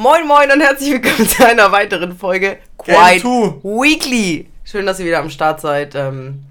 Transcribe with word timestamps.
Moin 0.00 0.26
Moin 0.26 0.50
und 0.50 0.62
herzlich 0.62 0.92
willkommen 0.92 1.28
zu 1.28 1.46
einer 1.46 1.72
weiteren 1.72 2.16
Folge 2.16 2.56
Quiet 2.78 3.22
Weekly. 3.22 4.48
Schön, 4.64 4.86
dass 4.86 4.98
ihr 4.98 5.04
wieder 5.04 5.18
am 5.18 5.28
Start 5.28 5.60
seid. 5.60 5.94
Ähm, 5.94 6.42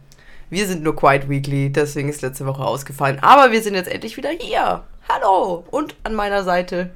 wir 0.52 0.68
sind 0.68 0.84
nur 0.84 0.96
Quiet 0.96 1.28
Weekly, 1.28 1.72
deswegen 1.72 2.10
ist 2.10 2.22
letzte 2.22 2.46
Woche 2.46 2.64
ausgefallen. 2.64 3.18
Aber 3.22 3.52
wir 3.52 3.64
sind 3.64 3.74
jetzt 3.74 3.90
endlich 3.90 4.18
wieder 4.18 4.30
hier. 4.30 4.84
Hallo! 5.10 5.64
Und 5.72 5.96
an 6.04 6.14
meiner 6.14 6.44
Seite 6.44 6.92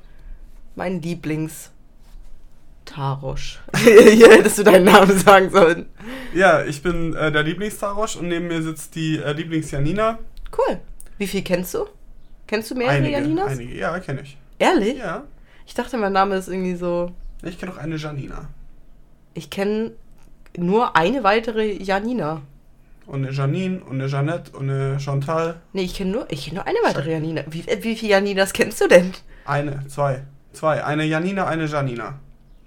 mein 0.76 1.02
Lieblings 1.02 1.71
Tarosch. 2.85 3.59
Hier 3.77 4.30
hättest 4.30 4.59
du 4.59 4.63
deinen 4.63 4.85
Namen 4.85 5.17
sagen 5.17 5.49
sollen. 5.49 5.88
Ja, 6.35 6.63
ich 6.63 6.84
bin 6.84 7.16
äh, 7.16 7.31
der 7.31 7.41
Lieblingstarosch 7.41 8.16
und 8.17 8.27
neben 8.27 8.45
mir 8.45 8.62
sitzt 8.62 8.94
die 8.94 9.17
äh, 9.17 9.31
Lieblings-Janina. 9.31 10.20
Cool. 10.55 10.80
Wie 11.17 11.26
viel 11.26 11.41
kennst 11.41 11.73
du? 11.73 11.88
Kennst 12.45 12.70
du 12.70 12.76
mehrere 12.76 12.98
einige, 12.98 13.13
Janinas? 13.13 13.54
Einige, 13.54 13.76
ja, 13.76 13.98
kenne 13.98 14.22
ich. 14.22 14.38
Ehrlich? 14.59 14.99
Ja. 14.99 15.23
Ich 15.66 15.73
dachte, 15.73 15.98
mein 15.98 16.13
Name 16.13 16.35
ist 16.35 16.48
irgendwie 16.48 16.76
so. 16.76 17.12
Ich 17.44 17.59
kenne 17.59 17.72
auch 17.72 17.77
eine 17.77 17.95
Janina. 17.95 18.49
Ich 19.34 19.49
kenne 19.49 19.91
nur 20.58 20.95
eine 20.95 21.23
weitere 21.23 21.73
Janina. 21.73 22.41
Und 23.05 23.26
eine 23.26 23.34
Janine 23.34 23.81
und 23.81 23.99
eine 23.99 24.08
Jeannette 24.08 24.52
und 24.52 24.70
eine 24.70 24.99
Chantal. 24.99 25.59
Nee, 25.73 25.84
ich 25.84 25.95
kenne 25.95 26.12
nur, 26.12 26.31
ich 26.31 26.45
kenn 26.45 26.55
nur 26.55 26.66
eine 26.66 26.77
weitere 26.84 27.12
Janina. 27.12 27.44
Wie, 27.49 27.62
äh, 27.67 27.84
wie 27.84 27.95
viele 27.95 28.12
Janinas 28.13 28.53
kennst 28.53 28.80
du 28.80 28.88
denn? 28.88 29.12
Eine, 29.45 29.86
zwei. 29.88 30.23
Zwei. 30.53 30.84
Eine 30.84 31.03
Janina, 31.03 31.45
eine 31.48 31.66
Janina. 31.66 32.20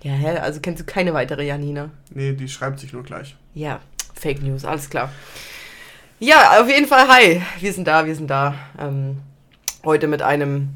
Ja, 0.02 0.12
hä? 0.12 0.38
Also 0.38 0.60
kennst 0.60 0.80
du 0.80 0.84
keine 0.84 1.14
weitere 1.14 1.47
Janina? 1.47 1.91
Nee, 2.10 2.33
die 2.33 2.48
schreibt 2.48 2.80
sich 2.80 2.92
nur 2.92 3.02
gleich. 3.02 3.34
Ja, 3.55 3.80
Fake 4.14 4.42
News, 4.42 4.64
alles 4.64 4.91
klar. 4.91 5.10
Ja, 6.19 6.60
auf 6.60 6.69
jeden 6.69 6.86
Fall, 6.86 7.08
hi. 7.08 7.42
Wir 7.60 7.72
sind 7.72 7.86
da, 7.86 8.06
wir 8.06 8.14
sind 8.14 8.28
da. 8.28 8.55
Ähm, 8.78 9.19
heute 9.84 10.06
mit 10.06 10.22
einem 10.22 10.70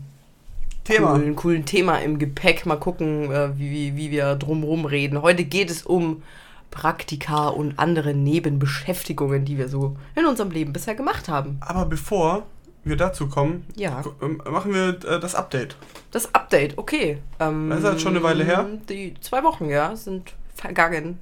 Thema. 0.90 1.12
Coolen, 1.12 1.36
coolen 1.36 1.64
Thema 1.64 1.96
im 1.98 2.18
Gepäck. 2.18 2.66
Mal 2.66 2.76
gucken, 2.76 3.30
äh, 3.32 3.50
wie, 3.58 3.96
wie, 3.96 4.10
wir 4.10 4.34
drumherum 4.36 4.84
reden. 4.84 5.22
Heute 5.22 5.44
geht 5.44 5.70
es 5.70 5.82
um 5.82 6.22
Praktika 6.70 7.48
und 7.48 7.78
andere 7.78 8.14
Nebenbeschäftigungen, 8.14 9.44
die 9.44 9.58
wir 9.58 9.68
so 9.68 9.96
in 10.14 10.26
unserem 10.26 10.50
Leben 10.50 10.72
bisher 10.72 10.94
gemacht 10.94 11.28
haben. 11.28 11.58
Aber 11.60 11.84
bevor 11.86 12.44
wir 12.84 12.96
dazu 12.96 13.28
kommen, 13.28 13.66
Ja. 13.76 14.02
ähm, 14.22 14.40
machen 14.50 14.72
wir 14.72 14.88
äh, 15.04 15.20
das 15.20 15.34
Update. 15.34 15.76
Das 16.12 16.34
Update, 16.34 16.78
okay. 16.78 17.18
Ähm, 17.38 17.70
Das 17.70 17.80
ist 17.80 17.84
halt 17.84 18.00
schon 18.00 18.14
eine 18.14 18.22
Weile 18.22 18.44
her. 18.44 18.66
Die 18.88 19.14
zwei 19.20 19.42
Wochen, 19.42 19.68
ja, 19.68 19.94
sind 19.96 20.32
vergangen. 20.54 21.18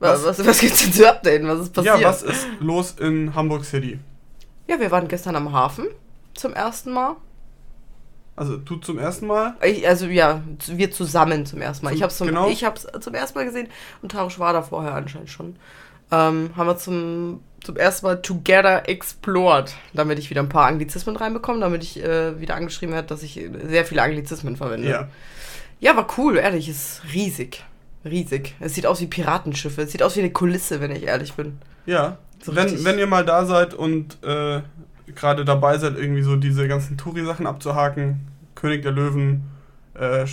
Was? 0.00 0.24
Was, 0.24 0.38
was, 0.38 0.46
was 0.46 0.60
gibt's 0.60 0.82
denn 0.82 0.92
zu 0.92 1.08
updaten? 1.08 1.46
Was 1.48 1.60
ist 1.60 1.72
passiert? 1.74 2.00
Ja, 2.00 2.08
was 2.08 2.22
ist 2.22 2.46
los 2.58 2.92
in 2.98 3.34
Hamburg 3.34 3.64
City? 3.64 3.98
Ja, 4.66 4.80
wir 4.80 4.90
waren 4.90 5.08
gestern 5.08 5.36
am 5.36 5.52
Hafen 5.52 5.86
zum 6.34 6.54
ersten 6.54 6.92
Mal. 6.92 7.16
Also 8.36 8.56
du 8.56 8.76
zum 8.76 8.98
ersten 8.98 9.26
Mal? 9.26 9.54
Ich, 9.62 9.86
also 9.86 10.06
ja, 10.06 10.42
wir 10.66 10.90
zusammen 10.90 11.44
zum 11.44 11.60
ersten 11.60 11.84
Mal. 11.84 11.90
Zum- 11.90 11.96
ich 11.96 12.02
habe 12.02 12.12
zum, 12.12 12.26
genau. 12.28 12.48
ich 12.48 12.64
hab's 12.64 12.86
zum 13.00 13.14
ersten 13.14 13.38
Mal 13.38 13.44
gesehen 13.44 13.68
und 14.02 14.12
Tarosch 14.12 14.38
war 14.38 14.52
da 14.52 14.62
vorher 14.62 14.94
anscheinend 14.94 15.30
schon. 15.30 15.56
Ähm, 16.10 16.50
haben 16.56 16.66
wir 16.66 16.76
zum, 16.78 17.40
zum 17.62 17.76
ersten 17.76 18.06
Mal 18.06 18.22
Together 18.22 18.88
Explored, 18.88 19.74
damit 19.92 20.18
ich 20.18 20.30
wieder 20.30 20.42
ein 20.42 20.48
paar 20.48 20.66
Anglizismen 20.66 21.16
reinbekomme, 21.16 21.60
damit 21.60 21.82
ich 21.82 22.02
äh, 22.02 22.40
wieder 22.40 22.54
angeschrieben 22.54 22.94
werde, 22.94 23.08
dass 23.08 23.22
ich 23.22 23.38
äh, 23.38 23.50
sehr 23.68 23.84
viele 23.84 24.02
Anglizismen 24.02 24.56
verwende. 24.56 24.88
Ja. 24.88 25.08
Ja, 25.80 25.96
war 25.96 26.06
cool, 26.18 26.36
ehrlich, 26.36 26.68
ist 26.68 27.02
riesig. 27.12 27.64
Riesig. 28.04 28.54
Es 28.60 28.74
sieht 28.74 28.86
aus 28.86 29.00
wie 29.00 29.06
Piratenschiffe. 29.06 29.82
Es 29.82 29.92
sieht 29.92 30.02
aus 30.02 30.16
wie 30.16 30.20
eine 30.20 30.30
Kulisse, 30.30 30.80
wenn 30.80 30.90
ich 30.90 31.04
ehrlich 31.04 31.34
bin. 31.34 31.58
Ja. 31.86 32.16
So 32.42 32.56
wenn, 32.56 32.84
wenn 32.84 32.98
ihr 32.98 33.06
mal 33.06 33.24
da 33.24 33.44
seid 33.44 33.74
und 33.74 34.16
äh, 34.24 34.62
gerade 35.14 35.44
dabei 35.44 35.78
seid, 35.78 35.96
irgendwie 35.98 36.22
so 36.22 36.36
diese 36.36 36.66
ganzen 36.68 36.96
Touri-Sachen 36.98 37.46
abzuhaken, 37.46 38.20
König 38.54 38.82
der 38.82 38.92
Löwen, 38.92 39.44
äh, 39.94 40.26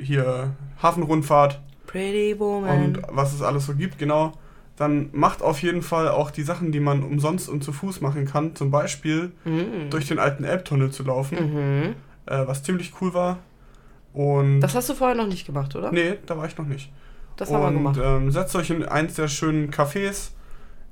hier 0.00 0.54
Hafenrundfahrt 0.82 1.60
Pretty 1.86 2.38
Woman. 2.38 2.70
und 2.84 3.02
was 3.08 3.32
es 3.34 3.42
alles 3.42 3.66
so 3.66 3.74
gibt, 3.74 3.98
genau, 3.98 4.32
dann 4.76 5.08
macht 5.12 5.42
auf 5.42 5.60
jeden 5.62 5.82
Fall 5.82 6.08
auch 6.08 6.30
die 6.30 6.42
Sachen, 6.42 6.70
die 6.70 6.80
man 6.80 7.02
umsonst 7.02 7.48
und 7.48 7.64
zu 7.64 7.72
Fuß 7.72 8.00
machen 8.00 8.26
kann. 8.26 8.54
Zum 8.54 8.70
Beispiel 8.70 9.32
Mhm. 9.44 9.90
durch 9.90 10.06
den 10.06 10.18
alten 10.18 10.44
Elbtunnel 10.44 10.90
zu 10.92 11.02
laufen, 11.02 11.36
Mhm. 11.36 11.94
äh, 12.26 12.46
was 12.46 12.62
ziemlich 12.62 12.92
cool 13.00 13.12
war. 13.14 13.38
Und 14.12 14.60
Das 14.60 14.74
hast 14.74 14.88
du 14.88 14.94
vorher 14.94 15.16
noch 15.16 15.26
nicht 15.26 15.46
gemacht, 15.46 15.74
oder? 15.76 15.90
nee, 15.92 16.14
da 16.26 16.36
war 16.36 16.46
ich 16.46 16.56
noch 16.56 16.66
nicht. 16.66 16.90
Das 17.36 17.52
haben 17.52 17.60
wir 17.62 17.68
und 17.68 17.74
gemacht. 17.74 18.00
ähm, 18.02 18.30
setzt 18.30 18.54
euch 18.56 18.70
in 18.70 18.84
eins 18.84 19.14
der 19.14 19.28
schönen 19.28 19.70
Cafés, 19.70 20.30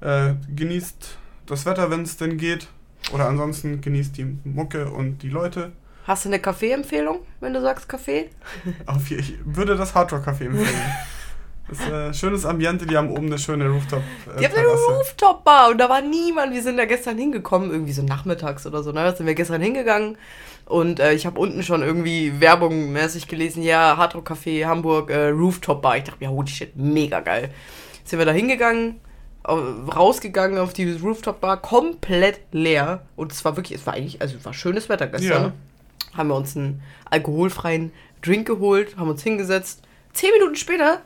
äh, 0.01 0.35
genießt 0.55 1.17
das 1.47 1.67
Wetter, 1.67 1.91
wenn 1.91 2.03
es 2.03 2.17
denn 2.17 2.37
geht. 2.39 2.69
Oder 3.13 3.29
ansonsten 3.29 3.81
genießt 3.81 4.17
die 4.17 4.37
Mucke 4.45 4.91
und 4.91 5.19
die 5.23 5.29
Leute. 5.29 5.73
Hast 6.07 6.25
du 6.25 6.29
eine 6.29 6.39
Kaffee-Empfehlung, 6.39 7.21
wenn 7.41 7.53
du 7.53 7.61
sagst 7.61 7.89
Kaffee? 7.89 8.31
Auf, 8.87 9.11
ich 9.11 9.35
würde 9.45 9.77
das 9.77 9.95
Hardrock 9.95 10.27
Café 10.27 10.47
empfehlen. 10.47 10.69
Das 11.69 11.81
ist 11.81 11.89
äh, 11.89 12.15
schönes 12.15 12.47
Ambiente, 12.47 12.87
die 12.87 12.97
haben 12.97 13.11
oben 13.11 13.27
eine 13.27 13.39
schöne 13.41 13.69
Rooftop. 13.69 13.99
Äh, 14.37 14.39
Die 14.39 14.45
haben 14.47 14.55
eine 14.55 14.69
Rooftop-Bar 14.69 15.71
und 15.71 15.79
da 15.79 15.89
war 15.89 16.01
niemand. 16.01 16.55
Wir 16.55 16.63
sind 16.63 16.77
da 16.77 16.85
gestern 16.85 17.19
hingekommen, 17.19 17.73
irgendwie 17.73 17.93
so 17.93 18.03
nachmittags 18.03 18.69
oder 18.69 18.85
so. 18.85 18.93
Ne? 18.93 19.03
Da 19.03 19.17
sind 19.17 19.27
wir 19.27 19.35
gestern 19.35 19.61
hingegangen 19.61 20.17
und 20.67 21.01
äh, 21.01 21.13
ich 21.15 21.27
habe 21.27 21.41
unten 21.41 21.65
schon 21.65 21.83
irgendwie 21.83 22.41
Werbung 22.41 22.93
mäßig 22.93 23.27
gelesen. 23.27 23.65
Ja, 23.65 23.97
Hardrock 23.97 24.31
Café 24.31 24.65
Hamburg, 24.65 25.11
äh, 25.11 25.31
Rooftop-Bar. 25.31 25.97
Ich 25.97 26.05
dachte 26.05 26.19
mir, 26.25 26.31
holy 26.31 26.47
shit, 26.47 26.77
mega 26.77 27.19
geil. 27.19 27.51
Sind 28.05 28.21
wir 28.21 28.27
da 28.27 28.33
hingegangen, 28.33 29.01
rausgegangen 29.53 30.59
auf 30.59 30.73
die 30.73 30.93
Rooftop-Bar, 30.93 31.63
komplett 31.63 32.41
leer. 32.53 33.03
Und 33.17 33.33
es 33.33 33.45
war 33.45 33.57
wirklich, 33.57 33.79
es 33.79 33.87
war 33.87 33.95
eigentlich, 33.95 34.21
also 34.21 34.37
es 34.37 34.45
war 34.45 34.53
schönes 34.53 34.89
Wetter 34.89 35.07
gestern. 35.07 35.43
Ja. 35.45 35.53
Haben 36.19 36.29
wir 36.29 36.37
uns 36.37 36.57
einen 36.57 36.83
alkoholfreien 37.11 37.93
Drink 38.23 38.47
geholt, 38.47 38.97
haben 38.97 39.11
uns 39.11 39.23
hingesetzt. 39.23 39.83
Zehn 40.13 40.31
Minuten 40.33 40.57
später 40.57 41.03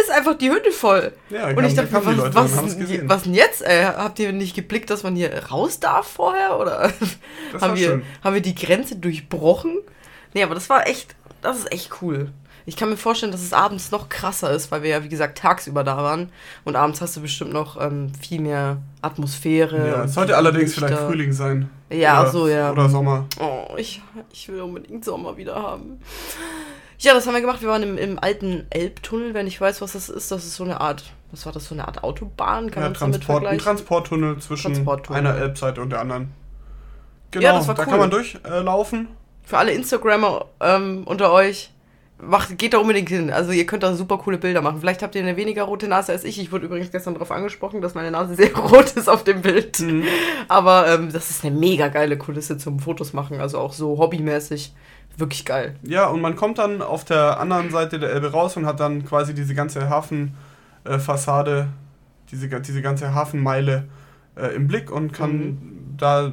ist 0.00 0.10
einfach 0.10 0.38
die 0.38 0.50
Hütte 0.50 0.70
voll. 0.70 1.12
Ja, 1.28 1.48
Und 1.48 1.64
ich 1.64 1.74
dachte, 1.74 1.92
was, 1.92 2.16
Leute 2.16 2.34
was, 2.34 2.56
was 2.56 3.22
denn 3.24 3.34
jetzt? 3.34 3.62
Ey? 3.62 3.84
Habt 3.84 4.18
ihr 4.18 4.32
nicht 4.32 4.54
geblickt, 4.54 4.88
dass 4.88 5.02
man 5.02 5.14
hier 5.16 5.46
raus 5.46 5.80
darf 5.80 6.06
vorher? 6.06 6.58
Oder 6.58 6.92
haben, 7.60 7.76
wir, 7.76 7.88
schön. 7.88 8.02
haben 8.22 8.34
wir 8.34 8.40
die 8.40 8.54
Grenze 8.54 8.96
durchbrochen? 8.96 9.78
Nee, 10.32 10.42
aber 10.42 10.54
das 10.54 10.70
war 10.70 10.86
echt, 10.86 11.14
das 11.42 11.58
ist 11.58 11.72
echt 11.72 11.90
cool. 12.00 12.30
Ich 12.70 12.76
kann 12.76 12.88
mir 12.88 12.96
vorstellen, 12.96 13.32
dass 13.32 13.42
es 13.42 13.52
abends 13.52 13.90
noch 13.90 14.08
krasser 14.08 14.52
ist, 14.52 14.70
weil 14.70 14.84
wir 14.84 14.90
ja, 14.90 15.02
wie 15.02 15.08
gesagt, 15.08 15.38
tagsüber 15.38 15.82
da 15.82 15.96
waren. 15.96 16.30
Und 16.64 16.76
abends 16.76 17.00
hast 17.00 17.16
du 17.16 17.20
bestimmt 17.20 17.52
noch 17.52 17.80
ähm, 17.80 18.12
viel 18.14 18.40
mehr 18.40 18.76
Atmosphäre. 19.02 19.88
Ja, 19.88 20.04
es 20.04 20.14
sollte 20.14 20.36
allerdings 20.36 20.76
Lichter. 20.76 20.86
vielleicht 20.86 21.02
Frühling 21.02 21.32
sein. 21.32 21.68
Ja, 21.90 22.20
oder, 22.22 22.30
so, 22.30 22.46
ja. 22.48 22.70
Oder 22.70 22.88
Sommer. 22.88 23.26
Oh, 23.40 23.74
ich, 23.76 24.00
ich 24.32 24.48
will 24.48 24.60
unbedingt 24.60 25.04
Sommer 25.04 25.36
wieder 25.36 25.56
haben. 25.56 26.00
Ja, 27.00 27.12
das 27.12 27.26
haben 27.26 27.34
wir 27.34 27.40
gemacht. 27.40 27.60
Wir 27.60 27.68
waren 27.70 27.82
im, 27.82 27.98
im 27.98 28.20
alten 28.20 28.68
Elbtunnel, 28.70 29.34
wenn 29.34 29.48
ich 29.48 29.60
weiß, 29.60 29.80
was 29.80 29.94
das 29.94 30.08
ist. 30.08 30.30
Das 30.30 30.44
ist 30.44 30.54
so 30.54 30.62
eine 30.62 30.80
Art, 30.80 31.02
was 31.32 31.44
war 31.46 31.52
das, 31.52 31.64
so 31.66 31.74
eine 31.74 31.88
Art 31.88 32.04
Autobahn? 32.04 32.70
Kann 32.70 32.82
Ja, 32.84 32.88
man 32.88 32.92
das 32.92 33.00
damit 33.00 33.14
Transport, 33.16 33.38
ein 33.38 33.42
vergleichen? 33.42 33.64
Transporttunnel 33.64 34.38
zwischen 34.38 34.74
Transporttunnel. 34.74 35.26
einer 35.26 35.36
Elbseite 35.36 35.80
und 35.80 35.90
der 35.90 36.02
anderen. 36.02 36.30
Genau, 37.32 37.44
Ja, 37.46 37.52
das 37.54 37.66
war 37.66 37.74
da 37.74 37.82
cool. 37.82 37.88
kann 37.90 37.98
man 37.98 38.10
durchlaufen. 38.10 39.08
Für 39.42 39.58
alle 39.58 39.72
Instagrammer 39.72 40.44
ähm, 40.60 41.02
unter 41.06 41.32
euch, 41.32 41.72
macht, 42.22 42.58
geht 42.58 42.72
da 42.74 42.78
unbedingt 42.78 43.08
hin. 43.08 43.30
Also 43.30 43.52
ihr 43.52 43.66
könnt 43.66 43.82
da 43.82 43.94
super 43.94 44.18
coole 44.18 44.38
Bilder 44.38 44.62
machen. 44.62 44.78
Vielleicht 44.80 45.02
habt 45.02 45.14
ihr 45.14 45.22
eine 45.22 45.36
weniger 45.36 45.64
rote 45.64 45.88
Nase 45.88 46.12
als 46.12 46.24
ich. 46.24 46.38
Ich 46.40 46.52
wurde 46.52 46.66
übrigens 46.66 46.90
gestern 46.90 47.14
darauf 47.14 47.30
angesprochen, 47.30 47.80
dass 47.80 47.94
meine 47.94 48.10
Nase 48.10 48.34
sehr 48.36 48.54
rot 48.56 48.90
ist 48.92 49.08
auf 49.08 49.24
dem 49.24 49.42
Bild. 49.42 49.80
Mhm. 49.80 50.04
Aber 50.48 50.88
ähm, 50.88 51.10
das 51.12 51.30
ist 51.30 51.44
eine 51.44 51.54
mega 51.56 51.88
geile 51.88 52.16
Kulisse 52.18 52.58
zum 52.58 52.78
Fotos 52.80 53.12
machen. 53.12 53.40
Also 53.40 53.58
auch 53.58 53.72
so 53.72 53.98
hobbymäßig. 53.98 54.74
Wirklich 55.16 55.44
geil. 55.44 55.74
Ja, 55.82 56.06
und 56.06 56.20
man 56.20 56.36
kommt 56.36 56.58
dann 56.58 56.80
auf 56.82 57.04
der 57.04 57.40
anderen 57.40 57.70
Seite 57.70 57.98
der 57.98 58.10
Elbe 58.10 58.30
raus 58.30 58.56
und 58.56 58.64
hat 58.64 58.78
dann 58.80 59.04
quasi 59.04 59.34
diese 59.34 59.54
ganze 59.54 59.90
Hafenfassade, 60.84 61.68
diese, 62.30 62.48
ga- 62.48 62.60
diese 62.60 62.80
ganze 62.82 63.14
Hafenmeile 63.14 63.88
äh, 64.36 64.54
im 64.54 64.66
Blick 64.68 64.90
und 64.90 65.12
kann 65.12 65.32
Mhm. 65.38 65.58
da 65.96 66.32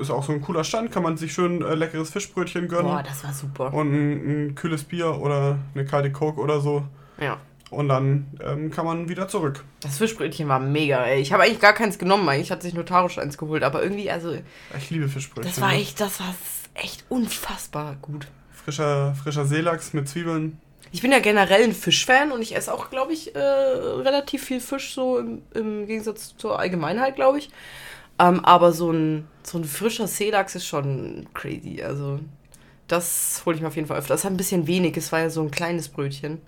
ist 0.00 0.10
auch 0.10 0.24
so 0.24 0.32
ein 0.32 0.40
cooler 0.40 0.64
Stand, 0.64 0.90
kann 0.92 1.02
man 1.02 1.16
sich 1.16 1.32
schön 1.32 1.62
äh, 1.62 1.74
leckeres 1.74 2.10
Fischbrötchen 2.10 2.68
gönnen 2.68 2.86
Boah, 2.90 3.02
das 3.02 3.22
war 3.24 3.32
super. 3.32 3.72
und 3.72 3.92
ein, 3.92 4.46
ein 4.48 4.54
kühles 4.54 4.84
Bier 4.84 5.20
oder 5.20 5.58
eine 5.74 5.84
kalte 5.84 6.10
Coke 6.12 6.40
oder 6.40 6.60
so. 6.60 6.84
Ja. 7.20 7.38
Und 7.70 7.88
dann 7.88 8.26
ähm, 8.44 8.70
kann 8.72 8.84
man 8.84 9.08
wieder 9.08 9.28
zurück. 9.28 9.64
Das 9.80 9.98
Fischbrötchen 9.98 10.48
war 10.48 10.58
mega, 10.58 11.04
ey. 11.04 11.20
Ich 11.20 11.32
habe 11.32 11.44
eigentlich 11.44 11.60
gar 11.60 11.72
keins 11.72 11.98
genommen. 11.98 12.28
Eigentlich 12.28 12.50
hat 12.50 12.62
sich 12.62 12.74
notarisch 12.74 13.18
eins 13.18 13.38
geholt. 13.38 13.62
Aber 13.62 13.80
irgendwie, 13.80 14.10
also, 14.10 14.36
Ich 14.76 14.90
liebe 14.90 15.08
Fischbrötchen. 15.08 15.52
das 15.52 15.60
war 15.60 15.72
echt, 15.72 16.00
das 16.00 16.18
war 16.18 16.34
echt 16.74 17.04
unfassbar 17.08 17.96
gut. 18.02 18.26
Frischer, 18.50 19.14
frischer 19.14 19.44
Seelachs 19.44 19.92
mit 19.92 20.08
Zwiebeln. 20.08 20.58
Ich 20.90 21.00
bin 21.02 21.12
ja 21.12 21.20
generell 21.20 21.62
ein 21.62 21.72
Fischfan 21.72 22.32
und 22.32 22.42
ich 22.42 22.56
esse 22.56 22.74
auch, 22.74 22.90
glaube 22.90 23.12
ich, 23.12 23.36
äh, 23.36 23.38
relativ 23.38 24.42
viel 24.42 24.60
Fisch, 24.60 24.92
so 24.92 25.18
im, 25.18 25.42
im 25.54 25.86
Gegensatz 25.86 26.36
zur 26.36 26.58
Allgemeinheit, 26.58 27.14
glaube 27.14 27.38
ich. 27.38 27.50
Ähm, 28.20 28.44
aber 28.44 28.72
so 28.72 28.92
ein, 28.92 29.26
so 29.42 29.56
ein 29.58 29.64
frischer 29.64 30.06
Seelachs 30.06 30.54
ist 30.54 30.66
schon 30.66 31.26
crazy. 31.32 31.82
Also, 31.82 32.20
das 32.86 33.42
hole 33.46 33.56
ich 33.56 33.62
mir 33.62 33.68
auf 33.68 33.76
jeden 33.76 33.88
Fall 33.88 33.98
öfter. 33.98 34.14
Das 34.14 34.24
hat 34.24 34.32
ein 34.32 34.36
bisschen 34.36 34.66
wenig. 34.66 34.96
Es 34.96 35.10
war 35.10 35.20
ja 35.20 35.30
so 35.30 35.40
ein 35.42 35.50
kleines 35.50 35.88
Brötchen. 35.88 36.38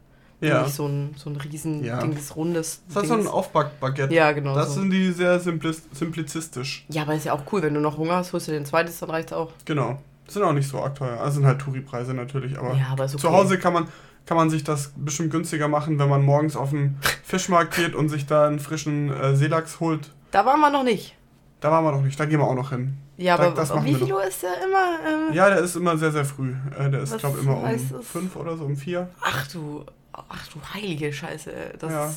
Ja. 0.40 0.62
Nicht 0.64 0.74
so 0.74 0.86
ein, 0.86 1.14
so 1.16 1.30
ein 1.30 1.36
riesen 1.36 1.84
Ja. 1.84 2.00
Dings, 2.00 2.34
rundes. 2.34 2.82
Das 2.92 3.04
ist 3.04 3.08
so 3.08 3.14
ein. 3.14 3.26
Aufbackbaguette. 3.28 4.12
Ja, 4.12 4.32
genau. 4.32 4.54
Das 4.54 4.74
so. 4.74 4.80
sind 4.80 4.90
die 4.90 5.12
sehr 5.12 5.38
simplizistisch. 5.40 6.84
Ja, 6.88 7.02
aber 7.02 7.14
ist 7.14 7.24
ja 7.24 7.32
auch 7.32 7.42
cool, 7.52 7.62
wenn 7.62 7.74
du 7.74 7.80
noch 7.80 7.96
Hunger 7.96 8.16
hast, 8.16 8.32
holst 8.32 8.48
du 8.48 8.52
dir 8.52 8.58
ein 8.58 8.66
zweites, 8.66 8.98
dann 8.98 9.10
reicht's 9.10 9.32
auch. 9.32 9.52
Genau. 9.64 9.98
Sind 10.26 10.42
auch 10.42 10.52
nicht 10.52 10.68
so 10.68 10.80
arg 10.80 10.96
teuer. 10.96 11.20
Also 11.20 11.36
sind 11.36 11.46
halt 11.46 11.60
Touri-Preise 11.60 12.12
natürlich, 12.12 12.58
aber, 12.58 12.74
Ja, 12.74 12.88
aber 12.90 13.04
ist 13.04 13.18
zu 13.18 13.28
okay. 13.28 13.36
Hause 13.36 13.58
kann 13.58 13.72
man, 13.72 13.86
kann 14.26 14.36
man 14.36 14.50
sich 14.50 14.64
das 14.64 14.92
bestimmt 14.96 15.30
günstiger 15.30 15.68
machen, 15.68 15.98
wenn 16.00 16.08
man 16.08 16.22
morgens 16.24 16.56
auf 16.56 16.70
den 16.70 16.98
Fischmarkt 17.22 17.76
geht 17.76 17.94
und 17.94 18.08
sich 18.08 18.26
da 18.26 18.46
einen 18.48 18.58
frischen 18.58 19.12
äh, 19.12 19.36
Seelachs 19.36 19.78
holt. 19.78 20.10
Da 20.32 20.44
waren 20.44 20.60
wir 20.60 20.70
noch 20.70 20.84
nicht. 20.84 21.14
Da 21.62 21.70
waren 21.70 21.84
wir 21.84 21.92
noch 21.92 22.02
nicht, 22.02 22.18
da 22.18 22.24
gehen 22.26 22.40
wir 22.40 22.44
auch 22.46 22.54
noch 22.56 22.70
hin. 22.70 22.98
Ja, 23.16 23.36
Da- 23.36 23.44
aber 23.46 23.54
das 23.54 23.72
machen 23.72 23.86
wie 23.86 23.94
viel. 23.94 24.12
Uhr 24.12 24.24
ist 24.24 24.42
der 24.42 24.50
immer? 24.64 25.30
Äh, 25.30 25.34
Ja, 25.34 25.48
der 25.48 25.60
ist 25.60 25.76
immer 25.76 25.96
sehr, 25.96 26.10
sehr 26.12 26.24
früh. 26.24 26.52
Äh, 26.78 26.90
der 26.90 27.02
ist, 27.02 27.16
glaube 27.18 27.38
immer 27.38 27.56
um 27.62 28.02
fünf 28.02 28.36
oder 28.36 28.56
so, 28.56 28.64
um 28.64 28.76
vier. 28.76 29.08
Ach 29.20 29.46
du, 29.46 29.84
ach 30.12 30.46
du 30.48 30.58
heilige 30.74 31.12
Scheiße. 31.12 31.52
Das 31.78 31.90
Ja. 31.90 32.12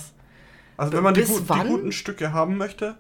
Also 0.77 0.94
wenn 0.94 1.03
man 1.03 1.13
die, 1.13 1.21
gut, 1.21 1.44
die 1.50 1.68
guten 1.69 1.92
Stücke 1.92 2.33
haben 2.33 2.57
möchte, 2.57 2.95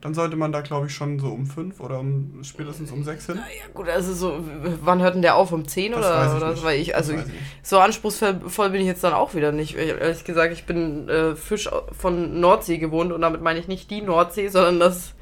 dann 0.00 0.14
sollte 0.14 0.34
man 0.36 0.50
da, 0.50 0.62
glaube 0.62 0.86
ich, 0.86 0.94
schon 0.94 1.18
so 1.20 1.28
um 1.28 1.46
fünf 1.46 1.78
oder 1.80 2.00
um, 2.00 2.40
spätestens 2.42 2.90
um 2.90 3.04
sechs 3.04 3.26
hin. 3.26 3.36
Ja 3.36 3.66
gut, 3.74 3.86
also 3.88 4.14
so, 4.14 4.42
wann 4.82 5.00
hört 5.02 5.14
denn 5.14 5.22
der 5.22 5.36
auf? 5.36 5.52
Um 5.52 5.68
10 5.68 5.92
Das 5.92 6.00
oder? 6.00 6.26
ich 6.26 6.36
oder 6.42 6.50
nicht. 6.52 6.64
Weil 6.64 6.80
ich, 6.80 6.96
also 6.96 7.12
ich, 7.12 7.20
ich 7.20 7.24
so 7.62 7.78
anspruchsvoll 7.78 8.40
voll 8.48 8.70
bin 8.70 8.80
ich 8.80 8.86
jetzt 8.86 9.04
dann 9.04 9.12
auch 9.12 9.34
wieder 9.34 9.52
nicht. 9.52 9.76
Ich, 9.76 9.88
ehrlich 9.88 10.24
gesagt, 10.24 10.54
ich 10.54 10.64
bin 10.64 11.08
äh, 11.10 11.36
Fisch 11.36 11.68
von 11.92 12.40
Nordsee 12.40 12.78
gewohnt 12.78 13.12
und 13.12 13.20
damit 13.20 13.42
meine 13.42 13.58
ich 13.60 13.68
nicht 13.68 13.90
die 13.90 14.00
Nordsee, 14.00 14.48
sondern 14.48 14.80
das 14.80 15.12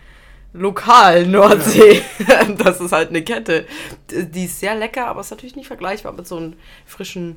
Lokal 0.53 1.27
Nordsee. 1.27 2.03
Das 2.59 2.81
ist 2.81 2.93
halt 2.93 3.11
eine 3.11 3.23
Kette. 3.23 3.67
Die 4.11 4.45
ist 4.45 4.61
sehr 4.61 4.75
lecker, 4.75 5.07
aber 5.07 5.21
ist 5.21 5.31
natürlich 5.31 5.57
nicht 5.57 5.67
vergleichbar 5.67 6.13
mit 6.13 6.27
so 6.27 6.37
einem 6.37 6.55
frischen 6.87 7.37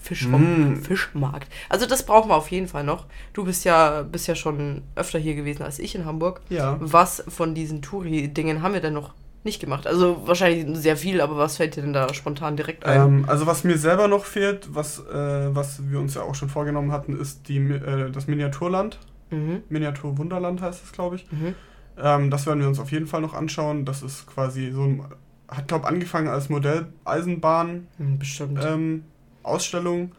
Fisch 0.00 0.26
vom 0.26 0.72
Mm. 0.72 0.82
Fischmarkt. 0.82 1.48
Also 1.68 1.86
das 1.86 2.04
brauchen 2.04 2.28
wir 2.28 2.34
auf 2.34 2.50
jeden 2.50 2.66
Fall 2.66 2.82
noch. 2.82 3.06
Du 3.34 3.44
bist 3.44 3.64
ja, 3.64 4.02
bist 4.02 4.26
ja 4.26 4.34
schon 4.34 4.82
öfter 4.96 5.18
hier 5.18 5.34
gewesen 5.36 5.62
als 5.62 5.78
ich 5.78 5.94
in 5.94 6.04
Hamburg. 6.04 6.40
Ja. 6.48 6.76
Was 6.80 7.22
von 7.28 7.54
diesen 7.54 7.82
Touri-Dingen 7.82 8.62
haben 8.62 8.74
wir 8.74 8.80
denn 8.80 8.94
noch 8.94 9.14
nicht 9.44 9.60
gemacht? 9.60 9.86
Also 9.86 10.22
wahrscheinlich 10.26 10.66
sehr 10.76 10.96
viel, 10.96 11.20
aber 11.20 11.36
was 11.36 11.56
fällt 11.56 11.76
dir 11.76 11.82
denn 11.82 11.92
da 11.92 12.12
spontan 12.14 12.56
direkt 12.56 12.84
ein? 12.84 13.00
Ähm, 13.00 13.24
also 13.28 13.46
was 13.46 13.62
mir 13.62 13.78
selber 13.78 14.08
noch 14.08 14.24
fehlt, 14.24 14.74
was, 14.74 14.98
äh, 14.98 15.54
was 15.54 15.88
wir 15.88 16.00
uns 16.00 16.14
ja 16.14 16.22
auch 16.22 16.34
schon 16.34 16.48
vorgenommen 16.48 16.90
hatten, 16.90 17.18
ist 17.18 17.48
die, 17.48 17.58
äh, 17.58 18.10
das 18.10 18.26
Miniaturland. 18.26 18.98
Mhm. 19.30 19.62
Miniaturwunderland 19.68 20.60
heißt 20.62 20.82
es, 20.84 20.90
glaube 20.92 21.16
ich. 21.16 21.30
Mhm. 21.30 21.54
Ähm, 21.98 22.30
das 22.30 22.46
werden 22.46 22.60
wir 22.60 22.68
uns 22.68 22.78
auf 22.78 22.92
jeden 22.92 23.06
Fall 23.06 23.20
noch 23.20 23.34
anschauen. 23.34 23.84
Das 23.84 24.02
ist 24.02 24.26
quasi 24.26 24.70
so 24.72 24.82
ein, 24.82 25.04
hat 25.48 25.68
glaube 25.68 25.86
angefangen 25.86 26.28
als 26.28 26.48
Modelleisenbahn 26.48 27.86
Hm, 27.98 28.18
Bestimmt. 28.18 28.64
ähm, 28.64 29.04
Ausstellung 29.42 30.12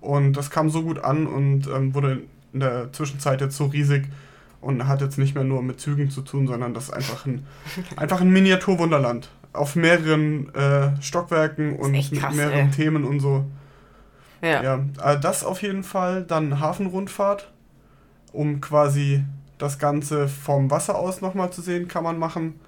und 0.00 0.34
das 0.34 0.50
kam 0.50 0.70
so 0.70 0.82
gut 0.82 0.98
an 1.04 1.26
und 1.26 1.66
ähm, 1.66 1.94
wurde 1.94 2.22
in 2.52 2.60
der 2.60 2.92
Zwischenzeit 2.92 3.40
jetzt 3.40 3.56
so 3.56 3.66
riesig 3.66 4.06
und 4.60 4.86
hat 4.88 5.00
jetzt 5.02 5.18
nicht 5.18 5.34
mehr 5.34 5.44
nur 5.44 5.62
mit 5.62 5.80
Zügen 5.80 6.10
zu 6.10 6.22
tun, 6.22 6.46
sondern 6.46 6.72
das 6.74 6.84
ist 6.84 6.90
einfach 6.94 7.26
ein, 7.26 7.46
einfach 7.96 8.20
ein 8.20 8.30
Miniaturwunderland 8.30 9.28
auf 9.52 9.76
mehreren 9.76 10.52
äh, 10.54 11.00
Stockwerken 11.00 11.76
und 11.76 11.94
echt 11.94 12.12
mit 12.12 12.20
krass, 12.20 12.34
mehreren 12.34 12.66
ey. 12.66 12.70
Themen 12.70 13.04
und 13.04 13.20
so. 13.20 13.44
ja. 14.42 14.62
Ja, 14.62 14.84
äh, 15.02 15.20
das 15.20 15.44
auf 15.44 15.62
jeden 15.62 15.84
Fall. 15.84 16.24
Dann 16.24 16.60
Hafenrundfahrt, 16.60 17.52
um 18.32 18.60
quasi 18.60 19.22
das 19.64 19.78
Ganze 19.78 20.28
vom 20.28 20.70
Wasser 20.70 20.96
aus 20.96 21.20
nochmal 21.20 21.50
zu 21.50 21.60
sehen, 21.62 21.88
kann 21.88 22.04
man 22.04 22.18
machen. 22.18 22.60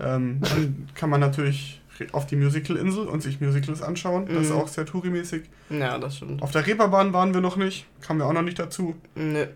Ähm, 0.00 0.40
dann 0.40 0.88
kann 0.94 1.08
man 1.10 1.20
natürlich 1.20 1.80
auf 2.12 2.26
die 2.26 2.34
Musicalinsel 2.36 3.06
und 3.06 3.22
sich 3.22 3.40
Musicals 3.40 3.80
anschauen. 3.80 4.26
Das 4.26 4.42
ist 4.46 4.50
Mhm. 4.50 4.56
auch 4.58 4.68
sehr 4.68 4.84
tourimäßig. 4.84 5.44
ja, 5.70 5.96
das 5.98 6.16
stimmt. 6.16 6.42
Auf 6.42 6.50
der 6.50 6.66
Reeperbahn 6.66 7.12
waren 7.12 7.32
wir 7.32 7.40
noch 7.40 7.56
nicht, 7.56 7.86
kamen 8.00 8.18
wir 8.18 8.26
auch 8.26 8.32
noch 8.32 8.42
nicht 8.42 8.58
dazu. 8.58 8.96
Nö. 9.14 9.46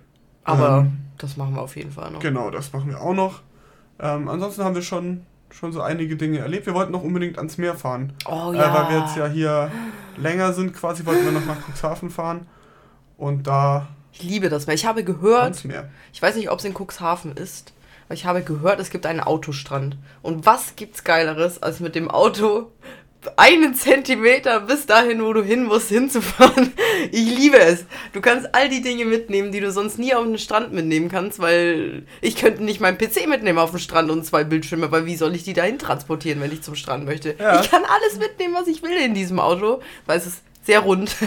Aber 0.44 0.78
Ähm, 0.82 0.98
das 1.18 1.36
machen 1.36 1.54
wir 1.54 1.62
auf 1.62 1.74
jeden 1.76 1.90
Fall 1.90 2.10
noch. 2.12 2.20
Genau, 2.20 2.50
das 2.50 2.72
machen 2.72 2.88
wir 2.90 3.00
auch 3.02 3.14
noch. 3.14 3.42
Ähm, 4.00 4.28
ansonsten 4.28 4.62
haben 4.62 4.76
wir 4.76 4.82
schon, 4.82 5.22
schon 5.50 5.72
so 5.72 5.82
einige 5.82 6.14
Dinge 6.16 6.38
erlebt. 6.38 6.66
Wir 6.66 6.74
wollten 6.74 6.92
noch 6.92 7.02
unbedingt 7.02 7.36
ans 7.38 7.58
Meer 7.58 7.74
fahren. 7.74 8.12
Oh 8.26 8.52
Äh, 8.52 8.56
ja. 8.58 8.72
weil 8.72 8.90
wir 8.94 8.98
jetzt 9.00 9.16
ja 9.16 9.26
hier 9.26 9.72
länger 10.16 10.52
sind, 10.52 10.72
quasi 10.74 11.04
wollten 11.04 11.24
wir 11.24 11.32
noch 11.32 11.44
nach 11.46 11.58
Cuxhaven 11.68 12.08
fahren. 12.08 12.46
Und 13.16 13.48
da 13.48 13.88
Ich 14.12 14.22
liebe 14.22 14.48
das 14.48 14.66
Meer. 14.66 14.74
Ich 14.74 14.86
habe 14.86 15.04
gehört, 15.04 15.62
ich 16.12 16.22
weiß 16.22 16.36
nicht, 16.36 16.50
ob 16.50 16.58
es 16.58 16.64
in 16.64 16.74
Cuxhaven 16.74 17.36
ist, 17.36 17.72
aber 18.06 18.14
ich 18.14 18.24
habe 18.24 18.42
gehört, 18.42 18.80
es 18.80 18.90
gibt 18.90 19.06
einen 19.06 19.20
Autostrand. 19.20 19.96
Und 20.22 20.46
was 20.46 20.76
gibt's 20.76 21.04
Geileres, 21.04 21.62
als 21.62 21.80
mit 21.80 21.94
dem 21.94 22.10
Auto 22.10 22.72
einen 23.36 23.74
Zentimeter 23.74 24.60
bis 24.60 24.86
dahin, 24.86 25.22
wo 25.22 25.32
du 25.32 25.42
hin 25.42 25.64
musst, 25.64 25.88
hinzufahren? 25.88 26.72
Ich 27.12 27.36
liebe 27.38 27.58
es. 27.58 27.84
Du 28.12 28.20
kannst 28.20 28.54
all 28.56 28.68
die 28.68 28.82
Dinge 28.82 29.04
mitnehmen, 29.04 29.52
die 29.52 29.60
du 29.60 29.70
sonst 29.70 30.00
nie 30.00 30.14
auf 30.14 30.24
den 30.24 30.36
Strand 30.36 30.72
mitnehmen 30.72 31.08
kannst, 31.08 31.38
weil 31.38 32.06
ich 32.20 32.34
könnte 32.34 32.64
nicht 32.64 32.80
meinen 32.80 32.98
PC 32.98 33.28
mitnehmen 33.28 33.58
auf 33.58 33.70
den 33.70 33.78
Strand 33.78 34.10
und 34.10 34.26
zwei 34.26 34.42
Bildschirme, 34.42 34.90
weil 34.90 35.06
wie 35.06 35.14
soll 35.14 35.34
ich 35.36 35.44
die 35.44 35.52
dahin 35.52 35.78
transportieren, 35.78 36.40
wenn 36.40 36.50
ich 36.50 36.62
zum 36.62 36.74
Strand 36.74 37.04
möchte? 37.04 37.36
Ja. 37.38 37.60
Ich 37.60 37.70
kann 37.70 37.84
alles 37.84 38.18
mitnehmen, 38.18 38.54
was 38.54 38.66
ich 38.66 38.82
will 38.82 38.96
in 38.96 39.14
diesem 39.14 39.38
Auto, 39.38 39.80
weil 40.06 40.18
es 40.18 40.26
ist 40.26 40.42
sehr 40.64 40.80
rund. 40.80 41.14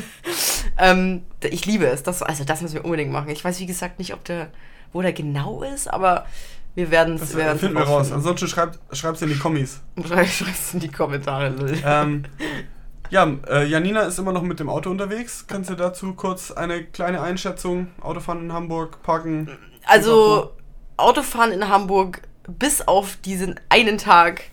ähm, 0.77 1.23
ich 1.43 1.65
liebe 1.65 1.85
es. 1.85 2.03
Das, 2.03 2.21
also 2.21 2.43
das 2.43 2.61
müssen 2.61 2.75
wir 2.75 2.85
unbedingt 2.85 3.11
machen. 3.11 3.29
Ich 3.29 3.43
weiß, 3.43 3.59
wie 3.59 3.65
gesagt, 3.65 3.99
nicht, 3.99 4.13
ob 4.13 4.23
der, 4.25 4.47
wo 4.93 5.01
der 5.01 5.13
genau 5.13 5.63
ist, 5.63 5.87
aber 5.87 6.25
wir 6.73 6.89
werden 6.89 7.15
es 7.15 7.35
äh, 7.35 7.55
finden 7.55 7.75
wir 7.75 7.83
raus. 7.83 8.11
Ansonsten 8.11 8.47
schreibt 8.47 8.79
es 8.91 9.21
in 9.21 9.29
die 9.29 9.37
Kommis. 9.37 9.81
Schreib's 10.05 10.73
in 10.73 10.79
die 10.79 10.89
Kommentare. 10.89 11.53
Ähm, 11.85 12.23
ja, 13.09 13.29
äh, 13.49 13.65
Janina 13.65 14.01
ist 14.03 14.19
immer 14.19 14.31
noch 14.31 14.43
mit 14.43 14.59
dem 14.59 14.69
Auto 14.69 14.89
unterwegs. 14.89 15.45
Kannst 15.47 15.69
du 15.69 15.75
dazu 15.75 16.13
kurz 16.13 16.51
eine 16.51 16.83
kleine 16.83 17.21
Einschätzung? 17.21 17.87
Autofahren 17.99 18.45
in 18.45 18.53
Hamburg, 18.53 19.03
parken? 19.03 19.49
Also, 19.85 20.51
Autofahren 20.95 21.51
in 21.51 21.67
Hamburg 21.67 22.21
bis 22.47 22.81
auf 22.87 23.17
diesen 23.17 23.59
einen 23.69 23.97
Tag, 23.97 24.43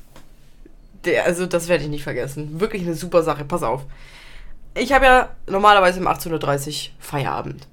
der, 1.05 1.25
also 1.25 1.47
das 1.47 1.69
werde 1.69 1.85
ich 1.85 1.91
nicht 1.91 2.03
vergessen. 2.03 2.61
Wirklich 2.61 2.83
eine 2.83 2.95
super 2.95 3.23
Sache. 3.23 3.45
Pass 3.45 3.63
auf. 3.63 3.83
Ich 4.79 4.93
habe 4.93 5.05
ja 5.05 5.29
normalerweise 5.47 6.01
um 6.01 6.07
18.30 6.07 6.69
Uhr 6.69 6.93
Feierabend. 6.99 7.67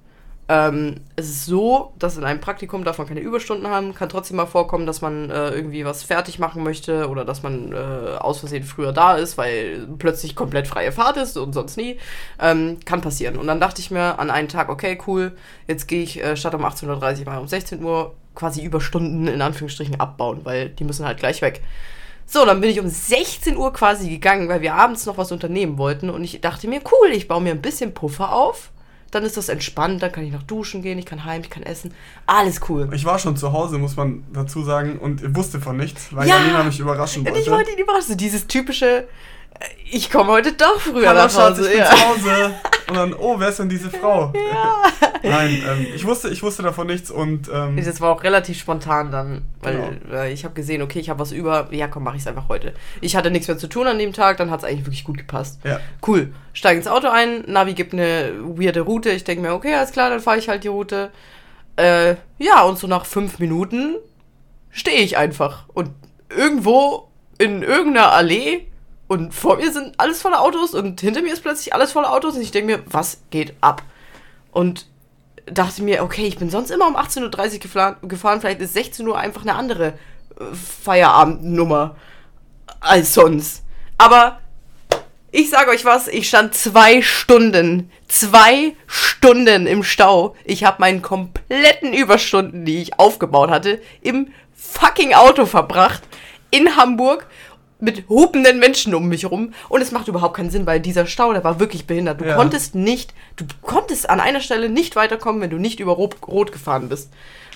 Ähm, 0.48 1.02
es 1.16 1.28
ist 1.28 1.46
so, 1.46 1.94
dass 1.98 2.18
in 2.18 2.24
einem 2.24 2.40
Praktikum 2.40 2.84
darf 2.84 3.00
man 3.00 3.07
keine 3.07 3.19
Überstunden 3.19 3.68
haben. 3.68 3.96
Kann 3.96 4.10
trotzdem 4.10 4.38
mal 4.38 4.46
vorkommen, 4.46 4.86
dass 4.86 5.02
man 5.02 5.31
äh, 5.31 5.50
irgendwie 5.50 5.86
was 5.86 6.04
fertig 6.04 6.38
machen 6.38 6.63
möchte 6.63 7.10
oder 7.10 7.25
dass 7.25 7.42
man 7.42 7.74
äh, 7.74 7.75
aus 7.75 8.40
Versehen 8.40 8.63
früher 8.63 8.92
da 8.92 9.16
ist, 9.16 9.38
weil 9.38 9.88
plötzlich 9.98 10.36
komplett 10.36 10.68
freie 10.68 10.92
Fahrt 10.92 11.18
ist 11.18 11.38
und 11.38 11.54
sonst 11.54 11.78
nie. 11.78 11.98
Ähm, 12.40 12.78
kann 12.86 13.02
passieren. 13.02 13.38
Und 13.38 13.48
dann 13.48 13.60
dachte 13.60 13.81
ich 13.81 13.90
mir 13.90 14.19
an 14.19 14.30
einen 14.30 14.48
Tag, 14.48 14.69
okay, 14.69 15.00
cool, 15.08 15.31
jetzt 15.68 15.88
gehe 15.88 16.04
ich 16.04 16.24
äh, 16.24 16.38
statt 16.38 16.54
um 16.54 16.63
18.30 16.63 17.19
Uhr 17.19 17.25
mal 17.25 17.38
um 17.40 17.48
16 17.48 17.84
Uhr 17.84 18.13
quasi 18.36 18.63
Überstunden 18.63 19.27
in 19.27 19.41
Anführungsstrichen 19.41 20.00
abbauen, 20.00 20.41
weil 20.44 20.70
die 20.70 20.84
müssen 20.84 21.06
halt 21.06 21.18
gleich 21.18 21.41
weg. 21.41 21.62
So, 22.27 22.46
dann 22.46 22.60
bin 22.62 22.70
ich 22.70 22.79
um 22.79 22.88
16 22.88 23.55
Uhr 23.55 23.72
quasi 23.72 24.10
gegangen, 24.10 24.50
weil 24.50 24.62
wir 24.62 24.74
abends 24.75 25.05
noch 25.05 25.17
was 25.17 25.32
unternehmen 25.32 25.77
wollten. 25.77 26.10
Und 26.10 26.24
ich 26.24 26.41
dachte 26.41 26.67
mir, 26.67 26.82
cool, 26.91 27.10
ich 27.12 27.27
baue 27.27 27.41
mir 27.41 27.51
ein 27.51 27.62
bisschen 27.62 27.94
Puffer 27.94 28.34
auf. 28.34 28.72
Dann 29.12 29.24
ist 29.24 29.38
das 29.38 29.48
entspannt, 29.48 30.01
dann 30.03 30.12
kann 30.12 30.25
ich 30.25 30.34
noch 30.34 30.44
duschen 30.44 30.82
gehen, 30.82 30.98
ich 31.00 31.05
kann 31.05 31.24
heim, 31.24 31.41
ich 31.41 31.50
kann 31.50 31.63
essen. 31.63 31.94
Alles 32.25 32.60
cool. 32.67 32.89
Ich 32.94 33.05
war 33.05 33.17
schon 33.20 33.38
zu 33.38 33.53
Hause, 33.53 33.77
muss 33.77 33.96
man 33.96 34.25
dazu 34.34 34.63
sagen, 34.63 34.98
und 35.00 35.36
wusste 35.36 35.62
von 35.62 35.77
nichts, 35.77 36.13
weil 36.13 36.27
Ja! 36.27 36.38
Janina 36.39 36.63
mich 36.63 36.79
überraschen 36.79 37.22
Und 37.22 37.27
wollte. 37.27 37.39
ich 37.39 37.50
wollte 37.50 37.72
ihn 37.72 37.77
überraschen. 37.77 38.17
Dieses 38.17 38.48
typische, 38.48 39.08
ich 39.91 40.12
komme 40.12 40.31
heute 40.31 40.53
doch 40.53 40.79
früher 40.79 41.09
Hallo 41.09 41.19
nach 41.21 41.29
Schatz, 41.31 41.57
Hause. 41.57 41.63
ich 41.63 41.69
bin 41.69 41.77
Ja. 41.79 41.85
zu 41.89 42.07
Hause. 42.07 42.53
Und 42.88 42.95
dann, 42.95 43.13
oh, 43.15 43.39
wer 43.39 43.50
ist 43.50 43.57
denn 43.59 43.69
diese 43.69 43.89
Frau? 43.89 44.31
Nein, 45.24 45.63
ähm, 45.67 45.88
ich, 45.95 46.05
wusste, 46.05 46.29
ich 46.29 46.43
wusste 46.43 46.62
davon 46.62 46.85
nichts 46.85 47.09
und 47.09 47.50
ähm, 47.51 47.77
Das 47.83 48.00
war 48.00 48.12
auch 48.12 48.24
relativ 48.24 48.59
spontan 48.59 49.09
dann, 49.12 49.41
weil 49.62 49.74
Genau. 50.01 50.15
äh, 50.21 50.31
ich 50.31 50.43
habe 50.45 50.53
gesehen, 50.53 50.83
okay, 50.83 51.00
ich 51.00 51.09
habe 51.09 51.19
was 51.19 51.31
über, 51.31 51.67
ja 51.71 51.88
komm, 51.88 52.03
mache 52.03 52.15
ich 52.17 52.21
es 52.21 52.27
einfach 52.27 52.47
heute. 52.47 52.74
Ich 53.01 53.15
hatte 53.15 53.31
nichts 53.31 53.47
mehr 53.47 53.57
zu 53.57 53.67
tun 53.67 53.88
an 53.88 53.97
dem 53.97 54.13
Tag, 54.13 54.38
dann 54.38 54.51
hat 54.51 54.59
es 54.59 54.65
eigentlich 54.65 54.85
wirklich 54.85 55.03
gut 55.03 55.17
gepasst. 55.17 55.59
ja. 55.63 55.79
Cool, 56.05 56.31
steige 56.53 56.77
ins 56.77 56.88
Auto 56.88 57.07
ein, 57.07 57.43
Navi 57.47 57.74
gibt 57.74 57.93
eine 57.93 58.33
weirde 58.43 58.81
Route, 58.81 59.09
ich 59.09 59.24
denke 59.24 59.41
mir, 59.41 59.53
okay, 59.53 59.74
alles 59.74 59.91
klar, 59.91 60.12
dann 60.12 60.19
fahre 60.19 60.38
ich 60.38 60.47
halt 60.47 60.63
die 60.63 60.67
Route. 60.67 61.09
Äh, 61.77 62.15
ja, 62.38 62.62
und 62.63 62.77
so 62.77 62.85
nach 62.85 63.05
fünf 63.07 63.39
Minuten 63.39 63.95
stehe 64.69 65.01
ich 65.01 65.17
einfach 65.17 65.63
und 65.74 65.89
irgendwo 66.29 67.07
in 67.39 67.63
irgendeiner 67.63 68.12
Allee 68.13 68.67
und 69.07 69.33
vor 69.33 69.57
mir 69.57 69.71
sind 69.71 70.00
alles 70.00 70.21
voller 70.21 70.41
Autos 70.41 70.74
und 70.74 71.00
hinter 71.01 71.21
mir 71.21 71.33
ist 71.33 71.41
plötzlich 71.43 71.74
alles 71.74 71.91
voller 71.91 72.12
Autos 72.12 72.35
und 72.35 72.41
ich 72.41 72.51
denke 72.51 72.77
mir, 72.77 72.83
was 72.88 73.21
geht 73.29 73.53
ab? 73.62 73.83
Und 74.51 74.88
dachte 75.45 75.83
mir, 75.83 76.03
okay, 76.03 76.25
ich 76.25 76.38
bin 76.38 76.50
sonst 76.50 76.71
immer 76.71 76.88
um 76.88 76.95
18.30 76.95 77.24
Uhr 77.24 77.29
gefla- 77.59 78.07
gefahren, 78.07 78.41
vielleicht 78.41 78.62
ist 78.62 78.74
16 78.74 79.07
Uhr 79.07 79.17
einfach 79.17 79.41
eine 79.43 79.55
andere 79.55 79.88
äh, 80.39 80.43
Feierabendnummer 80.83 81.95
als 82.79 83.13
sonst. 83.13 83.63
Aber 83.97 84.39
ich 85.31 85.50
sage 85.50 85.71
euch 85.71 85.85
was, 85.85 86.07
ich 86.07 86.27
stand 86.27 86.55
zwei 86.55 87.01
Stunden, 87.01 87.91
zwei 88.07 88.74
Stunden 88.88 89.67
im 89.67 89.83
Stau. 89.83 90.35
Ich 90.45 90.63
habe 90.63 90.77
meinen 90.79 91.01
kompletten 91.01 91.93
Überstunden, 91.93 92.65
die 92.65 92.81
ich 92.81 93.00
aufgebaut 93.00 93.50
hatte, 93.50 93.81
im 94.01 94.29
fucking 94.55 95.13
Auto 95.13 95.45
verbracht 95.45 96.01
in 96.51 96.77
Hamburg 96.77 97.27
mit 97.86 98.10
hupenden 98.10 98.60
Menschen 98.60 98.94
um 98.94 99.08
mich 99.08 99.25
rum 99.30 99.54
und 99.70 99.82
es 99.82 99.92
macht 99.92 100.08
überhaupt 100.10 100.36
keinen 100.36 100.50
Sinn, 100.50 100.65
weil 100.65 100.80
dieser 100.82 101.06
Stau, 101.06 101.32
der 101.32 101.44
war 101.44 101.60
wirklich 101.60 101.88
behindert. 101.88 102.20
Du 102.20 102.25
Ja. 102.25 102.36
konntest 102.36 102.75
nicht, 102.75 103.13
du 103.38 103.46
konntest 103.62 104.10
an 104.10 104.20
einer 104.20 104.42
Stelle 104.42 104.68
nicht 104.70 104.96
weiterkommen, 104.96 105.42
wenn 105.42 105.50
du 105.50 105.58
nicht 105.58 105.80
über 105.80 105.94
Rot, 105.94 106.18
Rot 106.27 106.51
gefahren 106.51 106.89
bist. 106.89 107.12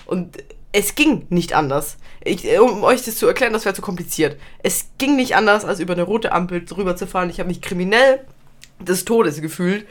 Und 0.06 0.38
es 0.72 0.94
ging 0.94 1.26
nicht 1.28 1.52
anders. 1.52 1.96
Ich, 2.24 2.46
um 2.58 2.84
euch 2.84 3.02
das 3.04 3.16
zu 3.16 3.26
erklären, 3.26 3.52
das 3.52 3.64
wäre 3.64 3.74
zu 3.74 3.82
kompliziert. 3.82 4.36
Es 4.62 4.86
ging 4.98 5.16
nicht 5.16 5.34
anders, 5.36 5.64
als 5.64 5.80
über 5.80 5.94
eine 5.94 6.02
rote 6.04 6.32
Ampel 6.32 6.64
drüber 6.64 6.96
zu 6.96 7.06
fahren. 7.06 7.28
Ich 7.28 7.40
habe 7.40 7.48
mich 7.48 7.60
kriminell 7.60 8.20
des 8.78 9.04
Todes 9.04 9.40
gefühlt. 9.40 9.86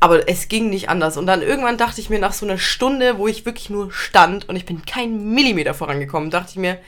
Aber 0.00 0.28
es 0.28 0.48
ging 0.48 0.70
nicht 0.70 0.88
anders. 0.90 1.16
Und 1.16 1.26
dann 1.26 1.42
irgendwann 1.42 1.76
dachte 1.76 2.00
ich 2.00 2.08
mir 2.10 2.18
nach 2.20 2.32
so 2.32 2.46
einer 2.46 2.58
Stunde, 2.58 3.18
wo 3.18 3.26
ich 3.26 3.46
wirklich 3.46 3.68
nur 3.70 3.90
stand 3.92 4.48
und 4.48 4.54
ich 4.54 4.64
bin 4.64 4.84
kein 4.84 5.32
Millimeter 5.34 5.74
vorangekommen, 5.74 6.30
dachte 6.30 6.50
ich 6.52 6.56
mir, 6.56 6.78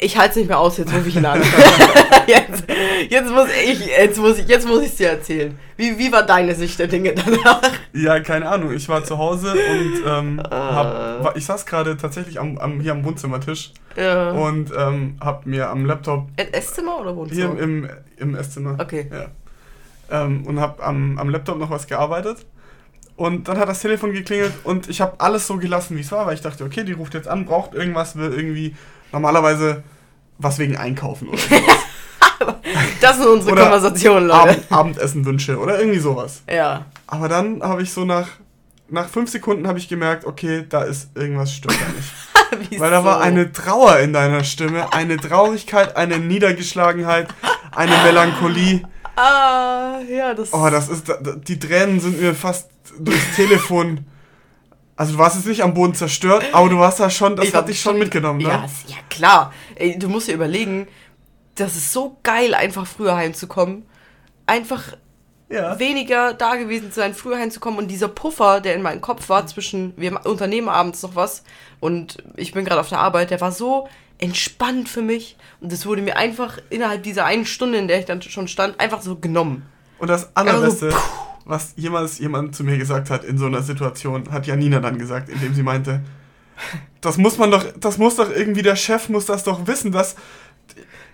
ich 0.00 0.16
halte 0.16 0.30
es 0.30 0.36
nicht 0.36 0.48
mehr 0.48 0.58
aus, 0.58 0.76
jetzt 0.78 0.92
rufe 0.92 1.08
ich 1.08 1.16
ihn 1.16 1.24
an. 1.26 1.40
jetzt, 2.26 2.64
jetzt, 3.08 3.30
muss 3.30 3.48
ich, 3.64 3.86
jetzt 3.86 4.18
muss 4.18 4.38
ich, 4.38 4.48
jetzt 4.48 4.66
muss 4.68 4.82
ich 4.84 4.94
dir 4.96 5.08
erzählen. 5.10 5.58
Wie, 5.76 5.98
wie 5.98 6.12
war 6.12 6.24
deine 6.24 6.54
Sicht 6.54 6.78
der 6.78 6.86
Dinge 6.88 7.14
danach? 7.14 7.60
Ja, 7.92 8.20
keine 8.20 8.48
Ahnung. 8.48 8.72
Ich 8.72 8.88
war 8.88 9.04
zu 9.04 9.18
Hause 9.18 9.52
und 9.52 10.02
ähm, 10.06 10.40
hab, 10.50 11.22
war, 11.24 11.36
ich 11.36 11.44
saß 11.46 11.66
gerade 11.66 11.96
tatsächlich 11.96 12.38
am, 12.40 12.58
am, 12.58 12.80
hier 12.80 12.92
am 12.92 13.04
Wohnzimmertisch 13.04 13.72
Ja. 13.96 14.30
und 14.32 14.70
ähm, 14.76 15.16
hab 15.20 15.46
mir 15.46 15.68
am 15.70 15.84
Laptop 15.84 16.28
Äh, 16.36 16.46
Esszimmer 16.52 17.00
oder 17.00 17.14
Wohnzimmer? 17.16 17.54
hier 17.54 17.62
im, 17.62 17.88
im 18.18 18.34
Esszimmer 18.34 18.76
Okay. 18.80 19.08
ja, 19.12 19.26
ähm, 20.24 20.44
und 20.46 20.60
hab 20.60 20.84
am, 20.86 21.18
am 21.18 21.28
Laptop 21.30 21.58
noch 21.58 21.70
was 21.70 21.86
gearbeitet. 21.86 22.38
Und 23.16 23.48
dann 23.48 23.58
hat 23.58 23.68
das 23.68 23.80
Telefon 23.80 24.12
geklingelt 24.12 24.52
und 24.62 24.88
ich 24.88 25.00
habe 25.00 25.14
alles 25.18 25.48
so 25.48 25.56
gelassen, 25.56 25.96
wie 25.96 26.02
es 26.02 26.12
war, 26.12 26.26
weil 26.26 26.34
ich 26.34 26.40
dachte, 26.40 26.62
okay, 26.62 26.84
die 26.84 26.92
ruft 26.92 27.14
jetzt 27.14 27.26
an, 27.26 27.46
braucht 27.46 27.74
irgendwas, 27.74 28.14
will 28.16 28.32
irgendwie 28.32 28.76
normalerweise 29.12 29.82
was 30.38 30.58
wegen 30.58 30.76
Einkaufen 30.76 31.28
oder. 31.28 31.40
Das 33.00 33.16
sind 33.16 33.26
unsere 33.26 33.52
Oder 33.52 33.62
Konversationen, 33.62 34.28
Leute. 34.28 34.40
Abend, 34.40 34.72
Abendessenwünsche 34.72 35.58
oder 35.58 35.78
irgendwie 35.78 35.98
sowas. 35.98 36.42
Ja. 36.48 36.86
Aber 37.06 37.28
dann 37.28 37.62
habe 37.62 37.82
ich 37.82 37.92
so 37.92 38.04
nach, 38.04 38.28
nach 38.88 39.08
fünf 39.08 39.30
Sekunden 39.30 39.66
habe 39.66 39.78
ich 39.78 39.88
gemerkt, 39.88 40.24
okay, 40.24 40.64
da 40.68 40.82
ist 40.82 41.10
irgendwas 41.16 41.52
stimmt 41.52 41.78
da 41.80 41.92
nicht. 41.92 42.80
Weil 42.80 42.90
da 42.90 43.04
war 43.04 43.20
eine 43.20 43.52
Trauer 43.52 43.98
in 43.98 44.12
deiner 44.12 44.44
Stimme, 44.44 44.92
eine 44.92 45.16
Traurigkeit, 45.16 45.96
eine 45.96 46.18
Niedergeschlagenheit, 46.18 47.28
eine 47.72 47.96
Melancholie. 48.04 48.82
Ah, 49.16 49.98
ja, 50.08 50.32
das. 50.34 50.52
Oh, 50.52 50.68
das 50.70 50.88
ist, 50.88 51.12
die 51.46 51.58
Tränen 51.58 52.00
sind 52.00 52.20
mir 52.20 52.34
fast 52.34 52.70
durchs 52.98 53.36
Telefon. 53.36 54.06
Also 54.98 55.12
du 55.12 55.18
warst 55.20 55.36
jetzt 55.36 55.46
nicht 55.46 55.62
am 55.62 55.74
Boden 55.74 55.94
zerstört, 55.94 56.44
aber 56.50 56.68
du 56.68 56.76
warst 56.80 56.98
da 56.98 57.08
schon, 57.08 57.36
das 57.36 57.46
Ich 57.46 57.54
hat 57.54 57.68
dich 57.68 57.80
schon 57.80 58.00
mitgenommen, 58.00 58.40
ne? 58.40 58.48
Ja, 58.48 58.64
ja 58.88 58.96
klar. 59.08 59.52
Ey, 59.76 59.96
du 59.96 60.08
musst 60.08 60.26
dir 60.26 60.34
überlegen, 60.34 60.88
das 61.54 61.76
ist 61.76 61.92
so 61.92 62.16
geil, 62.24 62.52
einfach 62.52 62.84
früher 62.84 63.14
heimzukommen. 63.14 63.86
Einfach 64.46 64.82
Ja. 65.50 65.78
weniger 65.78 66.34
da 66.34 66.56
gewesen 66.56 66.90
zu 66.90 66.98
sein, 66.98 67.14
früher 67.14 67.38
heimzukommen. 67.38 67.78
Und 67.78 67.88
dieser 67.88 68.08
Puffer, 68.08 68.60
der 68.60 68.74
in 68.74 68.82
meinem 68.82 69.00
Kopf 69.00 69.28
war 69.28 69.46
zwischen, 69.46 69.94
wir 69.96 70.26
unternehmen 70.26 70.68
abends 70.68 71.00
noch 71.04 71.14
was 71.14 71.44
und 71.78 72.18
ich 72.34 72.50
bin 72.50 72.64
gerade 72.64 72.80
auf 72.80 72.88
der 72.88 72.98
Arbeit, 72.98 73.30
der 73.30 73.40
war 73.40 73.52
so 73.52 73.88
entspannt 74.18 74.88
für 74.88 75.02
mich. 75.02 75.36
Und 75.60 75.70
das 75.70 75.86
wurde 75.86 76.02
mir 76.02 76.16
einfach 76.16 76.58
innerhalb 76.70 77.04
dieser 77.04 77.24
einen 77.24 77.46
Stunde, 77.46 77.78
in 77.78 77.86
der 77.86 78.00
ich 78.00 78.04
dann 78.06 78.20
schon 78.20 78.48
stand, 78.48 78.80
einfach 78.80 79.00
so 79.00 79.14
genommen. 79.14 79.64
Und 80.00 80.08
das 80.08 80.34
Allerbeste, 80.34 80.92
was 81.48 81.72
jemals 81.76 82.18
jemand 82.18 82.54
zu 82.54 82.62
mir 82.62 82.76
gesagt 82.78 83.10
hat 83.10 83.24
in 83.24 83.38
so 83.38 83.46
einer 83.46 83.62
Situation, 83.62 84.30
hat 84.30 84.46
Janina 84.46 84.80
dann 84.80 84.98
gesagt, 84.98 85.30
indem 85.30 85.54
sie 85.54 85.62
meinte, 85.62 86.02
das 87.00 87.16
muss 87.16 87.38
man 87.38 87.50
doch, 87.50 87.64
das 87.78 87.98
muss 87.98 88.16
doch 88.16 88.30
irgendwie, 88.30 88.62
der 88.62 88.76
Chef 88.76 89.08
muss 89.08 89.26
das 89.26 89.44
doch 89.44 89.66
wissen, 89.66 89.90
dass 89.90 90.14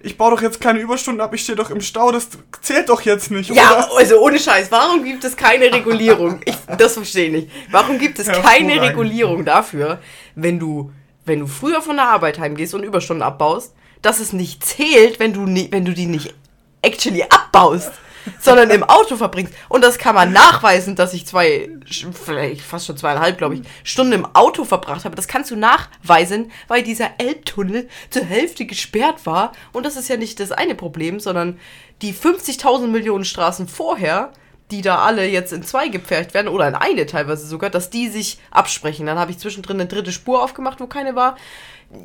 ich 0.03 0.19
baue 0.19 0.33
doch 0.33 0.43
jetzt 0.43 0.61
keine 0.61 0.81
Überstunden 0.81 1.21
ab, 1.23 1.33
ich 1.33 1.43
stehe 1.43 1.57
doch 1.57 1.71
im 1.71 1.81
Stau, 1.81 2.13
das 2.13 2.29
zählt 2.61 2.89
doch 2.89 3.01
jetzt 3.03 3.31
nicht, 3.31 3.49
Ja, 3.51 3.87
oder? 3.87 3.97
also 3.97 4.21
ohne 4.21 4.39
Scheiß, 4.39 4.71
warum 4.71 5.05
gibt 5.05 5.25
es 5.25 5.37
keine 5.37 5.73
Regulierung? 5.73 6.41
Ich, 6.45 6.57
das 6.79 6.95
verstehe 6.95 7.27
ich 7.27 7.33
nicht. 7.33 7.49
Warum 7.71 7.99
gibt 7.99 8.19
es 8.19 8.27
keine. 8.27 8.83
Regulierung 8.83 9.45
dafür, 9.45 10.01
wenn 10.35 10.59
du, 10.59 10.93
wenn 11.25 11.41
du 11.41 11.47
früher 11.47 11.81
von 11.81 11.97
der 11.97 12.09
Arbeit 12.09 12.39
heimgehst 12.39 12.75
und 12.75 12.83
Überstunden 12.83 13.23
abbaust, 13.23 13.73
dass 14.03 14.21
es 14.21 14.33
nicht 14.35 14.65
zählt, 14.65 15.21
wenn 15.21 15.33
du, 15.33 15.47
wenn 15.71 15.85
du 15.85 15.95
die 15.95 16.07
nicht 16.07 16.35
actually 16.83 17.23
abbaust, 17.23 17.93
sondern 18.41 18.71
im 18.71 18.83
Auto 18.83 19.17
verbringst. 19.17 19.55
Und 19.69 19.83
das 19.83 19.99
kann 19.99 20.15
man 20.15 20.33
nachweisen, 20.33 20.97
dass 20.97 21.15
ich 21.15 21.27
zwei, 21.27 21.71
vielleicht 22.13 22.63
fast 22.63 22.87
schon 22.87 22.97
zweieinhalb, 22.97 23.39
glaube 23.39 23.57
ich, 23.57 23.63
Stunden 23.83 24.13
im 24.13 24.35
Auto 24.35 24.65
verbracht 24.65 25.05
habe. 25.05 25.17
Das 25.17 25.29
kannst 25.29 25.51
du 25.51 25.57
nachweisen, 25.57 26.51
weil 26.69 26.83
dieser 26.83 27.11
Elbtunnel 27.19 27.89
zur 28.11 28.25
Hälfte 28.25 28.67
gesperrt 28.67 29.27
war. 29.27 29.53
Und 29.73 29.87
das 29.87 29.97
ist 29.97 30.09
ja 30.09 30.17
nicht 30.17 30.41
das 30.41 30.53
eine 30.53 30.75
Problem, 30.75 31.21
sondern 31.21 31.59
die 32.03 32.13
50.000 32.13 32.87
Millionen 32.89 33.25
Straßen 33.25 33.69
vorher, 33.69 34.33
die 34.71 34.83
da 34.83 34.99
alle 34.99 35.27
jetzt 35.27 35.53
in 35.53 35.63
zwei 35.63 35.89
gepfercht 35.89 36.35
werden, 36.35 36.49
oder 36.49 36.67
in 36.67 36.75
eine 36.75 37.07
teilweise 37.07 37.47
sogar, 37.47 37.71
dass 37.71 37.91
die 37.91 38.09
sich 38.09 38.39
absprechen. 38.51 39.07
Dann 39.07 39.19
habe 39.19 39.31
ich 39.31 39.39
zwischendrin 39.39 39.79
eine 39.79 39.89
dritte 39.89 40.13
Spur 40.13 40.43
aufgemacht, 40.43 40.81
wo 40.81 40.87
keine 40.87 41.15
war. 41.15 41.37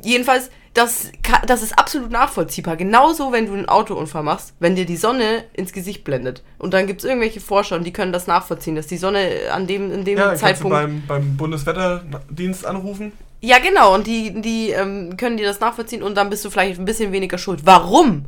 Jedenfalls, 0.02 0.50
das, 0.74 1.10
das 1.46 1.62
ist 1.62 1.78
absolut 1.78 2.10
nachvollziehbar. 2.10 2.76
Genauso, 2.76 3.32
wenn 3.32 3.46
du 3.46 3.54
einen 3.54 3.68
Autounfall 3.68 4.22
machst, 4.22 4.54
wenn 4.60 4.76
dir 4.76 4.86
die 4.86 4.96
Sonne 4.96 5.44
ins 5.52 5.72
Gesicht 5.72 6.04
blendet. 6.04 6.42
Und 6.58 6.74
dann 6.74 6.86
gibt 6.86 7.00
es 7.00 7.04
irgendwelche 7.04 7.40
Forscher, 7.40 7.76
und 7.76 7.84
die 7.84 7.92
können 7.92 8.12
das 8.12 8.26
nachvollziehen, 8.26 8.76
dass 8.76 8.86
die 8.86 8.96
Sonne 8.96 9.28
an 9.52 9.66
dem, 9.66 9.92
in 9.92 10.04
dem 10.04 10.18
Ja, 10.18 10.28
kannst 10.28 10.42
du 10.42 10.46
Zeitpunkt. 10.46 10.76
beim, 10.76 11.02
beim 11.06 11.36
Bundeswetterdienst 11.36 12.64
anrufen? 12.64 13.12
Ja, 13.40 13.58
genau, 13.58 13.94
und 13.94 14.06
die, 14.06 14.40
die 14.42 14.70
ähm, 14.70 15.16
können 15.16 15.36
dir 15.38 15.46
das 15.46 15.60
nachvollziehen 15.60 16.02
und 16.02 16.14
dann 16.16 16.28
bist 16.30 16.44
du 16.44 16.50
vielleicht 16.50 16.78
ein 16.78 16.84
bisschen 16.84 17.10
weniger 17.10 17.38
schuld. 17.38 17.60
Warum? 17.64 18.26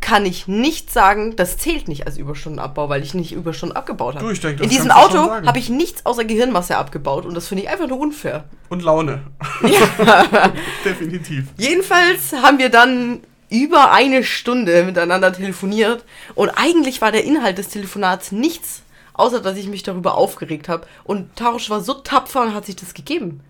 Kann 0.00 0.24
ich 0.24 0.46
nicht 0.46 0.92
sagen, 0.92 1.34
das 1.36 1.56
zählt 1.58 1.88
nicht 1.88 2.06
als 2.06 2.16
Überstundenabbau, 2.16 2.88
weil 2.88 3.02
ich 3.02 3.14
nicht 3.14 3.32
Überstunden 3.32 3.76
abgebaut 3.76 4.14
habe. 4.14 4.24
Du, 4.26 4.30
ich 4.30 4.40
denke, 4.40 4.62
In 4.62 4.68
das 4.68 4.76
diesem 4.76 4.88
du 4.88 4.94
schon 4.94 5.18
Auto 5.18 5.46
habe 5.46 5.58
ich 5.58 5.68
nichts 5.68 6.06
außer 6.06 6.24
Gehirnmasse 6.24 6.76
abgebaut 6.76 7.26
und 7.26 7.34
das 7.34 7.48
finde 7.48 7.64
ich 7.64 7.68
einfach 7.68 7.88
nur 7.88 7.98
unfair. 7.98 8.44
Und 8.68 8.82
Laune. 8.82 9.22
Definitiv. 10.84 11.46
Jedenfalls 11.56 12.32
haben 12.40 12.58
wir 12.58 12.68
dann 12.68 13.20
über 13.48 13.92
eine 13.92 14.24
Stunde 14.24 14.84
miteinander 14.84 15.32
telefoniert 15.32 16.04
und 16.34 16.50
eigentlich 16.50 17.00
war 17.00 17.12
der 17.12 17.24
Inhalt 17.24 17.58
des 17.58 17.68
Telefonats 17.68 18.32
nichts, 18.32 18.82
außer 19.14 19.40
dass 19.40 19.56
ich 19.56 19.68
mich 19.68 19.82
darüber 19.82 20.16
aufgeregt 20.16 20.68
habe. 20.68 20.86
Und 21.04 21.34
Tarosch 21.36 21.70
war 21.70 21.80
so 21.80 21.94
tapfer 21.94 22.42
und 22.42 22.54
hat 22.54 22.66
sich 22.66 22.76
das 22.76 22.94
gegeben. 22.94 23.40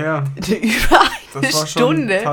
Ja, 0.00 0.24
Über 0.46 1.00
eine 1.34 1.66
Stunde 1.66 2.24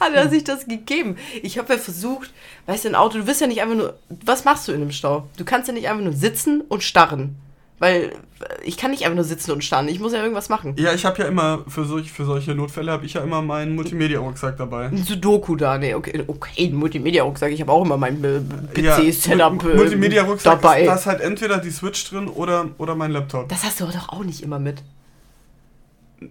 hat 0.00 0.14
er 0.14 0.28
sich 0.28 0.44
das 0.44 0.66
gegeben. 0.66 1.16
Ich 1.42 1.58
habe 1.58 1.74
ja 1.74 1.78
versucht, 1.78 2.32
weißt 2.66 2.84
du, 2.84 2.88
ein 2.88 2.94
Auto, 2.94 3.18
du 3.18 3.26
wirst 3.26 3.40
ja 3.40 3.46
nicht 3.46 3.62
einfach 3.62 3.76
nur, 3.76 3.94
was 4.24 4.44
machst 4.44 4.68
du 4.68 4.72
in 4.72 4.82
einem 4.82 4.92
Stau? 4.92 5.28
Du 5.36 5.44
kannst 5.44 5.68
ja 5.68 5.74
nicht 5.74 5.88
einfach 5.88 6.04
nur 6.04 6.12
sitzen 6.12 6.62
und 6.68 6.82
starren. 6.82 7.36
Weil 7.78 8.04
äh, 8.04 8.64
ich 8.64 8.78
kann 8.78 8.90
nicht 8.90 9.02
einfach 9.04 9.16
nur 9.16 9.24
sitzen 9.24 9.50
und 9.50 9.62
starren, 9.62 9.88
ich 9.88 10.00
muss 10.00 10.14
ja 10.14 10.22
irgendwas 10.22 10.48
machen. 10.48 10.74
Ja, 10.78 10.94
ich 10.94 11.04
habe 11.04 11.20
ja 11.22 11.28
immer, 11.28 11.62
für, 11.68 11.84
solch, 11.84 12.10
für 12.10 12.24
solche 12.24 12.54
Notfälle 12.54 12.90
habe 12.90 13.04
ich 13.04 13.14
ja 13.14 13.20
immer 13.20 13.42
meinen 13.42 13.74
Multimedia-Rucksack 13.74 14.56
dabei. 14.56 14.86
Ein 14.86 15.04
Sudoku 15.04 15.56
da, 15.56 15.76
nee, 15.76 15.92
okay, 15.94 16.24
okay 16.26 16.68
ein 16.68 16.74
Multimedia-Rucksack, 16.74 17.52
ich 17.52 17.60
habe 17.60 17.72
auch 17.72 17.84
immer 17.84 17.98
mein 17.98 18.24
äh, 18.24 18.80
Ja, 18.80 18.96
PC-Setup 18.96 19.62
äh, 19.64 19.76
Multimedia-Rucksack, 19.76 20.62
dabei. 20.62 20.80
ist, 20.82 20.86
da 20.86 20.94
ist 20.94 21.06
halt 21.06 21.20
entweder 21.20 21.58
die 21.58 21.70
Switch 21.70 22.08
drin 22.08 22.28
oder, 22.28 22.66
oder 22.78 22.94
mein 22.94 23.10
Laptop. 23.10 23.50
das 23.50 23.62
hast 23.62 23.80
du 23.80 23.84
doch 23.84 24.08
auch 24.08 24.24
nicht 24.24 24.42
immer 24.42 24.58
mit. 24.58 24.82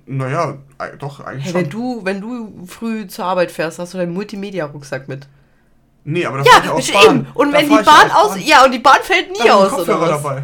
Naja, 0.06 0.58
doch, 1.00 1.20
eigentlich 1.20 1.46
Hey, 1.46 1.52
schon. 1.52 1.62
wenn 1.62 1.70
du, 1.70 2.02
wenn 2.06 2.22
du 2.22 2.66
früh 2.68 3.08
zur 3.08 3.26
Arbeit 3.26 3.52
fährst, 3.52 3.78
hast 3.80 3.94
du 3.94 3.98
deinen 4.00 4.14
Multimedia-Rucksack 4.14 5.08
mit. 5.08 5.28
nee, 6.04 6.26
aber 6.26 6.40
da 6.40 6.44
fahr 6.44 6.80
ich 6.80 6.88
Ja, 6.90 6.94
auch 6.98 7.04
eben. 7.06 7.24
Bahn. 7.24 7.32
Und 7.36 7.52
Da 7.52 7.58
wenn 7.60 7.70
die 7.70 7.76
Bahn 7.84 8.12
aus, 8.12 8.38
ja, 8.44 8.66
und 8.66 8.72
die 8.72 8.80
Bahn 8.80 9.00
fällt 9.04 9.32
nie 9.32 9.50
aus, 9.50 9.74
einen 9.74 9.82
oder 9.82 9.94
Kopfhörer 9.94 10.12
was? 10.16 10.24
dabei. 10.24 10.44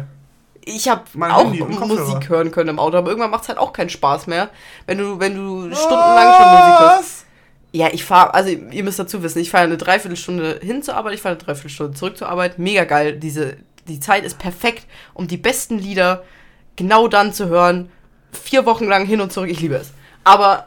Ich 0.64 0.88
habe 0.88 1.02
auch 1.18 1.44
Handy 1.44 1.58
Kopfhörer. 1.58 1.86
Musik 1.86 2.28
hören 2.28 2.50
können 2.52 2.68
im 2.70 2.78
Auto, 2.78 2.96
aber 2.96 3.08
irgendwann 3.10 3.32
macht 3.32 3.42
es 3.42 3.48
halt 3.48 3.58
auch 3.58 3.72
keinen 3.72 3.90
Spaß 3.90 4.28
mehr, 4.28 4.48
wenn 4.86 4.98
du, 4.98 5.18
wenn 5.18 5.34
du 5.34 5.74
stundenlang 5.74 6.34
schon 6.34 6.50
Musik 6.52 6.80
hörst. 6.80 6.98
Was? 7.00 7.24
Ja, 7.72 7.88
ich 7.90 8.04
fahre, 8.04 8.34
also 8.34 8.50
ihr 8.50 8.84
müsst 8.84 8.98
dazu 9.00 9.22
wissen, 9.24 9.40
ich 9.40 9.50
fahre 9.50 9.64
eine 9.64 9.76
Dreiviertelstunde 9.78 10.60
hin 10.62 10.82
zur 10.84 10.94
Arbeit, 10.94 11.14
ich 11.14 11.22
fahre 11.22 11.34
eine 11.36 11.42
Dreiviertelstunde 11.44 11.94
zurück 11.94 12.16
zur 12.16 12.28
Arbeit. 12.28 12.58
Mega 12.60 12.84
geil. 12.84 13.16
Diese, 13.18 13.56
die 13.88 13.98
Zeit 13.98 14.24
ist 14.24 14.38
perfekt, 14.38 14.86
um 15.14 15.26
die 15.26 15.36
besten 15.38 15.78
Lieder 15.78 16.22
genau 16.76 17.08
dann 17.08 17.32
zu 17.32 17.48
hören. 17.48 17.90
Vier 18.32 18.64
Wochen 18.66 18.86
lang 18.86 19.04
hin 19.06 19.20
und 19.20 19.32
zurück, 19.32 19.50
ich 19.50 19.60
liebe 19.60 19.74
es. 19.76 19.92
Aber 20.24 20.66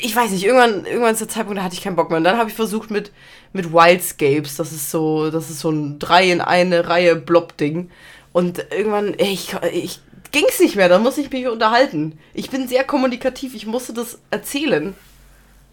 ich 0.00 0.14
weiß 0.14 0.30
nicht, 0.30 0.44
irgendwann, 0.44 0.84
irgendwann 0.86 1.12
ist 1.12 1.20
der 1.20 1.28
Zeitpunkt, 1.28 1.58
da 1.58 1.64
hatte 1.64 1.74
ich 1.74 1.82
keinen 1.82 1.96
Bock 1.96 2.08
mehr. 2.10 2.18
Und 2.18 2.24
dann 2.24 2.38
habe 2.38 2.48
ich 2.50 2.56
versucht 2.56 2.90
mit, 2.90 3.12
mit 3.52 3.72
Wildscapes, 3.72 4.56
das 4.56 4.72
ist 4.72 4.90
so, 4.90 5.30
das 5.30 5.50
ist 5.50 5.60
so 5.60 5.70
ein 5.70 5.98
drei 5.98 6.30
in 6.30 6.40
eine 6.40 6.88
Reihe 6.88 7.16
Blob-Ding. 7.16 7.90
Und 8.32 8.64
irgendwann, 8.70 9.14
ich, 9.18 9.54
ich 9.72 10.00
ging's 10.30 10.58
nicht 10.60 10.76
mehr, 10.76 10.88
da 10.88 10.98
muss 10.98 11.18
ich 11.18 11.30
mich 11.30 11.46
unterhalten. 11.46 12.18
Ich 12.32 12.48
bin 12.50 12.66
sehr 12.68 12.84
kommunikativ, 12.84 13.54
ich 13.54 13.66
musste 13.66 13.92
das 13.92 14.18
erzählen. 14.30 14.94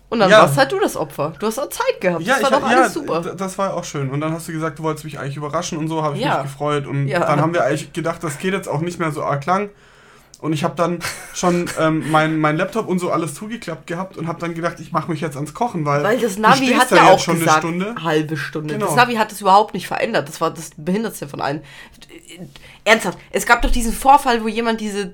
Und 0.09 0.19
dann 0.19 0.29
Ja. 0.31 0.39
warst 0.41 0.57
halt 0.57 0.71
du 0.71 0.79
das 0.79 0.97
Opfer. 0.97 1.33
Du 1.39 1.45
hast 1.47 1.59
auch 1.59 1.69
Zeit 1.69 2.01
gehabt. 2.01 2.23
Ja, 2.23 2.39
das 2.39 2.43
war 2.43 2.49
ich, 2.51 2.55
doch 2.57 2.63
hab- 2.65 2.71
ja, 2.71 2.81
alles 2.81 2.93
super. 2.95 3.21
das 3.21 3.57
war 3.57 3.73
auch 3.75 3.83
schön. 3.83 4.09
Und 4.09 4.19
dann 4.21 4.33
hast 4.33 4.47
du 4.47 4.51
gesagt, 4.51 4.79
du 4.79 4.83
wolltest 4.83 5.05
mich 5.05 5.19
eigentlich 5.19 5.37
überraschen 5.37 5.77
und 5.77 5.87
so, 5.87 6.01
habe 6.01 6.17
ich 6.17 6.23
Ja. 6.23 6.37
mich 6.41 6.51
gefreut. 6.51 6.87
Und 6.87 7.07
dann 7.09 7.39
haben 7.39 7.53
wir 7.53 7.63
eigentlich 7.63 7.93
gedacht, 7.93 8.23
das 8.23 8.39
geht 8.39 8.53
jetzt 8.53 8.67
auch 8.67 8.81
nicht 8.81 8.99
mehr 8.99 9.11
so 9.11 9.23
arg 9.23 9.45
lang. 9.45 9.69
Und 10.39 10.53
ich 10.53 10.63
habe 10.63 10.75
dann 10.75 10.99
schon 11.33 11.69
ähm, 11.79 12.09
mein, 12.11 12.39
mein 12.39 12.55
Laptop 12.55 12.87
und 12.87 12.99
so 12.99 13.11
alles 13.11 13.33
zugeklappt 13.33 13.87
gehabt 13.87 14.17
und 14.17 14.27
habe 14.27 14.39
dann 14.39 14.53
gedacht, 14.53 14.79
ich 14.79 14.91
mache 14.91 15.11
mich 15.11 15.19
jetzt 15.19 15.35
ans 15.35 15.53
Kochen, 15.53 15.85
weil, 15.85 16.03
Weil 16.03 16.19
das 16.19 16.37
Navi 16.37 16.67
hat 16.67 16.91
ja 16.91 17.11
auch 17.11 17.19
schon 17.19 17.39
gesagt, 17.39 17.65
eine 17.65 17.81
Stunde. 17.81 18.03
halbe 18.03 18.37
Stunde. 18.37 18.73
Genau. 18.73 18.85
Das 18.85 18.95
Navi 18.95 19.15
hat 19.15 19.31
es 19.31 19.41
überhaupt 19.41 19.73
nicht 19.73 19.87
verändert. 19.87 20.29
Das 20.29 20.39
war 20.39 20.51
das 20.51 20.71
Behindertste 20.77 21.27
von 21.27 21.41
allen. 21.41 21.61
Ernsthaft, 22.85 23.17
es 23.31 23.45
gab 23.45 23.61
doch 23.61 23.71
diesen 23.71 23.91
Vorfall, 23.91 24.43
wo 24.43 24.47
jemand 24.47 24.79
diese 24.79 25.13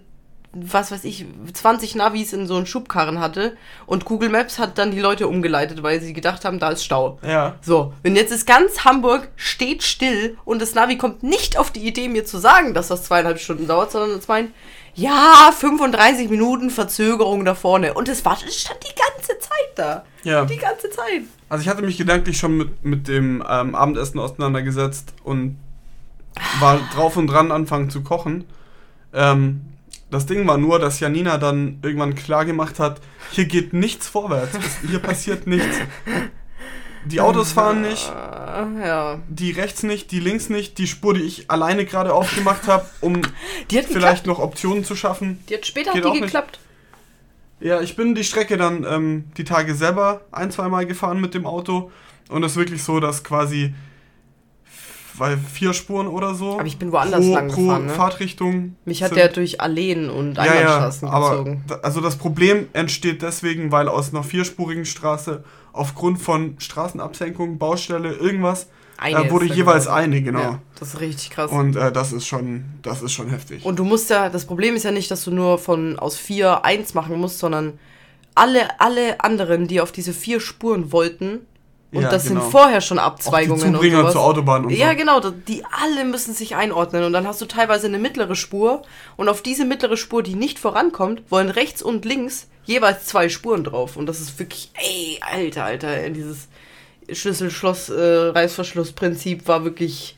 was 0.56 0.90
weiß 0.90 1.04
ich, 1.04 1.26
20 1.54 1.96
Navis 1.96 2.32
in 2.32 2.48
so 2.48 2.56
einen 2.56 2.66
Schubkarren 2.66 3.20
hatte 3.20 3.58
und 3.86 4.06
Google 4.06 4.30
Maps 4.30 4.58
hat 4.58 4.78
dann 4.78 4.92
die 4.92 5.02
Leute 5.02 5.28
umgeleitet, 5.28 5.84
weil 5.84 6.00
sie 6.00 6.14
gedacht 6.14 6.46
haben, 6.46 6.60
da 6.60 6.70
ist 6.70 6.86
Stau. 6.86 7.20
Ja. 7.28 7.56
So, 7.62 7.94
und 8.06 8.16
jetzt 8.16 8.32
ist 8.32 8.48
ganz 8.48 8.86
Hamburg 8.86 9.28
steht 9.36 9.84
still 9.84 10.38
und 10.46 10.62
das 10.62 10.74
Navi 10.74 10.98
kommt 10.98 11.24
nicht 11.24 11.58
auf 11.58 11.72
die 11.72 11.86
Idee, 11.86 12.08
mir 12.08 12.24
zu 12.24 12.38
sagen, 12.38 12.74
dass 12.74 12.88
das 12.88 13.04
zweieinhalb 13.04 13.40
Stunden 13.40 13.68
dauert, 13.68 13.92
sondern 13.92 14.18
es 14.18 14.30
meint, 14.30 14.52
ja, 14.96 15.52
35 15.58 16.30
Minuten 16.30 16.70
Verzögerung 16.70 17.46
da 17.46 17.54
vorne. 17.54 17.94
Und 17.94 18.08
es 18.08 18.24
war, 18.26 18.38
es 18.46 18.62
stand 18.62 18.80
die 18.84 18.96
ganze 18.96 19.40
Zeit 19.40 19.72
da. 19.76 20.06
Ja. 20.24 20.46
Die 20.46 20.58
ganze 20.58 20.90
Zeit. 20.90 21.24
Also 21.50 21.62
ich 21.62 21.70
hatte 21.70 21.82
mich 21.82 21.98
gedanklich 21.98 22.38
schon 22.38 22.58
mit, 22.58 22.86
mit 22.86 23.08
dem 23.08 23.44
ähm, 23.48 23.76
Abendessen 23.76 24.20
auseinandergesetzt 24.20 25.14
und 25.24 25.58
war 26.60 26.80
drauf 26.94 27.18
und 27.18 27.28
dran, 27.28 27.52
anfangen 27.52 27.90
zu 27.90 28.04
kochen. 28.04 28.46
Ähm, 29.14 29.62
das 30.12 30.26
Ding 30.26 30.48
war 30.48 30.58
nur, 30.58 30.80
dass 30.80 31.00
Janina 31.00 31.38
dann 31.38 31.80
irgendwann 31.82 32.16
klar 32.16 32.46
gemacht 32.46 32.80
hat, 32.80 33.02
hier 33.32 33.46
geht 33.46 33.74
nichts 33.74 34.08
vorwärts, 34.08 34.58
hier 34.88 35.00
passiert 35.00 35.48
nichts. 35.48 35.78
Die 37.06 37.22
Autos 37.22 37.52
fahren 37.52 37.82
nicht, 37.82 38.10
Äh, 38.10 38.88
ja. 38.88 39.20
die 39.28 39.52
rechts 39.52 39.84
nicht, 39.84 40.12
die 40.12 40.20
links 40.20 40.50
nicht, 40.50 40.78
die 40.78 40.88
Spur, 40.88 41.14
die 41.14 41.22
ich 41.22 41.50
alleine 41.52 41.86
gerade 41.86 42.14
aufgemacht 42.14 42.68
habe, 42.68 42.86
um 43.02 43.22
vielleicht 43.70 44.26
noch 44.26 44.40
Optionen 44.40 44.84
zu 44.84 44.96
schaffen. 44.96 45.44
Die 45.50 45.56
hat 45.56 45.66
später 45.66 45.94
Geht 45.94 46.04
hat 46.04 46.10
die 46.14 46.20
nicht. 46.22 46.24
geklappt. 46.26 46.60
Ja, 47.60 47.82
ich 47.82 47.96
bin 47.96 48.16
die 48.16 48.24
Strecke 48.24 48.58
dann 48.58 48.86
ähm, 48.90 49.26
die 49.38 49.44
Tage 49.44 49.76
selber 49.76 50.22
ein, 50.32 50.52
zwei 50.52 50.68
Mal 50.68 50.86
gefahren 50.86 51.22
mit 51.22 51.34
dem 51.34 51.46
Auto. 51.46 51.92
Und 52.30 52.44
es 52.44 52.54
ist 52.54 52.58
wirklich 52.58 52.84
so, 52.84 53.00
dass 53.00 53.24
quasi 53.24 53.74
weil 55.18 55.38
vier 55.38 55.74
Spuren 55.74 56.08
oder 56.08 56.36
so. 56.36 56.54
Aber 56.56 56.66
ich 56.66 56.78
bin 56.78 56.92
woanders 56.92 57.26
pro, 57.26 57.34
lang 57.34 57.48
pro 57.48 57.62
gefahren, 57.62 57.86
ne? 57.86 57.94
Fahrtrichtung. 57.94 58.76
Mich 58.84 59.02
hat 59.02 59.16
der 59.16 59.30
durch 59.30 59.62
Alleen 59.62 60.10
und 60.10 60.36
ja, 60.36 60.46
ja, 60.46 60.52
Einbahnstraßen 60.52 61.08
aber 61.08 61.30
gezogen. 61.30 61.64
also 61.84 62.02
das 62.02 62.18
Problem 62.18 62.68
entsteht 62.74 63.22
deswegen, 63.22 63.72
weil 63.72 63.88
aus 63.88 64.14
einer 64.14 64.24
vierspurigen 64.24 64.84
Straße 64.86 65.44
aufgrund 65.76 66.22
von 66.22 66.56
Straßenabsenkung, 66.60 67.58
Baustelle, 67.58 68.14
irgendwas, 68.14 68.68
Eine 68.98 69.26
äh, 69.26 69.32
wurde 69.32 69.48
da 69.48 69.54
jeweils 69.54 69.86
geworden. 69.86 70.04
eine, 70.04 70.22
genau. 70.22 70.40
Ja, 70.40 70.60
das 70.80 70.90
ist 70.94 71.00
richtig 71.02 71.30
krass. 71.32 71.52
Und, 71.52 71.60
Und 71.60 71.76
äh, 71.76 71.92
das 71.92 72.14
ist 72.14 72.26
schon, 72.28 72.66
das 72.82 73.02
ist 73.02 73.12
schon 73.14 73.30
heftig. 73.30 73.66
du 73.78 73.84
musst 73.84 74.10
ja, 74.10 74.30
das 74.30 74.46
Problem 74.46 74.76
ist 74.76 74.84
ja 74.84 74.92
nicht, 74.92 75.12
dass 75.12 75.24
du 75.24 75.32
nur 75.32 75.58
von 75.58 76.00
aus 76.00 76.18
vier 76.18 76.64
eins 76.66 76.94
machen 76.94 77.20
musst, 77.20 77.40
sondern 77.40 77.78
alle, 78.36 78.80
alle 78.80 79.22
anderen, 79.22 79.68
die 79.68 79.82
auf 79.82 79.92
diese 79.92 80.14
vier 80.14 80.40
Spuren 80.40 80.92
wollten, 80.92 81.42
und 81.92 82.02
Ja, 82.02 82.10
das 82.10 82.28
genau. 82.28 82.42
sind 82.42 82.52
vorher 82.52 82.82
schon 82.82 83.00
Auch 83.00 83.04
die 83.04 83.08
Abzweigungen 83.08 83.68
und 83.68 83.74
Zubringer 83.76 84.00
sowas. 84.02 84.14
zur 84.14 84.22
Autobahn 84.24 84.66
und 84.66 84.72
Ja, 84.72 84.92
so. 84.92 84.96
genau, 84.98 85.20
die 85.22 85.64
alle 85.72 86.04
müssen 86.06 86.34
sich 86.34 86.56
einordnen 86.56 87.04
und 87.04 87.14
dann 87.14 87.28
hast 87.28 87.42
du 87.42 87.46
teilweise 87.46 87.88
eine 87.88 88.00
mittlere 88.00 88.36
Spur 88.36 88.82
und 89.18 89.30
auf 89.30 89.42
diese 89.42 89.66
mittlere 89.66 89.98
Spur, 89.98 90.24
die 90.24 90.36
nicht 90.36 90.60
vorankommt, 90.60 91.22
wollen 91.30 91.50
rechts 91.50 91.82
und 91.82 92.06
links 92.06 92.48
jeweils 92.66 93.06
zwei 93.06 93.30
Spuren 93.30 93.64
drauf 93.64 93.96
und 93.96 94.08
das 94.08 94.20
ist 94.20 94.38
wirklich, 94.40 94.72
ey, 94.74 95.20
alter, 95.22 95.66
alter, 95.66 96.10
dieses 96.10 96.48
Schlüssel-Schloss-Reißverschluss-Prinzip 97.12 99.48
war 99.48 99.64
wirklich, 99.64 100.18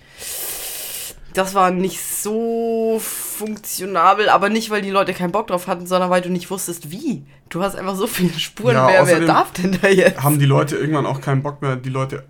das 1.38 1.54
war 1.54 1.72
nicht 1.72 2.04
so 2.04 3.00
funktionabel, 3.00 4.30
aber 4.30 4.50
nicht, 4.50 4.70
weil 4.70 4.82
die 4.82 4.90
Leute 4.90 5.14
keinen 5.14 5.32
Bock 5.32 5.48
drauf 5.48 5.68
hatten, 5.68 5.86
sondern 5.86 6.10
weil 6.10 6.22
du 6.22 6.30
nicht 6.30 6.50
wusstest, 6.50 6.92
wie. 6.92 7.24
Du 7.50 7.62
hast 7.62 7.76
einfach 7.76 7.96
so 7.96 8.08
viele 8.08 8.38
Spuren, 8.40 8.76
Ja, 8.76 8.88
wer, 8.88 9.08
wer 9.08 9.20
darf 9.22 9.52
denn 9.54 9.78
da 9.82 9.88
jetzt? 9.88 10.24
Haben 10.24 10.40
die 10.40 10.46
Leute 10.46 10.76
irgendwann 10.76 11.06
auch 11.06 11.22
keinen 11.22 11.44
Bock 11.44 11.62
mehr, 11.62 11.76
die 11.76 11.90
Leute, 11.90 12.26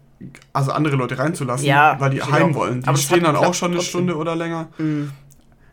also 0.54 0.72
andere 0.72 0.96
Leute 0.98 1.18
reinzulassen, 1.18 1.66
Ja, 1.66 1.96
weil 2.00 2.10
die 2.10 2.22
heim 2.22 2.54
wollen. 2.54 2.82
Die 2.82 2.88
Aber 2.88 2.98
stehen 2.98 3.24
dann 3.24 3.36
auch 3.36 3.54
schon 3.54 3.70
eine 3.72 3.78
trotzdem. 3.78 3.90
Stunde 3.90 4.18
oder 4.18 4.36
länger. 4.36 4.68
Mhm. 4.78 5.12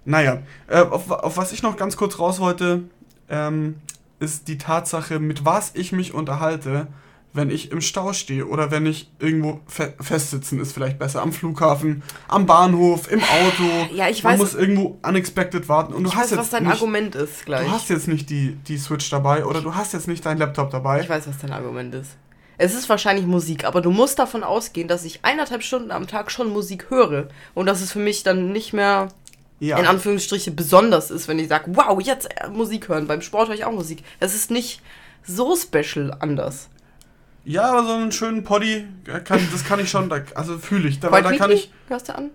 Naja, 0.05 0.39
äh, 0.69 0.81
auf, 0.81 1.11
auf 1.11 1.37
was 1.37 1.53
ich 1.53 1.63
noch 1.63 1.77
ganz 1.77 1.97
kurz 1.97 2.19
raus 2.19 2.39
wollte, 2.39 2.83
ähm, 3.29 3.77
ist 4.21 4.49
die 4.49 4.59
Tatsache, 4.59 5.19
mit 5.19 5.45
was 5.45 5.73
ich 5.75 5.93
mich 5.93 6.15
unterhalte, 6.15 6.87
wenn 7.35 7.51
ich 7.51 7.73
im 7.73 7.81
Stau 7.81 8.13
stehe 8.13 8.47
oder 8.47 8.71
wenn 8.71 8.87
ich 8.87 9.11
irgendwo 9.19 9.61
fe 9.67 9.93
festsitzen 10.01 10.61
ist 10.61 10.73
vielleicht 10.73 10.99
besser 10.99 11.21
am 11.21 11.33
Flughafen, 11.33 12.03
am 12.29 12.47
Bahnhof, 12.47 13.11
im 13.11 13.21
Auto. 13.21 13.95
Ja, 13.95 14.09
ich 14.09 14.23
Man 14.23 14.35
weiß- 14.35 14.39
muss 14.39 14.55
irgendwo 14.55 14.99
unexpected 15.03 15.69
warten 15.69 15.93
und 15.93 16.05
du 16.05 16.09
Ich 16.11 16.15
hast 16.15 16.23
weiß, 16.25 16.31
jetzt 16.31 16.39
was 16.39 16.51
dein 16.51 16.63
nicht, 16.63 16.73
Argument 16.73 17.15
ist 17.17 17.45
gleich. 17.45 17.67
du 17.67 17.73
hast 17.73 17.91
jetzt 17.91 18.09
nicht 18.09 18.31
die, 18.31 18.55
die 18.69 18.79
Switch 18.79 19.11
dabei 19.11 19.45
oder 19.45 19.61
du 19.61 19.75
hast 19.75 19.93
jetzt 19.93 20.09
nicht 20.09 20.25
deinen 20.25 20.39
Laptop 20.39 20.71
dabei. 20.71 21.01
Ich 21.01 21.09
weiß, 21.09 21.27
was 21.29 21.39
dein 21.39 21.53
Argument 21.53 21.95
ist. 21.97 22.13
Es 22.57 22.73
ist 22.75 22.89
wahrscheinlich 22.89 23.27
Musik, 23.27 23.65
aber 23.65 23.81
du 23.81 23.91
musst 23.91 24.21
davon 24.21 24.45
ausgehen, 24.45 24.87
dass 24.87 25.05
ich 25.05 25.19
eineinhalb 25.25 25.65
Stunden 25.65 25.91
am 25.91 26.07
Tag 26.07 26.31
schon 26.31 26.51
Musik 26.53 26.87
höre. 26.89 27.27
Und 27.53 27.67
dass 27.67 27.81
es 27.81 27.91
für 27.91 27.99
mich 27.99 28.23
dann 28.23 28.53
nicht 28.53 28.73
mehr 28.73 29.09
ja. 29.59 29.77
in 29.77 29.87
Anführungsstriche 29.87 30.53
besonders 30.53 31.11
ist, 31.11 31.27
wenn 31.27 31.41
ich 31.41 31.49
sage, 31.49 31.73
wow, 31.75 32.01
jetzt 32.01 32.29
Musik 32.53 32.89
hören. 32.89 33.09
Beim 33.09 33.23
Sport 33.23 33.49
höre 33.49 33.57
ich 33.57 33.65
auch 33.65 33.73
Musik. 33.73 34.05
Es 34.21 34.37
ist 34.37 34.53
nicht 34.53 34.81
so 35.27 35.57
special 35.57 36.17
anders. 36.21 36.69
Ja, 37.45 37.71
aber 37.73 37.87
so 37.87 37.93
einen 37.95 38.13
schönen 38.13 38.43
Poddy, 38.45 38.85
äh, 39.07 39.21
kann, 39.21 39.41
das 39.53 39.65
kann 39.65 39.79
ich 39.81 39.91
schon, 39.91 40.09
da, 40.09 40.21
also 40.35 40.59
fühle 40.59 40.89
ich. 40.89 41.01
Da, 41.01 41.09
da 41.11 41.33
kann 41.33 41.51
ich, 41.51 41.71
Hörst 41.89 42.09
du 42.09 42.17
an? 42.17 42.31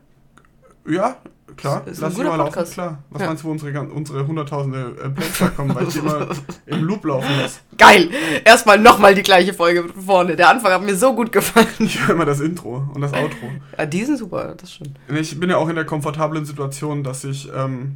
ja, 0.88 1.18
klar, 1.58 1.82
Ist 1.88 1.98
ein 1.98 2.02
lass 2.04 2.14
guter 2.16 2.30
mal 2.30 2.36
laufen, 2.38 2.50
Podcast. 2.52 2.74
klar. 2.74 3.00
Was 3.10 3.22
Ja. 3.22 3.28
meinst 3.28 3.44
du, 3.44 3.48
wo 3.48 3.52
unsere, 3.52 3.82
unsere 3.90 4.28
hunderttausende 4.28 4.96
äh, 5.04 5.10
Plays 5.10 5.56
kommen, 5.56 5.74
weil 5.74 5.88
ich 5.88 5.94
die 5.94 6.00
immer 6.00 6.28
im 6.68 6.84
Loop 6.84 7.06
laufen 7.06 7.28
lasse? 7.42 7.60
Geil! 7.78 8.10
Erstmal 8.46 8.78
nochmal 8.78 9.16
die 9.16 9.24
gleiche 9.24 9.54
Folge 9.54 9.86
vorne. 10.06 10.36
Der 10.36 10.50
Anfang 10.50 10.72
hat 10.74 10.84
mir 10.84 10.96
so 10.96 11.14
gut 11.16 11.32
gefallen. 11.32 11.68
Ich 11.80 12.00
höre 12.06 12.16
immer 12.16 12.26
das 12.26 12.40
Intro 12.40 12.88
und 12.94 13.02
das 13.02 13.12
Outro. 13.14 13.50
Ja, 13.78 13.86
die 13.88 14.04
sind 14.06 14.18
super, 14.18 14.54
das. 14.56 14.78
Und 14.80 15.18
Ich 15.18 15.40
bin 15.40 15.50
ja 15.50 15.58
auch 15.58 15.70
in 15.70 15.76
der 15.76 15.86
komfortablen 15.86 16.46
Situation, 16.46 17.04
dass 17.04 17.24
ich 17.24 17.50
ähm, 17.56 17.96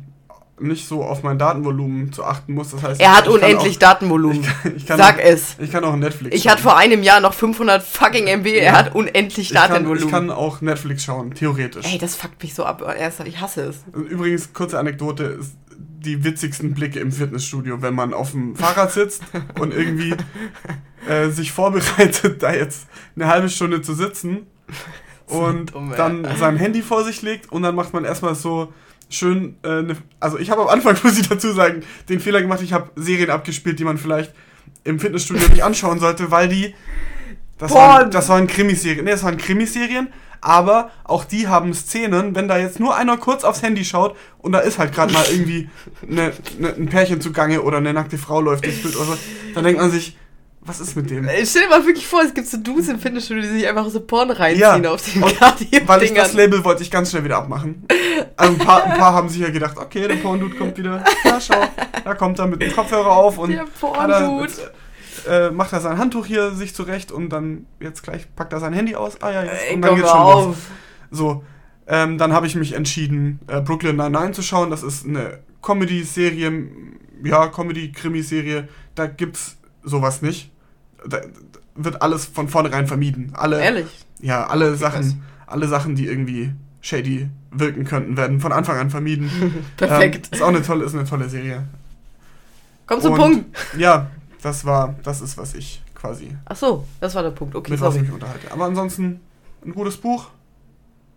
nicht 0.64 0.88
so 0.88 1.04
auf 1.04 1.24
mein 1.24 1.38
Datenvolumen 1.38 2.12
zu 2.12 2.24
achten 2.24 2.54
muss. 2.54 2.72
Das 2.72 2.84
heißt, 2.84 3.02
Er 3.02 3.12
hat 3.18 3.26
ich 3.28 3.32
kann 3.32 3.34
unendlich 3.36 3.76
Auch, 3.76 3.80
Datenvolumen. 3.80 4.46
ich 4.76 4.86
kann 4.86 4.98
Sag 4.98 5.18
auch, 5.20 5.24
es. 5.24 5.56
Ich 5.60 5.72
kann 5.72 5.84
auch 5.84 5.96
Netflix 5.96 6.36
Ich 6.36 6.48
hatte 6.48 6.62
vor 6.62 6.78
einem 6.78 7.04
Jahr 7.04 7.20
noch 7.20 7.34
500 7.34 7.84
fucking 7.84 8.28
MB. 8.28 8.48
Er 8.48 8.64
Ja. 8.64 8.72
hat 8.74 8.96
unendlich 8.96 9.50
ich 9.50 9.54
kann, 9.56 9.70
Datenvolumen. 9.70 10.06
ich 10.08 10.12
kann 10.12 10.30
auch 10.32 10.62
Netflix 10.62 11.04
schauen, 11.04 11.34
theoretisch. 11.34 11.86
Ey, 11.92 11.98
das 11.98 12.16
fuckt 12.16 12.42
mich 12.42 12.54
so 12.54 12.64
ab. 12.66 12.84
Ich 13.26 13.40
hasse 13.40 13.62
es. 13.66 13.84
Und 13.92 14.06
Übrigens, 14.08 14.54
kurze 14.54 14.80
Anekdote, 14.80 15.40
die 15.78 16.24
witzigsten 16.24 16.74
Blicke 16.74 17.00
im 17.00 17.12
Fitnessstudio, 17.12 17.82
wenn 17.82 17.94
man 17.94 18.14
auf 18.14 18.32
dem 18.32 18.56
Fahrrad 18.56 18.92
sitzt 18.92 19.24
und 19.60 19.74
irgendwie 19.74 20.16
äh, 21.08 21.30
sich 21.30 21.52
vorbereitet, 21.52 22.42
da 22.44 22.54
jetzt 22.54 22.88
eine 23.16 23.28
halbe 23.28 23.50
Stunde 23.50 23.82
zu 23.82 23.94
sitzen 23.94 24.48
und 25.28 25.74
dumm, 25.74 25.94
dann 25.96 26.28
sein 26.38 26.58
Handy 26.58 26.82
vor 26.82 27.04
sich 27.04 27.22
legt 27.22 27.52
und 27.52 27.64
dann 27.64 27.76
macht 27.76 27.94
man 27.94 28.04
erstmal 28.06 28.36
so 28.36 28.74
schön, 29.14 29.56
äh, 29.64 29.82
ne, 29.82 29.98
also 30.20 30.38
ich 30.38 30.50
habe 30.50 30.62
am 30.62 30.68
Anfang, 30.68 30.98
muss 31.04 31.18
ich 31.18 31.28
dazu 31.28 31.52
sagen, 31.52 31.84
den 32.10 32.20
Fehler 32.20 32.42
gemacht, 32.42 32.62
ich 32.62 32.74
habe 32.74 32.92
Serien 32.96 33.30
abgespielt, 33.30 33.80
die 33.80 33.84
man 33.84 33.98
vielleicht 33.98 34.34
im 34.84 35.00
Fitnessstudio 35.00 35.48
nicht 35.50 35.64
anschauen 35.64 36.00
sollte, 36.00 36.32
weil 36.32 36.50
die, 36.50 36.76
das, 37.58 37.72
Porn. 37.72 37.82
waren, 37.82 38.12
das 38.12 38.30
waren 38.30 38.48
Krimiserien, 38.48 39.06
ne, 39.06 39.12
das 39.12 39.24
waren 39.24 39.38
Krimiserien, 39.38 40.10
aber 40.42 40.92
auch 41.06 41.24
die 41.24 41.48
haben 41.48 41.74
Szenen, 41.74 42.36
wenn 42.36 42.48
da 42.48 42.58
jetzt 42.58 42.80
nur 42.80 42.96
einer 42.96 43.16
kurz 43.18 43.44
aufs 43.44 43.62
Handy 43.62 43.86
schaut 43.86 44.18
und 44.40 44.52
da 44.52 44.60
ist 44.60 44.78
halt 44.78 44.94
gerade 44.94 45.14
mal 45.14 45.26
irgendwie 45.32 45.70
ne, 46.06 46.34
ne, 46.60 46.74
ein 46.76 46.90
Pärchen 46.90 47.22
zugange 47.22 47.62
oder 47.62 47.78
eine 47.78 47.94
nackte 47.94 48.18
Frau 48.18 48.42
läuft 48.42 48.66
durchs 48.66 48.82
Bild 48.82 48.96
oder 48.96 49.06
so, 49.06 49.18
dann 49.56 49.64
denkt 49.64 49.80
man 49.80 49.92
sich, 49.92 50.18
was 50.66 50.80
ist 50.80 50.96
mit 50.96 51.10
dem? 51.10 51.28
Ey, 51.28 51.46
Stell 51.46 51.64
dir 51.64 51.70
mal 51.70 51.86
wirklich 51.86 52.08
vor, 52.08 52.22
es 52.24 52.34
gibt 52.34 52.48
so 52.48 52.58
Dudes 52.58 52.88
im 52.88 53.00
Fitnessstudio, 53.00 53.44
die 53.44 53.50
sich 53.50 53.68
einfach 53.68 53.90
so 53.90 54.00
Porn 54.00 54.32
reinziehen 54.32 54.84
Ja, 54.84 54.92
auf 54.92 55.04
den 55.04 55.22
Cardio-Dingern. 55.22 55.88
Weil 55.88 56.04
ich 56.04 56.14
das 56.14 56.34
Label 56.34 56.64
wollte 56.64 56.84
ich 56.84 56.92
ganz 56.92 57.12
schnell 57.12 57.24
wieder 57.24 57.38
abmachen. 57.38 57.86
Also 58.38 58.54
ein 58.54 58.58
paar, 58.60 58.84
ein 58.86 58.98
paar 58.98 59.14
haben 59.14 59.28
sich 59.30 59.42
ja 59.42 59.50
gedacht, 59.50 59.78
okay, 59.78 60.08
der 60.08 60.16
Porn-Dude 60.16 60.56
kommt 60.56 60.78
wieder. 60.78 61.04
Ja, 61.26 61.40
schau, 61.42 61.56
da 62.04 62.14
kommt 62.16 62.40
er 62.40 62.48
mit 62.48 62.62
dem 62.62 62.72
Kopfhörer 62.74 63.12
auf 63.12 63.38
und 63.38 63.52
Der 63.52 63.66
Porn-Dude. 63.80 64.54
er, 65.28 65.48
äh, 65.48 65.52
macht 65.52 65.74
er 65.74 65.82
sein 65.82 65.98
Handtuch 65.98 66.26
hier 66.26 66.52
sich 66.52 66.74
zurecht 66.74 67.12
und 67.12 67.30
dann 67.30 67.66
jetzt 67.80 68.04
gleich 68.04 68.34
packt 68.36 68.54
er 68.54 68.60
sein 68.60 68.74
Handy 68.74 68.96
aus. 68.96 69.22
Ah 69.22 69.32
ja, 69.32 69.44
jetzt. 69.44 69.64
Ey, 69.70 69.76
und 69.76 69.82
dann 69.82 69.96
geht's 69.96 70.10
schon 70.10 70.20
los. 70.22 70.46
auf. 70.46 70.58
So, 71.12 71.44
ähm, 71.88 72.18
dann 72.18 72.32
habe 72.34 72.48
ich 72.48 72.56
mich 72.56 72.74
entschieden, 72.74 73.40
äh, 73.48 73.60
Brooklyn 73.62 73.98
Nine-Nine 73.98 74.32
zu 74.32 74.42
schauen. 74.42 74.70
Das 74.70 74.82
ist 74.84 75.06
eine 75.06 75.40
Comedy-Serie, 75.62 76.68
ja, 77.24 77.48
Comedy-Krimi-Serie. 77.48 78.70
Da 78.96 79.08
gibt's 79.08 79.58
sowas 79.84 80.22
nicht. 80.22 80.52
Da 81.08 81.22
wird 81.76 82.02
alles 82.02 82.26
von 82.26 82.48
vornherein 82.48 82.88
vermieden. 82.88 83.32
Alle, 83.36 83.62
Ehrlich. 83.62 83.88
ja, 84.22 84.46
alle 84.48 84.70
krass. 84.70 84.80
Sachen, 84.80 85.24
alle 85.48 85.68
Sachen, 85.68 85.96
die 85.96 86.06
irgendwie 86.08 86.52
shady 86.82 87.30
wirken 87.52 87.84
könnten, 87.86 88.18
werden 88.18 88.40
von 88.40 88.52
Anfang 88.52 88.78
an 88.78 88.90
vermieden. 88.90 89.30
Perfekt. 89.78 90.28
Ähm, 90.28 90.34
ist 90.34 90.42
auch 90.42 90.48
eine 90.50 90.62
tolle, 90.62 90.86
ist 90.86 90.94
eine 90.96 91.06
tolle 91.06 91.30
Serie. 91.30 91.64
Komm 92.86 93.02
zum 93.02 93.14
und- 93.14 93.20
Punkt. 93.20 93.58
Ja, 93.78 94.10
das 94.42 94.66
war, 94.66 94.96
das 95.04 95.22
ist, 95.22 95.38
was 95.38 95.54
ich 95.54 95.82
quasi, 95.96 96.36
Ach 96.46 96.56
so, 96.56 96.86
das 97.00 97.16
war 97.16 97.24
der 97.24 97.32
Punkt. 97.32 97.56
Okay, 97.56 97.72
mit 97.72 97.80
was 97.82 97.90
ich 97.90 98.02
sorry. 98.02 98.06
mich 98.06 98.14
unterhalte. 98.14 98.52
Aber 98.52 98.66
ansonsten 98.66 99.20
ein 99.66 99.74
gutes 99.74 99.98
Buch. 99.98 100.28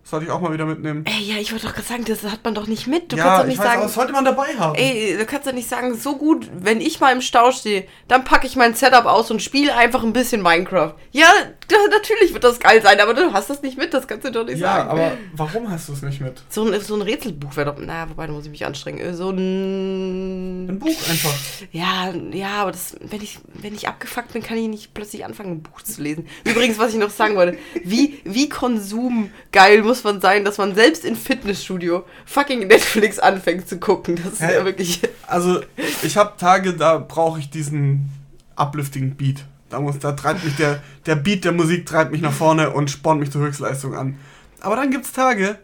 Sollte 0.09 0.27
ich 0.27 0.31
auch 0.31 0.41
mal 0.41 0.53
wieder 0.53 0.67
mitnehmen. 0.67 1.05
Ey, 1.05 1.21
ja, 1.25 1.37
ich 1.39 1.51
wollte 1.51 1.67
doch 1.67 1.75
gerade 1.75 1.89
sagen, 1.89 2.05
das 2.05 2.23
hat 2.23 2.45
man 2.45 2.55
doch 2.55 2.69
nicht 2.69 2.87
mit. 2.87 3.11
Du 3.11 3.17
ja, 3.17 3.25
kannst 3.25 3.39
doch 3.39 3.43
ich 3.43 3.49
nicht 3.49 3.59
weiß, 3.59 3.67
aber 3.67 3.75
sagen, 3.75 3.83
das 3.83 3.95
sollte 3.95 4.13
man 4.13 4.25
dabei 4.25 4.47
haben. 4.57 4.77
ey, 4.77 5.17
du 5.19 5.27
kannst 5.27 5.49
doch 5.49 5.53
nicht 5.53 5.69
sagen, 5.69 5.97
so 5.97 6.15
gut, 6.15 6.49
wenn 6.55 6.81
ich 6.81 7.01
mal 7.01 7.13
im 7.13 7.21
Stau 7.21 7.51
stehe, 7.51 7.89
dann 8.07 8.23
packe 8.23 8.47
ich 8.47 8.55
mein 8.55 8.77
Setup 8.77 9.07
aus 9.07 9.33
und 9.33 9.43
spiele 9.43 9.75
einfach 9.75 10.05
ein 10.05 10.13
bisschen 10.13 10.43
Minecraft. 10.43 10.95
Ja, 11.11 11.27
natürlich 11.91 12.33
wird 12.33 12.45
das 12.45 12.61
geil 12.61 12.81
sein, 12.83 13.01
aber 13.01 13.15
du 13.15 13.33
hast 13.33 13.51
das 13.51 13.63
nicht 13.63 13.77
mit, 13.79 13.93
das 13.95 14.07
kannst 14.07 14.25
du 14.27 14.31
doch 14.31 14.45
nicht 14.45 14.59
Ja, 14.59 14.77
sagen. 14.77 14.91
aber 14.91 15.13
warum 15.35 15.71
hast 15.71 15.89
du 15.89 15.93
es 15.95 16.03
nicht 16.03 16.21
mit? 16.21 16.43
So 16.49 16.65
ein, 16.65 16.81
so 16.81 16.95
ein 16.95 17.03
Rätselbuch 17.03 17.57
wäre 17.57 17.73
doch. 17.75 17.81
Na, 17.85 18.09
wobei, 18.09 18.27
da 18.27 18.33
muss 18.33 18.45
ich 18.45 18.51
mich 18.51 18.65
anstrengen. 18.65 19.01
Äh, 19.01 19.15
So 19.15 19.31
ein. 19.31 20.69
Ein 20.69 20.79
Buch 20.79 20.89
einfach. 21.09 21.35
Ja, 21.73 22.13
ja, 22.33 22.63
aber 22.63 22.73
das, 22.73 22.97
wenn 23.01 23.23
ich, 23.23 23.39
wenn 23.55 23.75
ich 23.75 23.89
abgefuckt 23.89 24.33
bin, 24.33 24.43
kann 24.43 24.57
ich 24.59 24.69
nicht 24.69 24.95
plötzlich 24.95 25.25
anfangen, 25.25 25.53
ein 25.53 25.63
Buch 25.63 25.83
zu 25.83 26.03
lesen. 26.03 26.27
Übrigens, 26.45 26.79
was 26.79 26.93
ich 26.93 26.99
noch 26.99 27.11
sagen 27.11 27.37
wollte, 27.37 27.59
wie, 27.85 28.21
wie 28.25 28.49
konsumgeil 28.49 29.83
muss 29.83 30.05
man 30.05 30.21
sein, 30.21 30.45
dass 30.45 30.59
man 30.59 30.75
selbst 30.75 31.05
im 31.05 31.17
Fitnessstudio 31.17 32.05
fucking 32.27 32.67
Netflix 32.67 33.19
anfängt 33.19 33.69
zu 33.69 33.79
gucken. 33.79 34.17
Das 34.23 34.35
ist 34.35 34.43
Hä? 34.43 34.55
ja 34.55 34.65
wirklich. 34.65 35.01
Also, 35.27 35.61
ich 36.03 36.17
habe 36.17 36.35
Tage, 36.39 36.75
da 36.75 36.99
brauche 36.99 37.41
ich 37.41 37.51
diesen 37.51 38.11
uplifting 38.57 39.17
Beat. 39.17 39.45
Da, 39.69 39.81
muss, 39.81 39.99
da 39.99 40.13
treibt 40.13 40.45
mich 40.45 40.57
der, 40.57 40.81
der 41.07 41.17
Beat 41.17 41.45
der 41.45 41.53
Musik 41.53 41.87
treibt 41.87 42.13
mich 42.13 42.21
nach 42.23 42.33
vorne 42.33 42.71
und 42.71 42.91
spornt 42.91 43.21
mich 43.21 43.31
zur 43.33 43.41
Höchstleistung 43.43 43.95
an. 43.95 44.17
Aber 44.61 44.77
dann 44.77 44.91
gibt's 44.91 45.13
Tage, 45.13 45.59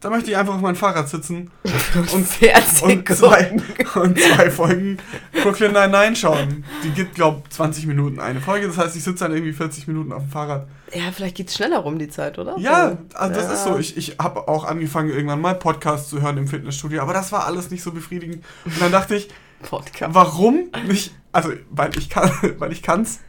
da 0.00 0.10
möchte 0.10 0.30
ich 0.30 0.36
einfach 0.36 0.56
auf 0.56 0.60
mein 0.60 0.74
Fahrrad 0.76 1.08
sitzen 1.08 1.50
und, 1.94 2.12
und, 2.12 2.28
zwei, 2.28 3.56
und 3.94 4.18
zwei 4.18 4.50
Folgen 4.50 4.98
Brooklyn 5.42 5.72
Nine-Nine 5.72 6.14
schauen. 6.16 6.64
Die 6.82 6.90
gibt, 6.90 7.14
glaub 7.14 7.50
20 7.50 7.86
Minuten 7.86 8.20
eine 8.20 8.40
Folge. 8.40 8.66
Das 8.66 8.76
heißt, 8.76 8.96
ich 8.96 9.04
sitze 9.04 9.24
dann 9.24 9.32
irgendwie 9.32 9.52
40 9.52 9.86
Minuten 9.86 10.12
auf 10.12 10.22
dem 10.24 10.30
Fahrrad. 10.30 10.66
Ja, 10.92 11.10
vielleicht 11.12 11.36
geht's 11.36 11.54
schneller 11.54 11.78
rum, 11.78 11.98
die 11.98 12.08
Zeit, 12.08 12.38
oder? 12.38 12.56
Ja, 12.58 12.98
also 13.14 13.34
das 13.34 13.46
Ja. 13.46 13.52
ist 13.54 13.64
so. 13.64 13.78
Ich, 13.78 13.96
ich 13.96 14.18
habe 14.18 14.46
auch 14.48 14.64
angefangen, 14.64 15.10
irgendwann 15.10 15.40
mal 15.40 15.54
Podcasts 15.54 16.10
zu 16.10 16.20
hören 16.20 16.36
im 16.38 16.48
Fitnessstudio, 16.48 17.00
aber 17.00 17.14
das 17.14 17.32
war 17.32 17.46
alles 17.46 17.70
nicht 17.70 17.82
so 17.82 17.92
befriedigend. 17.92 18.44
Und 18.66 18.80
dann 18.82 18.92
dachte 18.92 19.14
ich, 19.16 19.28
Podcast. 19.62 20.12
warum 20.14 20.70
nicht, 20.86 21.14
also 21.32 21.50
weil 21.70 21.96
ich 21.96 22.10
kann, 22.10 22.30
weil 22.58 22.72
ich 22.72 22.82
kann's, 22.82 23.20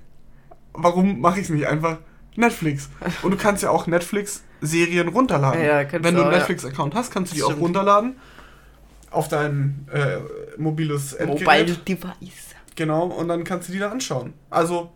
warum 0.78 1.20
mache 1.22 1.40
ich 1.40 1.46
es 1.46 1.50
nicht 1.50 1.68
einfach 1.68 1.98
Netflix? 2.36 2.90
Und 3.24 3.32
du 3.32 3.38
kannst 3.38 3.64
ja 3.64 3.70
auch 3.70 3.88
Netflix-Serien 3.88 5.08
runterladen. 5.08 5.64
Ja, 5.64 5.84
kannst 5.86 6.06
Wenn 6.06 6.16
du 6.16 6.22
einen. 6.24 6.32
Netflix-Account 6.32 6.96
hast, 6.96 7.12
kannst 7.12 7.32
du 7.32 7.36
die 7.36 7.44
auch 7.44 7.58
runterladen 7.58 8.16
auf 9.12 9.28
dein 9.30 9.88
äh, 9.92 10.18
mobiles 10.58 11.14
Endgerät. 11.14 11.68
Mobile 11.68 11.78
Device. 11.86 12.56
Genau, 12.76 13.06
und 13.06 13.30
dann 13.30 13.44
kannst 13.46 13.70
du 13.70 13.74
die 13.74 13.80
da 13.80 13.90
anschauen. 13.90 14.34
Also, 14.50 14.92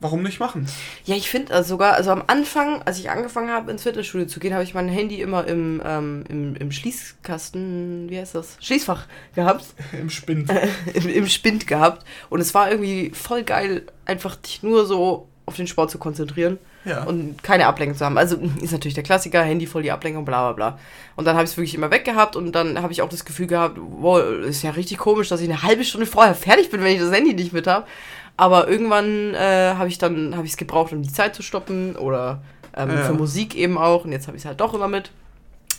warum 0.00 0.22
nicht 0.22 0.40
machen? 0.40 0.66
Ja, 1.04 1.14
ich 1.14 1.28
finde 1.30 1.52
also 1.54 1.70
sogar, 1.70 1.94
also 1.94 2.10
am 2.10 2.22
Anfang, 2.26 2.82
als 2.82 2.98
ich 2.98 3.10
angefangen 3.10 3.50
habe, 3.50 3.70
ins 3.70 3.82
Fitnessstudio 3.82 4.26
zu 4.26 4.40
gehen, 4.40 4.54
habe 4.54 4.64
ich 4.64 4.74
mein 4.74 4.88
Handy 4.88 5.20
immer 5.20 5.46
im, 5.46 5.82
ähm, 5.84 6.24
im, 6.28 6.56
im 6.56 6.72
Schließkasten, 6.72 8.08
wie 8.08 8.18
heißt 8.18 8.34
das? 8.34 8.56
Schließfach 8.60 9.06
gehabt. 9.34 9.64
Im 10.00 10.10
Spind. 10.10 10.50
Im, 10.94 11.08
Im 11.08 11.26
Spind 11.28 11.66
gehabt. 11.66 12.04
Und 12.28 12.40
es 12.40 12.54
war 12.54 12.70
irgendwie 12.70 13.10
voll 13.14 13.42
geil, 13.42 13.82
einfach 14.06 14.36
dich 14.36 14.62
nur 14.62 14.86
so 14.86 15.28
auf 15.46 15.56
den 15.56 15.66
Sport 15.66 15.90
zu 15.90 15.98
konzentrieren 15.98 16.58
Ja. 16.84 17.02
und 17.04 17.42
keine 17.42 17.66
Ablenkung 17.66 17.96
zu 17.98 18.04
haben. 18.04 18.16
Also 18.18 18.36
ist 18.62 18.72
natürlich 18.72 18.94
der 18.94 19.02
Klassiker, 19.02 19.42
Handy 19.42 19.66
voll 19.66 19.82
die 19.82 19.90
Ablenkung, 19.90 20.24
bla 20.24 20.52
bla 20.52 20.70
bla. 20.70 20.78
Und 21.16 21.24
dann 21.24 21.34
habe 21.36 21.44
ich 21.44 21.50
es 21.50 21.56
wirklich 21.56 21.74
immer 21.74 21.90
weggehabt 21.90 22.36
und 22.36 22.52
dann 22.52 22.80
habe 22.80 22.92
ich 22.92 23.02
auch 23.02 23.08
das 23.08 23.24
Gefühl 23.24 23.48
gehabt, 23.48 23.76
wow, 23.78 24.22
ist 24.44 24.62
ja 24.62 24.70
richtig 24.70 24.98
komisch, 24.98 25.28
dass 25.28 25.40
ich 25.40 25.48
eine 25.50 25.62
halbe 25.62 25.84
Stunde 25.84 26.06
vorher 26.06 26.34
fertig 26.34 26.70
bin, 26.70 26.82
wenn 26.82 26.94
ich 26.94 27.00
das 27.00 27.12
Handy 27.12 27.34
nicht 27.34 27.52
mit 27.52 27.66
habe. 27.66 27.86
Aber 28.40 28.68
irgendwann 28.68 29.34
äh, 29.34 29.74
habe 29.76 29.88
ich 29.88 29.98
dann 29.98 30.34
habe 30.34 30.46
ich 30.46 30.52
es 30.52 30.56
gebraucht, 30.56 30.94
um 30.94 31.02
die 31.02 31.12
Zeit 31.12 31.34
zu 31.34 31.42
stoppen 31.42 31.94
oder 31.94 32.40
ähm, 32.74 32.88
Ja. 32.88 33.04
für 33.04 33.12
Musik 33.12 33.54
eben 33.54 33.76
auch. 33.76 34.06
Und 34.06 34.12
jetzt 34.12 34.28
habe 34.28 34.36
ich 34.38 34.44
es 34.44 34.46
halt 34.46 34.60
doch 34.62 34.72
immer 34.72 34.88
mit. 34.88 35.10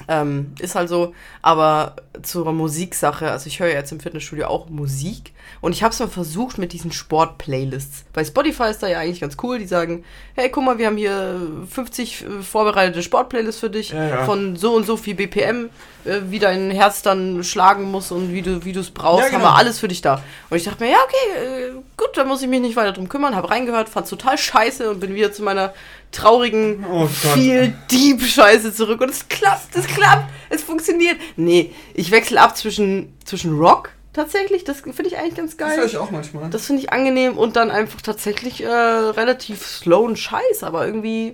Ähm, 0.08 0.54
ist 0.60 0.76
halt 0.76 0.90
so, 0.90 1.14
aber 1.42 1.96
zur 2.24 2.52
Musiksache, 2.52 3.32
also 3.32 3.48
ich 3.48 3.60
höre 3.60 3.68
ja 3.70 3.76
jetzt 3.76 3.92
im 3.92 4.00
Fitnessstudio 4.00 4.48
auch 4.48 4.70
Musik 4.70 5.34
und 5.62 5.74
ich 5.74 5.84
habe 5.84 5.94
es 5.94 6.00
mal 6.00 6.08
versucht 6.08 6.58
mit 6.58 6.74
diesen 6.74 6.92
Sport-Playlists. 6.92 8.06
Bei 8.14 8.24
Spotify 8.24 8.70
ist 8.70 8.84
da 8.84 8.88
ja 8.88 9.00
eigentlich 9.00 9.22
ganz 9.22 9.38
cool, 9.44 9.60
die 9.60 9.66
sagen, 9.68 10.04
hey, 10.36 10.50
guck 10.50 10.64
mal, 10.64 10.78
wir 10.78 10.88
haben 10.88 10.98
hier 10.98 11.40
50 11.70 12.22
äh, 12.26 12.42
vorbereitete 12.42 13.04
Sport-Playlists 13.04 13.60
für 13.60 13.70
dich 13.70 13.92
Ja, 13.92 14.08
ja. 14.08 14.26
von 14.26 14.56
so 14.56 14.74
und 14.76 14.86
so 14.86 14.98
viel 14.98 15.16
BPM, 15.16 15.70
äh, 16.06 16.20
wie 16.30 16.40
dein 16.40 16.72
Herz 16.72 17.02
dann 17.02 17.44
schlagen 17.44 17.90
muss 17.92 18.12
und 18.12 18.34
wie 18.34 18.42
du 18.42 18.66
wie 18.66 18.74
du 18.74 18.80
es 18.80 18.92
brauchst, 18.92 19.20
Ja, 19.28 19.34
haben 19.34 19.42
genau. 19.42 19.52
wir 19.54 19.58
alles 19.58 19.80
für 19.80 19.88
dich 19.88 20.02
da. 20.02 20.22
Und 20.50 20.58
ich 20.58 20.64
dachte 20.64 20.84
mir, 20.84 20.92
ja, 20.92 20.98
okay, 21.06 21.46
äh, 21.46 21.72
gut, 21.98 22.10
dann 22.16 22.28
muss 22.28 22.42
ich 22.42 22.48
mich 22.48 22.62
nicht 22.62 22.76
weiter 22.76 22.92
drum 22.92 23.10
kümmern, 23.10 23.36
habe 23.36 23.50
reingehört, 23.50 23.90
fand's 23.90 24.10
total 24.10 24.38
scheiße 24.38 24.90
und 24.90 25.00
bin 25.00 25.16
wieder 25.16 25.32
zu 25.32 25.44
meiner 25.44 25.74
traurigen 26.12 26.86
Oh 26.91 27.08
viel 27.08 27.74
Deep-Scheiße 27.91 28.74
zurück 28.74 29.02
und 29.02 29.10
es 29.12 29.28
klappt, 29.30 29.76
es 29.76 29.88
klappt, 29.88 30.26
es 30.50 30.62
funktioniert. 30.63 31.17
Nee, 31.38 31.74
ich 31.93 32.12
wechsle 32.12 32.39
ab 32.41 32.58
zwischen, 32.58 33.13
zwischen 33.26 33.58
Rock 33.58 33.91
tatsächlich, 34.13 34.63
das 34.65 34.82
finde 34.82 35.08
ich 35.08 35.17
eigentlich 35.17 35.36
ganz 35.36 35.56
Das 35.56 35.69
höre 35.69 35.78
geil. 35.78 35.86
ich 35.88 35.97
auch 35.97 36.12
manchmal. 36.12 36.50
Das 36.50 36.65
finde 36.65 36.82
ich 36.82 36.91
angenehm 36.91 37.38
und 37.38 37.56
dann 37.56 37.71
einfach 37.71 38.02
tatsächlich 38.02 38.62
äh, 38.63 38.67
relativ 38.67 39.65
slowen 39.65 40.17
Scheiß, 40.17 40.63
aber 40.63 40.86
irgendwie, 40.86 41.34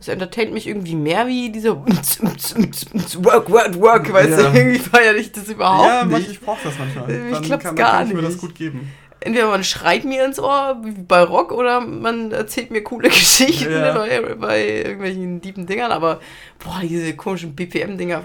es 0.00 0.08
entertaint 0.08 0.52
mich 0.52 0.66
irgendwie 0.66 0.96
mehr 0.96 1.26
wie 1.28 1.50
diese 1.52 1.76
Work, 1.76 3.50
Work, 3.50 3.80
Work, 3.80 4.12
weißt 4.12 4.38
du, 4.38 4.42
Ja. 4.42 4.52
irgendwie 4.52 4.78
feiere 4.90 5.14
ich 5.16 5.30
das 5.32 5.48
überhaupt 5.48 5.86
ja, 5.86 6.04
nicht. 6.04 6.30
ich 6.30 6.40
brauche 6.40 6.58
das 6.64 6.74
manchmal. 6.78 7.10
Ich 7.42 7.48
kann, 7.48 7.76
gar 7.76 7.92
kann 7.98 8.08
ich 8.08 8.14
mir 8.14 8.22
das 8.22 8.32
nicht. 8.32 8.40
gut 8.40 8.54
geben. 8.56 8.90
Entweder 9.22 9.48
man 9.48 9.62
schreit 9.64 10.04
mir 10.04 10.24
ins 10.24 10.38
Ohr, 10.40 10.78
wie 10.82 10.92
bei 10.92 11.22
Rock, 11.22 11.52
oder 11.52 11.80
man 11.80 12.32
erzählt 12.32 12.70
mir 12.70 12.82
coole 12.82 13.08
Geschichten 13.10 13.70
Ja. 13.70 13.92
bei, 13.92 14.34
bei 14.34 14.66
irgendwelchen 14.78 15.42
tiefen 15.42 15.66
Dingern, 15.66 15.92
aber 15.92 16.20
boah, 16.58 16.80
diese 16.82 17.14
komischen 17.14 17.54
BPM-Dinger, 17.54 18.22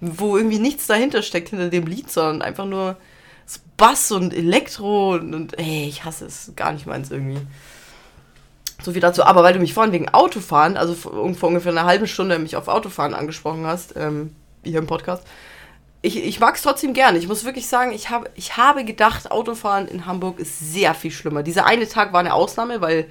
wo 0.00 0.36
irgendwie 0.36 0.60
nichts 0.60 0.86
dahinter 0.86 1.22
steckt 1.22 1.48
hinter 1.48 1.68
dem 1.68 1.86
Lied, 1.86 2.10
sondern 2.10 2.42
einfach 2.42 2.64
nur 2.64 2.96
Bass 3.76 4.10
und 4.12 4.32
Elektro 4.32 5.14
und, 5.14 5.34
und 5.34 5.58
ey, 5.58 5.86
ich 5.88 6.04
hasse 6.04 6.26
es, 6.26 6.52
gar 6.56 6.72
nicht 6.72 6.86
meins 6.86 7.10
irgendwie. 7.10 7.40
So 8.82 8.92
viel 8.92 9.00
dazu, 9.00 9.24
aber 9.24 9.42
weil 9.42 9.52
du 9.54 9.58
mich 9.60 9.74
vorhin 9.74 9.92
wegen 9.92 10.08
Autofahren, 10.10 10.76
also 10.76 10.94
vor 10.94 11.12
vor 11.34 11.48
ungefähr 11.48 11.72
einer 11.72 11.84
halben 11.84 12.06
Stunde 12.06 12.38
mich 12.38 12.56
auf 12.56 12.68
Autofahren 12.68 13.14
angesprochen 13.14 13.66
hast, 13.66 13.94
ähm, 13.96 14.34
hier 14.64 14.78
im 14.78 14.86
Podcast, 14.86 15.24
ich, 16.06 16.24
ich 16.24 16.38
mag 16.38 16.54
es 16.54 16.62
trotzdem 16.62 16.92
gerne. 16.92 17.18
Ich 17.18 17.26
muss 17.26 17.44
wirklich 17.44 17.66
sagen, 17.66 17.90
ich 17.92 18.10
habe, 18.10 18.30
ich 18.36 18.56
habe 18.56 18.84
gedacht, 18.84 19.30
Autofahren 19.30 19.88
in 19.88 20.06
Hamburg 20.06 20.38
ist 20.38 20.72
sehr 20.72 20.94
viel 20.94 21.10
schlimmer. 21.10 21.42
Dieser 21.42 21.66
eine 21.66 21.88
Tag 21.88 22.12
war 22.12 22.20
eine 22.20 22.32
Ausnahme, 22.32 22.80
weil, 22.80 23.08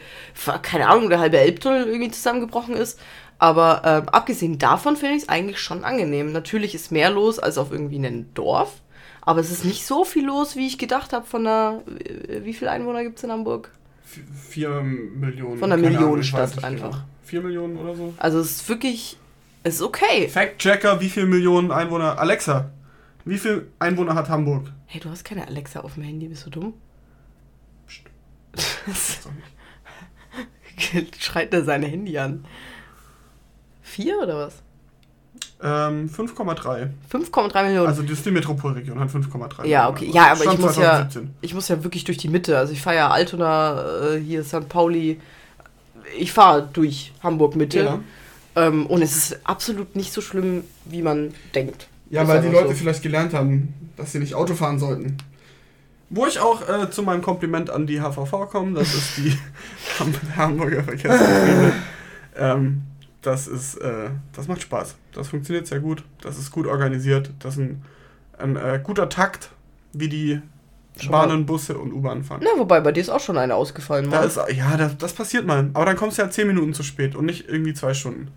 keine 0.62 0.88
Ahnung, 0.88 1.10
der 1.10 1.20
halbe 1.20 1.38
Elbtunnel 1.38 1.88
irgendwie 1.88 2.12
zusammengebrochen 2.12 2.76
ist. 2.76 3.00
Aber 3.38 3.82
ähm, 3.84 4.10
abgesehen 4.10 4.60
davon 4.60 4.96
finde 4.96 5.18
ich 5.18 5.24
es 5.24 5.30
eigentlich 5.30 5.60
schon 5.60 5.84
angenehm. 5.84 6.32
Natürlich 6.32 6.74
ist 6.74 6.92
mehr 6.94 7.10
los 7.10 7.38
als 7.38 7.58
auf 7.58 7.72
irgendwie 7.72 7.98
einem 7.98 8.34
Dorf. 8.34 8.82
Aber 9.22 9.42
es 9.42 9.52
ist 9.52 9.66
nicht 9.66 9.86
so 9.86 10.06
viel 10.06 10.26
los, 10.26 10.56
wie 10.56 10.68
ich 10.68 10.78
gedacht 10.78 11.12
habe 11.12 11.26
von 11.26 11.44
der. 11.44 11.82
äh, 12.00 12.46
Wie 12.46 12.54
viele 12.54 12.72
Einwohner 12.72 13.04
gibt 13.04 13.18
es 13.18 13.24
in 13.26 13.32
Hamburg? 13.32 13.72
Vier 14.50 14.70
Millionen. 14.82 15.58
Von 15.58 15.72
einer 15.72 15.82
Millionenstadt 15.82 16.56
nicht 16.56 16.64
einfach. 16.64 16.92
Genau. 16.92 17.04
Vier 17.24 17.42
Millionen 17.42 17.78
oder 17.78 17.96
so? 17.96 18.14
Also 18.18 18.40
es 18.40 18.52
ist 18.52 18.70
wirklich. 18.70 19.18
Es 19.64 19.76
ist 19.76 19.82
okay. 19.82 20.30
Fact-Checker, 20.30 21.02
wie 21.02 21.10
viele 21.10 21.26
Millionen 21.26 21.72
Einwohner? 21.72 22.20
Alexa, 22.20 22.70
wie 23.26 23.38
viele 23.38 23.68
Einwohner 23.80 24.16
hat 24.16 24.30
Hamburg? 24.30 24.72
Hey, 24.86 25.02
du 25.02 25.10
hast 25.10 25.26
keine 25.26 25.48
Alexa 25.48 25.82
auf 25.82 25.96
dem 25.96 26.04
Handy, 26.04 26.28
bist 26.28 26.46
du 26.46 26.50
dumm? 26.52 26.74
Psst. 28.56 29.28
Schreit 31.20 31.54
er 31.54 31.64
sein 31.64 31.84
Handy 31.84 32.18
an. 32.18 32.46
Vier 33.82 34.20
oder 34.22 34.38
was? 34.38 34.62
Ähm, 35.62 36.10
5,3. 36.10 36.90
5,3 37.12 37.64
Millionen. 37.64 37.88
Also 37.88 38.04
die 38.04 38.32
Metropolregion, 38.32 39.00
hat 39.00 39.10
5,3. 39.10 39.66
ja, 39.66 39.90
okay. 39.90 40.10
Ja, 40.14 40.34
aber 40.34 40.44
ich 40.44 40.60
muss 40.60 40.76
ja, 40.76 41.08
2017. 41.08 41.34
ich 41.42 41.54
muss 41.54 41.68
ja 41.70 41.84
wirklich 41.84 42.04
durch 42.04 42.18
die 42.18 42.28
Mitte. 42.28 42.58
Also 42.58 42.74
ich 42.74 42.82
fahre 42.82 42.98
ja 42.98 43.10
Altona, 43.10 44.14
äh, 44.14 44.20
hier 44.20 44.44
St. 44.44 44.68
Pauli. 44.70 45.20
Ich 46.18 46.32
fahre 46.32 46.70
durch 46.72 47.14
Hamburg 47.24 47.56
Mitte. 47.56 47.84
Ja. 47.84 48.00
Ähm, 48.56 48.86
und 48.86 49.02
es 49.02 49.16
ist 49.16 49.40
absolut 49.46 49.96
nicht 49.96 50.14
so 50.14 50.22
schlimm, 50.22 50.64
wie 50.86 51.02
man 51.02 51.34
denkt. 51.54 51.88
Ja, 52.10 52.28
weil 52.28 52.42
die 52.42 52.50
Leute 52.50 52.70
so. 52.70 52.74
vielleicht 52.76 53.02
gelernt 53.04 53.34
haben, 53.34 53.74
dass 53.98 54.12
sie 54.12 54.20
nicht 54.20 54.36
Auto 54.36 54.54
fahren 54.54 54.80
sollten. 54.80 55.18
Wo 56.10 56.28
ich 56.28 56.40
auch 56.40 56.62
äh, 56.70 56.90
zu 56.92 57.02
meinem 57.02 57.22
Kompliment 57.24 57.70
an 57.72 57.88
die 57.88 58.00
HVV 58.00 58.48
komme, 58.50 58.74
das 58.78 58.94
ist 58.94 59.18
die 59.18 59.32
Ham- 60.00 60.14
Hamburger 60.38 60.84
Verkehrsbetriebe. 60.84 61.74
ähm, 62.38 62.84
das 63.24 63.48
ist, 63.48 63.76
äh, 63.78 64.10
das 64.34 64.48
macht 64.48 64.62
Spaß. 64.62 64.96
Das 65.14 65.30
funktioniert 65.30 65.66
sehr 65.66 65.80
gut. 65.80 66.04
Das 66.22 66.38
ist 66.38 66.52
gut 66.52 66.68
organisiert. 66.68 67.32
Das 67.40 67.56
ist 67.56 67.62
ein, 67.62 67.84
ein 68.38 68.56
äh, 68.56 68.80
guter 68.84 69.10
Takt, 69.10 69.50
wie 69.94 70.08
die 70.10 70.42
Schon 71.00 71.12
mal- 71.12 71.26
Bahnen, 71.28 71.46
Busse 71.48 71.76
und 71.78 71.92
U-Bahn 71.92 72.24
fahren. 72.24 72.42
Na, 72.44 72.52
wobei, 72.58 72.80
bei 72.82 72.92
dir 72.92 73.02
ist 73.02 73.10
auch 73.10 73.20
schon 73.20 73.38
eine 73.40 73.56
ausgefallen. 73.56 74.10
Da 74.12 74.20
Mann. 74.20 74.28
ist, 74.28 74.40
ja, 74.56 74.78
das, 74.78 74.96
das 74.98 75.12
passiert 75.14 75.48
mal. 75.48 75.72
Aber 75.74 75.86
dann 75.86 75.96
kommst 75.98 76.20
du 76.20 76.22
ja 76.22 76.30
10 76.30 76.46
Minuten 76.48 76.74
zu 76.76 76.84
spät 76.84 77.16
und 77.16 77.26
nicht 77.26 77.50
irgendwie 77.50 77.74
zwei 77.74 77.96
Stunden. 77.96 78.28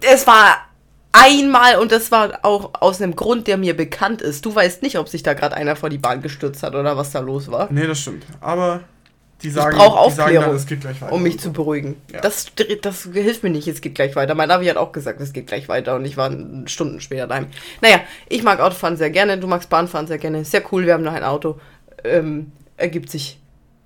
Es 0.00 0.26
war 0.28 0.68
einmal 1.16 1.76
und 1.76 1.92
das 1.92 2.10
war 2.10 2.40
auch 2.42 2.70
aus 2.80 3.00
einem 3.00 3.16
Grund, 3.16 3.46
der 3.46 3.56
mir 3.56 3.76
bekannt 3.76 4.22
ist. 4.22 4.44
Du 4.44 4.54
weißt 4.54 4.82
nicht, 4.82 4.98
ob 4.98 5.08
sich 5.08 5.22
da 5.22 5.34
gerade 5.34 5.56
einer 5.56 5.76
vor 5.76 5.88
die 5.88 5.98
Bahn 5.98 6.22
gestürzt 6.22 6.62
hat 6.62 6.74
oder 6.74 6.96
was 6.96 7.10
da 7.12 7.20
los 7.20 7.50
war. 7.50 7.68
Nee, 7.70 7.86
das 7.86 8.00
stimmt. 8.00 8.24
Aber 8.40 8.80
die 9.42 9.50
sagen, 9.50 9.76
brauch 9.76 10.08
die 10.08 10.14
sagen 10.14 10.34
dann, 10.34 10.36
Aufklärung, 10.38 10.56
es 10.56 10.66
geht 10.66 10.80
gleich 10.80 11.00
weiter. 11.00 11.12
Um 11.12 11.22
mich 11.22 11.38
zu 11.38 11.52
beruhigen. 11.52 11.96
Ja. 12.12 12.20
Das, 12.20 12.46
das 12.82 13.08
hilft 13.12 13.42
mir 13.42 13.50
nicht, 13.50 13.68
es 13.68 13.80
geht 13.80 13.94
gleich 13.94 14.16
weiter. 14.16 14.34
Mein 14.34 14.48
Navi 14.48 14.66
hat 14.66 14.76
auch 14.76 14.92
gesagt, 14.92 15.20
es 15.20 15.32
geht 15.32 15.46
gleich 15.46 15.68
weiter 15.68 15.94
und 15.96 16.04
ich 16.04 16.16
war 16.16 16.30
Stunden 16.66 17.00
später 17.00 17.26
daheim. 17.26 17.46
Naja, 17.82 18.00
ich 18.28 18.42
mag 18.42 18.60
Autofahren 18.60 18.96
sehr 18.96 19.10
gerne, 19.10 19.38
du 19.38 19.46
magst 19.46 19.68
Bahnfahren 19.68 20.06
sehr 20.06 20.18
gerne. 20.18 20.44
Sehr 20.44 20.62
cool, 20.72 20.86
wir 20.86 20.94
haben 20.94 21.04
noch 21.04 21.12
ein 21.12 21.24
Auto. 21.24 21.60
Ähm, 22.04 22.52
ergibt 22.76 23.10
sich 23.10 23.38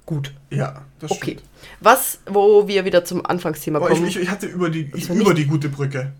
gut. 0.06 0.32
Ja, 0.50 0.82
das 1.00 1.10
Okay. 1.10 1.38
Was, 1.80 2.20
wo 2.26 2.68
wir 2.68 2.84
wieder 2.84 3.04
zum 3.04 3.24
Anfangsthema 3.26 3.80
kommen. 3.80 4.06
Ich, 4.06 4.16
ich, 4.16 4.22
ich 4.22 4.30
hatte 4.30 4.46
über 4.46 4.70
die, 4.70 4.90
Ich 4.94 5.08
über 5.08 5.34
die 5.34 5.46
gute 5.46 5.68
Brücke. 5.68 6.12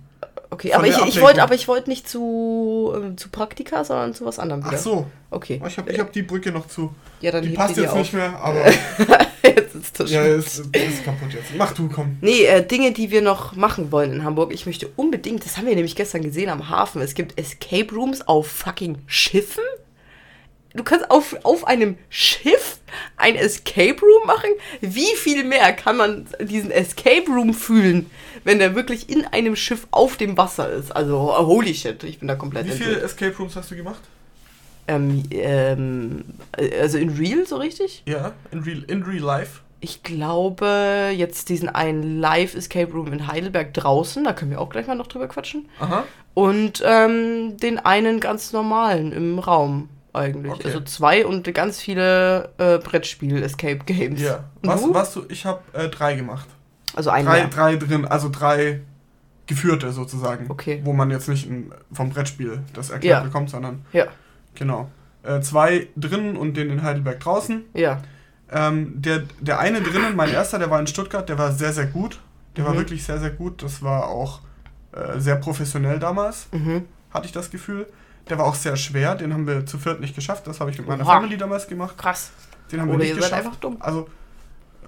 Okay, 0.51 0.73
aber 0.73 0.87
ich, 0.87 0.97
ich 1.07 1.21
wollte, 1.21 1.43
aber 1.43 1.55
ich 1.55 1.69
wollte 1.69 1.89
nicht 1.91 2.09
zu, 2.09 2.93
ähm, 2.95 3.17
zu 3.17 3.29
Praktika, 3.31 3.85
sondern 3.85 4.15
zu 4.15 4.25
was 4.25 4.39
anderem 4.39 4.63
Ach 4.65 4.69
wieder. 4.71 4.79
so, 4.79 5.07
Okay. 5.31 5.61
ich 5.67 5.79
habe 5.79 5.93
ich 5.93 5.99
hab 6.01 6.13
die 6.13 6.23
Brücke 6.23 6.51
noch 6.53 6.67
zu. 6.67 6.95
Ja, 7.21 7.31
dann 7.33 7.43
Die 7.43 7.51
passt 7.51 7.77
dir 7.77 7.83
jetzt 7.83 7.93
auf. 7.93 7.99
nicht 7.99 8.13
mehr, 8.13 8.39
aber 8.41 8.65
jetzt 9.45 9.75
ist 9.77 10.01
das 10.01 10.11
ja, 10.11 10.25
ist, 10.25 10.59
ist 10.59 11.05
kaputt 11.05 11.33
jetzt. 11.33 11.55
Mach 11.57 11.73
du, 11.73 11.89
komm. 11.89 12.17
Nee, 12.21 12.45
äh, 12.47 12.67
Dinge, 12.67 12.93
die 12.93 13.11
wir 13.11 13.23
noch 13.23 13.55
machen 13.55 13.93
wollen 13.93 14.13
in 14.13 14.25
Hamburg. 14.25 14.53
Ich 14.53 14.67
möchte 14.67 14.89
unbedingt, 14.97 15.45
das 15.45 15.57
haben 15.57 15.67
wir 15.67 15.75
nämlich 15.75 15.95
gestern 15.97 16.23
gesehen 16.23 16.49
am 16.51 16.69
Hafen, 16.69 17.01
es 17.01 17.15
gibt 17.15 17.39
Escape 17.39 17.95
Rooms 17.95 18.23
auf 18.23 18.49
fucking 18.49 18.99
Schiffen. 19.07 19.63
Du 20.75 20.85
kannst 20.85 21.11
auf, 21.11 21.37
auf 21.43 21.67
einem 21.67 21.99
Schiff 22.11 22.79
ein 23.17 23.35
Escape 23.35 24.01
Room 24.01 24.27
machen? 24.27 24.51
Wie 24.81 25.17
viel 25.17 25.45
mehr 25.45 25.73
kann 25.73 25.97
man 25.97 26.27
diesen 26.41 26.71
Escape 26.71 27.27
Room 27.29 27.55
fühlen, 27.55 28.11
wenn 28.45 28.59
der 28.61 28.75
wirklich 28.75 29.11
in 29.11 29.25
einem 29.25 29.57
Schiff 29.57 29.87
auf 29.91 30.17
dem 30.17 30.37
Wasser 30.37 30.71
ist? 30.71 30.95
Also, 30.95 31.37
holy 31.37 31.75
shit, 31.75 32.05
ich 32.05 32.21
bin 32.21 32.29
da 32.29 32.37
komplett 32.37 32.67
Wie 32.67 32.73
viele 32.73 33.01
Escape 33.01 33.37
Rooms 33.37 33.57
hast 33.57 33.71
du 33.71 33.77
gemacht? 33.77 34.03
Ähm, 34.87 35.25
ähm, 35.31 36.25
also 36.81 36.99
in 36.99 37.11
Real 37.11 37.47
so 37.47 37.57
richtig? 37.57 38.03
Ja, 38.07 38.33
in 38.51 38.61
real, 38.61 38.85
in 38.87 39.03
real 39.03 39.23
life. 39.23 39.61
Ich 39.81 40.03
glaube, 40.03 41.11
jetzt 41.17 41.49
diesen 41.49 41.69
einen 41.69 42.21
Live-Escape 42.21 42.93
Room 42.93 43.13
in 43.13 43.27
Heidelberg 43.27 43.73
draußen, 43.73 44.23
da 44.25 44.35
können 44.35 44.51
wir 44.51 44.61
auch 44.61 44.69
gleich 44.69 44.87
mal 44.87 44.95
noch 44.95 45.07
drüber 45.07 45.27
quatschen. 45.27 45.69
Aha. 45.79 46.05
Und 46.35 46.83
ähm, 46.85 47.57
den 47.57 47.79
einen 47.79 48.21
ganz 48.21 48.53
normalen 48.53 49.13
im 49.13 49.39
Raum 49.39 49.89
eigentlich. 50.12 50.53
Okay. 50.53 50.62
Also 50.66 50.81
zwei 50.81 51.25
und 51.27 51.53
ganz 51.55 51.81
viele 51.81 52.51
äh, 52.59 52.79
Brettspiel-Escape-Games. 52.79 54.20
Ja. 54.20 54.44
Und 54.62 54.68
Was, 54.68 54.83
du? 54.83 54.94
was 54.94 55.14
du? 55.14 55.23
Ich 55.29 55.46
habe 55.46 55.61
äh, 55.73 55.88
drei 55.88 56.14
gemacht. 56.16 56.49
Also 56.94 57.11
ein 57.11 57.25
Drei, 57.25 57.38
mehr. 57.40 57.49
drei 57.49 57.77
drin, 57.77 58.05
also 58.05 58.29
drei 58.29 58.81
geführte 59.46 59.92
sozusagen. 59.92 60.46
Okay. 60.49 60.81
Wo 60.85 60.92
man 60.92 61.11
jetzt 61.11 61.29
nicht 61.29 61.49
ein, 61.49 61.73
vom 61.92 62.11
Brettspiel 62.11 62.61
das 62.73 62.90
erklärt 62.90 63.18
Ja. 63.20 63.25
bekommt, 63.25 63.51
sondern 63.51 63.85
Ja, 63.92 64.07
genau. 64.55 64.90
Äh, 65.23 65.40
zwei 65.40 65.88
drinnen 65.96 66.37
und 66.37 66.57
den 66.57 66.70
in 66.70 66.83
Heidelberg 66.83 67.20
draußen. 67.20 67.64
ja. 67.75 68.01
Ähm, 68.53 69.01
der, 69.01 69.23
der 69.38 69.61
eine 69.61 69.81
drinnen, 69.81 70.16
mein 70.16 70.29
erster, 70.33 70.59
der 70.59 70.68
war 70.70 70.81
in 70.81 70.88
Stuttgart, 70.88 71.29
der 71.29 71.38
war 71.38 71.53
sehr, 71.53 71.73
sehr 71.73 71.87
gut. 71.87 72.18
Der 72.57 72.64
war 72.64 72.73
Mhm. 72.75 72.79
wirklich 72.79 73.05
sehr, 73.05 73.18
sehr 73.20 73.31
gut. 73.31 73.62
Das 73.62 73.81
war 73.81 74.09
auch 74.09 74.40
äh, 74.92 75.20
sehr 75.20 75.37
professionell 75.37 76.01
damals, 76.01 76.49
Mhm. 76.51 76.83
hatte 77.14 77.27
ich 77.27 77.33
das 77.33 77.53
Gefühl. 77.53 77.87
Der 78.31 78.38
war 78.38 78.47
auch 78.47 78.55
sehr 78.55 78.77
schwer, 78.77 79.14
den 79.16 79.33
haben 79.35 79.47
wir 79.47 79.66
zu 79.66 79.77
viert 79.79 80.01
nicht 80.01 80.14
geschafft. 80.14 80.47
Das 80.47 80.61
habe 80.61 80.71
ich 80.71 80.79
mit 80.79 80.87
meiner 80.88 81.05
Oha. 81.05 81.14
Family 81.14 81.37
damals 81.37 81.66
gemacht. 81.66 81.99
Krass. 81.99 82.31
Den 82.71 82.81
haben 82.81 82.88
wir 82.88 82.95
Oder 82.95 83.05
nicht 83.05 83.09
ihr 83.16 83.21
seid 83.21 83.31
geschafft. 83.31 83.47
einfach 83.47 83.59
dumm. 83.61 83.77
Also, 83.81 84.09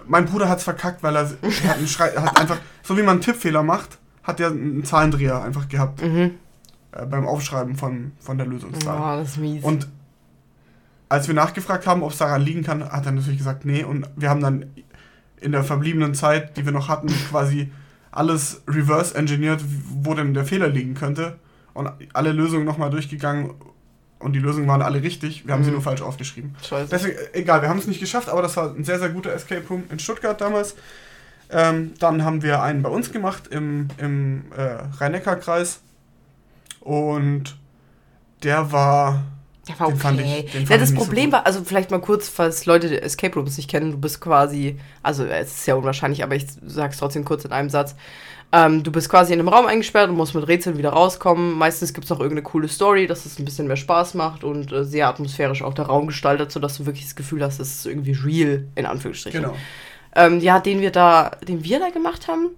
mein 0.07 0.25
Bruder 0.25 0.47
hat 0.49 0.57
es 0.59 0.63
verkackt, 0.63 1.03
weil 1.03 1.15
er, 1.15 1.29
er 1.41 1.63
hat, 1.69 1.77
einen 1.77 1.87
Schrei, 1.87 2.09
hat 2.11 2.39
einfach, 2.39 2.57
so 2.81 2.97
wie 2.97 3.01
man 3.01 3.11
einen 3.11 3.21
Tippfehler 3.21 3.61
macht, 3.63 3.97
hat 4.23 4.39
er 4.39 4.47
einen 4.51 4.83
Zahlendreher 4.85 5.43
einfach 5.43 5.67
gehabt 5.67 6.01
Mhm. 6.01 6.31
äh, 6.93 7.05
beim 7.05 7.27
Aufschreiben 7.27 7.75
von, 7.75 8.13
von 8.19 8.37
der 8.37 8.47
Lösungszahl. 8.47 8.97
Oh, 8.97 9.19
das 9.21 9.31
ist 9.31 9.37
mies. 9.37 9.63
Und 9.63 9.87
als 11.09 11.27
wir 11.27 11.35
nachgefragt 11.35 11.85
haben, 11.85 12.01
ob 12.03 12.11
es 12.11 12.17
daran 12.17 12.41
liegen 12.41 12.63
kann, 12.63 12.83
hat 12.89 13.05
er 13.05 13.11
natürlich 13.11 13.37
gesagt, 13.37 13.65
nee. 13.65 13.83
Und 13.83 14.07
wir 14.15 14.29
haben 14.29 14.41
dann 14.41 14.65
in 15.41 15.51
der 15.51 15.63
verbliebenen 15.65 16.15
Zeit, 16.15 16.55
die 16.57 16.65
wir 16.65 16.71
noch 16.71 16.87
hatten, 16.87 17.07
quasi 17.29 17.71
alles 18.11 18.61
reverse 18.67 19.13
engineert, 19.15 19.61
wo 19.91 20.13
denn 20.13 20.33
der 20.33 20.45
Fehler 20.45 20.69
liegen 20.69 20.93
könnte. 20.93 21.37
Und 21.73 21.89
alle 22.13 22.31
Lösungen 22.31 22.65
nochmal 22.65 22.89
durchgegangen. 22.89 23.53
Und 24.19 24.33
die 24.33 24.39
Lösungen 24.39 24.67
waren 24.67 24.81
alle 24.81 25.01
richtig. 25.01 25.45
Wir 25.45 25.53
haben 25.53 25.63
sie 25.63 25.69
Mhm. 25.69 25.75
nur 25.77 25.83
falsch 25.83 26.01
aufgeschrieben. 26.01 26.55
Scheiße. 26.65 26.89
Deswegen, 26.89 27.17
äh, 27.17 27.39
egal, 27.39 27.61
wir 27.61 27.69
haben 27.69 27.79
es 27.79 27.87
nicht 27.87 27.99
geschafft, 27.99 28.29
aber 28.29 28.41
das 28.41 28.55
war 28.55 28.73
ein 28.73 28.83
sehr, 28.83 28.99
sehr 28.99 29.09
guter 29.09 29.33
Escape 29.33 29.63
Room 29.69 29.83
in 29.89 29.99
Stuttgart 29.99 30.39
damals. 30.39 30.75
Ähm, 31.49 31.93
dann 31.99 32.23
haben 32.23 32.41
wir 32.41 32.61
einen 32.61 32.81
bei 32.83 32.89
uns 32.89 33.11
gemacht 33.11 33.47
im, 33.47 33.89
im 33.97 34.45
äh, 34.55 34.61
Rhein-Neckar-Kreis. 34.97 35.81
Und 36.79 37.57
der 38.43 38.71
war. 38.71 39.23
Der 39.67 39.79
war 39.79 39.87
okay. 39.87 40.45
ich- 40.53 40.69
ja, 40.69 40.77
das 40.77 40.89
so 40.89 40.95
Problem 40.95 41.25
gut. 41.25 41.33
war, 41.33 41.45
also 41.45 41.63
vielleicht 41.63 41.89
mal 41.89 42.01
kurz, 42.01 42.27
falls 42.27 42.65
Leute 42.65 43.01
Escape 43.01 43.33
Rooms 43.35 43.55
nicht 43.55 43.69
kennen, 43.69 43.91
du 43.91 43.97
bist 43.97 44.19
quasi, 44.19 44.77
also 45.01 45.23
es 45.25 45.47
ist 45.51 45.63
sehr 45.65 45.77
unwahrscheinlich, 45.77 46.21
aber 46.21 46.35
ich 46.35 46.45
sag's 46.65 46.97
trotzdem 46.97 47.23
kurz 47.23 47.45
in 47.45 47.53
einem 47.53 47.69
Satz. 47.69 47.95
Ähm, 48.55 48.83
du 48.83 48.91
bist 48.91 49.09
quasi 49.09 49.33
in 49.33 49.39
einem 49.39 49.49
Raum 49.49 49.65
eingesperrt 49.65 50.11
und 50.11 50.15
musst 50.15 50.35
mit 50.35 50.47
Rätseln 50.47 50.77
wieder 50.77 50.91
rauskommen. 50.91 51.57
Meistens 51.57 51.91
gibt's 51.91 52.11
noch 52.11 52.19
irgendeine 52.19 52.43
coole 52.43 52.67
Story, 52.67 53.07
dass 53.07 53.25
es 53.25 53.39
ein 53.39 53.45
bisschen 53.45 53.65
mehr 53.65 53.77
Spaß 53.77 54.13
macht 54.13 54.43
und 54.43 54.71
äh, 54.71 54.85
sehr 54.85 55.07
atmosphärisch 55.07 55.63
auch 55.63 55.73
der 55.73 55.85
Raum 55.85 56.05
gestaltet, 56.05 56.51
sodass 56.51 56.77
du 56.77 56.85
wirklich 56.85 57.05
das 57.05 57.15
Gefühl 57.15 57.43
hast, 57.43 57.59
es 57.59 57.77
ist 57.77 57.87
irgendwie 57.87 58.11
real, 58.11 58.67
in 58.75 58.85
Anführungsstrichen. 58.85 59.41
Genau. 59.41 59.55
Ähm, 60.15 60.39
ja, 60.39 60.59
den 60.59 60.81
wir 60.81 60.91
da, 60.91 61.31
den 61.47 61.63
wir 61.63 61.79
da 61.79 61.89
gemacht 61.89 62.27
haben, 62.27 62.49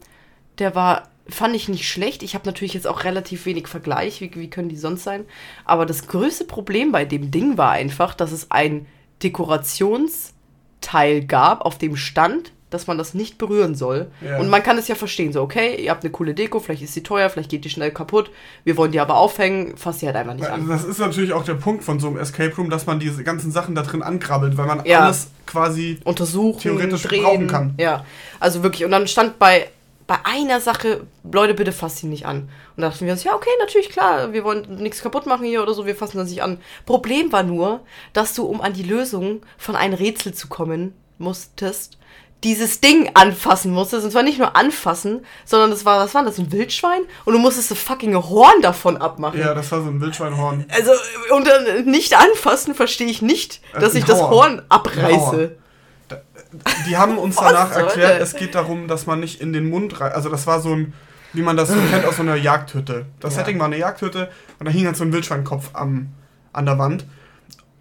der 0.59 0.75
war, 0.75 1.03
fand 1.29 1.55
ich 1.55 1.69
nicht 1.69 1.87
schlecht. 1.87 2.23
Ich 2.23 2.35
habe 2.35 2.45
natürlich 2.45 2.73
jetzt 2.73 2.87
auch 2.87 3.05
relativ 3.05 3.45
wenig 3.45 3.69
Vergleich. 3.69 4.19
Wie, 4.19 4.35
wie 4.35 4.49
können 4.49 4.67
die 4.67 4.75
sonst 4.75 5.05
sein? 5.05 5.23
Aber 5.63 5.85
das 5.85 6.07
größte 6.07 6.43
Problem 6.43 6.91
bei 6.91 7.05
dem 7.05 7.31
Ding 7.31 7.57
war 7.57 7.71
einfach, 7.71 8.15
dass 8.15 8.33
es 8.33 8.51
ein 8.51 8.85
Dekorationsteil 9.23 11.23
gab, 11.25 11.61
auf 11.61 11.77
dem 11.77 11.95
stand, 11.95 12.51
dass 12.75 12.87
man 12.87 12.97
das 12.97 13.13
nicht 13.13 13.37
berühren 13.37 13.73
soll. 13.73 14.07
Ja. 14.21 14.37
Und 14.37 14.49
man 14.49 14.61
kann 14.61 14.77
es 14.77 14.87
ja 14.87 14.95
verstehen, 14.95 15.33
so, 15.33 15.41
okay, 15.41 15.75
ihr 15.83 15.89
habt 15.89 16.03
eine 16.03 16.11
coole 16.11 16.33
Deko, 16.33 16.59
vielleicht 16.59 16.83
ist 16.83 16.93
sie 16.93 17.01
teuer, 17.03 17.29
vielleicht 17.29 17.49
geht 17.49 17.65
die 17.65 17.69
schnell 17.69 17.91
kaputt. 17.91 18.29
Wir 18.63 18.77
wollen 18.77 18.91
die 18.91 18.99
aber 18.99 19.15
aufhängen, 19.17 19.77
fass 19.77 19.99
sie 19.99 20.05
halt 20.05 20.15
einfach 20.15 20.33
nicht 20.35 20.47
an. 20.49 20.67
das 20.67 20.83
ist 20.83 20.99
natürlich 20.99 21.33
auch 21.33 21.43
der 21.43 21.55
Punkt 21.55 21.83
von 21.83 21.99
so 21.99 22.07
einem 22.07 22.17
Escape 22.17 22.55
Room, 22.55 22.69
dass 22.69 22.85
man 22.85 22.99
diese 22.99 23.23
ganzen 23.23 23.51
Sachen 23.51 23.73
da 23.73 23.81
drin 23.81 24.03
ankrabbelt, 24.03 24.57
weil 24.57 24.67
man 24.67 24.85
Ja. 24.85 25.01
alles 25.05 25.29
quasi. 25.45 25.99
untersuchen, 26.03 26.59
Theoretisch 26.59 27.03
drehen. 27.03 27.23
brauchen 27.23 27.47
kann. 27.47 27.73
Ja, 27.79 28.05
also 28.39 28.61
wirklich. 28.61 28.85
Und 28.85 28.91
dann 28.91 29.07
stand 29.07 29.39
bei, 29.39 29.69
bei 30.07 30.17
einer 30.23 30.59
Sache, 30.59 31.01
Leute, 31.31 31.53
bitte 31.55 31.71
fasst 31.71 31.97
sie 31.97 32.07
nicht 32.07 32.25
an. 32.27 32.49
Und 32.75 32.81
da 32.81 32.89
dachten 32.89 33.05
wir 33.05 33.13
uns, 33.13 33.23
ja, 33.23 33.33
okay, 33.33 33.49
natürlich, 33.59 33.89
klar, 33.89 34.33
wir 34.33 34.43
wollen 34.43 34.75
nichts 34.77 35.01
kaputt 35.01 35.25
machen 35.25 35.45
hier 35.45 35.63
oder 35.63 35.73
so, 35.73 35.85
wir 35.85 35.95
fassen 35.95 36.17
das 36.17 36.29
nicht 36.29 36.43
an. 36.43 36.59
Problem 36.85 37.31
war 37.31 37.41
nur, 37.43 37.79
dass 38.13 38.33
du, 38.35 38.43
um 38.45 38.61
an 38.61 38.73
die 38.73 38.83
Lösung 38.83 39.41
von 39.57 39.75
einem 39.75 39.93
Rätsel 39.95 40.33
zu 40.33 40.47
kommen 40.47 40.93
musstest, 41.17 41.97
dieses 42.45 42.79
Ding 42.79 43.09
anfassen 43.15 43.71
musstest. 43.73 44.05
Und 44.05 44.11
zwar 44.11 44.23
nicht 44.23 44.37
nur 44.39 44.55
anfassen, 44.55 45.25
sondern 45.43 45.71
das 45.71 45.83
war, 45.83 45.99
was 45.99 46.13
war 46.13 46.23
das, 46.23 46.37
ein 46.37 46.51
Wildschwein? 46.51 47.01
Und 47.25 47.33
du 47.33 47.39
musstest 47.39 47.71
das 47.71 47.79
fucking 47.79 48.15
Horn 48.15 48.61
davon 48.61 48.95
abmachen. 48.97 49.39
Ja, 49.39 49.53
das 49.53 49.71
war 49.71 49.81
so 49.81 49.89
ein 49.89 49.99
Wildschweinhorn. 49.99 50.65
Also, 50.69 50.91
und 51.35 51.45
dann 51.47 51.85
nicht 51.85 52.15
anfassen 52.15 52.75
verstehe 52.75 53.07
ich 53.07 53.21
nicht, 53.21 53.61
Äh, 53.73 53.79
dass 53.81 53.93
ein 53.93 53.97
ich 53.97 54.05
das 54.05 54.21
Hauer. 54.21 54.29
Horn 54.29 54.61
abreiße. 54.69 55.57
Die 56.87 56.95
haben 56.95 57.17
uns 57.17 57.35
danach 57.35 57.71
erklärt, 57.71 58.21
das? 58.21 58.33
es 58.33 58.39
geht 58.39 58.55
darum, 58.55 58.87
dass 58.87 59.07
man 59.07 59.19
nicht 59.19 59.41
in 59.41 59.51
den 59.51 59.69
Mund 59.69 59.99
rein. 59.99 60.13
Also, 60.13 60.29
das 60.29 60.47
war 60.47 60.61
so 60.61 60.73
ein, 60.73 60.93
wie 61.33 61.41
man 61.41 61.57
das 61.57 61.67
so 61.69 61.75
kennt 61.91 62.05
aus 62.05 62.15
so 62.17 62.21
einer 62.21 62.35
Jagdhütte. 62.35 63.07
Das 63.19 63.33
Ja. 63.35 63.39
Setting 63.41 63.59
war 63.59 63.65
eine 63.65 63.77
Jagdhütte 63.77 64.29
und 64.59 64.67
da 64.67 64.71
hing 64.71 64.85
halt 64.85 64.95
so 64.95 65.03
ein 65.03 65.11
Wildschweinkopf 65.11 65.71
am, 65.73 66.09
an 66.53 66.65
der 66.65 66.77
Wand. 66.79 67.05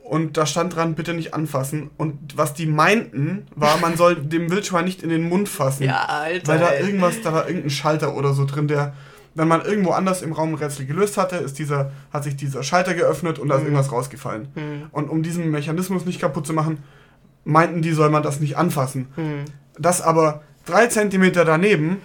Und 0.07 0.37
da 0.37 0.45
stand 0.45 0.77
dran, 0.77 0.95
bitte 0.95 1.15
nicht 1.15 1.33
anfassen. 1.33 1.91
Und 1.97 2.37
was 2.37 2.53
die 2.53 2.67
meinten, 2.67 3.47
war, 3.57 3.79
man 3.79 3.97
soll 3.97 4.17
dem 4.17 4.51
Wildschwein 4.51 4.85
nicht 4.85 5.03
in 5.03 5.09
den 5.09 5.27
Mund 5.29 5.49
fassen. 5.49 5.85
Ja, 5.85 6.05
Alter. 6.05 6.53
Weil 6.53 6.59
da 6.59 6.75
irgendwas, 6.79 7.23
da 7.23 7.33
war 7.33 7.47
irgendein 7.47 7.71
Schalter 7.71 8.15
oder 8.15 8.35
so 8.35 8.45
drin, 8.45 8.69
der, 8.69 8.93
wenn 9.35 9.49
man 9.49 9.63
irgendwo 9.65 9.93
anders 9.93 10.21
im 10.21 10.33
Raum 10.33 10.51
ein 10.51 10.55
Rätsel 10.57 10.85
gelöst 10.85 11.17
hatte, 11.17 11.37
ist 11.37 11.59
dieser, 11.59 11.91
hat 12.13 12.23
sich 12.25 12.37
dieser 12.37 12.63
Schalter 12.63 12.93
geöffnet 12.95 13.39
und 13.39 13.49
da 13.49 13.55
ist 13.55 13.63
Mhm. 13.63 13.69
irgendwas 13.69 13.91
rausgefallen. 13.93 14.49
Hm, 14.55 14.83
Und 14.93 15.09
um 15.09 15.23
diesen 15.23 15.51
Mechanismus 15.51 16.05
nicht 16.05 16.21
kaputt 16.21 16.47
zu 16.47 16.53
machen, 16.53 16.79
meinten 17.45 17.81
die, 17.81 17.93
soll 17.93 18.11
man 18.11 18.23
das 18.23 18.41
nicht 18.41 18.57
anfassen. 18.59 19.09
hm. 19.15 19.45
Das 19.79 20.03
aber 20.03 20.43
drei 20.67 20.87
Zentimeter 20.87 21.45
daneben 21.47 21.97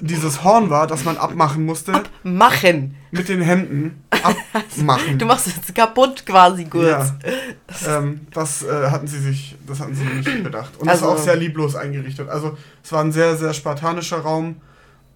dieses 0.00 0.44
Horn 0.44 0.70
war, 0.70 0.86
das 0.86 1.04
man 1.04 1.16
abmachen 1.16 1.64
musste, 1.64 1.92
Machen. 2.22 2.94
mit 3.10 3.28
den 3.28 3.40
Händen 3.42 4.03
abmachen. 4.24 5.18
Du 5.18 5.26
machst 5.26 5.46
es 5.46 5.74
kaputt 5.74 6.24
quasi 6.26 6.64
kurz. 6.64 6.86
Ja. 6.86 7.98
ähm, 7.98 8.26
das 8.32 8.62
äh, 8.62 8.90
hatten 8.90 9.06
sie 9.06 9.18
sich, 9.20 9.56
das 9.66 9.80
hatten 9.80 9.94
sie 9.94 10.04
nicht 10.04 10.42
bedacht. 10.42 10.76
Und 10.78 10.86
das 10.86 10.94
Also- 10.96 11.06
war 11.06 11.12
auch 11.14 11.18
sehr 11.22 11.36
lieblos 11.36 11.76
eingerichtet. 11.76 12.28
Also 12.28 12.56
es 12.82 12.90
war 12.92 13.02
ein 13.02 13.12
sehr, 13.12 13.36
sehr 13.36 13.52
spartanischer 13.52 14.18
Raum. 14.18 14.56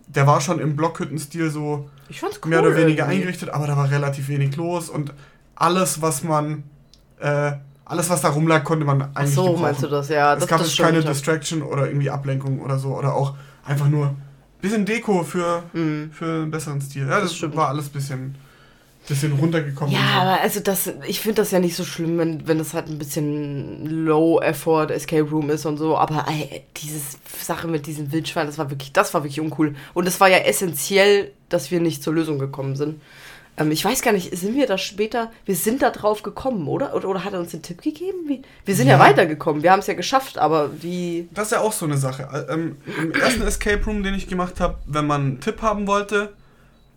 Der 0.08 0.26
war 0.26 0.40
schon 0.40 0.58
im 0.60 0.74
Blockhüttenstil 0.76 1.50
so 1.50 1.90
cool. 2.10 2.48
mehr 2.50 2.60
oder 2.60 2.74
weniger 2.76 3.04
irgendwie. 3.04 3.16
eingerichtet, 3.16 3.50
aber 3.50 3.66
da 3.66 3.76
war 3.76 3.90
relativ 3.90 4.28
wenig 4.28 4.56
los 4.56 4.88
und 4.88 5.12
alles, 5.54 6.00
was 6.00 6.22
man, 6.22 6.62
äh, 7.20 7.52
alles, 7.84 8.08
was 8.08 8.20
da 8.22 8.28
rumlag, 8.28 8.64
konnte 8.64 8.84
man 8.86 9.02
Ach 9.02 9.08
eigentlich 9.20 9.34
so, 9.34 9.42
gebrauchen. 9.44 9.62
meinst 9.62 9.82
du 9.82 9.86
das? 9.88 10.08
Ja, 10.08 10.32
es 10.34 10.40
das, 10.40 10.48
gab 10.48 10.58
das 10.60 10.76
keine 10.76 11.00
stimmt. 11.00 11.14
Distraction 11.14 11.62
oder 11.62 11.86
irgendwie 11.88 12.08
Ablenkung 12.10 12.60
oder 12.60 12.78
so 12.78 12.96
oder 12.96 13.14
auch 13.14 13.34
einfach 13.66 13.88
nur 13.88 14.06
ein 14.06 14.16
bisschen 14.62 14.84
Deko 14.86 15.22
für, 15.24 15.62
Mhm. 15.74 16.10
für 16.12 16.24
einen 16.24 16.50
besseren 16.50 16.80
Stil. 16.80 17.06
Ja, 17.08 17.20
das, 17.20 17.34
stimmt. 17.36 17.54
war 17.56 17.68
alles 17.68 17.86
ein 17.86 17.92
bisschen, 17.92 18.34
bisschen 19.08 19.32
runtergekommen. 19.32 19.92
Ja, 19.92 20.00
so. 20.00 20.20
aber 20.20 20.40
also 20.40 20.60
das, 20.60 20.90
ich 21.06 21.20
finde 21.20 21.36
das 21.42 21.50
ja 21.50 21.58
nicht 21.60 21.74
so 21.76 21.84
schlimm, 21.84 22.18
wenn, 22.18 22.46
wenn 22.46 22.58
das 22.58 22.74
halt 22.74 22.88
ein 22.88 22.98
bisschen 22.98 24.04
Low-Effort 24.06 24.90
Escape 24.90 25.28
Room 25.30 25.50
ist 25.50 25.66
und 25.66 25.76
so, 25.78 25.96
aber 25.96 26.26
ey, 26.28 26.62
dieses 26.76 27.18
Sache 27.44 27.68
mit 27.68 27.86
diesem 27.86 28.12
Wildschwein, 28.12 28.46
das 28.46 28.58
war 28.58 28.70
wirklich, 28.70 28.92
das 28.92 29.14
war 29.14 29.22
wirklich 29.22 29.40
uncool. 29.40 29.74
Und 29.94 30.06
es 30.06 30.20
war 30.20 30.28
ja 30.28 30.38
essentiell, 30.38 31.30
dass 31.48 31.70
wir 31.70 31.80
nicht 31.80 32.02
zur 32.02 32.14
Lösung 32.14 32.38
gekommen 32.38 32.76
sind. 32.76 33.00
Ähm, 33.56 33.70
ich 33.72 33.84
weiß 33.84 34.02
gar 34.02 34.12
nicht, 34.12 34.36
sind 34.36 34.54
wir 34.54 34.66
da 34.66 34.78
später, 34.78 35.32
wir 35.44 35.56
sind 35.56 35.82
da 35.82 35.90
drauf 35.90 36.22
gekommen, 36.22 36.68
oder? 36.68 36.94
Oder, 36.94 37.08
oder 37.08 37.24
hat 37.24 37.32
er 37.32 37.40
uns 37.40 37.50
den 37.50 37.62
Tipp 37.62 37.82
gegeben? 37.82 38.18
Wie? 38.28 38.42
Wir 38.64 38.74
sind 38.76 38.86
ja, 38.86 38.94
Ja. 38.94 39.00
weitergekommen, 39.00 39.62
wir 39.62 39.72
haben 39.72 39.80
es 39.80 39.86
ja 39.88 39.94
geschafft, 39.94 40.38
aber 40.38 40.70
wie. 40.82 41.28
Das 41.34 41.46
ist 41.46 41.52
ja 41.52 41.60
auch 41.60 41.72
so 41.72 41.86
eine 41.86 41.96
Sache. 41.98 42.28
Ä- 42.32 42.48
Ähm, 42.52 42.76
Im 43.02 43.12
ersten 43.12 43.42
Escape 43.46 43.84
Room, 43.84 44.02
den 44.02 44.14
ich 44.14 44.28
gemacht 44.28 44.60
habe, 44.60 44.76
wenn 44.86 45.06
man 45.06 45.20
einen 45.22 45.40
Tipp 45.40 45.60
haben 45.62 45.86
wollte, 45.88 46.34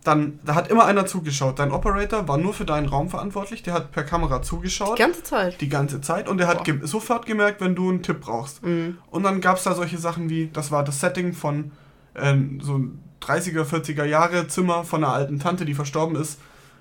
dann 0.04 0.40
da 0.44 0.54
hat 0.54 0.68
immer 0.68 0.84
einer 0.84 1.06
zugeschaut. 1.06 1.58
Dein 1.58 1.70
Operator 1.70 2.26
war 2.26 2.36
nur 2.36 2.52
für 2.54 2.64
deinen 2.64 2.88
Raum 2.88 3.08
verantwortlich, 3.08 3.62
der 3.62 3.74
hat 3.74 3.92
per 3.92 4.02
Kamera 4.04 4.38
Die 4.38 4.44
zugeschaut. 4.44 4.98
ganze 4.98 5.22
Zeit. 5.22 5.60
die 5.60 5.68
ganze 5.68 6.00
Zeit 6.00 6.28
und 6.28 6.38
der 6.38 6.48
hat 6.48 6.64
ge 6.64 6.80
sofort 6.82 7.26
gemerkt, 7.26 7.60
wenn 7.60 7.74
du 7.74 7.88
einen 7.88 8.02
Tipp 8.02 8.20
brauchst. 8.20 8.64
Mhm. 8.64 8.98
Und 9.10 9.22
dann 9.22 9.40
gab 9.40 9.58
es 9.58 9.64
da 9.64 9.74
solche 9.74 9.98
Sachen 9.98 10.28
wie, 10.28 10.48
das 10.52 10.70
war 10.70 10.82
das 10.84 11.00
Setting 11.00 11.32
von 11.32 11.72
ähm, 12.16 12.60
so 12.60 12.78
ein 12.78 13.00
30er, 13.22 13.62
40er 13.64 14.04
Jahre 14.04 14.48
Zimmer 14.48 14.84
von 14.84 15.04
einer 15.04 15.12
alten 15.12 15.38
Tante, 15.38 15.64
die 15.64 15.74
verstorben 15.74 16.16
ist, 16.16 16.40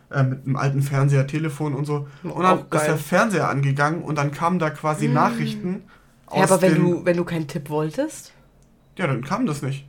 äh, 0.10 0.24
mit 0.24 0.46
einem 0.46 0.56
alten 0.56 0.82
Fernseher, 0.82 1.28
Telefon 1.28 1.76
und 1.76 1.86
so. 1.86 2.08
Und 2.24 2.42
dann 2.44 2.66
ist 2.72 2.88
der 2.88 2.98
Fernseher 2.98 3.48
angegangen 3.50 4.02
und 4.02 4.18
dann 4.18 4.32
kamen 4.32 4.58
da 4.58 4.72
quasi 4.72 5.08
Nachrichten 5.08 5.84
Ja, 6.34 6.44
aber 6.44 6.62
wenn 6.64 6.76
du, 6.76 7.06
wenn 7.06 7.18
du 7.18 7.24
keinen 7.24 7.48
Tipp 7.48 7.70
wolltest? 7.70 8.34
Ja, 8.98 9.06
dann 9.08 9.24
kam 9.24 9.46
das 9.46 9.62
nicht. 9.62 9.86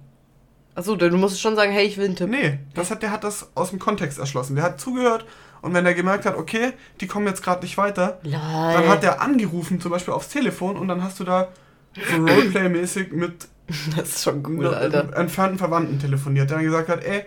Achso, 0.74 0.96
du 0.96 1.11
musst 1.16 1.40
schon 1.40 1.56
sagen, 1.56 1.72
hey, 1.72 1.87
ich 1.87 1.98
will 1.98 2.06
einen 2.06 2.16
Tipp. 2.16 2.30
Nee, 2.30 2.58
das 2.74 2.90
hat, 2.90 3.02
der 3.02 3.11
hat 3.11 3.24
das 3.24 3.50
aus 3.54 3.70
dem 3.70 3.78
Kontext 3.78 4.18
erschlossen. 4.18 4.56
Der 4.56 4.64
hat 4.64 4.80
zugehört 4.80 5.26
und 5.61 5.74
wenn 5.74 5.85
er 5.85 5.94
gemerkt 5.94 6.24
hat, 6.24 6.37
okay, 6.37 6.72
die 7.00 7.06
kommen 7.06 7.26
jetzt 7.26 7.42
gerade 7.42 7.62
nicht 7.62 7.76
weiter, 7.76 8.18
Lol. 8.22 8.32
dann 8.32 8.88
hat 8.88 9.04
er 9.04 9.20
angerufen, 9.20 9.80
zum 9.80 9.90
Beispiel 9.90 10.14
aufs 10.14 10.28
Telefon 10.28 10.76
und 10.76 10.88
dann 10.88 11.02
hast 11.02 11.20
du 11.20 11.24
da 11.24 11.48
so 11.94 12.16
Roleplay-mäßig 12.16 13.12
mit 13.12 13.48
Das 13.96 14.08
ist 14.08 14.24
schon 14.24 14.44
cool, 14.46 14.64
mit 14.64 14.74
Alter. 14.74 15.16
entfernten 15.16 15.58
Verwandten 15.58 15.98
telefoniert, 15.98 16.50
der 16.50 16.58
dann 16.58 16.66
gesagt 16.66 16.88
hat, 16.88 17.04
ey, 17.04 17.24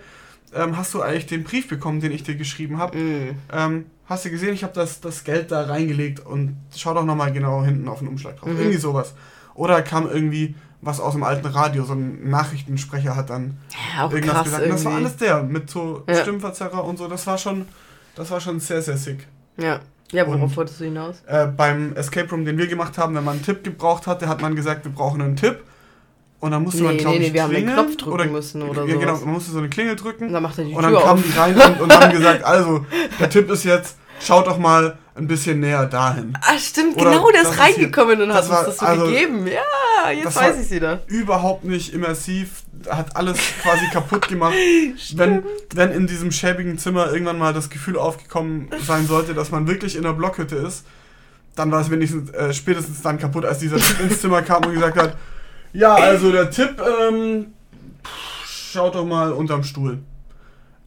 ähm, 0.53 0.77
hast 0.77 0.93
du 0.93 1.01
eigentlich 1.01 1.25
den 1.25 1.43
Brief 1.43 1.67
bekommen, 1.67 2.01
den 2.01 2.11
ich 2.11 2.23
dir 2.23 2.35
geschrieben 2.35 2.77
habe? 2.77 2.97
Mhm. 2.97 3.35
Ähm, 3.51 3.85
hast 4.05 4.25
du 4.25 4.29
gesehen, 4.29 4.53
ich 4.53 4.63
habe 4.63 4.73
das, 4.73 5.01
das 5.01 5.23
Geld 5.23 5.51
da 5.51 5.63
reingelegt 5.63 6.25
und 6.25 6.57
schau 6.75 6.93
doch 6.93 7.05
nochmal 7.05 7.31
genau 7.31 7.63
hinten 7.63 7.87
auf 7.87 7.99
den 7.99 8.07
Umschlag 8.07 8.37
drauf. 8.37 8.49
Mhm. 8.49 8.57
Irgendwie 8.59 8.77
sowas. 8.77 9.13
Oder 9.55 9.81
kam 9.81 10.07
irgendwie 10.07 10.53
was 10.81 10.99
aus 10.99 11.13
dem 11.13 11.23
alten 11.23 11.47
Radio, 11.47 11.83
so 11.83 11.93
ein 11.93 12.29
Nachrichtensprecher 12.29 13.15
hat 13.15 13.31
dann 13.31 13.57
Ja, 13.97 14.03
irgendwas 14.11 14.43
gesagt. 14.43 14.61
irgendwie. 14.63 14.69
Und 14.69 14.75
das 14.75 14.85
war 14.85 14.93
alles 14.95 15.17
der 15.17 15.41
mit 15.43 15.69
so 15.69 16.03
Ja. 16.07 16.15
Stimmverzerrer 16.21 16.83
und 16.83 16.97
so. 16.99 17.07
Das 17.07 17.25
war 17.25 17.37
schon, 17.39 17.65
das 18.15 18.29
war 18.29 18.39
schon 18.39 18.59
sehr, 18.59 18.81
sehr 18.83 18.97
sick. 18.97 19.25
Ja. 19.57 19.79
Ja, 20.11 20.27
worauf 20.27 20.43
Und- 20.43 20.57
wolltest 20.57 20.79
du 20.79 20.83
hinaus? 20.85 21.23
Äh, 21.25 21.47
beim 21.47 21.93
Escape 21.95 22.29
Room, 22.29 22.45
den 22.45 22.57
wir 22.59 22.67
gemacht 22.67 22.97
haben, 22.99 23.15
wenn 23.15 23.23
man 23.23 23.35
einen 23.37 23.43
Tipp 23.43 23.63
gebraucht 23.63 24.05
hatte, 24.05 24.27
hat 24.29 24.39
man 24.41 24.55
gesagt, 24.55 24.85
wir 24.85 24.91
brauchen 24.91 25.19
einen 25.21 25.35
Tipp. 25.35 25.63
Und 26.39 26.51
dann 26.51 26.61
musste 26.61 26.83
man, 26.83 26.93
Nee, 26.95 27.01
glaube 27.01 27.17
nee, 27.17 27.23
ich, 27.23 27.29
nee, 27.29 27.33
wir 27.33 27.43
haben 27.43 27.49
den 27.51 27.63
klingeln 27.65 27.87
Knopf 27.87 27.97
drücken 27.97 28.31
müssen 28.31 28.61
oder 28.61 28.85
Ja, 28.85 28.97
genau, 28.97 29.13
man 29.17 29.33
musste 29.33 29.51
so 29.51 29.57
eine 29.57 29.69
Klingel 29.69 29.95
drücken. 29.95 30.27
Und 30.27 30.33
dann 30.33 30.43
macht 30.43 30.59
er 30.59 30.65
die 30.65 30.73
Und 30.73 30.83
dann 30.83 30.93
kamen 30.93 31.23
die 31.23 31.37
rein 31.39 31.55
und, 31.55 31.81
und 31.81 31.93
haben 31.99 32.11
gesagt, 32.15 32.43
also, 32.43 32.85
der 33.19 33.29
Tipp 33.31 33.49
ist 33.49 33.63
jetzt, 33.63 33.97
schaut 34.21 34.47
doch 34.47 34.57
mal 34.57 34.97
ein 35.15 35.27
bisschen 35.27 35.59
näher 35.61 35.85
dahin. 35.85 36.37
Ah, 36.41 36.57
stimmt, 36.57 36.97
Oder 36.97 37.11
genau, 37.11 37.31
der 37.31 37.43
das 37.43 37.51
ist 37.51 37.57
ist 37.59 37.65
hier- 37.65 37.75
reingekommen 37.77 38.21
und 38.21 38.29
hat 38.33 38.39
das 38.39 38.49
war- 38.49 38.59
uns 38.59 38.67
das 38.67 38.77
so 38.79 38.85
also, 38.85 39.05
gegeben. 39.05 39.47
Ja, 39.47 40.11
jetzt 40.11 40.35
weiß 40.35 40.59
ich 40.65 40.71
wieder. 40.71 41.01
Überhaupt 41.07 41.63
nicht 41.63 41.93
immersiv, 41.93 42.63
hat 42.89 43.15
alles 43.15 43.37
quasi 43.61 43.85
kaputt 43.93 44.27
gemacht. 44.27 44.53
Wenn, 45.15 45.43
wenn 45.73 45.91
in 45.91 46.07
diesem 46.07 46.31
schäbigen 46.31 46.77
Zimmer 46.77 47.11
irgendwann 47.11 47.37
mal 47.37 47.53
das 47.53 47.69
Gefühl 47.69 47.97
aufgekommen 47.97 48.69
sein 48.85 49.07
sollte, 49.07 49.33
dass 49.33 49.51
man 49.51 49.67
wirklich 49.67 49.95
in 49.95 50.03
der 50.03 50.13
Blockhütte 50.13 50.55
ist, 50.57 50.83
dann 51.55 51.71
war 51.71 51.79
es 51.79 51.89
wenigstens 51.89 52.29
äh, 52.31 52.53
spätestens 52.53 53.01
dann 53.01 53.17
kaputt, 53.17 53.45
als 53.45 53.59
dieser 53.59 53.77
Typ 53.77 54.01
ins 54.01 54.19
Zimmer 54.19 54.41
kam 54.41 54.65
und 54.65 54.73
gesagt 54.73 54.97
hat, 54.97 55.15
ja, 55.71 55.93
also 55.95 56.31
der 56.31 56.49
Tipp, 56.51 56.81
ähm, 57.09 57.53
schaut 58.45 58.95
doch 58.95 59.05
mal 59.05 59.31
unterm 59.31 59.63
Stuhl. 59.63 59.99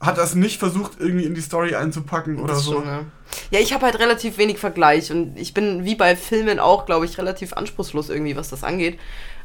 Hat 0.01 0.17
das 0.17 0.35
nicht 0.37 0.59
versucht, 0.61 0.93
irgendwie 1.01 1.25
in 1.25 1.35
die 1.35 1.41
Story 1.41 1.75
einzupacken 1.75 2.39
oder 2.39 2.55
so. 2.55 2.75
schon, 2.75 2.85
ja. 2.87 3.01
ja, 3.51 3.59
ich 3.59 3.73
habe 3.73 3.85
halt 3.87 3.99
relativ 3.99 4.39
wenig 4.39 4.59
Vergleich 4.59 5.11
und 5.11 5.37
ich 5.37 5.55
bin 5.55 5.85
wie 5.85 5.97
bei 5.97 6.15
Filmen 6.15 6.61
auch, 6.61 6.87
glaube 6.87 7.05
ich, 7.05 7.19
relativ 7.19 7.53
anspruchslos 7.55 8.09
irgendwie, 8.09 8.37
was 8.37 8.49
das 8.49 8.63
angeht. 8.63 8.99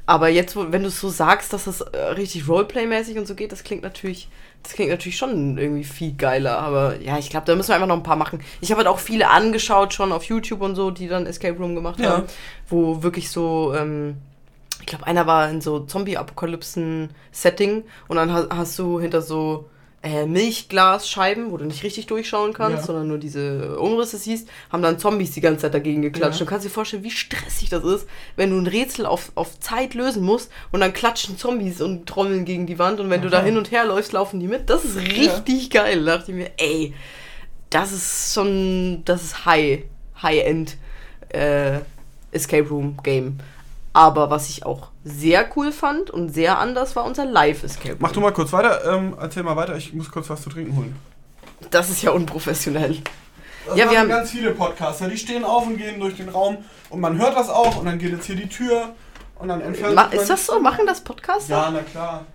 Aber 0.06 0.28
jetzt, 0.28 0.56
wenn 0.58 0.82
du 0.84 0.90
es 0.90 1.00
so 1.00 1.08
sagst, 1.10 1.54
dass 1.54 1.64
das 1.64 1.80
äh, 1.82 1.98
richtig 1.98 2.48
Roleplay-mäßig 2.48 3.18
und 3.18 3.26
so 3.26 3.36
geht, 3.36 3.52
das 3.54 3.64
klingt 3.64 3.84
natürlich, 3.84 4.28
das 4.62 4.74
klingt 4.74 4.92
natürlich 4.92 5.18
schon 5.18 5.58
irgendwie 5.58 5.86
viel 5.86 6.12
geiler. 6.14 6.60
Aber 6.60 7.00
ja, 7.02 7.18
ich 7.18 7.30
glaube, 7.30 7.46
da 7.48 7.56
müssen 7.56 7.70
wir 7.70 7.76
einfach 7.76 7.88
noch 7.88 7.96
ein 7.96 8.04
paar 8.04 8.18
machen. 8.18 8.42
Ich 8.60 8.70
habe 8.70 8.80
halt 8.80 8.88
auch 8.90 9.00
viele 9.00 9.30
angeschaut 9.30 9.94
schon 9.94 10.12
auf 10.12 10.26
YouTube 10.26 10.62
und 10.62 10.76
so, 10.76 10.92
die 10.92 11.08
dann 11.08 11.26
Escape 11.26 11.58
Room 11.58 11.74
gemacht 11.74 12.00
Ja. 12.02 12.10
haben, 12.18 12.24
wo 12.68 13.02
wirklich 13.02 13.30
so, 13.32 13.74
ähm, 13.74 14.18
ich 14.82 14.86
glaube, 14.88 15.08
einer 15.08 15.26
war 15.26 15.50
in 15.50 15.62
so 15.62 15.80
Zombie-Apokalypsen-Setting 16.74 17.84
und 18.08 18.16
dann 18.18 18.34
ha- 18.34 18.48
hast 18.50 18.78
du 18.80 19.00
hinter 19.00 19.22
so 19.22 19.70
äh, 20.04 20.26
Milchglasscheiben, 20.26 21.50
wo 21.50 21.56
du 21.58 21.64
nicht 21.66 21.82
richtig 21.84 22.08
durchschauen 22.08 22.52
kannst, 22.52 22.80
Ja. 22.80 22.84
sondern 22.88 23.08
nur 23.08 23.18
diese 23.18 23.80
Umrisse 23.80 24.18
siehst, 24.18 24.50
haben 24.70 24.84
dann 24.84 25.00
Zombies 25.00 25.32
die 25.32 25.40
ganze 25.40 25.62
Zeit 25.62 25.74
dagegen 25.74 26.02
geklatscht. 26.02 26.40
Ja. 26.42 26.46
Du 26.46 26.50
kannst 26.50 26.66
dir 26.66 26.70
vorstellen, 26.70 27.04
wie 27.04 27.10
stressig 27.12 27.70
das 27.70 27.86
ist, 27.86 28.06
wenn 28.36 28.50
du 28.50 28.58
ein 28.58 28.68
Rätsel 28.68 29.06
auf, 29.06 29.32
auf 29.36 29.58
Zeit 29.62 29.94
lösen 29.94 30.22
musst 30.24 30.52
und 30.74 30.82
dann 30.82 30.92
klatschen 30.92 31.38
Zombies 31.38 31.80
und 31.80 32.06
trommeln 32.06 32.44
gegen 32.44 32.68
die 32.68 32.80
Wand 32.80 33.00
und 33.00 33.10
wenn 33.10 33.22
du 33.22 33.30
da 33.30 33.38
Aha. 33.40 33.46
hin 33.46 33.58
und 33.58 33.72
her 33.72 33.86
läufst, 33.86 34.12
laufen 34.12 34.42
die 34.42 34.48
mit. 34.48 34.70
Das 34.70 34.84
ist 34.84 34.98
richtig 34.98 35.70
geil. 35.70 36.04
Da 36.04 36.18
dachte 36.18 36.32
ich 36.32 36.38
mir, 36.38 36.52
ey, 36.58 36.94
das 37.70 37.94
ist 37.94 38.34
schon, 38.34 39.04
das 39.06 39.24
ist 39.24 39.46
High, 39.46 39.84
High-End 40.22 40.76
äh, 41.30 41.80
Escape 42.32 42.68
Room 42.68 42.98
Game. 43.04 43.40
Aber 43.94 44.30
was 44.32 44.50
ich 44.50 44.66
auch 44.66 44.90
sehr 45.04 45.48
cool 45.56 45.72
fand 45.72 46.10
und 46.10 46.30
sehr 46.34 46.58
anders 46.58 46.96
war 46.96 47.06
unser 47.06 47.26
Live-Escape 47.26 47.90
Room. 47.94 48.00
Mach 48.02 48.12
du 48.12 48.20
mal 48.22 48.32
kurz 48.34 48.52
weiter, 48.52 48.92
ähm, 48.92 49.16
erzähl 49.20 49.44
mal 49.44 49.56
weiter, 49.56 49.76
ich 49.78 49.94
muss 49.94 50.10
kurz 50.12 50.30
was 50.30 50.42
zu 50.42 50.50
trinken 50.50 50.76
holen. 50.76 50.96
Das 51.70 51.90
ist 51.90 52.02
ja 52.02 52.12
unprofessionell. 52.12 52.98
Das 53.68 53.78
Ja, 53.78 53.90
wir 53.90 54.00
haben- 54.00 54.10
ganz 54.10 54.32
viele 54.32 54.52
Podcaster, 54.52 55.08
die 55.08 55.18
stehen 55.18 55.44
auf 55.46 55.68
und 55.68 55.78
gehen 55.78 56.00
durch 56.00 56.16
den 56.18 56.30
Raum 56.30 56.58
und 56.90 57.00
man 57.00 57.18
hört 57.18 57.36
das 57.38 57.50
auch 57.50 57.78
und 57.78 57.86
dann 57.86 58.00
geht 58.00 58.12
jetzt 58.12 58.26
hier 58.26 58.36
die 58.36 58.50
Tür 58.50 58.90
und 59.40 59.48
dann 59.48 59.62
entfernt 59.62 59.96
Ma 59.96 60.04
ist 60.06 60.30
das 60.30 60.48
so? 60.48 60.60
Machen 60.60 60.86
das 60.88 61.02
Podcaster? 61.02 61.54
Ja, 61.56 61.70
na 61.72 61.80
klar. 61.82 62.26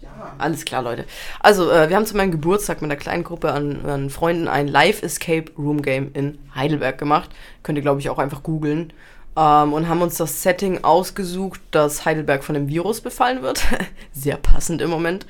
Ja. 0.00 0.08
Alles 0.38 0.64
klar, 0.64 0.82
Leute. 0.82 1.04
Also, 1.40 1.70
äh, 1.70 1.88
wir 1.88 1.96
haben 1.96 2.06
zu 2.06 2.16
meinem 2.16 2.32
Geburtstag 2.32 2.82
mit 2.82 2.90
einer 2.90 2.98
kleinen 3.00 3.24
Gruppe 3.24 3.52
an, 3.52 3.84
an 3.86 4.10
Freunden 4.10 4.46
ein 4.48 4.68
Live-Escape 4.68 5.52
Room 5.56 5.80
Game 5.80 6.10
in 6.12 6.38
Heidelberg 6.54 6.98
gemacht. 6.98 7.30
Könnt 7.62 7.78
ihr, 7.78 7.82
glaube 7.82 8.00
ich, 8.00 8.10
auch 8.10 8.18
einfach 8.18 8.42
googeln. 8.42 8.92
Ähm, 9.36 9.72
und 9.72 9.88
haben 9.88 10.02
uns 10.02 10.16
das 10.16 10.42
Setting 10.42 10.82
ausgesucht, 10.84 11.60
dass 11.70 12.04
Heidelberg 12.04 12.44
von 12.44 12.54
dem 12.54 12.68
Virus 12.68 13.00
befallen 13.00 13.42
wird. 13.42 13.64
Sehr 14.12 14.36
passend 14.36 14.82
im 14.82 14.90
Moment. 14.90 15.24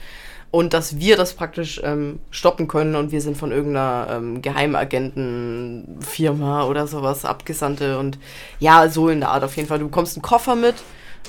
Und 0.51 0.75
dass 0.75 0.99
wir 0.99 1.17
das 1.17 1.33
praktisch 1.33 1.81
ähm, 1.83 2.19
stoppen 2.31 2.69
können 2.69 2.95
und 2.95 3.11
wir 3.11 3.23
sind 3.23 3.39
von 3.39 3.53
irgendeiner 3.53 4.09
ähm, 4.11 4.43
Geheimagentenfirma 4.43 6.67
oder 6.67 6.87
sowas, 6.87 7.25
Abgesandte 7.25 7.99
und 7.99 8.19
ja, 8.59 8.91
so 8.91 9.09
in 9.09 9.21
der 9.21 9.31
Art 9.31 9.45
auf 9.45 9.57
jeden 9.57 9.67
Fall. 9.67 9.79
Du 9.79 9.87
bekommst 9.87 10.17
einen 10.17 10.23
Koffer 10.23 10.55
mit 10.55 10.75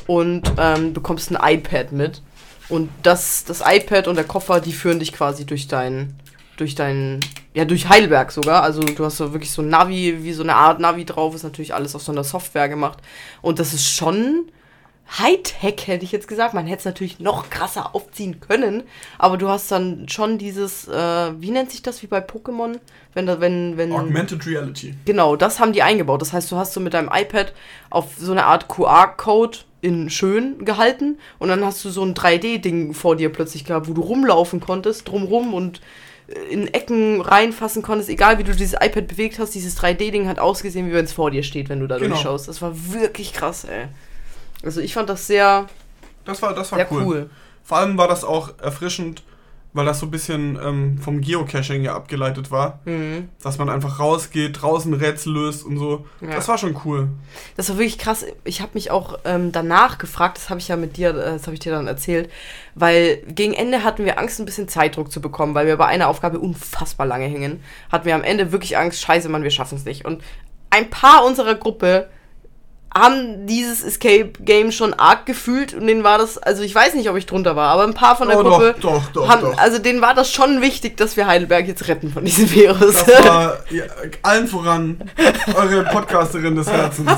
und 0.08 0.52
ähm, 0.58 0.92
bekommst 0.92 1.32
ein 1.32 1.38
iPad 1.42 1.94
mit. 1.94 2.22
Und 2.68 2.90
das, 3.02 3.46
das 3.46 3.64
iPad 3.66 4.10
und 4.10 4.16
der 4.16 4.26
Koffer, 4.26 4.60
die 4.60 4.74
führen 4.74 5.00
dich 5.00 5.14
quasi 5.14 5.46
durch 5.46 5.70
dein, 5.70 6.16
durch 6.58 6.76
dein, 6.76 7.22
ja, 7.54 7.66
durch 7.66 7.90
Heidelberg 7.90 8.32
sogar. 8.32 8.64
Also 8.64 8.82
du 8.82 9.06
hast 9.06 9.18
so 9.18 9.34
wirklich 9.34 9.52
so 9.52 9.62
ein 9.62 9.70
Navi, 9.70 10.24
wie 10.24 10.34
so 10.34 10.44
eine 10.44 10.56
Art 10.56 10.80
Navi 10.80 11.06
drauf, 11.06 11.36
ist 11.36 11.44
natürlich 11.44 11.74
alles 11.74 11.96
auf 11.96 12.02
so 12.02 12.12
einer 12.12 12.24
Software 12.24 12.70
gemacht. 12.70 13.00
Und 13.42 13.60
das 13.60 13.74
ist 13.74 13.88
schon 13.88 14.46
Hightech, 15.20 15.88
hätte 15.88 16.06
ich 16.06 16.12
jetzt 16.12 16.28
gesagt. 16.28 16.54
Man 16.54 16.66
hätte 16.66 16.80
es 16.80 16.86
natürlich 16.86 17.20
noch 17.20 17.50
krasser 17.50 17.94
aufziehen 17.94 18.40
können, 18.40 18.84
aber 19.20 19.38
du 19.38 19.48
hast 19.50 19.72
dann 19.72 20.08
schon 20.10 20.38
dieses, 20.38 20.88
äh, 20.88 21.32
wie 21.40 21.52
nennt 21.52 21.72
sich 21.72 21.84
das 21.84 22.02
wie 22.02 22.08
bei 22.08 22.20
Pokémon? 22.20 22.80
Wenn 23.14 23.28
da, 23.28 23.40
wenn, 23.40 23.78
wenn. 23.78 23.92
Augmented 23.92 24.48
Reality. 24.48 24.96
Genau, 25.06 25.36
das 25.36 25.60
haben 25.60 25.74
die 25.74 25.84
eingebaut. 25.84 26.22
Das 26.22 26.34
heißt, 26.34 26.52
du 26.52 26.56
hast 26.56 26.74
so 26.74 26.80
mit 26.80 26.96
deinem 26.96 27.10
iPad 27.14 27.54
auf 27.92 28.16
so 28.18 28.32
eine 28.32 28.46
Art 28.46 28.68
QR-Code 28.68 29.60
in 29.82 30.10
schön 30.10 30.64
gehalten 30.64 31.20
und 31.40 31.50
dann 31.50 31.64
hast 31.64 31.84
du 31.84 31.90
so 31.90 32.04
ein 32.04 32.16
3D-Ding 32.16 32.94
vor 32.94 33.18
dir 33.18 33.32
plötzlich 33.32 33.66
gehabt, 33.66 33.90
wo 33.90 33.94
du 33.94 34.02
rumlaufen 34.02 34.62
konntest, 34.62 35.10
drumrum 35.10 35.54
und 35.54 35.82
in 36.50 36.68
Ecken 36.74 37.22
reinfassen 37.22 37.82
konntest, 37.82 38.10
egal 38.10 38.38
wie 38.40 38.44
du 38.44 38.54
dieses 38.54 38.74
iPad 38.74 39.08
bewegt 39.08 39.40
hast, 39.40 39.54
dieses 39.56 39.78
3D-Ding 39.78 40.28
hat 40.28 40.40
ausgesehen, 40.40 40.88
wie 40.90 40.94
wenn 40.94 41.06
es 41.06 41.14
vor 41.14 41.32
dir 41.32 41.44
steht, 41.44 41.70
wenn 41.70 41.80
du 41.80 41.88
da 41.88 41.98
Genau. 41.98 42.10
durchschaust. 42.16 42.48
Das 42.48 42.62
war 42.62 42.72
wirklich 42.94 43.34
krass, 43.34 43.66
ey. 43.66 43.88
Also 44.64 44.80
ich 44.82 44.94
fand 44.94 45.10
das 45.10 45.28
sehr, 45.28 45.68
Das 46.26 46.42
war, 46.42 46.54
das 46.54 46.72
war 46.72 46.80
sehr 46.80 46.92
cool. 46.92 47.04
cool. 47.04 47.30
Vor 47.64 47.78
allem 47.78 47.98
war 47.98 48.08
das 48.08 48.24
auch 48.24 48.58
erfrischend, 48.62 49.24
weil 49.74 49.86
das 49.86 50.00
so 50.00 50.06
ein 50.06 50.12
bisschen 50.12 50.60
ähm, 50.64 50.98
vom 51.00 51.22
Geocaching 51.22 51.84
ja 51.84 51.96
abgeleitet 51.96 52.52
war. 52.52 52.80
Mhm. 52.86 53.30
Dass 53.42 53.58
man 53.58 53.70
einfach 53.70 54.00
rausgeht, 54.00 54.62
draußen 54.62 54.94
Rätsel 54.94 55.34
löst 55.34 55.66
und 55.66 55.78
so. 55.78 56.06
Ja. 56.22 56.36
Das 56.36 56.48
war 56.48 56.58
schon 56.58 56.78
cool. 56.86 57.10
Das 57.58 57.70
war 57.70 57.78
wirklich 57.78 57.98
krass. 57.98 58.26
Ich 58.44 58.62
habe 58.62 58.72
mich 58.76 58.92
auch 58.92 59.20
ähm, 59.26 59.52
danach 59.52 59.98
gefragt, 59.98 60.38
das 60.38 60.50
habe 60.50 60.60
ich 60.60 60.68
ja 60.68 60.76
mit 60.76 60.98
dir, 60.98 61.10
äh, 61.10 61.34
das 61.34 61.48
habe 61.48 61.56
ich 61.56 61.60
dir 61.60 61.72
dann 61.72 61.88
erzählt, 61.88 62.30
weil 62.76 63.18
gegen 63.28 63.54
Ende 63.54 63.84
hatten 63.84 64.06
wir 64.06 64.20
Angst, 64.20 64.40
ein 64.40 64.46
bisschen 64.46 64.68
Zeitdruck 64.68 65.12
zu 65.12 65.22
bekommen, 65.22 65.56
weil 65.56 65.66
wir 65.68 65.78
bei 65.78 65.88
einer 65.88 66.08
Aufgabe 66.08 66.40
unfassbar 66.40 67.08
lange 67.08 67.26
hingen. 67.26 67.64
Hatten 67.92 68.06
wir 68.06 68.16
am 68.16 68.24
Ende 68.24 68.52
wirklich 68.52 68.78
Angst, 68.78 69.02
scheiße, 69.02 69.30
Mann, 69.30 69.44
wir 69.44 69.52
schaffen 69.52 69.78
es 69.78 69.86
nicht. 69.86 70.06
Und 70.06 70.24
ein 70.70 70.90
paar 70.90 71.26
unserer 71.26 71.56
Gruppe 71.56 72.10
haben 72.96 73.48
dieses 73.48 73.84
Escape 73.84 74.32
Game 74.40 74.72
schon 74.72 74.94
arg 74.94 75.26
gefühlt 75.26 75.74
und 75.74 75.88
denen 75.88 76.04
war 76.04 76.18
das, 76.18 76.38
also 76.38 76.62
ich 76.64 76.74
weiß 76.76 76.94
nicht, 76.94 77.10
ob 77.10 77.18
ich 77.18 77.26
drunter 77.26 77.56
war, 77.56 77.70
aber 77.70 77.84
ein 77.84 77.94
paar 77.94 78.16
von 78.16 78.28
der 78.28 78.40
Oh, 78.40 78.44
Gruppe 78.44 78.76
doch, 78.80 79.02
doch, 79.04 79.12
doch, 79.14 79.28
haben, 79.30 79.42
doch. 79.42 79.58
also 79.58 79.80
denen 79.80 80.02
war 80.02 80.14
das 80.14 80.32
schon 80.32 80.62
wichtig, 80.62 80.98
dass 80.98 81.18
wir 81.18 81.26
Heidelberg 81.28 81.68
jetzt 81.68 81.88
retten 81.88 82.12
von 82.12 82.24
diesem 82.24 82.52
Virus. 82.52 83.04
Das 83.06 83.26
war 83.26 83.58
ja, 83.72 83.84
allen 84.22 84.48
voran 84.48 85.02
eure 85.56 85.84
Podcasterin 85.86 86.56
des 86.56 86.68
Herzens. 86.70 87.10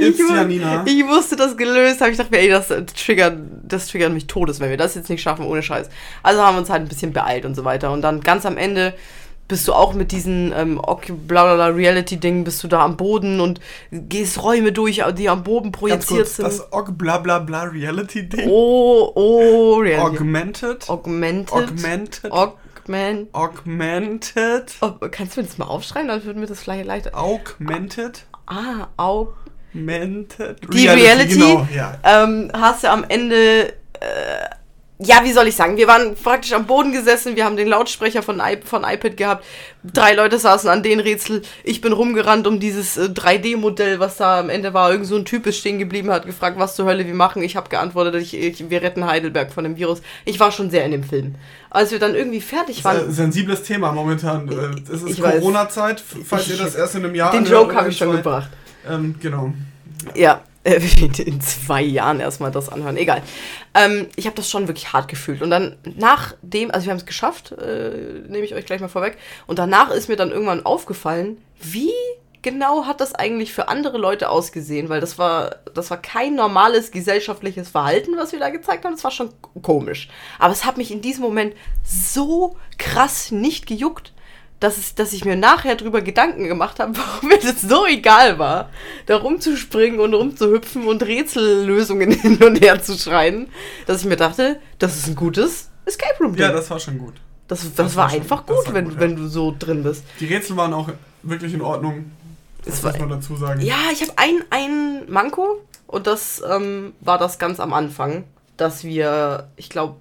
ich, 0.00 0.08
ich, 0.08 0.18
Janina. 0.28 0.84
ich 0.86 1.06
wusste 1.06 1.36
das 1.36 1.56
gelöst, 1.56 2.00
habe 2.00 2.10
ich 2.10 2.18
gedacht, 2.18 2.30
mir, 2.30 2.38
ey, 2.40 2.48
das 2.48 2.68
triggert, 2.68 3.38
das 3.62 3.86
triggert 3.88 4.12
mich 4.12 4.26
todes, 4.26 4.60
wenn 4.60 4.70
wir 4.70 4.76
das 4.76 4.94
jetzt 4.94 5.08
nicht 5.08 5.22
schaffen, 5.22 5.46
ohne 5.46 5.62
Scheiß. 5.62 5.88
Also 6.22 6.42
haben 6.42 6.56
wir 6.56 6.60
uns 6.60 6.70
halt 6.70 6.82
ein 6.82 6.88
bisschen 6.88 7.12
beeilt 7.12 7.44
und 7.46 7.54
so 7.54 7.64
weiter. 7.64 7.90
Und 7.92 8.02
dann 8.02 8.20
ganz 8.20 8.44
am 8.44 8.56
Ende 8.58 8.94
bist 9.48 9.68
du 9.68 9.72
auch 9.72 9.94
mit 9.94 10.12
diesen 10.12 10.52
ähm, 10.56 10.80
blablabla 11.26 11.66
Reality-Dingen, 11.66 12.44
bist 12.44 12.62
du 12.64 12.68
da 12.68 12.84
am 12.84 12.96
Boden 12.96 13.40
und 13.40 13.60
gehst 13.92 14.42
Räume 14.42 14.72
durch, 14.72 15.02
die 15.16 15.28
am 15.28 15.42
Boden 15.44 15.72
projiziert 15.72 16.20
kurz, 16.20 16.36
sind. 16.36 16.46
das 16.48 16.72
Ogg 16.72 16.92
bla 16.98 17.18
bla 17.18 17.38
bla 17.38 17.62
Reality 17.62 18.28
Ding. 18.28 18.48
oh, 18.48 19.12
oh, 19.14 19.76
Reality. 19.80 20.16
Augmented. 20.18 20.88
Augmented. 20.90 21.52
Augmented. 21.52 22.32
Augment. 22.32 23.34
Augmented. 23.34 24.74
Oh, 24.80 24.92
kannst 25.10 25.36
du 25.36 25.40
mir 25.40 25.46
das 25.46 25.58
mal 25.58 25.66
aufschreiben? 25.66 26.08
Dann 26.08 26.24
wird 26.24 26.36
mir 26.36 26.46
das 26.46 26.60
vielleicht 26.60 26.86
leichter. 26.86 27.16
Augmented. 27.16 28.24
Ah, 28.46 28.88
Aug. 28.96 29.34
Augmented. 29.74 30.58
Die 30.72 30.88
Reality, 30.88 31.34
Genau, 31.34 31.66
ja. 31.74 31.98
ähm, 32.02 32.50
hast 32.54 32.84
du 32.84 32.90
am 32.90 33.04
Ende, 33.08 33.72
äh, 34.00 34.48
ja, 34.98 35.20
wie 35.24 35.32
soll 35.32 35.46
ich 35.46 35.54
sagen, 35.56 35.76
wir 35.76 35.86
waren 35.88 36.14
praktisch 36.14 36.54
am 36.54 36.66
Boden 36.66 36.90
gesessen, 36.90 37.36
wir 37.36 37.44
haben 37.44 37.56
den 37.58 37.68
Lautsprecher 37.68 38.22
von, 38.22 38.40
I 38.40 38.56
von 38.64 38.82
iPad 38.82 39.16
gehabt, 39.16 39.44
drei 39.84 40.14
Leute 40.14 40.38
saßen 40.38 40.70
an 40.70 40.82
den 40.82 41.00
Rätsel, 41.00 41.42
ich 41.64 41.82
bin 41.82 41.92
rumgerannt 41.92 42.46
um 42.46 42.60
dieses 42.60 42.96
äh, 42.96 43.02
3D-Modell, 43.12 44.00
was 44.00 44.16
da 44.16 44.40
am 44.40 44.48
Ende 44.48 44.72
war, 44.72 44.90
irgend 44.90 45.06
so 45.06 45.16
ein 45.16 45.26
Typ 45.26 45.46
ist 45.46 45.58
stehen 45.58 45.78
geblieben, 45.78 46.10
hat 46.10 46.24
gefragt, 46.24 46.58
was 46.58 46.76
zur 46.76 46.86
Hölle 46.86 47.06
wir 47.06 47.12
machen, 47.14 47.42
ich 47.42 47.56
habe 47.56 47.68
geantwortet, 47.68 48.14
ich, 48.22 48.32
ich, 48.34 48.70
wir 48.70 48.80
retten 48.80 49.04
Heidelberg 49.06 49.52
von 49.52 49.64
dem 49.64 49.76
Virus. 49.76 50.00
Ich 50.24 50.40
war 50.40 50.50
schon 50.50 50.70
sehr 50.70 50.84
in 50.86 50.92
dem 50.92 51.04
Film. 51.04 51.34
Als 51.68 51.90
wir 51.90 51.98
dann 51.98 52.14
irgendwie 52.14 52.40
fertig 52.40 52.76
Das 52.82 52.94
ist 52.94 53.00
waren, 53.00 53.08
ein 53.08 53.12
sensibles 53.12 53.62
Thema 53.64 53.92
momentan. 53.92 54.48
Äh, 54.48 54.92
Es 54.92 55.02
ist. 55.02 55.20
Corona-Zeit, 55.20 56.02
falls 56.24 56.46
Ich- 56.46 56.52
ihr 56.58 56.64
das 56.64 56.74
erst 56.74 56.94
in 56.94 57.04
einem 57.04 57.14
Jahr 57.14 57.32
den 57.32 57.44
Joke 57.44 57.74
habe 57.74 57.90
ich 57.90 57.98
schon 57.98 58.08
zwei. 58.12 58.16
gebracht. 58.16 58.48
Ähm, 58.88 59.14
genau. 59.20 59.52
Ja, 60.14 60.40
äh, 60.66 60.80
in 61.22 61.40
zwei 61.40 61.82
Jahren 61.82 62.20
erstmal 62.20 62.50
das 62.50 62.68
anhören. 62.68 62.96
Egal. 62.96 63.22
Ähm, 63.74 64.08
ich 64.16 64.26
habe 64.26 64.36
das 64.36 64.50
schon 64.50 64.68
wirklich 64.68 64.92
hart 64.92 65.08
gefühlt. 65.08 65.42
Und 65.42 65.50
dann 65.50 65.76
nachdem, 65.96 66.70
also 66.70 66.86
wir 66.86 66.90
haben 66.90 66.98
es 66.98 67.06
geschafft, 67.06 67.52
äh, 67.52 68.22
nehme 68.28 68.44
ich 68.44 68.54
euch 68.54 68.66
gleich 68.66 68.80
mal 68.80 68.88
vorweg. 68.88 69.16
Und 69.46 69.58
danach 69.58 69.90
ist 69.90 70.08
mir 70.08 70.16
dann 70.16 70.30
irgendwann 70.30 70.66
aufgefallen, 70.66 71.38
wie 71.60 71.92
genau 72.42 72.86
hat 72.86 73.00
das 73.00 73.14
eigentlich 73.14 73.52
für 73.52 73.68
andere 73.68 73.98
Leute 73.98 74.28
ausgesehen? 74.28 74.88
Weil 74.88 75.00
das 75.00 75.18
war, 75.18 75.56
das 75.74 75.90
war 75.90 76.00
kein 76.00 76.34
normales 76.34 76.90
gesellschaftliches 76.90 77.68
Verhalten, 77.68 78.16
was 78.16 78.32
wir 78.32 78.40
da 78.40 78.50
gezeigt 78.50 78.84
haben. 78.84 78.94
Das 78.94 79.04
war 79.04 79.10
schon 79.10 79.30
komisch. 79.62 80.08
Aber 80.38 80.52
es 80.52 80.64
hat 80.64 80.76
mich 80.76 80.90
in 80.90 81.00
diesem 81.00 81.22
Moment 81.22 81.54
so 81.84 82.56
krass 82.78 83.30
nicht 83.30 83.66
gejuckt 83.66 84.12
dass, 84.60 84.78
es, 84.78 84.94
dass 84.94 85.12
ich 85.12 85.24
mir 85.24 85.36
nachher 85.36 85.74
drüber 85.76 86.00
Gedanken 86.00 86.44
gemacht 86.48 86.78
habe, 86.80 86.92
warum 86.96 87.28
mir 87.28 87.38
das 87.38 87.60
so 87.62 87.86
egal 87.86 88.38
war, 88.38 88.70
da 89.06 89.16
rumzuspringen 89.16 90.00
und 90.00 90.14
rumzuhüpfen 90.14 90.86
und 90.86 91.02
Rätsellösungen 91.02 92.10
hin 92.20 92.42
und 92.42 92.60
her 92.60 92.82
zu 92.82 92.96
schreien, 92.96 93.48
dass 93.86 94.00
ich 94.00 94.06
mir 94.06 94.16
dachte, 94.16 94.60
das 94.78 94.96
ist 94.96 95.08
ein 95.08 95.14
gutes 95.16 95.68
Escape 95.84 96.14
Room. 96.20 96.34
Ja, 96.36 96.52
das 96.52 96.70
war 96.70 96.80
schon 96.80 96.98
gut. 96.98 97.14
das, 97.48 97.60
das, 97.62 97.74
das 97.74 97.96
war 97.96 98.04
war 98.04 98.10
schon- 98.10 98.20
einfach 98.20 98.46
gut, 98.46 98.66
war 98.66 98.74
wenn, 98.74 98.84
gut, 98.86 98.94
ja. 98.94 99.00
wenn 99.00 99.16
du 99.16 99.26
so 99.28 99.54
drin 99.58 99.82
bist. 99.82 100.04
Die 100.20 100.26
Rätsel 100.26 100.56
waren 100.56 100.72
auch 100.72 100.88
wirklich 101.22 101.52
in 101.54 101.60
Ordnung. 101.60 102.10
Das 102.64 102.76
Es 102.78 102.82
muss 102.82 102.98
man 102.98 103.08
dazu 103.10 103.36
sagen. 103.36 103.60
Ja, 103.60 103.76
ich 103.92 104.00
habe 104.02 104.12
ein, 104.16 104.42
ein 104.50 105.04
Manko 105.10 105.60
und 105.86 106.06
das 106.08 106.42
ähm, 106.50 106.94
war 107.00 107.18
das 107.18 107.38
ganz 107.38 107.60
am 107.60 107.72
Anfang, 107.72 108.24
dass 108.56 108.82
wir, 108.82 109.48
ich 109.56 109.70
glaube, 109.70 109.96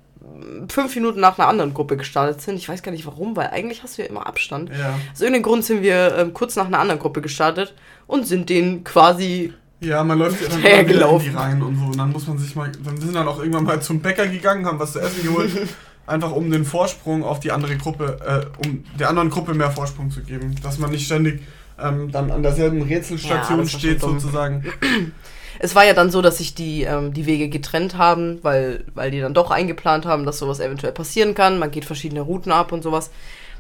fünf 0.70 0.96
Minuten 0.96 1.20
nach 1.20 1.38
einer 1.38 1.48
anderen 1.48 1.74
Gruppe 1.74 1.98
gestartet 1.98 2.42
sind. 2.42 2.56
Ich 2.56 2.68
weiß 2.68 2.84
gar 2.84 2.92
nicht 2.92 3.06
warum, 3.06 3.36
weil 3.36 3.48
eigentlich 3.48 3.84
hast 3.84 3.98
du 3.98 4.02
ja 4.02 4.08
immer 4.08 4.28
Abstand. 4.28 4.70
Ja. 4.70 5.00
Aus 5.14 5.22
irgendeinem 5.22 5.44
Grund 5.44 5.66
sind 5.66 5.82
wir 5.82 6.16
ähm, 6.18 6.34
kurz 6.34 6.56
nach 6.56 6.66
einer 6.66 6.80
anderen 6.80 7.00
Gruppe 7.00 7.22
gestartet 7.22 7.74
und 8.08 8.28
sind 8.28 8.50
denen 8.50 8.84
quasi. 8.84 9.54
Ja, 9.82 10.04
man 10.04 10.20
läuft 10.20 10.42
ja 10.42 10.48
dann 10.50 10.62
Hinterher 10.62 10.80
immer 10.82 10.90
wieder 10.90 11.10
in 11.12 11.20
die 11.20 11.38
Reihen 11.38 11.62
und 11.62 11.78
so. 11.78 11.86
Und 11.86 11.98
dann 11.98 12.12
muss 12.12 12.28
man 12.28 12.38
sich 12.38 12.56
mal. 12.56 12.72
Dann 12.84 12.98
sind 12.98 13.16
dann 13.16 13.28
auch 13.28 13.40
irgendwann 13.40 13.64
mal 13.64 13.82
zum 13.82 14.02
Bäcker 14.02 14.28
gegangen, 14.28 14.66
haben 14.66 14.80
was 14.80 14.94
zu 14.94 15.00
essen 15.00 15.24
geholt. 15.24 15.52
einfach 16.08 16.32
um 16.32 16.52
den 16.52 16.66
Vorsprung 16.66 17.24
auf 17.24 17.40
die 17.40 17.52
andere 17.52 17.76
Gruppe, 17.78 18.20
äh, 18.62 18.68
um 18.68 18.84
der 19.00 19.10
anderen 19.10 19.30
Gruppe 19.30 19.54
mehr 19.54 19.72
Vorsprung 19.72 20.12
zu 20.12 20.22
geben. 20.22 20.56
Dass 20.62 20.78
man 20.78 20.92
nicht 20.92 21.06
ständig 21.06 21.42
ähm, 21.80 22.12
dann 22.12 22.32
an 22.32 22.44
derselben 22.44 22.80
Ja, 22.80 22.96
Rätselstation 22.96 23.60
war 23.60 23.68
steht, 23.68 24.02
sozusagen. 24.02 24.66
Es 25.60 25.76
war 25.76 25.86
ja 25.86 25.94
dann 25.94 26.12
so, 26.12 26.22
dass 26.22 26.38
sich 26.38 26.56
die, 26.56 26.84
ähm, 26.84 27.14
die 27.14 27.26
Wege 27.26 27.50
getrennt 27.50 27.98
haben, 27.98 28.40
weil, 28.44 28.86
weil 28.94 29.12
die 29.12 29.20
dann 29.20 29.34
doch 29.34 29.52
eingeplant 29.52 30.06
haben, 30.06 30.26
dass 30.26 30.40
sowas 30.40 30.60
eventuell 30.60 30.94
passieren 30.94 31.36
kann. 31.36 31.60
Man 31.60 31.72
geht 31.72 31.86
verschiedene 31.86 32.22
Routen 32.22 32.52
ab 32.52 32.72
und 32.72 32.84
sowas. 32.84 33.12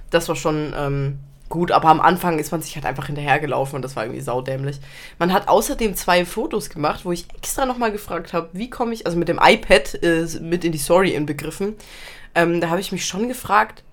Das 0.10 0.28
war 0.28 0.36
schon 0.36 0.74
ähm, 0.78 1.20
gut, 1.50 1.72
aber 1.72 1.89
am 1.89 2.02
Anfang 2.02 2.39
ist 2.39 2.52
man 2.52 2.62
sich 2.62 2.76
halt 2.76 2.86
einfach 2.86 3.08
hinterhergelaufen 3.08 3.76
und 3.76 3.82
das 3.82 3.96
war 3.96 4.04
irgendwie 4.04 4.22
saudämlich. 4.22 4.80
Man 5.20 5.32
hat 5.32 5.48
außerdem 5.48 5.96
zwei 5.96 6.26
Fotos 6.26 6.70
gemacht, 6.70 7.06
wo 7.06 7.12
ich 7.12 7.28
extra 7.36 7.66
nochmal 7.66 7.91
gefragt 7.91 8.34
habe, 8.34 8.50
wie 8.54 8.70
komme 8.70 8.93
ich, 8.93 9.06
also 9.06 9.18
mit 9.18 9.28
dem 9.28 9.39
iPad 9.41 10.04
äh, 10.04 10.26
mit 10.41 10.64
in 10.64 10.72
die 10.72 10.78
Story 10.78 11.14
inbegriffen. 11.14 11.76
Ähm, 12.34 12.62
da 12.62 12.70
habe 12.70 12.82
ich 12.82 12.91
mich 12.91 13.06
schon 13.06 13.28
gefragt, 13.28 13.84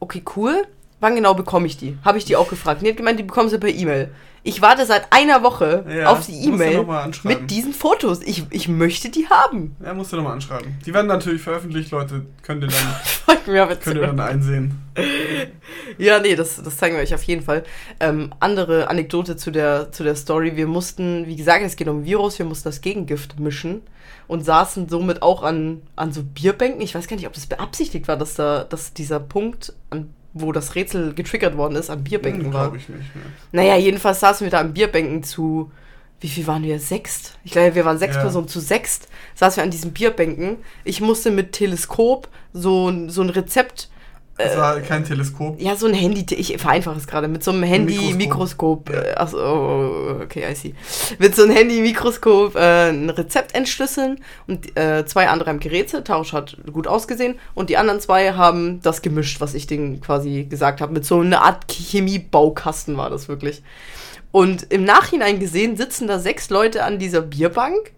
okay, 0.00 0.22
cool, 0.36 0.66
wann 1.00 1.14
genau 1.14 1.34
bekomme 1.34 1.66
ich 1.66 1.76
die? 1.76 1.98
Habe 2.04 2.18
ich 2.18 2.24
die 2.24 2.36
auch 2.36 2.48
gefragt. 2.48 2.82
Die 2.82 2.88
hat 2.88 2.96
gemeint, 2.96 3.18
die 3.18 3.24
bekommen 3.24 3.48
sie 3.48 3.58
per 3.58 3.68
E-Mail. 3.68 4.10
Ich 4.46 4.60
warte 4.60 4.84
seit 4.84 5.10
einer 5.10 5.42
Woche 5.42 5.86
Ja, 5.88 6.10
auf 6.10 6.26
die 6.26 6.44
E-Mail 6.44 6.86
mit 7.22 7.50
diesen 7.50 7.72
Fotos. 7.72 8.20
Ich, 8.22 8.44
ich 8.50 8.68
möchte 8.68 9.08
die 9.08 9.26
haben. 9.28 9.74
Ja, 9.82 9.94
musst 9.94 10.12
du 10.12 10.16
nochmal 10.16 10.34
anschreiben. 10.34 10.76
Die 10.84 10.92
werden 10.92 11.06
natürlich 11.06 11.40
veröffentlicht, 11.40 11.90
Leute. 11.90 12.26
Könnt 12.42 12.62
ihr 12.62 12.68
dann, 12.68 13.38
könnt 13.80 13.96
ihr 13.96 14.06
dann 14.06 14.20
einsehen. 14.20 14.80
Ja, 15.98 16.18
nee, 16.18 16.36
das, 16.36 16.62
das 16.62 16.76
zeigen 16.76 16.96
wir 16.96 17.02
euch 17.02 17.14
auf 17.14 17.22
jeden 17.22 17.42
Fall. 17.42 17.64
Ähm, 18.00 18.32
andere 18.40 18.88
Anekdote 18.88 19.36
zu 19.36 19.50
der, 19.50 19.92
zu 19.92 20.02
der 20.02 20.16
Story. 20.16 20.56
Wir 20.56 20.66
mussten, 20.66 21.26
wie 21.26 21.36
gesagt, 21.36 21.64
es 21.64 21.76
geht 21.76 21.88
um 21.88 22.04
Virus, 22.04 22.38
wir 22.38 22.46
mussten 22.46 22.68
das 22.68 22.80
Gegengift 22.80 23.38
mischen 23.38 23.82
und 24.26 24.44
saßen 24.44 24.88
somit 24.88 25.22
auch 25.22 25.42
an, 25.42 25.82
an 25.96 26.12
so 26.12 26.22
Bierbänken. 26.22 26.80
Ich 26.80 26.94
weiß 26.94 27.06
gar 27.06 27.16
nicht, 27.16 27.26
ob 27.26 27.32
das 27.32 27.46
beabsichtigt 27.46 28.08
war, 28.08 28.16
dass 28.16 28.34
da, 28.34 28.64
dass 28.64 28.92
dieser 28.92 29.20
Punkt, 29.20 29.72
an, 29.90 30.12
wo 30.34 30.52
das 30.52 30.74
Rätsel 30.74 31.14
getriggert 31.14 31.56
worden 31.56 31.76
ist, 31.76 31.88
an 31.90 32.04
Bierbänken 32.04 32.52
war. 32.52 32.64
Glaube 32.64 32.76
ich 32.76 32.88
nicht. 32.88 33.14
Ne? 33.14 33.22
Naja, 33.52 33.76
jedenfalls 33.76 34.20
saßen 34.20 34.44
wir 34.44 34.50
da 34.50 34.60
an 34.60 34.74
Bierbänken 34.74 35.22
zu. 35.22 35.70
Wie 36.20 36.28
viel 36.28 36.46
waren 36.46 36.62
wir? 36.62 36.80
Sechst? 36.80 37.38
Ich 37.44 37.52
glaube, 37.52 37.74
wir 37.74 37.84
waren 37.84 37.98
sechs 37.98 38.16
Ja. 38.16 38.22
Personen 38.22 38.48
zu 38.48 38.60
sechst. 38.60 39.08
Saßen 39.34 39.56
wir 39.58 39.64
an 39.64 39.70
diesen 39.70 39.92
Bierbänken. 39.92 40.58
Ich 40.84 41.00
musste 41.00 41.30
mit 41.30 41.52
Teleskop 41.52 42.28
so, 42.52 43.08
so 43.08 43.22
ein 43.22 43.30
Rezept. 43.30 43.88
Das 44.36 44.56
war 44.56 44.80
kein 44.80 45.04
Teleskop. 45.04 45.60
Ja, 45.60 45.76
so 45.76 45.86
ein 45.86 45.94
Handy, 45.94 46.26
ich 46.34 46.58
vereinfache 46.58 46.96
es 46.96 47.06
gerade, 47.06 47.28
mit 47.28 47.44
so 47.44 47.52
einem 47.52 47.62
Handy-Mikroskop. 47.62 48.90
Äh, 48.90 49.14
achso, 49.14 50.20
okay, 50.22 50.44
I 50.50 50.54
see. 50.54 50.74
Mit 51.18 51.36
so 51.36 51.44
einem 51.44 51.54
Handy-Mikroskop 51.54 52.56
äh, 52.56 52.88
ein 52.88 53.10
Rezept 53.10 53.54
entschlüsseln 53.54 54.20
und 54.48 54.76
äh, 54.76 55.06
zwei 55.06 55.28
andere 55.28 55.50
haben 55.50 55.60
gerätselt. 55.60 56.08
Tausch 56.08 56.32
hat 56.32 56.56
gut 56.72 56.88
ausgesehen 56.88 57.36
und 57.54 57.70
die 57.70 57.76
anderen 57.76 58.00
zwei 58.00 58.32
haben 58.32 58.80
das 58.82 59.02
gemischt, 59.02 59.40
was 59.40 59.54
ich 59.54 59.68
denen 59.68 60.00
quasi 60.00 60.44
gesagt 60.44 60.80
habe. 60.80 60.92
Mit 60.92 61.04
so 61.04 61.20
einer 61.20 61.42
Art 61.42 61.70
Chemiebaukasten 61.70 62.96
war 62.96 63.10
das 63.10 63.28
wirklich. 63.28 63.62
Und 64.32 64.64
im 64.72 64.82
Nachhinein 64.82 65.38
gesehen 65.38 65.76
sitzen 65.76 66.08
da 66.08 66.18
sechs 66.18 66.50
Leute 66.50 66.82
an 66.82 66.98
dieser 66.98 67.20
Bierbank 67.20 67.92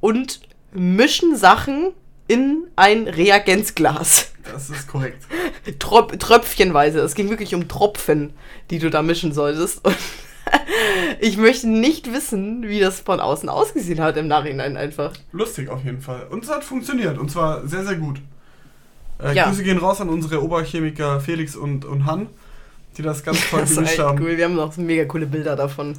und 0.00 0.40
mischen 0.72 1.36
Sachen 1.36 1.92
in 2.30 2.68
ein 2.76 3.08
Reagenzglas. 3.08 4.30
Das 4.52 4.70
ist 4.70 4.86
korrekt. 4.86 5.26
Trop 5.80 6.16
Tröpfchenweise. 6.18 7.00
Es 7.00 7.14
ging 7.16 7.28
wirklich 7.28 7.54
um 7.56 7.66
Tropfen, 7.66 8.32
die 8.70 8.78
du 8.78 8.88
da 8.88 9.02
mischen 9.02 9.32
solltest. 9.32 9.84
Und 9.84 9.96
ich 11.20 11.36
möchte 11.36 11.68
nicht 11.68 12.12
wissen, 12.12 12.62
wie 12.68 12.78
das 12.78 13.00
von 13.00 13.18
außen 13.18 13.48
ausgesehen 13.48 14.00
hat 14.00 14.16
im 14.16 14.28
Nachhinein 14.28 14.76
einfach. 14.76 15.12
Lustig 15.32 15.68
auf 15.68 15.84
jeden 15.84 16.00
Fall. 16.00 16.26
Und 16.30 16.44
es 16.44 16.50
hat 16.50 16.62
funktioniert. 16.62 17.18
Und 17.18 17.30
zwar 17.32 17.66
sehr, 17.66 17.84
sehr 17.84 17.96
gut. 17.96 18.20
Äh, 19.20 19.34
Ja. 19.34 19.48
Grüße 19.48 19.64
gehen 19.64 19.78
raus 19.78 20.00
an 20.00 20.08
unsere 20.08 20.42
Oberchemiker 20.42 21.20
Felix 21.20 21.56
und, 21.56 21.84
und 21.84 22.06
Han, 22.06 22.28
die 23.00 23.06
das 23.06 23.22
ganz 23.22 23.48
toll 23.48 23.60
Das 23.60 23.74
gemischt 23.74 23.98
haben. 23.98 24.20
cool. 24.20 24.36
Wir 24.36 24.44
haben 24.44 24.54
noch 24.56 24.76
mega 24.76 25.04
coole 25.04 25.26
Bilder 25.26 25.56
davon. 25.56 25.98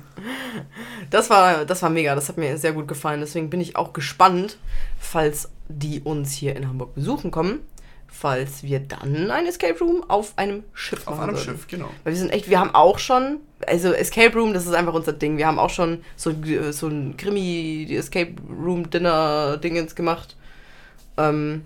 Das 1.09 1.29
war, 1.29 1.65
das 1.65 1.81
war 1.81 1.89
mega. 1.89 2.15
Das 2.15 2.29
hat 2.29 2.37
mir 2.37 2.57
sehr 2.57 2.73
gut 2.73 2.87
gefallen. 2.87 3.19
Deswegen 3.21 3.49
bin 3.49 3.61
ich 3.61 3.75
auch 3.75 3.93
gespannt, 3.93 4.57
falls 4.99 5.49
die 5.67 6.01
uns 6.01 6.31
hier 6.33 6.55
in 6.55 6.67
Hamburg 6.67 6.95
besuchen 6.95 7.31
kommen, 7.31 7.59
falls 8.07 8.63
wir 8.63 8.79
dann 8.79 9.31
ein 9.31 9.45
Escape 9.45 9.79
Room 9.79 10.03
auf 10.07 10.37
einem 10.37 10.63
Schiff 10.73 11.07
Auf 11.07 11.15
machen 11.17 11.29
einem 11.29 11.37
würden. 11.37 11.45
Schiff, 11.45 11.67
genau. 11.67 11.89
Weil 12.03 12.13
wir 12.13 12.19
sind 12.19 12.29
echt, 12.31 12.49
wir 12.49 12.59
haben 12.59 12.75
auch 12.75 12.99
schon, 12.99 13.37
also 13.65 13.93
Escape 13.93 14.37
Room, 14.37 14.53
das 14.53 14.65
ist 14.65 14.73
einfach 14.73 14.93
unser 14.93 15.13
Ding. 15.13 15.37
Wir 15.37 15.47
haben 15.47 15.59
auch 15.59 15.69
schon 15.69 16.03
so, 16.15 16.33
so 16.71 16.87
ein 16.87 17.15
Krimi, 17.17 17.85
die 17.87 17.95
Escape 17.95 18.33
Room 18.49 18.89
Dinner 18.89 19.57
Dingens 19.57 19.95
gemacht. 19.95 20.35
Ähm, 21.17 21.63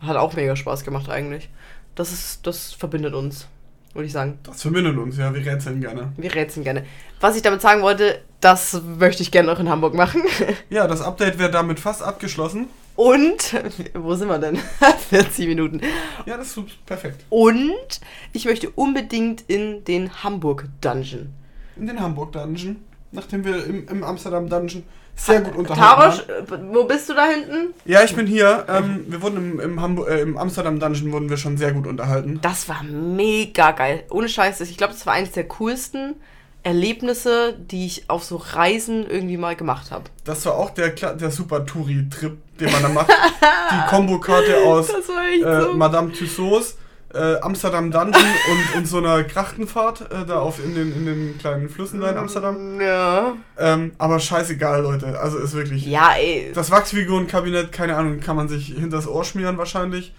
hat 0.00 0.16
auch 0.16 0.34
mega 0.34 0.56
Spaß 0.56 0.84
gemacht 0.84 1.08
eigentlich. 1.08 1.48
Das 1.94 2.12
ist, 2.12 2.46
das 2.46 2.72
verbindet 2.72 3.14
uns, 3.14 3.46
würde 3.94 4.06
ich 4.06 4.12
sagen. 4.12 4.38
Das 4.42 4.62
verbindet 4.62 4.96
uns, 4.96 5.16
ja. 5.16 5.34
Wir 5.34 5.44
rätseln 5.44 5.80
gerne. 5.80 6.12
Wir 6.16 6.34
rätseln 6.34 6.64
gerne. 6.64 6.84
Was 7.20 7.36
ich 7.36 7.42
damit 7.42 7.60
sagen 7.60 7.82
wollte, 7.82 8.20
das 8.40 8.80
möchte 8.98 9.22
ich 9.22 9.30
gerne 9.30 9.52
noch 9.52 9.60
in 9.60 9.68
Hamburg 9.68 9.94
machen. 9.94 10.22
Ja, 10.70 10.86
das 10.86 11.02
Update 11.02 11.38
wäre 11.38 11.50
damit 11.50 11.78
fast 11.78 12.02
abgeschlossen. 12.02 12.68
Und, 12.96 13.54
wo 13.94 14.14
sind 14.14 14.28
wir 14.28 14.38
denn? 14.38 14.58
40 15.10 15.46
Minuten. 15.46 15.80
Ja, 16.26 16.36
das 16.36 16.56
ist 16.56 16.86
perfekt. 16.86 17.24
Und 17.30 18.00
ich 18.32 18.44
möchte 18.44 18.70
unbedingt 18.70 19.44
in 19.48 19.84
den 19.84 20.22
Hamburg 20.22 20.66
Dungeon. 20.80 21.32
In 21.76 21.86
den 21.86 22.00
Hamburg 22.00 22.32
Dungeon. 22.32 22.76
Nachdem 23.12 23.44
wir 23.44 23.64
im, 23.66 23.86
im 23.88 24.04
Amsterdam 24.04 24.48
Dungeon 24.48 24.84
sehr 25.14 25.40
gut 25.40 25.54
unterhalten 25.54 26.00
Tarosch, 26.00 26.20
äh, 26.28 26.74
wo 26.74 26.84
bist 26.84 27.08
du 27.08 27.14
da 27.14 27.26
hinten? 27.26 27.74
Ja, 27.84 28.02
ich 28.02 28.14
bin 28.14 28.26
hier. 28.26 28.66
Ähm, 28.68 29.04
wir 29.08 29.22
wurden 29.22 29.36
im, 29.36 29.60
im, 29.60 29.80
Hamburg, 29.80 30.08
äh, 30.08 30.20
im 30.20 30.36
Amsterdam 30.36 30.80
Dungeon 30.80 31.12
wurden 31.12 31.30
wir 31.30 31.36
schon 31.36 31.56
sehr 31.56 31.72
gut 31.72 31.86
unterhalten. 31.86 32.38
Das 32.42 32.68
war 32.68 32.82
mega 32.82 33.70
geil. 33.72 34.04
Ohne 34.10 34.28
Scheiß. 34.28 34.60
Ich 34.62 34.76
glaube, 34.76 34.94
das 34.94 35.06
war 35.06 35.14
eines 35.14 35.32
der 35.32 35.44
coolsten 35.44 36.16
Erlebnisse, 36.64 37.56
die 37.58 37.86
ich 37.86 38.08
auf 38.08 38.24
so 38.24 38.36
Reisen 38.36 39.08
irgendwie 39.08 39.36
mal 39.36 39.56
gemacht 39.56 39.90
habe. 39.90 40.04
Das 40.24 40.46
war 40.46 40.54
auch 40.54 40.70
der, 40.70 40.90
der 40.90 41.30
super 41.30 41.66
Touri-Trip, 41.66 42.36
den 42.60 42.72
man 42.72 42.82
da 42.82 42.88
macht. 42.88 43.10
Die 43.10 43.88
Kombokarte 43.90 44.58
aus 44.64 44.88
äh, 44.88 45.02
so. 45.02 45.74
Madame 45.74 46.12
Tussauds, 46.12 46.76
äh, 47.14 47.36
Amsterdam 47.40 47.90
Dungeon 47.90 48.22
und, 48.50 48.78
und 48.78 48.86
so 48.88 48.98
einer 48.98 49.22
Krachtenfahrt 49.24 50.10
äh, 50.10 50.26
da 50.26 50.40
auf 50.40 50.64
in 50.64 50.74
den, 50.74 50.92
in 50.94 51.06
den 51.06 51.38
kleinen 51.38 51.68
Flüssen 51.68 52.00
da 52.00 52.10
in 52.10 52.16
Amsterdam. 52.16 52.80
Ja. 52.80 53.34
Ähm, 53.58 53.92
aber 53.98 54.18
scheißegal, 54.18 54.82
Leute. 54.82 55.18
Also 55.18 55.38
ist 55.38 55.54
wirklich. 55.54 55.86
Ja, 55.86 56.14
ey. 56.16 56.52
Das 56.54 56.70
Wachsfigurenkabinett, 56.70 57.72
keine 57.72 57.96
Ahnung, 57.96 58.20
kann 58.20 58.36
man 58.36 58.48
sich 58.48 58.66
hinters 58.68 59.06
Ohr 59.06 59.24
schmieren 59.24 59.58
wahrscheinlich. 59.58 60.14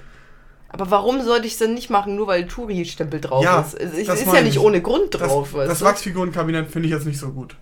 Aber 0.70 0.90
warum 0.90 1.22
sollte 1.22 1.46
ich 1.46 1.54
es 1.54 1.60
denn 1.60 1.76
nicht 1.76 1.90
machen, 1.92 2.16
nur 2.16 2.26
weil 2.28 2.48
Touri-Stempel 2.48 3.22
drauf 3.22 3.44
Ja, 3.44 3.62
ist? 3.62 3.76
Es 3.76 4.08
das 4.08 4.22
ist 4.22 4.34
ja 4.34 4.42
nicht 4.42 4.56
ich. 4.56 4.60
ohne 4.60 4.82
Grund 4.82 5.14
Das, 5.14 5.22
drauf, 5.22 5.50
das 5.56 5.80
du? 5.80 5.86
Wachsfigurenkabinett 5.86 6.72
finde 6.72 6.88
ich 6.88 6.94
jetzt 6.94 7.06
nicht 7.06 7.20
so 7.20 7.30
gut. 7.30 7.56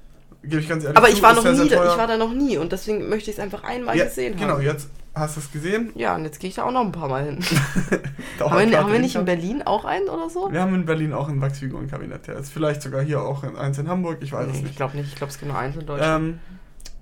Gebe 0.43 0.59
ich 0.61 0.67
ganz 0.69 0.83
ehrlich 0.85 0.97
Aber 0.97 1.07
zu, 1.07 1.13
ich 1.13 1.21
war 1.21 1.33
noch 1.33 1.43
nie, 1.43 1.69
da, 1.69 1.91
ich 1.91 1.97
war 1.97 2.07
da 2.07 2.17
noch 2.17 2.31
nie 2.33 2.57
und 2.57 2.71
deswegen 2.71 3.09
möchte 3.09 3.29
ich 3.29 3.37
es 3.37 3.43
einfach 3.43 3.63
einmal 3.63 3.97
ja, 3.97 4.05
gesehen 4.05 4.37
Genau, 4.37 4.53
haben. 4.53 4.61
jetzt 4.63 4.87
hast 5.13 5.35
du 5.35 5.39
es 5.41 5.51
gesehen. 5.51 5.91
Ja, 5.95 6.15
und 6.15 6.23
jetzt 6.23 6.39
gehe 6.39 6.49
ich 6.49 6.55
da 6.55 6.63
auch 6.63 6.71
noch 6.71 6.81
ein 6.81 6.91
paar 6.91 7.07
Mal 7.09 7.25
hin. 7.25 7.39
Haben, 8.39 8.71
wir, 8.71 8.79
haben 8.79 8.91
wir 8.91 8.99
nicht 8.99 9.15
in. 9.15 9.25
Berlin 9.25 9.61
auch 9.61 9.85
einen 9.85 10.07
oder 10.09 10.29
so? 10.29 10.51
Wir 10.51 10.61
haben 10.61 10.73
in 10.73 10.85
Berlin 10.85 11.13
auch 11.13 11.29
ein 11.29 11.39
Wachsfigurenkabinett. 11.41 12.25
Ja, 12.27 12.33
ist 12.35 12.51
vielleicht 12.51 12.81
sogar 12.81 13.01
hier 13.03 13.21
auch 13.21 13.43
in- 13.43 13.55
eins 13.55 13.77
in 13.77 13.87
Hamburg, 13.87 14.17
ich 14.21 14.31
weiß 14.31 14.47
es 14.47 14.53
Nee, 14.53 14.57
ich 14.59 14.63
nicht. 14.63 14.75
glaube 14.77 14.97
nicht. 14.97 15.09
Ich 15.09 15.15
glaube, 15.15 15.31
es 15.31 15.37
gibt 15.37 15.51
nur 15.51 15.59
eins 15.59 15.75
in 15.75 15.85
Deutschland. 15.85 16.23
Ähm, 16.23 16.39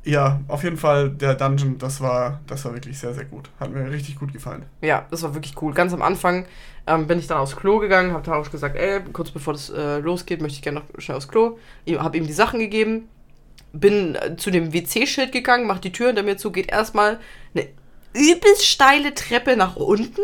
ja, 0.04 0.40
auf 0.48 0.64
jeden 0.64 0.78
Fall 0.78 1.10
der 1.12 1.36
Dungeon, 1.36 1.78
das 1.78 2.02
war, 2.02 2.40
das 2.48 2.66
war 2.66 2.74
wirklich 2.74 2.98
sehr, 3.00 3.14
sehr 3.14 3.26
gut. 3.26 3.50
Hat 3.60 3.72
mir 3.72 3.90
richtig 3.90 4.18
gut 4.18 4.34
gefallen. 4.34 4.66
Ja, 4.82 5.06
das 5.12 5.24
war 5.24 5.34
wirklich 5.34 5.62
cool. 5.62 5.74
Ganz 5.74 5.94
am 5.94 6.02
Anfang 6.02 6.46
ähm, 6.88 7.08
bin 7.08 7.20
ich 7.20 7.28
dann 7.28 7.38
aufs 7.38 7.56
Klo 7.56 7.78
gegangen, 7.80 8.12
habe 8.12 8.24
Tarosch 8.24 8.50
gesagt, 8.52 8.76
ey, 8.76 9.02
kurz 9.14 9.32
bevor 9.32 9.54
das 9.54 9.70
äh, 9.70 10.00
losgeht, 10.00 10.42
möchte 10.42 10.56
ich 10.58 10.62
gerne 10.62 10.80
noch 10.80 10.86
schnell 11.02 11.18
aufs 11.18 11.28
Klo. 11.28 11.58
Habe 11.98 12.18
ihm 12.18 12.26
die 12.28 12.34
Sachen 12.34 12.60
gegeben, 12.60 13.08
bin 13.72 14.16
äh, 14.16 14.36
zu 14.36 14.52
dem 14.52 14.74
WC-Schild 14.74 15.32
gegangen, 15.32 15.68
mach 15.68 15.80
die 15.80 15.92
Tür 15.92 16.08
hinter 16.08 16.24
mir 16.24 16.38
zu, 16.38 16.52
geht 16.52 16.70
erstmal 16.72 17.20
eine 17.54 17.68
übelst 18.14 18.66
steile 18.66 19.14
Treppe 19.14 19.56
nach 19.56 19.76
unten 19.76 20.22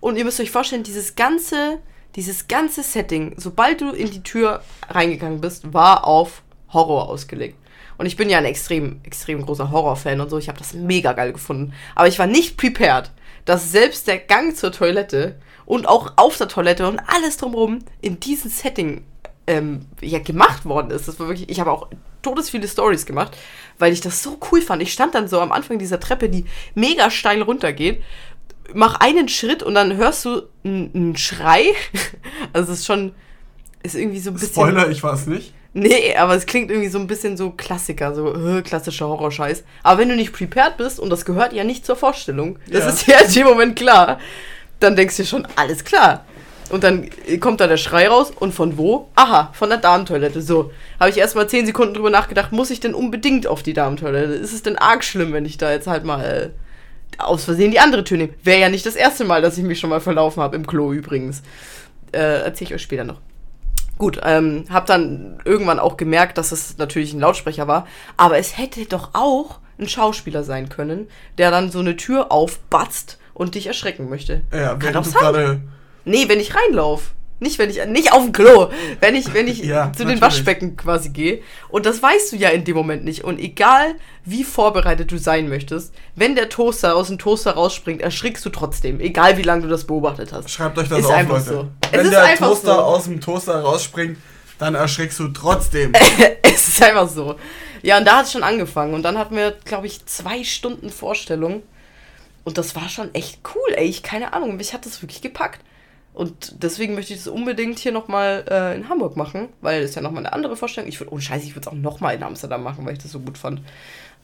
und 0.00 0.16
ihr 0.16 0.24
müsst 0.24 0.40
euch 0.40 0.50
vorstellen, 0.50 0.82
dieses 0.82 1.14
ganze, 1.14 1.78
dieses 2.16 2.48
ganze 2.48 2.82
Setting, 2.82 3.34
sobald 3.36 3.80
du 3.80 3.90
in 3.90 4.10
die 4.10 4.22
Tür 4.22 4.62
reingegangen 4.88 5.40
bist, 5.40 5.72
war 5.72 6.06
auf 6.06 6.42
Horror 6.72 7.08
ausgelegt. 7.08 7.56
Und 7.98 8.06
ich 8.06 8.16
bin 8.16 8.30
ja 8.30 8.38
ein 8.38 8.46
extrem, 8.46 9.00
extrem 9.02 9.44
großer 9.44 9.70
Horrorfan 9.70 10.20
und 10.22 10.30
so. 10.30 10.38
Ich 10.38 10.48
habe 10.48 10.58
das 10.58 10.72
mega 10.72 11.12
geil 11.12 11.34
gefunden. 11.34 11.74
Aber 11.94 12.08
ich 12.08 12.18
war 12.18 12.26
nicht 12.26 12.56
prepared, 12.56 13.10
dass 13.44 13.72
selbst 13.72 14.06
der 14.06 14.16
Gang 14.16 14.56
zur 14.56 14.72
Toilette 14.72 15.36
und 15.66 15.86
auch 15.86 16.14
auf 16.16 16.38
der 16.38 16.48
Toilette 16.48 16.88
und 16.88 16.98
alles 16.98 17.36
drumherum 17.36 17.80
in 18.00 18.18
diesem 18.18 18.50
Setting 18.50 19.04
ähm, 19.46 19.86
ja, 20.00 20.18
gemacht 20.18 20.64
worden 20.64 20.90
ist. 20.92 21.08
Das 21.08 21.20
war 21.20 21.28
wirklich, 21.28 21.50
ich 21.50 21.60
habe 21.60 21.70
auch 21.70 21.88
todes 22.22 22.48
viele 22.48 22.68
Stories 22.68 23.04
gemacht, 23.04 23.36
weil 23.80 23.92
ich 23.92 24.00
das 24.00 24.22
so 24.22 24.38
cool 24.52 24.60
fand. 24.62 24.82
Ich 24.82 24.92
stand 24.92 25.14
dann 25.14 25.26
so 25.28 25.40
am 25.40 25.52
Anfang 25.52 25.78
dieser 25.78 25.98
Treppe, 26.00 26.28
die 26.28 26.44
mega 26.74 27.10
steil 27.10 27.42
runtergeht, 27.42 28.02
mach 28.74 29.00
einen 29.00 29.28
Schritt 29.28 29.62
und 29.62 29.74
dann 29.74 29.96
hörst 29.96 30.24
du 30.24 30.42
einen 30.64 31.16
Schrei. 31.16 31.64
Also 32.52 32.72
es 32.72 32.80
ist 32.80 32.86
schon, 32.86 33.12
ist 33.82 33.94
irgendwie 33.94 34.18
so 34.20 34.30
ein 34.30 34.34
bisschen. 34.34 34.52
Spoiler, 34.52 34.88
ich 34.90 35.04
es 35.04 35.26
nicht. 35.26 35.52
Nee, 35.72 36.16
aber 36.16 36.34
es 36.34 36.46
klingt 36.46 36.70
irgendwie 36.70 36.88
so 36.88 36.98
ein 36.98 37.06
bisschen 37.06 37.36
so 37.36 37.50
Klassiker, 37.50 38.12
so 38.14 38.34
äh, 38.34 38.62
klassischer 38.62 39.06
Horrorscheiß. 39.06 39.62
Aber 39.84 40.00
wenn 40.00 40.08
du 40.08 40.16
nicht 40.16 40.32
prepared 40.32 40.76
bist, 40.78 40.98
und 40.98 41.10
das 41.10 41.24
gehört 41.24 41.52
ja 41.52 41.62
nicht 41.62 41.86
zur 41.86 41.94
Vorstellung, 41.96 42.58
das 42.68 42.84
Ja. 42.84 42.90
ist 42.90 43.06
ja 43.06 43.18
in 43.20 43.32
dem 43.32 43.46
Moment 43.46 43.76
klar, 43.76 44.18
dann 44.80 44.96
denkst 44.96 45.16
du 45.16 45.22
dir 45.22 45.28
schon, 45.28 45.46
alles 45.56 45.84
klar. 45.84 46.24
Und 46.70 46.84
dann 46.84 47.10
kommt 47.40 47.60
da 47.60 47.66
der 47.66 47.76
Schrei 47.76 48.08
raus 48.08 48.32
und 48.38 48.52
von 48.54 48.78
wo? 48.78 49.08
Aha, 49.16 49.50
von 49.52 49.68
der 49.68 49.78
Damentoilette. 49.78 50.40
So, 50.40 50.70
habe 50.98 51.10
ich 51.10 51.18
erstmal 51.18 51.48
10 51.48 51.66
Sekunden 51.66 51.94
drüber 51.94 52.10
nachgedacht, 52.10 52.52
muss 52.52 52.70
ich 52.70 52.80
denn 52.80 52.94
unbedingt 52.94 53.46
auf 53.46 53.62
die 53.62 53.72
Damentoilette? 53.72 54.34
Ist 54.34 54.52
es 54.52 54.62
denn 54.62 54.78
arg 54.78 55.02
schlimm, 55.02 55.32
wenn 55.32 55.44
ich 55.44 55.58
da 55.58 55.72
jetzt 55.72 55.88
halt 55.88 56.04
mal 56.04 56.24
äh, 56.24 56.50
aus 57.18 57.44
Versehen 57.44 57.72
die 57.72 57.80
andere 57.80 58.04
Tür 58.04 58.18
nehme? 58.18 58.34
Wäre 58.44 58.60
ja 58.60 58.68
nicht 58.68 58.86
das 58.86 58.94
erste 58.94 59.24
Mal, 59.24 59.42
dass 59.42 59.58
ich 59.58 59.64
mich 59.64 59.80
schon 59.80 59.90
mal 59.90 60.00
verlaufen 60.00 60.42
habe, 60.42 60.56
im 60.56 60.66
Klo 60.66 60.92
übrigens. 60.92 61.42
Äh, 62.12 62.44
Erzähle 62.44 62.68
ich 62.68 62.74
euch 62.74 62.82
später 62.82 63.04
noch. 63.04 63.20
Gut, 63.98 64.18
ähm, 64.24 64.64
hab 64.70 64.86
dann 64.86 65.40
irgendwann 65.44 65.78
auch 65.78 65.96
gemerkt, 65.98 66.38
dass 66.38 66.52
es 66.52 66.78
natürlich 66.78 67.12
ein 67.12 67.20
Lautsprecher 67.20 67.68
war, 67.68 67.86
aber 68.16 68.38
es 68.38 68.56
hätte 68.56 68.86
doch 68.86 69.10
auch 69.12 69.58
ein 69.78 69.88
Schauspieler 69.88 70.42
sein 70.42 70.70
können, 70.70 71.08
der 71.36 71.50
dann 71.50 71.70
so 71.70 71.80
eine 71.80 71.96
Tür 71.96 72.32
aufbatzt 72.32 73.18
und 73.34 73.56
dich 73.56 73.66
erschrecken 73.66 74.08
möchte. 74.08 74.42
Ja, 74.52 74.74
Kann 74.76 74.94
doch 74.94 75.04
du 75.04 75.12
gerade. 75.12 75.60
Nee, 76.04 76.28
wenn 76.28 76.40
ich 76.40 76.54
reinlauf. 76.54 77.12
Nicht, 77.42 77.58
wenn 77.58 77.70
ich, 77.70 77.82
nicht 77.86 78.12
auf 78.12 78.22
dem 78.22 78.32
Klo, 78.32 78.68
wenn 79.00 79.14
ich, 79.14 79.32
wenn 79.32 79.48
ich 79.48 79.64
Ja, 79.64 79.90
zu 79.92 80.00
den 80.00 80.08
natürlich. 80.08 80.20
Waschbecken 80.20 80.76
quasi 80.76 81.08
gehe. 81.08 81.40
Und 81.70 81.86
das 81.86 82.02
weißt 82.02 82.32
du 82.32 82.36
ja 82.36 82.50
in 82.50 82.64
dem 82.64 82.76
Moment 82.76 83.02
nicht. 83.02 83.24
Und 83.24 83.38
egal, 83.38 83.94
wie 84.26 84.44
vorbereitet 84.44 85.10
du 85.10 85.18
sein 85.18 85.48
möchtest, 85.48 85.94
wenn 86.14 86.34
der 86.34 86.50
Toaster 86.50 86.94
aus 86.94 87.06
dem 87.06 87.16
Toaster 87.18 87.52
rausspringt, 87.52 88.02
erschrickst 88.02 88.44
du 88.44 88.50
trotzdem. 88.50 89.00
Egal, 89.00 89.38
wie 89.38 89.42
lange 89.42 89.62
du 89.62 89.68
das 89.68 89.84
beobachtet 89.86 90.34
hast. 90.34 90.50
Schreibt 90.50 90.76
euch 90.78 90.90
das 90.90 90.98
Ist 90.98 91.06
auf, 91.06 91.12
einfach 91.12 91.38
Leute. 91.38 91.48
so. 91.48 91.68
Es 91.86 91.92
Wenn 91.92 92.00
ist 92.06 92.12
der 92.12 92.36
Toaster 92.36 92.74
so. 92.74 92.80
aus 92.82 93.04
dem 93.04 93.20
Toaster 93.22 93.60
rausspringt, 93.62 94.18
dann 94.58 94.74
erschrickst 94.74 95.18
du 95.18 95.28
trotzdem. 95.28 95.92
es 96.42 96.68
ist 96.68 96.82
einfach 96.82 97.08
so. 97.08 97.36
Ja, 97.80 97.96
und 97.96 98.04
da 98.04 98.18
hat 98.18 98.26
es 98.26 98.32
schon 98.32 98.42
angefangen. 98.42 98.92
Und 98.92 99.02
dann 99.02 99.16
hatten 99.16 99.34
wir, 99.34 99.52
glaube 99.64 99.86
ich, 99.86 100.04
zwei 100.04 100.44
Stunden 100.44 100.90
Vorstellung. 100.90 101.62
Und 102.44 102.58
das 102.58 102.76
war 102.76 102.90
schon 102.90 103.14
echt 103.14 103.38
cool, 103.54 103.74
ey. 103.76 103.86
Ich 103.86 104.02
keine 104.02 104.34
Ahnung, 104.34 104.56
mich 104.56 104.74
hat 104.74 104.84
das 104.84 105.00
wirklich 105.00 105.22
gepackt. 105.22 105.60
Und 106.12 106.62
deswegen 106.62 106.94
möchte 106.94 107.12
ich 107.14 107.20
das 107.20 107.28
unbedingt 107.32 107.78
hier 107.78 107.92
nochmal 107.92 108.44
äh, 108.50 108.76
in 108.76 108.88
Hamburg 108.88 109.16
machen, 109.16 109.48
weil 109.60 109.82
es 109.82 109.94
ja 109.94 110.02
nochmal 110.02 110.24
eine 110.26 110.32
andere 110.32 110.56
Vorstellung. 110.56 110.88
Ich 110.88 110.98
würde, 111.00 111.12
oh 111.14 111.18
Scheiße, 111.20 111.44
ich 111.46 111.52
würde 111.54 111.60
es 111.60 111.68
auch 111.68 111.72
nochmal 111.72 112.14
in 112.16 112.22
Amsterdam 112.22 112.62
machen, 112.62 112.84
weil 112.84 112.94
ich 112.94 112.98
das 112.98 113.12
so 113.12 113.20
gut 113.20 113.38
fand. 113.38 113.62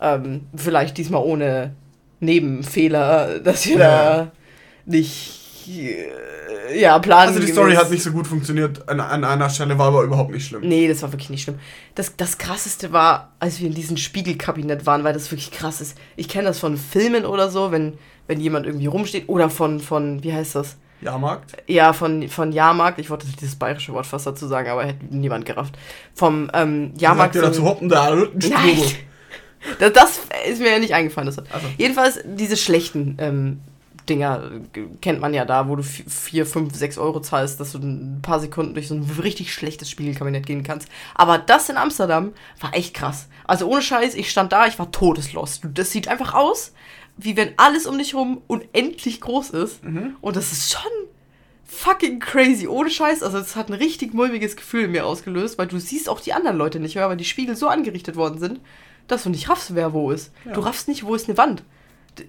Ähm, 0.00 0.42
vielleicht 0.54 0.98
diesmal 0.98 1.22
ohne 1.22 1.74
Nebenfehler, 2.20 3.38
dass 3.40 3.66
wir 3.66 3.78
Ja. 3.78 4.14
da 4.16 4.32
nicht, 4.84 5.68
äh, 5.68 6.80
ja, 6.80 6.98
planen. 6.98 7.28
Also 7.28 7.40
die 7.40 7.52
Story 7.52 7.74
hat 7.74 7.90
nicht 7.90 8.02
so 8.02 8.10
gut 8.12 8.26
funktioniert 8.26 8.88
an, 8.88 9.00
an 9.00 9.24
einer 9.24 9.48
Stelle, 9.48 9.78
war 9.78 9.86
aber 9.88 10.02
überhaupt 10.02 10.32
nicht 10.32 10.46
schlimm. 10.46 10.62
Nee, 10.68 10.88
das 10.88 11.02
war 11.02 11.12
wirklich 11.12 11.30
nicht 11.30 11.42
schlimm. 11.42 11.58
Das, 11.94 12.16
das 12.16 12.38
krasseste 12.38 12.92
war, 12.92 13.32
als 13.40 13.60
wir 13.60 13.68
in 13.68 13.74
diesem 13.74 13.96
Spiegelkabinett 13.96 14.86
waren, 14.86 15.04
weil 15.04 15.12
das 15.14 15.30
wirklich 15.30 15.50
krass 15.50 15.80
ist. 15.80 15.96
Ich 16.16 16.28
kenne 16.28 16.48
das 16.48 16.58
von 16.58 16.76
Filmen 16.76 17.24
oder 17.24 17.48
so, 17.50 17.70
wenn, 17.72 17.94
wenn 18.26 18.40
jemand 18.40 18.66
irgendwie 18.66 18.86
rumsteht. 18.86 19.28
Oder 19.28 19.50
von, 19.50 19.80
von, 19.80 20.22
wie 20.22 20.32
heißt 20.32 20.56
das? 20.56 20.76
Jahrmarkt? 21.00 21.56
Ja, 21.66 21.92
von, 21.92 22.28
von 22.28 22.52
Jahrmarkt. 22.52 22.98
Ich 22.98 23.10
wollte 23.10 23.26
dieses 23.26 23.56
bayerische 23.56 23.92
Wort 23.92 24.06
fast 24.06 24.26
dazu 24.26 24.46
sagen, 24.46 24.70
aber 24.70 24.84
hätte 24.84 25.04
niemand 25.10 25.44
gerafft. 25.44 25.76
Vom 26.14 26.50
ähm, 26.54 26.92
Jahrmarkt. 26.98 27.34
Sagt 27.34 27.44
ihr 27.44 27.50
dazu 27.50 27.64
hoppen 27.64 27.88
da? 27.88 28.14
Nein. 28.14 28.82
Das, 29.78 29.92
das 29.92 30.20
ist 30.48 30.60
mir 30.60 30.72
ja 30.72 30.78
nicht 30.78 30.94
eingefallen. 30.94 31.28
Also. 31.28 31.42
Jedenfalls 31.76 32.20
diese 32.24 32.56
schlechten 32.56 33.16
ähm, 33.20 33.60
Dinger 34.08 34.50
kennt 35.00 35.20
man 35.20 35.34
ja 35.34 35.44
da, 35.44 35.68
wo 35.68 35.76
du 35.76 35.82
4, 35.82 36.46
5, 36.46 36.74
6 36.74 36.98
Euro 36.98 37.20
zahlst, 37.20 37.58
dass 37.58 37.72
du 37.72 37.78
ein 37.78 38.20
paar 38.22 38.38
Sekunden 38.40 38.74
durch 38.74 38.88
so 38.88 38.94
ein 38.94 39.02
richtig 39.20 39.52
schlechtes 39.52 39.90
Spiegelkabinett 39.90 40.46
gehen 40.46 40.62
kannst. 40.62 40.88
Aber 41.14 41.38
das 41.38 41.68
in 41.68 41.76
Amsterdam 41.76 42.32
war 42.60 42.74
echt 42.74 42.94
krass. 42.94 43.28
Also 43.46 43.66
ohne 43.66 43.82
Scheiß, 43.82 44.14
ich 44.14 44.30
stand 44.30 44.52
da, 44.52 44.66
ich 44.66 44.78
war 44.78 44.92
todeslos. 44.92 45.60
Das 45.62 45.90
sieht 45.90 46.08
einfach 46.08 46.34
aus, 46.34 46.72
wie 47.16 47.36
wenn 47.36 47.54
alles 47.56 47.86
um 47.86 47.96
dich 47.98 48.14
rum 48.14 48.42
unendlich 48.46 49.20
groß 49.20 49.50
ist. 49.50 49.80
Und 50.20 50.36
das 50.36 50.52
ist 50.52 50.72
schon 50.72 50.90
fucking 51.64 52.20
crazy. 52.20 52.66
Ohne 52.68 52.90
Scheiß. 52.90 53.22
Also 53.22 53.38
es 53.38 53.56
hat 53.56 53.68
ein 53.68 53.74
richtig 53.74 54.14
mulmiges 54.14 54.56
Gefühl 54.56 54.84
in 54.84 54.92
mir 54.92 55.06
ausgelöst, 55.06 55.58
weil 55.58 55.66
du 55.66 55.78
siehst 55.78 56.08
auch 56.08 56.20
die 56.20 56.32
anderen 56.32 56.56
Leute 56.56 56.80
nicht 56.80 56.94
mehr, 56.94 57.08
weil 57.08 57.16
die 57.16 57.24
Spiegel 57.24 57.56
so 57.56 57.68
angerichtet 57.68 58.16
worden 58.16 58.38
sind, 58.38 58.60
dass 59.08 59.24
du 59.24 59.30
nicht 59.30 59.48
raffst, 59.48 59.74
wer 59.74 59.92
wo 59.92 60.10
ist. 60.10 60.32
Ja. 60.44 60.52
Du 60.52 60.60
raffst 60.60 60.88
nicht, 60.88 61.04
wo 61.04 61.14
ist 61.14 61.28
eine 61.28 61.38
Wand. 61.38 61.62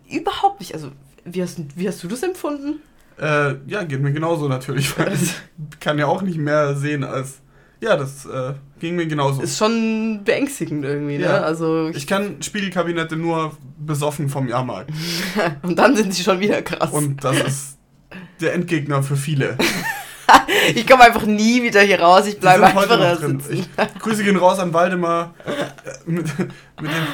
Überhaupt 0.10 0.60
nicht. 0.60 0.74
Also, 0.74 0.92
wie 1.24 1.42
hast, 1.42 1.60
wie 1.76 1.88
hast 1.88 2.04
du 2.04 2.08
das 2.08 2.24
empfunden? 2.24 2.82
Äh, 3.20 3.56
ja, 3.68 3.84
geht 3.84 4.02
mir 4.02 4.12
genauso 4.12 4.48
natürlich. 4.48 4.98
Weil 4.98 5.14
ich 5.14 5.80
kann 5.80 5.98
ja 5.98 6.08
auch 6.08 6.22
nicht 6.22 6.38
mehr 6.38 6.76
sehen 6.76 7.04
als. 7.04 7.42
Ja, 7.80 7.96
das 7.96 8.26
äh, 8.26 8.54
ging 8.80 8.96
mir 8.96 9.06
genauso. 9.06 9.42
Ist 9.42 9.58
schon 9.58 10.22
beängstigend 10.24 10.84
irgendwie, 10.84 11.18
ne? 11.18 11.26
Ja. 11.26 11.42
Also, 11.42 11.90
Ich 11.90 12.08
kann 12.08 12.42
Spiegelkabinette 12.42 13.16
nur 13.16 13.56
besoffen 13.78 14.30
vom 14.30 14.48
Jahrmarkt. 14.48 14.92
und 15.62 15.78
dann 15.78 15.96
sind 15.96 16.14
sie 16.14 16.24
schon 16.24 16.40
wieder 16.40 16.62
krass. 16.62 16.92
Und 16.92 17.24
das 17.24 17.40
ist 17.42 17.78
der 18.42 18.54
Endgegner 18.54 19.04
für 19.04 19.16
viele. 19.16 19.58
ich 20.76 20.88
komme 20.88 21.04
einfach 21.04 21.26
nie 21.26 21.62
wieder 21.62 21.82
hier 21.82 22.02
raus. 22.02 22.26
Ich 22.28 22.40
bleibe 22.40 22.66
einfach 22.66 22.88
da 22.88 23.16
drin. 23.16 23.42
Ich, 23.50 23.68
Grüße 24.00 24.24
gehen 24.24 24.38
raus 24.38 24.60
an 24.60 24.74
Waldemar, 24.74 25.36
äh, 25.46 26.10
mit, 26.10 26.26
mit, 26.40 26.92
dem, 26.92 27.08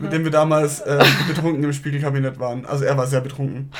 mit 0.00 0.12
dem 0.12 0.24
wir 0.24 0.30
damals 0.30 0.80
äh, 0.80 1.04
betrunken 1.28 1.62
im 1.62 1.72
Spiegelkabinett 1.72 2.38
waren. 2.38 2.66
Also 2.66 2.84
er 2.84 2.96
war 2.96 3.06
sehr 3.06 3.20
betrunken. 3.20 3.70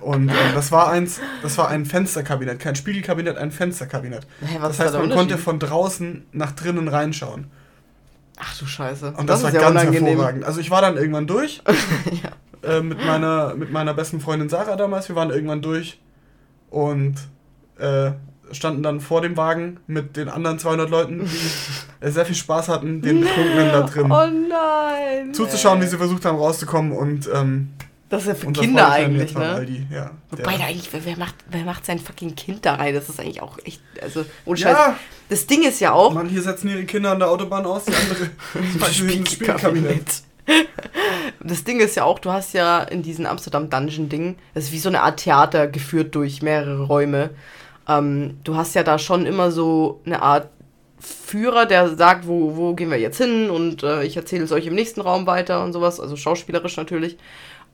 Und 0.00 0.28
äh, 0.28 0.34
das 0.54 0.72
war 0.72 0.88
eins, 0.88 1.20
das 1.42 1.58
war 1.58 1.68
ein 1.68 1.84
Fensterkabinett, 1.84 2.58
kein 2.58 2.76
Spiegelkabinett, 2.76 3.36
ein 3.36 3.50
Fensterkabinett. 3.50 4.26
Hey, 4.40 4.58
das 4.60 4.78
heißt, 4.78 4.94
man 4.94 5.10
konnte 5.10 5.38
von 5.38 5.58
draußen 5.58 6.26
nach 6.32 6.52
drinnen 6.52 6.88
reinschauen. 6.88 7.48
Ach 8.40 8.56
du 8.58 8.66
Scheiße. 8.66 9.14
Und 9.16 9.28
das, 9.28 9.42
das 9.42 9.52
war 9.52 9.60
ja 9.60 9.68
ganz 9.68 9.82
unangenehm. 9.82 10.06
hervorragend. 10.06 10.44
Also 10.44 10.60
ich 10.60 10.70
war 10.70 10.80
dann 10.80 10.96
irgendwann 10.96 11.26
durch. 11.26 11.60
ja. 12.62 12.70
äh, 12.70 12.80
mit, 12.80 13.04
meiner, 13.04 13.54
mit 13.54 13.72
meiner 13.72 13.94
besten 13.94 14.20
Freundin 14.20 14.48
Sarah 14.48 14.76
damals. 14.76 15.08
Wir 15.08 15.16
waren 15.16 15.30
irgendwann 15.30 15.60
durch. 15.60 16.00
Und 16.70 17.16
äh, 17.78 18.12
standen 18.52 18.82
dann 18.82 19.00
vor 19.00 19.20
dem 19.20 19.36
Wagen 19.36 19.80
mit 19.86 20.16
den 20.16 20.28
anderen 20.28 20.58
200 20.58 20.90
Leuten, 20.90 21.28
die 22.02 22.10
sehr 22.10 22.26
viel 22.26 22.34
Spaß 22.34 22.68
hatten, 22.68 23.02
den 23.02 23.20
Betrunkenen 23.20 23.68
da 23.68 23.82
drin. 23.82 24.10
Oh 24.10 24.48
nein! 24.48 25.34
Zuzuschauen, 25.34 25.80
wie 25.80 25.86
sie 25.86 25.96
versucht 25.96 26.24
haben 26.24 26.38
rauszukommen 26.38 26.92
und 26.92 27.28
ähm, 27.32 27.70
das 28.08 28.22
ist 28.22 28.28
ja 28.28 28.34
für 28.34 28.52
Kinder 28.52 28.90
eigentlich, 28.90 29.34
ne? 29.34 29.44
Aldi, 29.44 29.86
ja, 29.92 30.10
Wobei 30.30 30.56
da 30.56 30.64
eigentlich, 30.64 30.88
wer 30.92 31.16
macht, 31.18 31.34
wer 31.50 31.64
macht 31.64 31.84
sein 31.84 31.98
fucking 31.98 32.34
Kind 32.36 32.64
da 32.64 32.76
rein? 32.76 32.94
Das 32.94 33.08
ist 33.08 33.20
eigentlich 33.20 33.42
auch 33.42 33.58
echt, 33.64 33.82
also, 34.00 34.24
ohne 34.46 34.56
Scheiß. 34.56 34.72
Ja, 34.72 34.98
das 35.28 35.46
Ding 35.46 35.62
ist 35.62 35.80
ja 35.80 35.92
auch... 35.92 36.14
Mann, 36.14 36.28
hier 36.28 36.40
setzen 36.40 36.68
ihre 36.70 36.84
Kinder 36.84 37.12
an 37.12 37.18
der 37.18 37.28
Autobahn 37.28 37.66
aus, 37.66 37.84
die 37.84 37.92
andere 37.92 38.30
ins 39.12 39.32
Spielkabinett. 39.32 40.22
Das 41.40 41.64
Ding 41.64 41.80
ist 41.80 41.96
ja 41.96 42.04
auch, 42.04 42.18
du 42.18 42.32
hast 42.32 42.54
ja 42.54 42.82
in 42.82 43.02
diesem 43.02 43.26
Amsterdam 43.26 43.68
Dungeon 43.68 44.08
Ding, 44.08 44.36
das 44.54 44.64
ist 44.64 44.72
wie 44.72 44.78
so 44.78 44.88
eine 44.88 45.02
Art 45.02 45.20
Theater 45.20 45.66
geführt 45.66 46.14
durch 46.14 46.40
mehrere 46.40 46.84
Räume. 46.84 47.30
Ähm, 47.88 48.38
du 48.44 48.56
hast 48.56 48.74
ja 48.74 48.82
da 48.82 48.98
schon 48.98 49.26
immer 49.26 49.50
so 49.50 50.00
eine 50.04 50.22
Art 50.22 50.48
Führer, 51.00 51.66
der 51.66 51.96
sagt, 51.96 52.26
wo, 52.26 52.56
wo 52.56 52.74
gehen 52.74 52.90
wir 52.90 52.98
jetzt 52.98 53.18
hin 53.18 53.50
und 53.50 53.82
äh, 53.82 54.02
ich 54.02 54.16
erzähle 54.16 54.44
es 54.44 54.52
euch 54.52 54.66
im 54.66 54.74
nächsten 54.74 55.00
Raum 55.00 55.26
weiter 55.26 55.62
und 55.62 55.72
sowas, 55.72 56.00
also 56.00 56.16
schauspielerisch 56.16 56.76
natürlich. 56.76 57.16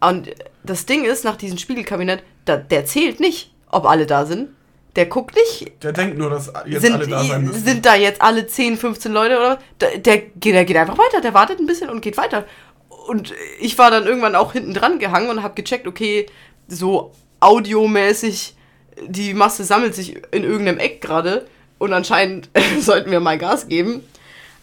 Und 0.00 0.30
das 0.62 0.86
Ding 0.86 1.04
ist, 1.04 1.24
nach 1.24 1.36
diesem 1.36 1.56
Spiegelkabinett, 1.56 2.22
da, 2.44 2.56
der 2.56 2.84
zählt 2.84 3.20
nicht, 3.20 3.52
ob 3.70 3.86
alle 3.86 4.06
da 4.06 4.26
sind. 4.26 4.50
Der 4.96 5.06
guckt 5.06 5.34
nicht. 5.34 5.82
Der 5.82 5.92
denkt 5.92 6.18
nur, 6.18 6.30
dass 6.30 6.52
jetzt 6.66 6.82
sind, 6.82 6.94
alle 6.94 7.08
da 7.08 7.24
sein 7.24 7.44
müssen. 7.44 7.64
Sind 7.64 7.86
da 7.86 7.96
jetzt 7.96 8.22
alle 8.22 8.46
10, 8.46 8.76
15 8.76 9.12
Leute 9.12 9.38
oder 9.38 9.58
der, 9.80 9.98
der, 9.98 10.22
der 10.34 10.64
geht 10.64 10.76
einfach 10.76 10.98
weiter, 10.98 11.20
der 11.20 11.34
wartet 11.34 11.58
ein 11.58 11.66
bisschen 11.66 11.90
und 11.90 12.00
geht 12.00 12.16
weiter. 12.16 12.44
Und 13.08 13.34
ich 13.58 13.76
war 13.76 13.90
dann 13.90 14.06
irgendwann 14.06 14.36
auch 14.36 14.52
hinten 14.52 14.72
dran 14.72 14.98
gehangen 14.98 15.30
und 15.30 15.42
habe 15.42 15.54
gecheckt, 15.54 15.88
okay, 15.88 16.26
so 16.68 17.12
audiomäßig, 17.40 18.54
die 19.06 19.34
Masse 19.34 19.64
sammelt 19.64 19.94
sich 19.94 20.16
in 20.30 20.44
irgendeinem 20.44 20.78
Eck 20.78 21.00
gerade 21.00 21.46
und 21.78 21.92
anscheinend 21.92 22.50
sollten 22.80 23.10
wir 23.10 23.20
mal 23.20 23.38
Gas 23.38 23.68
geben. 23.68 24.02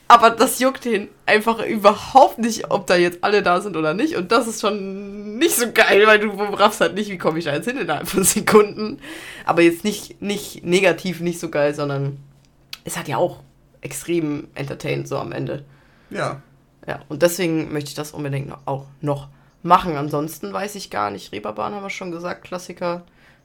Aber 0.08 0.30
das 0.30 0.60
juckt 0.60 0.86
ihn 0.86 1.08
einfach 1.26 1.66
überhaupt 1.66 2.38
nicht, 2.38 2.70
ob 2.70 2.86
da 2.86 2.98
jetzt 2.98 3.24
alle 3.24 3.42
da 3.42 3.62
sind 3.62 3.78
oder 3.78 3.94
nicht. 3.94 4.18
Und 4.18 4.34
das 4.34 4.46
ist 4.46 4.60
schon 4.60 5.38
nicht 5.38 5.56
so 5.56 5.72
geil, 5.72 6.06
weil 6.06 6.20
du 6.20 6.30
raffst 6.32 6.82
halt 6.82 6.96
nicht, 6.96 7.10
wie 7.10 7.18
komme 7.18 7.40
ich 7.40 7.46
da 7.46 7.54
jetzt 7.54 7.66
hin 7.68 7.78
innerhalb 7.78 8.10
von 8.10 8.24
Sekunden. 8.26 9.00
Aber 9.46 9.62
jetzt 9.62 9.86
nicht, 9.86 10.22
nicht 10.22 10.66
negativ, 10.66 11.22
nicht 11.22 11.40
so 11.40 11.50
geil, 11.50 11.74
sondern 11.74 12.18
es 12.84 12.98
hat 12.98 13.08
ja 13.08 13.16
auch 13.16 13.40
extrem 13.80 14.50
entertained 14.54 15.08
so 15.08 15.18
am 15.18 15.32
Ende. 15.32 15.64
Ja. 16.10 16.42
Ja, 16.86 17.00
und 17.08 17.22
deswegen 17.22 17.72
möchte 17.72 17.90
ich 17.90 17.96
das 17.96 18.12
unbedingt 18.12 18.54
auch 18.66 18.88
noch 19.00 19.30
machen. 19.64 19.96
Ansonsten 19.96 20.52
weiß 20.52 20.76
ich 20.76 20.90
gar 20.90 21.10
nicht. 21.10 21.32
Reeperbahn 21.32 21.74
haben 21.74 21.84
wir 21.84 21.90
schon 21.90 22.12
gesagt, 22.12 22.44
Klassiker. 22.44 23.04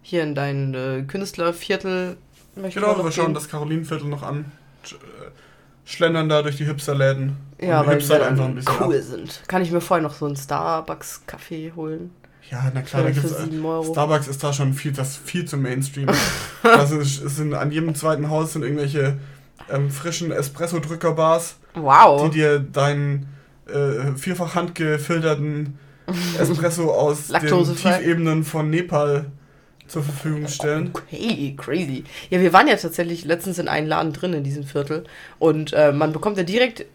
Hier 0.09 0.23
in 0.23 0.37
dein 0.37 0.73
äh, 0.73 1.03
Künstlerviertel 1.03 2.17
möchte 2.55 2.79
Genau, 2.79 3.03
wir 3.03 3.11
schauen 3.11 3.35
das 3.35 3.49
Karolinenviertel 3.49 4.07
noch 4.07 4.23
an. 4.23 4.53
Äh, 4.85 4.95
schlendern 5.85 6.29
da 6.29 6.43
durch 6.43 6.57
die 6.59 6.65
Hipsterläden. 6.65 7.37
Ja, 7.61 7.85
weil 7.85 7.99
die 7.99 8.13
einfach 8.13 8.45
ein 8.45 8.55
bisschen 8.55 8.75
cool 8.79 8.97
ab. 8.99 9.03
sind. 9.03 9.43
Kann 9.49 9.63
ich 9.63 9.73
mir 9.73 9.81
vorher 9.81 10.05
noch 10.05 10.15
so 10.15 10.27
einen 10.27 10.37
Starbucks-Kaffee 10.37 11.73
holen? 11.75 12.13
Ja, 12.49 12.71
na 12.73 12.83
klar, 12.83 13.03
da 13.03 13.11
gibt's 13.11 13.35
Starbucks 13.91 14.29
ist 14.29 14.45
da 14.45 14.53
schon 14.53 14.75
viel, 14.75 14.93
das 14.93 15.17
viel 15.17 15.45
zu 15.45 15.57
Mainstream. 15.57 16.07
das 16.63 16.93
ist, 16.93 17.25
es 17.25 17.35
sind 17.35 17.53
an 17.55 17.73
jedem 17.73 17.97
zweiten 17.97 18.31
Haus 18.31 18.53
sind 18.53 18.63
irgendwelche 18.63 19.19
ähm, 19.69 19.91
frischen 19.91 20.31
Espresso-Drücker-Bars, 20.31 21.57
wow. 21.75 22.23
die 22.23 22.39
dir 22.39 22.61
deinen 22.61 23.27
äh, 23.67 24.13
vierfach 24.15 24.55
handgefilterten 24.55 25.77
Espresso 26.39 26.93
aus 26.93 27.27
den 27.27 27.75
Tiefebenen 27.75 28.45
von 28.45 28.71
Nepal 28.71 29.33
zur 29.89 30.03
Verfügung 30.03 30.49
stellen. 30.49 30.91
Okay, 30.93 31.55
crazy. 31.57 32.05
Ja, 32.31 32.41
wir 32.41 32.53
waren 32.53 32.69
ja 32.69 32.77
tatsächlich 32.77 33.25
letztens 33.25 33.59
in 33.59 33.69
einem 33.69 33.89
Laden 33.89 34.13
drin 34.13 34.33
in 34.33 34.45
diesem 34.45 34.65
Viertel 34.65 35.05
und 35.39 35.73
äh, 35.73 35.93
man 35.93 36.13
bekommt 36.13 36.37
ja 36.37 36.43
direkt 36.43 36.87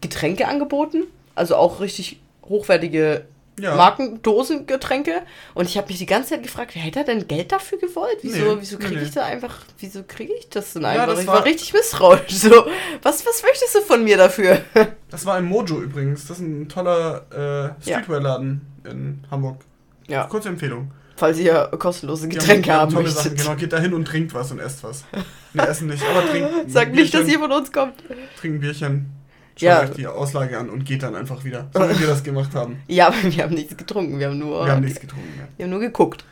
Getränke 0.00 0.48
angeboten, 0.48 1.04
also 1.34 1.56
auch 1.56 1.80
richtig 1.80 2.20
hochwertige 2.44 3.24
ja. 3.58 3.76
Markendosengetränke 3.76 5.22
und 5.54 5.66
ich 5.66 5.78
habe 5.78 5.88
mich 5.88 5.98
die 5.98 6.06
ganze 6.06 6.30
Zeit 6.30 6.42
gefragt, 6.42 6.72
wer 6.74 6.82
hätte 6.82 7.04
denn 7.04 7.26
Geld 7.28 7.52
dafür 7.52 7.78
gewollt? 7.78 8.18
Wieso, 8.22 8.54
nee, 8.54 8.60
wieso 8.60 8.78
kriege 8.78 8.96
nee. 8.96 9.02
ich 9.04 9.12
da 9.12 9.24
einfach, 9.24 9.60
wieso 9.78 10.02
kriege 10.02 10.32
ich 10.38 10.48
das 10.48 10.72
denn 10.72 10.84
einfach? 10.84 11.06
Ja, 11.06 11.12
das 11.12 11.20
ich 11.20 11.26
war, 11.26 11.36
war 11.36 11.44
richtig 11.44 11.72
misstrauisch. 11.72 12.32
So, 12.32 12.66
was, 13.02 13.24
was 13.24 13.42
möchtest 13.42 13.74
du 13.74 13.80
von 13.80 14.04
mir 14.04 14.16
dafür? 14.16 14.60
Das 15.10 15.24
war 15.26 15.36
ein 15.36 15.44
Mojo 15.44 15.80
übrigens. 15.80 16.26
Das 16.26 16.38
ist 16.38 16.42
ein 16.42 16.68
toller 16.68 17.76
äh, 17.78 17.82
Streetwear-Laden 17.82 18.62
in 18.82 19.24
Hamburg. 19.30 19.60
Ja. 20.08 20.24
Kurze 20.24 20.48
Empfehlung 20.48 20.90
falls 21.16 21.38
ihr 21.38 21.70
kostenlose 21.78 22.28
Getränke 22.28 22.68
ja, 22.68 22.80
haben 22.80 22.92
tolle 22.92 23.04
möchtet. 23.04 23.22
Sachen. 23.22 23.36
Genau, 23.36 23.54
geht 23.56 23.72
da 23.72 23.78
hin 23.78 23.94
und 23.94 24.04
trinkt 24.06 24.34
was 24.34 24.50
und 24.50 24.58
esst 24.58 24.82
was. 24.82 25.04
Ne, 25.52 25.66
essen 25.66 25.88
nicht, 25.88 26.02
aber 26.02 26.28
trinkt. 26.28 26.50
Sagt 26.70 26.94
nicht, 26.94 27.14
dass 27.14 27.28
ihr 27.28 27.38
von 27.38 27.52
uns 27.52 27.72
kommt. 27.72 27.94
Trinkt 28.40 28.56
ein 28.56 28.60
Bierchen, 28.60 29.12
schaut 29.56 29.62
ja. 29.62 29.82
euch 29.82 29.90
die 29.90 30.06
Auslage 30.06 30.58
an 30.58 30.68
und 30.68 30.84
geht 30.84 31.02
dann 31.02 31.14
einfach 31.14 31.44
wieder. 31.44 31.70
So 31.72 31.80
wie 31.80 32.00
wir 32.00 32.06
das 32.06 32.22
gemacht 32.22 32.54
haben. 32.54 32.78
Ja, 32.88 33.08
aber 33.08 33.22
wir 33.22 33.44
haben 33.44 33.54
nichts 33.54 33.76
getrunken. 33.76 34.18
Wir 34.18 34.28
haben 34.28 34.38
nur. 34.38 34.64
Wir 34.64 34.72
haben 34.72 34.82
nichts 34.82 35.00
getrunken, 35.00 35.32
ja. 35.38 35.46
Wir 35.56 35.64
haben 35.64 35.70
nur 35.70 35.80
geguckt. 35.80 36.24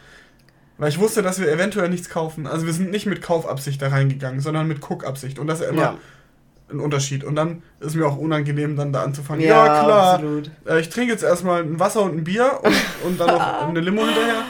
Weil 0.78 0.88
ich 0.88 0.98
wusste, 0.98 1.22
dass 1.22 1.38
wir 1.38 1.50
eventuell 1.50 1.88
nichts 1.88 2.08
kaufen. 2.08 2.46
Also 2.46 2.66
wir 2.66 2.72
sind 2.72 2.90
nicht 2.90 3.06
mit 3.06 3.22
Kaufabsicht 3.22 3.80
da 3.80 3.88
reingegangen, 3.88 4.40
sondern 4.40 4.66
mit 4.66 4.80
Guckabsicht. 4.80 5.38
Und 5.38 5.46
das 5.46 5.60
ist 5.60 5.66
ja 5.66 5.70
immer 5.70 5.82
ja. 5.82 5.98
ein 6.70 6.80
Unterschied. 6.80 7.22
Und 7.22 7.36
dann 7.36 7.62
ist 7.78 7.94
mir 7.94 8.06
auch 8.06 8.16
unangenehm, 8.16 8.74
dann 8.74 8.92
da 8.92 9.04
anzufangen. 9.04 9.44
Ja, 9.44 9.66
ja 9.66 9.84
klar. 9.84 10.14
Absolut. 10.14 10.50
Äh, 10.66 10.80
ich 10.80 10.88
trinke 10.88 11.12
jetzt 11.12 11.22
erstmal 11.22 11.62
ein 11.62 11.78
Wasser 11.78 12.02
und 12.02 12.16
ein 12.16 12.24
Bier 12.24 12.58
und, 12.62 12.74
und 13.04 13.20
dann 13.20 13.28
noch 13.28 13.62
eine 13.68 13.80
Limo 13.80 14.04
hinterher 14.04 14.42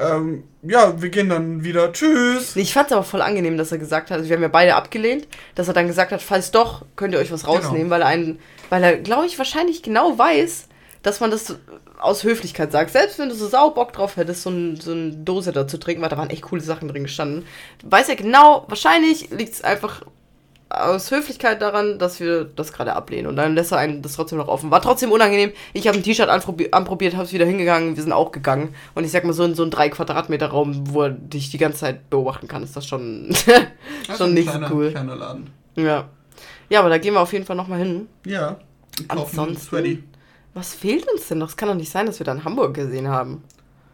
ähm, 0.00 0.44
ja, 0.62 1.00
wir 1.00 1.10
gehen 1.10 1.28
dann 1.28 1.64
wieder. 1.64 1.92
Tschüss. 1.92 2.56
Ich 2.56 2.72
fand 2.72 2.88
es 2.88 2.92
aber 2.92 3.04
voll 3.04 3.22
angenehm, 3.22 3.56
dass 3.56 3.72
er 3.72 3.78
gesagt 3.78 4.10
hat, 4.10 4.18
also 4.18 4.28
wir 4.28 4.36
haben 4.36 4.42
ja 4.42 4.48
beide 4.48 4.74
abgelehnt, 4.74 5.28
dass 5.54 5.68
er 5.68 5.74
dann 5.74 5.86
gesagt 5.86 6.12
hat, 6.12 6.22
falls 6.22 6.50
doch, 6.50 6.84
könnt 6.96 7.14
ihr 7.14 7.20
euch 7.20 7.32
was 7.32 7.46
rausnehmen, 7.46 7.84
genau. 7.84 7.90
weil 7.90 8.02
er 8.02 8.08
einen, 8.08 8.38
weil 8.68 8.82
er, 8.82 8.96
glaube 8.98 9.26
ich, 9.26 9.38
wahrscheinlich 9.38 9.82
genau 9.82 10.18
weiß, 10.18 10.68
dass 11.02 11.20
man 11.20 11.30
das 11.30 11.56
aus 11.98 12.24
Höflichkeit 12.24 12.72
sagt. 12.72 12.90
Selbst 12.90 13.18
wenn 13.18 13.28
du 13.28 13.34
so 13.34 13.46
sau 13.46 13.70
Bock 13.70 13.92
drauf 13.92 14.16
hättest, 14.16 14.42
so, 14.42 14.50
ein, 14.50 14.76
so 14.76 14.92
eine 14.92 15.12
Dose 15.12 15.52
da 15.52 15.66
zu 15.66 15.78
trinken, 15.78 16.02
weil 16.02 16.08
da 16.08 16.18
waren 16.18 16.30
echt 16.30 16.42
coole 16.42 16.62
Sachen 16.62 16.88
drin 16.88 17.04
gestanden, 17.04 17.46
weiß 17.84 18.08
er 18.08 18.16
genau, 18.16 18.64
wahrscheinlich 18.68 19.30
liegt 19.30 19.54
es 19.54 19.62
einfach 19.62 20.02
aus 20.70 21.10
Höflichkeit 21.10 21.60
daran, 21.60 21.98
dass 21.98 22.20
wir 22.20 22.44
das 22.44 22.72
gerade 22.72 22.94
ablehnen. 22.94 23.26
Und 23.26 23.36
dann 23.36 23.54
lässt 23.54 23.72
er 23.72 23.78
einen 23.78 24.02
das 24.02 24.14
trotzdem 24.14 24.38
noch 24.38 24.48
offen. 24.48 24.70
War 24.70 24.80
trotzdem 24.80 25.10
unangenehm. 25.10 25.52
Ich 25.72 25.88
habe 25.88 25.98
ein 25.98 26.04
T-Shirt 26.04 26.28
anprobiert, 26.28 27.14
habe 27.14 27.24
es 27.24 27.32
wieder 27.32 27.44
hingegangen. 27.44 27.96
Wir 27.96 28.02
sind 28.02 28.12
auch 28.12 28.30
gegangen. 28.30 28.74
Und 28.94 29.04
ich 29.04 29.10
sag 29.10 29.24
mal, 29.24 29.32
so 29.32 29.44
in 29.44 29.54
so 29.54 29.62
einem 29.62 29.72
3 29.72 29.90
Quadratmeter 29.90 30.46
Raum, 30.46 30.94
wo 30.94 31.02
er 31.02 31.10
dich 31.10 31.50
die 31.50 31.58
ganze 31.58 31.80
Zeit 31.80 32.08
beobachten 32.08 32.46
kann, 32.46 32.62
ist 32.62 32.76
das 32.76 32.86
schon, 32.86 33.28
das 34.06 34.18
schon 34.18 34.32
nicht 34.32 34.48
kleiner, 34.48 34.68
so 34.68 34.74
cool. 34.76 34.90
Kleiner 34.92 35.16
Laden. 35.16 35.50
Ja. 35.74 36.08
Ja, 36.68 36.80
aber 36.80 36.88
da 36.88 36.98
gehen 36.98 37.14
wir 37.14 37.20
auf 37.20 37.32
jeden 37.32 37.44
Fall 37.44 37.56
nochmal 37.56 37.80
hin. 37.80 38.06
Ja. 38.24 38.56
Ansonsten, 39.08 40.04
was 40.54 40.74
fehlt 40.74 41.10
uns 41.10 41.28
denn 41.28 41.38
noch? 41.38 41.48
Es 41.48 41.56
kann 41.56 41.68
doch 41.68 41.74
nicht 41.74 41.90
sein, 41.90 42.06
dass 42.06 42.20
wir 42.20 42.24
da 42.24 42.32
in 42.32 42.44
Hamburg 42.44 42.74
gesehen 42.74 43.08
haben. 43.08 43.42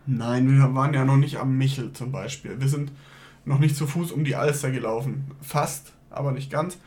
Nein, 0.06 0.48
wir 0.50 0.74
waren 0.74 0.92
ja 0.94 1.04
noch 1.04 1.16
nicht 1.16 1.38
am 1.38 1.56
Michel 1.56 1.92
zum 1.92 2.12
Beispiel. 2.12 2.60
Wir 2.60 2.68
sind 2.68 2.92
noch 3.44 3.58
nicht 3.58 3.76
zu 3.76 3.86
Fuß 3.86 4.12
um 4.12 4.24
die 4.24 4.36
Alster 4.36 4.70
gelaufen. 4.70 5.30
Fast 5.40 5.92
aber 6.16 6.32
nicht 6.32 6.50
ganz. 6.50 6.78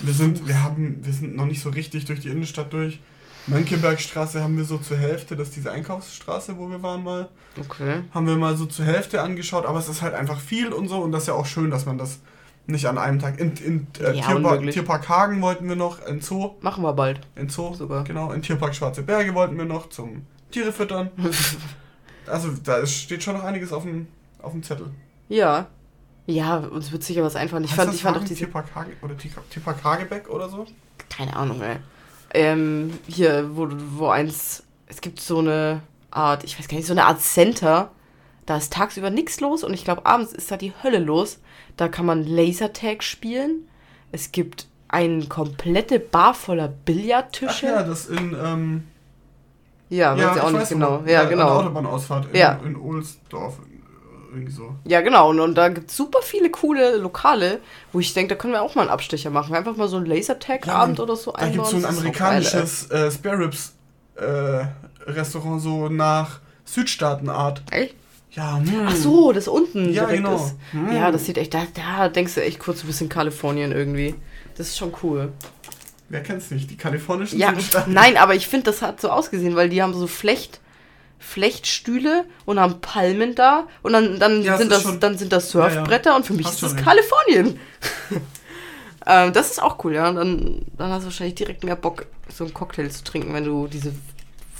wir 0.00 0.12
sind, 0.12 0.46
wir 0.48 0.62
haben, 0.62 0.98
wir 1.02 1.12
sind 1.12 1.36
noch 1.36 1.46
nicht 1.46 1.62
so 1.62 1.70
richtig 1.70 2.04
durch 2.06 2.20
die 2.20 2.28
Innenstadt 2.28 2.72
durch. 2.72 3.00
Mönckebergstraße 3.46 4.42
haben 4.42 4.56
wir 4.56 4.64
so 4.64 4.78
zur 4.78 4.96
Hälfte, 4.96 5.36
das 5.36 5.48
ist 5.48 5.56
diese 5.56 5.72
Einkaufsstraße, 5.72 6.56
wo 6.58 6.70
wir 6.70 6.82
waren 6.82 7.02
mal. 7.02 7.28
Okay. 7.58 8.02
Haben 8.12 8.26
wir 8.26 8.36
mal 8.36 8.56
so 8.56 8.66
zur 8.66 8.84
Hälfte 8.84 9.22
angeschaut, 9.22 9.66
aber 9.66 9.78
es 9.78 9.88
ist 9.88 10.02
halt 10.02 10.14
einfach 10.14 10.38
viel 10.38 10.72
und 10.72 10.88
so 10.88 10.98
und 10.98 11.12
das 11.12 11.22
ist 11.22 11.28
ja 11.28 11.34
auch 11.34 11.46
schön, 11.46 11.70
dass 11.70 11.86
man 11.86 11.98
das 11.98 12.20
nicht 12.66 12.86
an 12.86 12.98
einem 12.98 13.18
Tag. 13.18 13.40
In, 13.40 13.54
in 13.56 13.86
äh, 14.00 14.16
ja, 14.16 14.26
Tierpark, 14.26 14.70
Tierpark, 14.70 15.08
Hagen 15.08 15.42
wollten 15.42 15.68
wir 15.68 15.76
noch, 15.76 16.04
in 16.06 16.20
Zoo. 16.20 16.52
Machen 16.60 16.84
wir 16.84 16.92
bald. 16.92 17.20
In 17.34 17.48
Zoo, 17.48 17.74
sogar. 17.74 18.04
Genau, 18.04 18.32
in 18.32 18.42
Tierpark 18.42 18.74
Schwarze 18.74 19.02
Berge 19.02 19.34
wollten 19.34 19.56
wir 19.56 19.64
noch 19.64 19.88
zum 19.88 20.26
Tiere 20.50 20.72
füttern. 20.72 21.10
also 22.26 22.50
da 22.62 22.76
ist, 22.76 22.94
steht 22.94 23.22
schon 23.22 23.36
noch 23.36 23.44
einiges 23.44 23.72
auf 23.72 23.82
dem, 23.82 24.06
auf 24.40 24.52
dem 24.52 24.62
Zettel. 24.62 24.90
Ja, 25.28 25.68
ja, 26.30 26.58
uns 26.58 26.92
wird 26.92 27.02
sicher 27.02 27.22
was 27.22 27.36
einfallen. 27.36 27.64
Ich 27.64 27.70
heißt 27.70 27.80
fand, 27.80 27.94
ich 27.94 28.02
fand 28.02 28.16
auch 28.18 28.22
diese. 28.24 28.34
Tierpark 28.36 28.74
Hage 28.74 28.92
oder 29.02 29.16
Tierpark 29.16 29.84
Hagebeck 29.84 30.28
oder 30.30 30.48
so? 30.48 30.66
Keine 31.08 31.34
Ahnung, 31.36 31.60
ey. 31.62 31.76
Ähm, 32.32 32.98
hier, 33.06 33.56
wo, 33.56 33.68
wo 33.96 34.08
eins. 34.08 34.62
Es 34.86 35.00
gibt 35.00 35.20
so 35.20 35.38
eine 35.38 35.82
Art, 36.10 36.42
ich 36.44 36.58
weiß 36.58 36.66
gar 36.68 36.76
nicht, 36.76 36.86
so 36.86 36.92
eine 36.92 37.04
Art 37.04 37.20
Center 37.20 37.90
Da 38.46 38.56
ist 38.56 38.72
tagsüber 38.72 39.10
nichts 39.10 39.38
los 39.40 39.62
und 39.62 39.72
ich 39.74 39.84
glaube, 39.84 40.06
abends 40.06 40.32
ist 40.32 40.50
da 40.50 40.56
die 40.56 40.72
Hölle 40.82 40.98
los. 40.98 41.38
Da 41.76 41.86
kann 41.88 42.06
man 42.06 42.24
Lasertag 42.24 43.02
spielen. 43.04 43.68
Es 44.10 44.32
gibt 44.32 44.66
eine 44.88 45.26
komplette 45.26 46.00
Bar 46.00 46.34
voller 46.34 46.66
Billardtische. 46.68 47.68
Ach 47.68 47.80
ja, 47.80 47.82
das 47.84 48.06
in, 48.06 48.34
ähm, 48.44 48.84
Ja, 49.88 50.16
weiß 50.18 50.36
ich 50.36 50.42
auch 50.42 50.50
ich 50.50 50.58
nicht 50.58 50.68
genau. 50.70 50.90
noch, 50.98 51.06
Ja, 51.06 51.20
der 51.20 51.26
genau. 51.26 51.48
Autobahnausfahrt 51.60 52.26
in, 52.32 52.36
Ja. 52.36 52.58
in 52.64 52.74
Ohlsdorf. 52.76 53.58
Irgendwie 54.32 54.52
so. 54.52 54.74
Ja, 54.84 55.00
genau. 55.00 55.30
Und, 55.30 55.40
und 55.40 55.54
da 55.56 55.68
gibt 55.68 55.90
es 55.90 55.96
super 55.96 56.20
viele 56.22 56.50
coole 56.50 56.96
Lokale, 56.98 57.60
wo 57.92 57.98
ich 58.00 58.14
denke, 58.14 58.34
da 58.34 58.40
können 58.40 58.52
wir 58.52 58.62
auch 58.62 58.74
mal 58.76 58.82
einen 58.82 58.90
Abstecher 58.90 59.30
machen. 59.30 59.54
Einfach 59.56 59.76
mal 59.76 59.88
so 59.88 59.96
einen 59.96 60.06
Lasertag-Abend 60.06 60.98
Ja, 60.98 61.04
oder 61.04 61.16
so 61.16 61.32
Da 61.32 61.48
gibt 61.48 61.64
es 61.64 61.70
so 61.70 61.76
ein 61.76 61.84
auch 61.84 61.88
geil, 61.90 61.98
amerikanisches 61.98 62.90
äh, 62.90 63.10
Spare 63.10 63.38
Ribs 63.40 63.72
äh, 64.16 64.66
Restaurant, 65.10 65.60
so 65.60 65.88
nach 65.88 66.40
Südstaatenart. 66.64 67.62
Echt? 67.70 67.96
Ja, 68.32 68.58
mm. 68.60 68.86
Ach 68.86 68.94
so, 68.94 69.32
das 69.32 69.48
unten 69.48 69.92
Ja, 69.92 70.04
direkt 70.04 70.24
genau. 70.24 70.36
ist. 70.36 70.54
Hm. 70.70 70.92
Ja, 70.92 71.10
das 71.10 71.26
sieht 71.26 71.36
echt, 71.36 71.52
da, 71.52 71.66
da 71.74 72.08
denkst 72.08 72.34
du 72.34 72.42
echt 72.42 72.60
kurz 72.60 72.84
ein 72.84 72.86
bisschen 72.86 73.08
Kalifornien 73.08 73.72
irgendwie. 73.72 74.14
Das 74.56 74.68
ist 74.68 74.78
schon 74.78 74.92
cool. 75.02 75.32
Wer 76.08 76.22
kennt's 76.22 76.50
nicht? 76.50 76.70
Die 76.70 76.76
kalifornischen 76.76 77.38
Ja, 77.38 77.52
Südstaaten. 77.54 77.92
nein, 77.92 78.16
aber 78.16 78.34
ich 78.36 78.46
finde, 78.46 78.64
das 78.70 78.82
hat 78.82 79.00
so 79.00 79.10
ausgesehen, 79.10 79.56
weil 79.56 79.68
die 79.68 79.82
haben 79.82 79.94
so 79.94 80.06
Flecht, 80.06 80.60
Flechtstühle 81.20 82.24
und 82.46 82.58
haben 82.58 82.80
Palmen 82.80 83.34
da 83.36 83.68
und 83.82 83.92
dann, 83.92 84.18
dann, 84.18 84.42
Ja, 84.42 84.56
sind, 84.58 84.72
das, 84.72 84.82
schon- 84.82 84.98
dann 84.98 85.16
sind 85.16 85.32
das 85.32 85.52
Ja, 85.52 85.68
ja. 85.68 85.74
Surfbretter 85.74 86.16
und 86.16 86.26
für 86.26 86.32
mich 86.32 86.46
Hast 86.46 86.62
ist 86.62 86.74
das. 86.74 86.76
Kalifornien. 86.76 87.60
ähm, 89.06 89.32
das 89.32 89.50
ist 89.50 89.62
auch 89.62 89.82
cool, 89.84 89.94
ja. 89.94 90.08
Und 90.08 90.16
dann, 90.16 90.62
dann 90.76 90.90
hast 90.90 91.02
du 91.02 91.06
wahrscheinlich 91.06 91.36
direkt 91.36 91.64
mehr 91.64 91.76
Bock, 91.76 92.06
so 92.28 92.44
einen 92.44 92.54
Cocktail 92.54 92.88
zu 92.88 93.04
trinken, 93.04 93.32
wenn 93.34 93.44
du 93.44 93.66
diese 93.68 93.92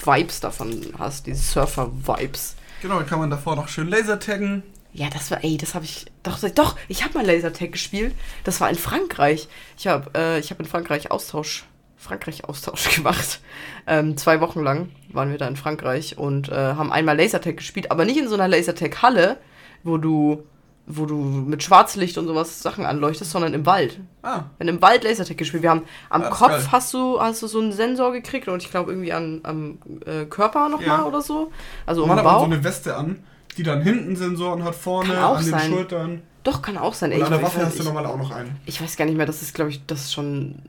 Vibes 0.05 0.41
davon 0.41 0.95
hast, 0.99 1.27
diese 1.27 1.43
Surfer-Vibes. 1.43 2.57
Genau, 2.83 2.99
dann 2.99 3.07
kann 3.07 3.19
man 3.19 3.31
davor 3.31 3.57
noch 3.57 3.69
schön 3.69 3.89
Lasertaggen. 3.89 4.63
Ja, 4.93 5.09
das 5.09 5.31
war, 5.31 5.45
ey, 5.45 5.57
das 5.57 5.75
habe 5.75 5.85
ich, 5.85 6.07
doch, 6.23 6.39
doch, 6.55 6.77
ich 6.89 7.05
habe 7.05 7.15
mal 7.15 7.25
Lasertag 7.27 7.73
gespielt. 7.73 8.15
Das 8.45 8.61
war 8.61 8.69
in 8.71 8.77
Frankreich. 8.77 9.49
Ich 9.79 9.87
habe 9.87 10.11
äh, 10.19 10.41
ich 10.41 10.51
hab 10.51 10.59
in 10.59 10.67
Frankreich 10.67 11.11
Austausch, 11.11 11.65
Frankreich-Austausch 12.01 12.97
gemacht. 12.97 13.41
Ähm, 13.87 14.17
zwei 14.17 14.41
Wochen 14.41 14.61
lang 14.63 14.89
waren 15.13 15.31
wir 15.31 15.39
da 15.39 15.47
in 15.49 15.57
Frankreich 15.57 16.19
und 16.19 16.49
äh, 16.49 16.55
haben 16.55 16.93
einmal 16.93 17.17
Lasertag 17.17 17.57
gespielt, 17.59 17.91
aber 17.91 18.05
nicht 18.05 18.17
in 18.19 18.29
so 18.29 18.35
einer 18.35 18.49
Lasertag-Halle, 18.49 19.37
wo 19.85 19.97
du, 19.99 20.43
wo 20.87 21.07
du 21.07 21.15
mit 21.17 21.63
Schwarzlicht 21.63 22.19
und 22.19 22.27
sowas 22.27 22.63
Sachen 22.63 22.85
anleuchtest, 22.87 23.31
sondern 23.31 23.55
im 23.55 23.67
Wald. 23.67 24.01
Ah, 24.23 24.45
Wir 24.59 24.67
haben 24.67 24.77
im 24.77 24.83
Wald 24.83 25.05
Lasertag 25.05 25.37
gespielt. 25.39 25.63
Wir 25.63 25.71
haben 25.71 25.83
am 26.09 26.23
Ah, 26.23 26.25
das 26.25 26.33
ist 26.33 26.39
Kopf 26.39 26.51
geil. 26.51 26.69
hast 26.73 26.95
du, 26.95 27.21
hast 27.21 27.43
du 27.43 27.47
so 27.47 27.61
einen 27.61 27.73
Sensor 27.73 28.13
gekriegt 28.13 28.49
und 28.49 28.63
ich 28.63 28.71
glaube 28.71 28.93
irgendwie 28.93 29.13
an, 29.13 29.41
am 29.45 29.79
äh, 30.07 30.25
Körper 30.25 30.69
nochmal 30.69 30.87
Ja. 30.87 31.05
oder 31.05 31.21
so. 31.23 31.53
Also 31.87 32.03
um 32.03 32.09
man 32.09 32.17
den 32.19 32.27
hat 32.27 32.33
Bauch. 32.33 32.41
so 32.41 32.45
eine 32.47 32.65
Weste 32.65 32.97
an, 32.97 33.23
die 33.57 33.63
dann 33.63 33.83
hinten 33.83 34.17
Sensoren 34.17 34.65
hat, 34.65 34.75
vorne, 34.75 35.19
an 35.19 35.43
den 35.43 35.51
sein. 35.51 35.71
Schultern. 35.71 36.23
Doch, 36.45 36.63
kann 36.63 36.79
auch 36.79 36.95
sein. 36.95 37.13
Und 37.13 37.19
Ey, 37.19 37.23
an 37.25 37.31
der 37.33 37.43
Waffe 37.43 37.65
hast 37.67 37.79
du 37.79 37.83
normal 37.85 38.07
auch 38.07 38.17
noch 38.17 38.31
einen. 38.31 38.57
Ich 38.65 38.81
weiß 38.81 38.97
gar 38.97 39.05
nicht 39.05 39.17
mehr, 39.17 39.27
das 39.27 39.43
ist, 39.43 39.55
glaube 39.55 39.71
ich, 39.71 39.85
das 39.87 40.01
ist 40.05 40.13
schon, 40.15 40.63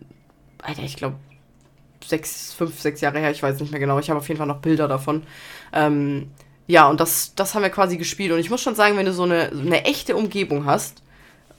Alter, 0.61 0.83
ich 0.83 0.95
glaube, 0.95 1.15
sechs, 2.05 2.53
fünf, 2.53 2.79
sechs 2.79 3.01
Jahre 3.01 3.19
her, 3.19 3.31
ich 3.31 3.43
weiß 3.43 3.59
nicht 3.59 3.71
mehr 3.71 3.79
genau. 3.79 3.99
Ich 3.99 4.09
habe 4.09 4.19
auf 4.19 4.27
jeden 4.27 4.37
Fall 4.37 4.47
noch 4.47 4.61
Bilder 4.61 4.87
davon. 4.87 5.23
Ähm, 5.73 6.31
ja, 6.67 6.87
und 6.89 6.99
das, 6.99 7.33
das 7.35 7.53
haben 7.53 7.63
wir 7.63 7.69
quasi 7.69 7.97
gespielt. 7.97 8.31
Und 8.31 8.39
ich 8.39 8.49
muss 8.49 8.61
schon 8.61 8.75
sagen, 8.75 8.97
wenn 8.97 9.05
du 9.05 9.13
so 9.13 9.23
eine, 9.23 9.53
so 9.53 9.61
eine 9.61 9.85
echte 9.85 10.15
Umgebung 10.15 10.65
hast, 10.65 11.03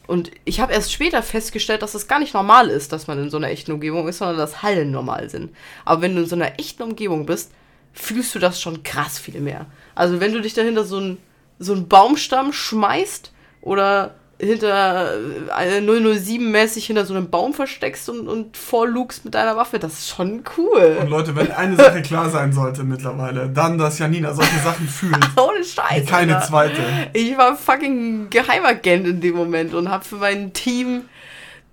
und 0.09 0.33
ich 0.45 0.61
habe 0.61 0.73
erst 0.73 0.93
später 0.93 1.23
festgestellt, 1.23 1.83
dass 1.83 1.95
es 1.95 2.09
gar 2.09 2.19
nicht 2.19 2.35
normal 2.35 2.69
ist, 2.69 2.93
dass 2.93 3.07
man 3.07 3.19
in 3.19 3.31
so 3.31 3.37
einer 3.37 3.51
echten 3.51 3.73
Umgebung 3.73 4.09
ist, 4.09 4.19
sondern 4.19 4.37
dass 4.37 4.63
Hallen 4.63 4.91
normal 4.91 5.31
sind. 5.31 5.55
Aber 5.85 6.03
wenn 6.03 6.17
du 6.17 6.23
in 6.23 6.29
so 6.29 6.35
einer 6.35 6.59
echten 6.59 6.83
Umgebung 6.83 7.25
bist, 7.25 7.53
fühlst 7.93 8.35
du 8.35 8.39
das 8.39 8.61
schon 8.61 8.83
krass 8.83 9.19
viel 9.19 9.41
mehr. 9.41 9.67
Also 9.95 10.19
wenn 10.19 10.33
du 10.33 10.41
dich 10.41 10.55
dahinter 10.55 10.85
so 10.85 10.97
einen 10.97 11.19
so 11.59 11.73
einen 11.73 11.89
Baumstamm 11.89 12.53
schmeißt 12.53 13.33
oder 13.61 14.17
hinter 14.43 15.15
äh, 15.57 15.79
007-mäßig 15.81 16.87
hinter 16.87 17.07
so 17.07 17.15
einem 17.15 17.31
Baum 17.31 17.55
versteckst 17.55 18.09
und, 18.09 18.27
und 18.27 18.57
vorlugst 18.57 19.25
mit 19.25 19.35
deiner 19.35 19.57
Waffe, 19.57 19.79
das 19.79 19.93
ist 19.93 20.09
schon 20.09 20.33
Und 20.33 20.45
cool. 20.59 21.07
Leute, 21.09 21.37
wenn 21.37 21.53
eine 21.53 21.77
Sache 21.77 22.03
klar 22.03 22.29
sein 22.29 22.53
sollte 22.53 22.83
mittlerweile, 22.83 23.49
dann, 23.49 23.79
dass 23.79 23.99
Janina 24.01 24.35
solche 24.35 24.59
Sachen 24.59 24.89
fühlt. 24.89 25.17
Ohne 25.37 25.65
Scheiß. 25.65 26.03
Wie 26.03 26.07
keine 26.07 26.37
Alter. 26.37 26.47
zweite. 26.47 26.83
Ich 27.13 27.39
war 27.39 27.57
fucking 27.57 28.31
Geheimagent 28.31 29.07
in 29.07 29.21
dem 29.21 29.37
Moment 29.37 29.75
und 29.75 29.89
habe 29.89 30.05
für 30.05 30.17
mein 30.17 30.53
Team 30.53 31.03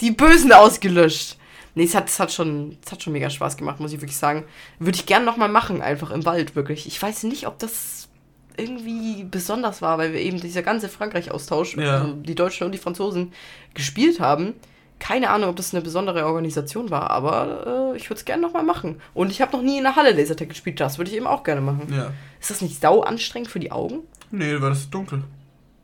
die 0.01 0.11
Bösen 0.11 0.51
ausgelöscht. 0.51 1.37
Nee, 1.73 1.85
es 1.85 1.95
hat, 1.95 2.09
es, 2.09 2.19
hat 2.19 2.31
schon, 2.31 2.77
es 2.85 2.91
hat 2.91 3.01
schon 3.01 3.13
mega 3.13 3.29
Spaß 3.29 3.57
gemacht, 3.57 3.79
muss 3.79 3.93
ich 3.93 4.01
wirklich 4.01 4.17
sagen. 4.17 4.43
Würde 4.77 4.97
ich 4.97 5.05
gerne 5.05 5.25
nochmal 5.25 5.49
machen, 5.49 5.81
einfach 5.81 6.11
im 6.11 6.25
Wald, 6.25 6.55
wirklich. 6.55 6.85
Ich 6.87 7.01
weiß 7.01 7.23
nicht, 7.23 7.47
ob 7.47 7.57
das 7.59 8.08
irgendwie 8.57 9.23
besonders 9.23 9.81
war, 9.81 9.97
weil 9.97 10.13
wir 10.13 10.19
eben 10.19 10.39
dieser 10.39 10.61
ganze 10.63 10.89
Frankreich-Austausch, 10.89 11.77
Ja. 11.77 11.99
also 12.01 12.13
die 12.13 12.35
Deutschen 12.35 12.65
und 12.65 12.71
die 12.73 12.77
Franzosen, 12.77 13.31
gespielt 13.73 14.19
haben. 14.19 14.53
Keine 14.99 15.29
Ahnung, 15.29 15.49
ob 15.51 15.55
das 15.55 15.73
eine 15.73 15.81
besondere 15.81 16.25
Organisation 16.25 16.89
war, 16.91 17.09
aber 17.09 17.93
äh, 17.93 17.97
ich 17.97 18.09
würde 18.09 18.19
es 18.19 18.25
gerne 18.25 18.41
nochmal 18.41 18.63
machen. 18.63 18.99
Und 19.13 19.31
ich 19.31 19.41
habe 19.41 19.55
noch 19.55 19.63
nie 19.63 19.77
in 19.77 19.83
der 19.83 19.95
Halle 19.95 20.11
Lasertag 20.11 20.49
gespielt, 20.49 20.79
das 20.81 20.97
würde 20.97 21.09
ich 21.09 21.15
eben 21.15 21.25
auch 21.27 21.43
gerne 21.43 21.61
machen. 21.61 21.87
Ja. 21.89 22.11
Ist 22.41 22.49
das 22.49 22.61
nicht 22.61 22.81
sau 22.81 23.01
anstrengend 23.01 23.49
für 23.49 23.59
die 23.59 23.71
Augen? 23.71 23.99
Nee, 24.29 24.59
weil 24.59 24.69
das 24.71 24.79
ist 24.79 24.93
dunkel. 24.93 25.23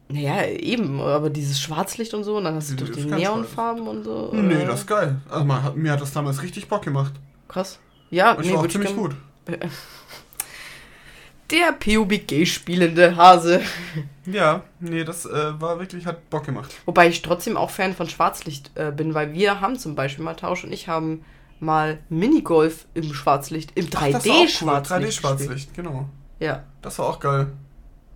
Naja, 0.10 0.46
eben, 0.46 1.00
aber 1.00 1.30
dieses 1.30 1.60
Schwarzlicht 1.62 2.14
und 2.14 2.26
so, 2.26 2.38
und 2.38 2.44
dann 2.44 2.56
hast 2.56 2.70
du 2.72 2.74
Nee, 2.76 2.82
doch 2.82 2.96
die 2.96 3.06
Neonfarben 3.06 3.88
und 3.88 4.04
so. 4.04 4.30
Nee, 4.34 4.66
das 4.66 4.82
ist 4.82 4.88
geil. 4.88 5.16
Also 5.30 5.46
man 5.46 5.62
mir 5.76 5.94
hat 5.94 6.02
das 6.02 6.12
damals 6.12 6.44
richtig 6.44 6.68
Bock 6.68 6.84
gemacht. 6.84 7.14
Krass. 7.48 7.80
Ja, 8.12 8.34
Und 8.34 8.42
ich 8.44 8.48
nee, 8.50 8.54
war 8.54 8.62
auch 8.62 8.66
ich 8.66 8.72
ziemlich 8.74 8.96
gut. 8.96 9.16
Der 11.52 11.72
PUBG-spielende 11.74 13.16
Hase. 13.16 13.62
Ja, 14.26 14.64
nee, 14.80 15.04
das 15.04 15.26
äh, 15.26 15.62
war 15.62 15.80
wirklich, 15.80 16.08
hat 16.08 16.30
Bock 16.32 16.46
gemacht. 16.46 16.74
Wobei 16.86 17.08
ich 17.08 17.22
trotzdem 17.22 17.58
auch 17.58 17.70
Fan 17.70 17.94
von 17.94 18.10
Schwarzlicht 18.10 18.72
äh, 18.74 18.92
bin, 18.92 19.14
weil 19.14 19.34
wir 19.34 19.62
haben 19.62 19.78
zum 19.78 19.94
Beispiel 19.94 20.26
mal 20.26 20.34
Tausch 20.34 20.64
und 20.64 20.72
ich 20.72 20.88
haben 20.88 21.24
mal 21.60 22.00
Minigolf 22.10 22.86
im 22.96 23.14
Schwarzlicht, 23.14 23.72
im 23.76 23.88
Ach, 23.96 24.10
das 24.10 24.26
war 24.26 24.36
auch 24.36 24.40
cool. 24.40 24.70
3D-Schwarzlicht. 24.70 25.20
3D-Schwarzlicht, 25.20 25.74
genau. 25.76 26.10
Ja. 26.40 26.64
Das 26.82 26.98
war 27.00 27.08
auch 27.08 27.20
geil. 27.20 27.52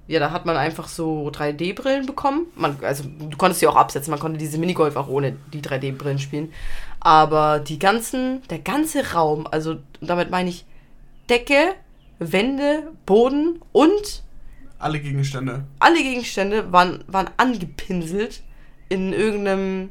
Ja, 0.08 0.20
da 0.20 0.32
hat 0.32 0.48
man 0.48 0.58
einfach 0.58 0.88
so 0.88 1.30
3D-Brillen 1.30 2.08
bekommen. 2.08 2.48
Man, 2.56 2.78
also 2.82 3.04
du 3.04 3.38
konntest 3.38 3.60
sie 3.60 3.68
auch 3.68 3.76
absetzen, 3.76 4.10
man 4.10 4.20
konnte 4.20 4.40
diese 4.40 4.58
Minigolf 4.58 4.96
auch 4.96 5.08
ohne 5.08 5.38
die 5.54 5.62
3D-Brillen 5.62 6.18
spielen. 6.18 6.52
Aber 7.00 7.60
die 7.60 7.78
ganzen, 7.78 8.42
der 8.50 8.58
ganze 8.58 9.14
Raum, 9.14 9.46
also 9.46 9.78
damit 10.02 10.32
meine 10.32 10.50
ich 10.50 10.66
Decke, 11.30 11.76
Wände, 12.20 12.92
Boden 13.06 13.62
und 13.72 14.24
Alle 14.78 15.00
Gegenstände. 15.00 15.66
alle 15.80 16.02
Gegenstände 16.04 16.72
waren, 16.72 17.04
waren 17.08 17.30
angepinselt 17.38 18.44
in 18.90 19.14
irgendeinem. 19.14 19.90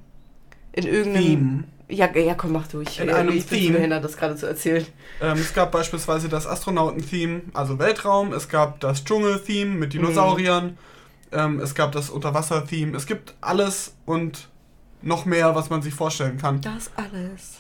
In 0.73 0.87
irgendeinem. 0.87 1.25
Theme. 1.25 1.65
Ja, 1.91 2.15
ja, 2.15 2.35
komm, 2.35 2.53
mach 2.53 2.67
du. 2.69 2.83
Ich, 2.83 3.01
In 3.01 3.09
einem 3.09 3.35
ich 3.35 3.47
bin 3.47 3.59
Theme. 3.61 3.75
behindert, 3.77 4.05
das 4.05 4.17
gerade 4.19 4.37
zu 4.37 4.45
erzählen. 4.47 4.85
Ähm, 5.23 5.39
es 5.39 5.55
gab 5.55 5.73
beispielsweise 5.73 6.29
das 6.29 6.47
Astronauten-Theme, 6.47 7.41
also 7.55 7.79
Weltraum. 7.79 8.35
Es 8.35 8.49
gab 8.51 8.79
das 8.81 9.05
Dschungel-Theme 9.05 9.75
mit 9.75 9.95
Dinosauriern. 9.95 10.77
Ähm, 11.33 11.61
es 11.61 11.75
gab 11.75 11.93
das 11.93 12.11
Unterwasser-Theme. 12.11 12.95
Es 12.95 13.07
gibt 13.07 13.35
alles 13.41 13.95
und 14.05 14.49
noch 15.01 15.25
mehr, 15.25 15.55
was 15.55 15.71
man 15.71 15.81
sich 15.81 15.95
vorstellen 15.95 16.37
kann. 16.37 16.61
Das 16.61 16.91
alles. 16.97 17.59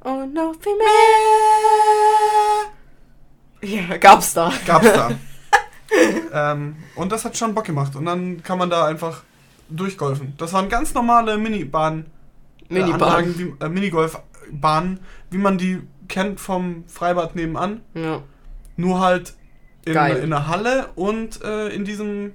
Und 0.00 0.32
noch 0.32 0.54
viel 0.60 0.74
mehr. 0.76 0.86
Ja, 3.66 3.96
gab's 3.96 4.34
da. 4.34 4.52
Gab's 4.64 4.92
da. 4.92 5.10
ähm, 6.52 6.76
und 6.94 7.10
das 7.10 7.24
hat 7.24 7.36
schon 7.36 7.54
Bock 7.54 7.64
gemacht. 7.64 7.96
Und 7.96 8.04
dann 8.06 8.42
kann 8.42 8.58
man 8.58 8.70
da 8.70 8.86
einfach 8.86 9.22
durchgolfen. 9.68 10.34
Das 10.38 10.52
waren 10.52 10.68
ganz 10.68 10.94
normale 10.94 11.36
Minibahnen. 11.36 12.06
äh, 12.70 12.74
Minibahn. 12.74 13.02
Anlagen, 13.02 13.38
wie, 13.38 13.64
äh, 13.64 13.68
Minigolfbahnen, 13.68 15.00
wie 15.30 15.38
man 15.38 15.58
die 15.58 15.82
kennt 16.08 16.38
vom 16.38 16.84
Freibad 16.86 17.34
nebenan. 17.34 17.80
Ja. 17.94 18.22
Nur 18.76 19.00
halt 19.00 19.34
in, 19.84 19.94
Geil. 19.94 20.18
in 20.18 20.32
einer 20.32 20.46
Halle 20.46 20.90
und 20.94 21.42
äh, 21.42 21.68
in 21.68 21.84
diesem 21.84 22.32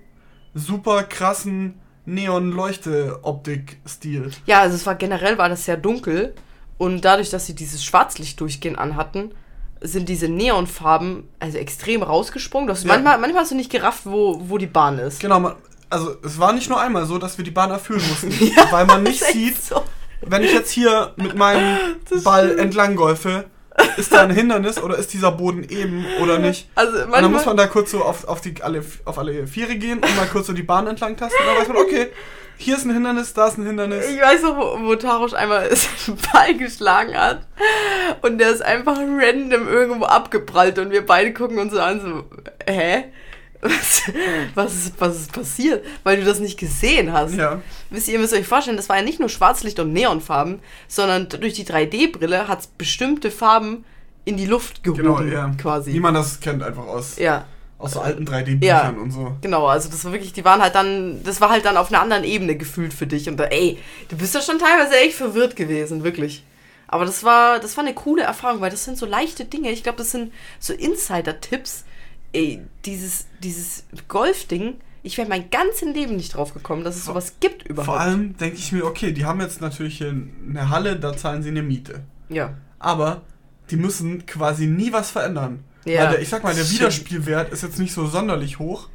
super 0.54 1.04
krassen 1.04 1.80
Neon-Leuchte-Optik-Stil. 2.06 4.32
ja, 4.46 4.62
also 4.62 4.76
es 4.76 4.86
war 4.86 4.96
generell 4.96 5.38
war 5.38 5.50
das 5.50 5.66
sehr 5.66 5.78
dunkel. 5.78 6.34
Und 6.78 7.06
dadurch, 7.06 7.30
dass 7.30 7.46
sie 7.46 7.54
dieses 7.54 7.86
Schwarzlicht-Durchgehen 7.86 8.76
anhatten, 8.76 9.32
sind 9.82 10.08
diese 10.10 10.28
Neonfarben 10.28 11.28
also 11.40 11.58
extrem 11.58 12.04
rausgesprungen. 12.04 12.68
Du 12.68 12.74
hast 12.74 12.84
Ja. 12.84 12.90
manchmal, 12.90 13.18
manchmal 13.20 13.42
hast 13.44 13.52
du 13.52 13.56
nicht 13.56 13.72
gerafft, 13.72 14.02
wo, 14.06 14.40
wo 14.48 14.58
die 14.58 14.68
Bahn 14.68 15.00
ist. 15.00 15.20
Genau, 15.20 15.40
man, 15.40 15.56
also 15.90 16.16
es 16.24 16.40
war 16.40 16.54
nicht 16.54 16.70
nur 16.70 16.80
einmal 16.80 17.06
so, 17.06 17.18
dass 17.18 17.38
wir 17.38 17.46
die 17.46 17.52
Bahn 17.52 17.72
erfüllen 17.72 18.02
mussten, 18.08 18.32
weil 18.72 18.86
man 18.86 19.04
nicht 19.04 19.24
sieht, 19.24 19.62
so. 19.62 19.84
wenn 20.22 20.44
ich 20.44 20.54
jetzt 20.54 20.72
hier 20.72 21.14
mit 21.18 21.36
meinem 21.36 21.78
Das 22.10 22.24
Ball 22.24 22.46
stimmt. 22.46 22.60
entlang 22.62 22.96
golfe, 22.96 23.46
ist 23.98 24.14
da 24.14 24.24
ein 24.24 24.32
Hindernis 24.32 24.82
oder 24.82 24.98
ist 24.98 25.14
dieser 25.14 25.32
Boden 25.32 25.64
eben 25.64 26.06
oder 26.22 26.40
nicht? 26.40 26.70
Also 26.76 26.92
Und 26.92 27.00
dann 27.00 27.10
manchmal, 27.10 27.30
muss 27.32 27.46
man 27.46 27.58
da 27.58 27.68
kurz 27.68 27.92
so 27.92 28.04
auf, 28.04 28.28
auf, 28.28 28.42
die, 28.42 28.62
alle, 28.62 28.84
auf 29.06 29.18
alle 29.18 29.48
Viere 29.48 29.76
gehen 29.76 30.00
und 30.00 30.16
mal 30.18 30.28
kurz 30.28 30.48
so 30.48 30.54
die 30.54 30.64
Bahn 30.64 30.88
entlang 30.88 31.18
tasten. 31.18 31.38
Und 31.42 31.48
dann 31.48 31.58
weiß 31.58 31.68
man, 31.68 31.78
okay, 31.78 32.08
hier 32.58 32.78
ist 32.78 32.86
ein 32.86 32.94
Hindernis, 32.94 33.34
da 33.34 33.48
ist 33.48 33.58
ein 33.58 33.66
Hindernis. 33.66 34.08
Ich 34.08 34.22
weiß 34.22 34.44
noch, 34.44 34.58
wo, 34.58 34.86
wo 34.86 34.96
Tarosch 34.96 35.34
einmal 35.34 35.70
einen 36.08 36.18
Ball 36.32 36.56
geschlagen 36.56 37.18
hat 37.18 37.48
und 38.22 38.38
der 38.38 38.52
ist 38.52 38.62
einfach 38.62 38.98
random 38.98 39.68
irgendwo 39.68 40.06
abgeprallt 40.06 40.78
und 40.78 40.92
wir 40.92 41.06
beide 41.06 41.34
gucken 41.34 41.58
uns 41.60 41.74
so 41.74 41.80
an, 41.80 42.02
so, 42.02 42.24
hä? 42.72 43.06
Was, 43.62 44.02
was, 44.56 44.74
ist, 44.74 44.94
was 45.00 45.16
ist 45.22 45.32
passiert? 45.32 45.86
Weil 46.04 46.18
du 46.18 46.26
das 46.26 46.40
nicht 46.40 46.60
gesehen 46.60 47.14
hast. 47.14 47.36
Ja. 47.36 47.62
Wisst 47.90 48.08
ihr, 48.08 48.16
ihr 48.16 48.20
müsst 48.20 48.34
euch 48.34 48.48
vorstellen, 48.48 48.78
das 48.78 48.90
war 48.90 48.98
ja 48.98 49.04
nicht 49.04 49.20
nur 49.20 49.30
Schwarzlicht 49.30 49.80
und 49.80 49.94
Neonfarben, 49.94 50.60
sondern 50.88 51.30
durch 51.30 51.54
die 51.54 51.66
3D-Brille 51.66 52.48
hat 52.48 52.62
es 52.62 52.68
bestimmte 52.68 53.30
Farben 53.32 53.86
in 54.26 54.38
die 54.38 54.46
Luft 54.46 54.84
gehoben, 54.84 55.02
Genau, 55.02 55.22
ja. 55.22 55.52
quasi. 55.62 55.94
Wie 55.94 56.00
man 56.00 56.14
das 56.14 56.40
kennt, 56.40 56.62
einfach 56.64 56.86
aus, 56.86 57.18
ja, 57.18 57.46
aus 57.80 57.94
so 57.94 58.02
alten 58.02 58.26
3D-Büchern 58.26 58.62
Ja. 58.62 58.90
und 58.90 59.12
so. 59.12 59.36
genau, 59.42 59.66
also 59.68 59.90
das 59.90 60.06
war 60.06 60.12
wirklich, 60.12 60.34
die 60.34 60.46
waren 60.46 60.62
halt 60.62 60.76
dann, 60.76 61.24
das 61.24 61.42
war 61.42 61.50
halt 61.50 61.66
dann 61.66 61.78
auf 61.78 61.90
einer 61.92 62.02
anderen 62.02 62.24
Ebene 62.24 62.56
gefühlt 62.56 62.94
für 62.94 63.08
dich 63.08 63.28
und 63.30 63.38
da, 63.38 63.46
ey, 63.46 63.80
du 64.10 64.18
bist 64.18 64.36
ja 64.36 64.42
schon 64.42 64.60
teilweise 64.60 64.96
echt 65.00 65.16
verwirrt 65.16 65.56
gewesen, 65.56 66.04
wirklich. 66.04 66.44
Aber 66.88 67.06
das 67.06 67.24
war, 67.24 67.60
das 67.60 67.78
war 67.78 67.84
eine 67.86 67.94
coole 67.96 68.24
Erfahrung, 68.24 68.60
weil 68.62 68.70
das 68.70 68.84
sind 68.84 68.98
so 68.98 69.06
leichte 69.06 69.46
Dinge. 69.46 69.72
Ich 69.72 69.82
glaube, 69.82 70.00
das 70.00 70.12
sind 70.12 70.34
so 70.60 70.74
Insider-Tipps. 70.74 71.86
Ey, 72.34 72.62
dieses, 72.86 73.26
dieses 73.44 73.84
Golf-Ding, 74.08 74.76
ich 75.04 75.18
wäre 75.18 75.28
mein 75.28 75.50
ganzes 75.50 75.82
Leben 75.94 76.16
nicht 76.16 76.36
drauf 76.36 76.54
gekommen, 76.54 76.84
dass 76.84 76.96
es 76.96 77.06
sowas 77.06 77.34
gibt 77.40 77.68
überhaupt. 77.68 77.86
Vor 77.88 78.00
allem 78.00 78.38
denke 78.38 78.58
ich 78.58 78.72
mir, 78.72 78.86
okay, 78.86 79.12
die 79.12 79.26
haben 79.26 79.42
jetzt 79.42 79.60
natürlich 79.62 80.04
eine 80.04 80.70
Halle, 80.70 80.98
da 80.98 81.16
zahlen 81.18 81.44
sie 81.44 81.50
eine 81.50 81.64
Miete. 81.64 82.02
Ja. 82.30 82.54
Aber 82.80 83.22
die 83.70 83.76
müssen 83.78 84.26
quasi 84.26 84.68
nie 84.68 84.94
was 84.94 85.12
verändern. 85.12 85.64
Ja, 85.86 86.04
Weil 86.04 86.12
der, 86.12 86.22
ich 86.22 86.30
sag 86.30 86.44
mal, 86.44 86.54
der. 86.54 86.70
Wiederspielwert 86.70 87.52
ist 87.52 87.64
jetzt 87.64 87.80
nicht 87.80 87.94
so 87.94 88.06
sonderlich 88.06 88.60
hoch, 88.60 88.88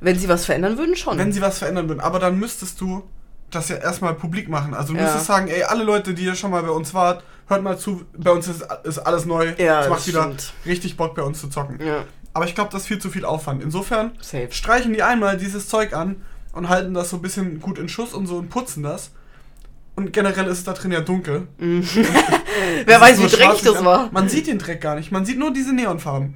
Wenn 0.00 0.18
sie 0.18 0.28
was 0.28 0.44
verändern 0.46 0.78
würden, 0.78 0.96
schon. 0.96 1.18
wenn 1.18 1.32
sie 1.32 1.40
was 1.40 1.58
verändern 1.58 1.88
würden. 1.88 2.00
Aber 2.00 2.18
dann 2.20 2.38
müsstest 2.38 2.80
du 2.80 3.02
das 3.50 3.68
ja 3.68 3.76
erstmal 3.76 4.14
publik 4.14 4.48
machen. 4.48 4.74
Also 4.74 4.92
du 4.92 4.98
Ja. 4.98 5.04
müsstest 5.04 5.26
sagen, 5.26 5.48
ey, 5.48 5.62
alle 5.64 5.82
Leute, 5.84 6.14
die 6.14 6.22
hier 6.22 6.34
schon 6.34 6.50
mal 6.52 6.62
bei 6.62 6.70
uns 6.70 6.94
wart, 6.94 7.24
hört 7.46 7.62
mal 7.62 7.78
zu, 7.78 8.02
bei 8.16 8.30
uns 8.30 8.48
ist, 8.48 8.64
ist 8.84 8.98
alles 8.98 9.26
neu. 9.26 9.52
Ja, 9.58 9.82
es 9.82 9.88
macht 9.88 10.06
wieder 10.06 10.22
stimmt. 10.24 10.52
richtig 10.66 10.96
Bock 10.96 11.14
bei 11.14 11.22
uns 11.22 11.40
zu 11.40 11.48
zocken. 11.48 11.78
ja, 11.84 12.04
Aber 12.32 12.46
ich 12.46 12.54
glaube, 12.54 12.70
das 12.72 12.82
ist 12.82 12.88
viel 12.88 12.98
zu 12.98 13.10
viel 13.10 13.24
Aufwand. 13.24 13.62
Insofern 13.62 14.12
safe. 14.20 14.48
streichen 14.50 14.92
die 14.92 15.02
einmal 15.02 15.36
dieses 15.36 15.68
Zeug 15.68 15.92
an 15.94 16.16
und 16.52 16.68
halten 16.68 16.94
das 16.94 17.10
so 17.10 17.16
ein 17.16 17.22
bisschen 17.22 17.60
gut 17.60 17.78
in 17.78 17.88
Schuss 17.88 18.14
und 18.14 18.26
so 18.26 18.36
und 18.36 18.48
putzen 18.48 18.82
das. 18.82 19.10
Und 19.96 20.12
generell 20.12 20.46
ist 20.46 20.58
es 20.58 20.64
da 20.64 20.72
drin 20.72 20.90
ja 20.90 21.00
dunkel. 21.00 21.46
Wer 21.58 23.00
weiß, 23.00 23.20
wie 23.22 23.28
dreckig 23.28 23.62
das 23.62 23.84
war. 23.84 24.08
Man 24.10 24.28
sieht 24.28 24.48
den 24.48 24.58
Dreck 24.58 24.80
gar 24.80 24.96
nicht. 24.96 25.12
Man 25.12 25.24
sieht 25.24 25.38
nur 25.38 25.52
diese 25.52 25.72
Neonfarben. 25.72 26.34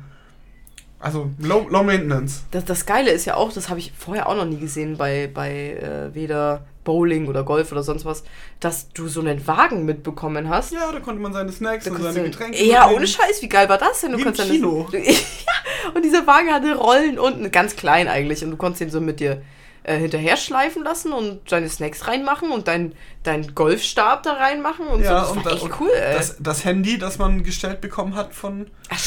Also 1.00 1.30
low, 1.38 1.66
low 1.68 1.82
maintenance. 1.82 2.42
Das, 2.50 2.64
das 2.64 2.86
Geile 2.86 3.10
ist 3.10 3.24
ja 3.24 3.34
auch, 3.34 3.52
das 3.52 3.68
habe 3.68 3.78
ich 3.78 3.92
vorher 3.96 4.28
auch 4.28 4.34
noch 4.36 4.44
nie 4.44 4.58
gesehen 4.58 4.96
bei, 4.96 5.30
bei 5.32 5.72
äh, 5.74 6.14
weder 6.14 6.66
Bowling 6.88 7.26
oder 7.28 7.44
Golf 7.44 7.70
oder 7.70 7.82
sonst 7.82 8.06
was, 8.06 8.24
dass 8.60 8.88
du 8.94 9.08
so 9.08 9.20
einen 9.20 9.46
Wagen 9.46 9.84
mitbekommen 9.84 10.48
hast. 10.48 10.72
Ja, 10.72 10.90
da 10.90 11.00
konnte 11.00 11.20
man 11.20 11.34
seine 11.34 11.52
Snacks 11.52 11.84
Da 11.84 11.90
und 11.90 12.02
seine 12.02 12.22
Getränke. 12.22 12.56
Ja, 12.64 12.80
mitnehmen. 12.80 12.96
ohne 12.96 13.06
Scheiß, 13.06 13.42
wie 13.42 13.48
geil 13.50 13.68
war 13.68 13.76
das 13.76 14.00
denn? 14.00 14.12
Du 14.12 14.16
Wie 14.16 14.22
im 14.22 14.26
konntest 14.28 14.50
Kino. 14.50 14.88
Das, 14.90 15.02
ja, 15.06 15.92
und 15.94 16.02
dieser 16.02 16.26
Wagen 16.26 16.50
hatte 16.50 16.74
Rollen 16.76 17.18
unten, 17.18 17.50
ganz 17.50 17.76
klein 17.76 18.08
eigentlich, 18.08 18.42
und 18.42 18.52
du 18.52 18.56
konntest 18.56 18.80
ihn 18.80 18.90
so 18.90 19.02
mit 19.02 19.20
dir 19.20 19.42
äh, 19.82 19.98
hinterher 19.98 20.38
schleifen 20.38 20.82
lassen 20.82 21.12
und 21.12 21.52
deine 21.52 21.68
Snacks 21.68 22.06
reinmachen 22.08 22.50
und 22.50 22.68
dein, 22.68 22.94
dein 23.22 23.54
Golfstab 23.54 24.22
da 24.22 24.32
reinmachen 24.32 24.86
und 24.86 25.02
Ja, 25.02 25.24
so. 25.26 25.34
Das 25.34 25.36
und, 25.36 25.44
war 25.44 25.52
da- 25.52 25.58
echt 25.58 25.80
cool, 25.80 25.90
ey. 25.94 26.14
Das, 26.16 26.36
das 26.40 26.64
Handy, 26.64 26.96
das 26.98 27.18
man 27.18 27.42
gestellt 27.42 27.82
bekommen 27.82 28.14
hat 28.14 28.32
von, 28.34 28.70
Ach, 28.88 28.98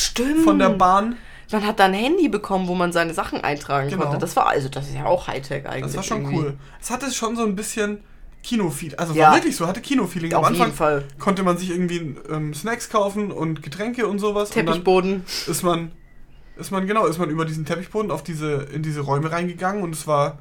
von 0.43 0.59
der 0.59 0.69
Bahn, 0.69 1.17
Man 1.51 1.65
hat 1.65 1.79
da 1.79 1.85
ein 1.85 1.93
Handy 1.93 2.29
bekommen, 2.29 2.67
wo 2.67 2.75
man 2.75 2.91
seine 2.91 3.13
Sachen 3.13 3.41
eintragen 3.43 3.89
Genau. 3.89 4.03
konnte. 4.03 4.17
Das 4.19 4.35
war 4.35 4.47
also, 4.47 4.69
das 4.69 4.87
ist 4.87 4.95
ja 4.95 5.05
auch 5.05 5.27
Hightech 5.27 5.65
eigentlich. 5.67 5.83
das 5.83 5.95
war 5.97 6.03
schon 6.03 6.21
irgendwie. 6.21 6.37
cool. 6.37 6.57
Es 6.81 6.89
hatte 6.91 7.11
schon 7.11 7.35
so 7.35 7.43
ein 7.43 7.55
bisschen 7.55 7.99
Kino-Feed. 8.43 8.97
Also 8.97 9.13
Ja. 9.13 9.27
war 9.27 9.35
wirklich 9.35 9.55
so, 9.55 9.67
hatte 9.67 9.81
Kino-Feeling. 9.81 10.33
Am 10.33 10.39
Auf 10.41 10.47
Anfang 10.47 10.67
jeden 10.67 10.77
Fall. 10.77 11.03
konnte 11.19 11.43
man 11.43 11.57
sich 11.57 11.69
irgendwie 11.71 12.15
ähm, 12.29 12.53
Snacks 12.53 12.89
kaufen 12.89 13.31
und 13.31 13.61
Getränke 13.61 14.07
und 14.07 14.19
sowas. 14.19 14.49
Und 14.49 14.55
dann 14.57 14.65
Teppichboden. 14.67 15.23
ist 15.47 15.63
man, 15.63 15.91
ist 16.57 16.71
man, 16.71 16.87
genau, 16.87 17.05
ist 17.05 17.17
man 17.19 17.29
über 17.29 17.45
diesen 17.45 17.65
Teppichboden 17.65 18.11
auf 18.11 18.23
diese, 18.23 18.67
in 18.73 18.81
diese 18.83 19.01
Räume 19.01 19.31
reingegangen 19.31 19.83
und 19.83 19.93
es 19.93 20.07
war 20.07 20.39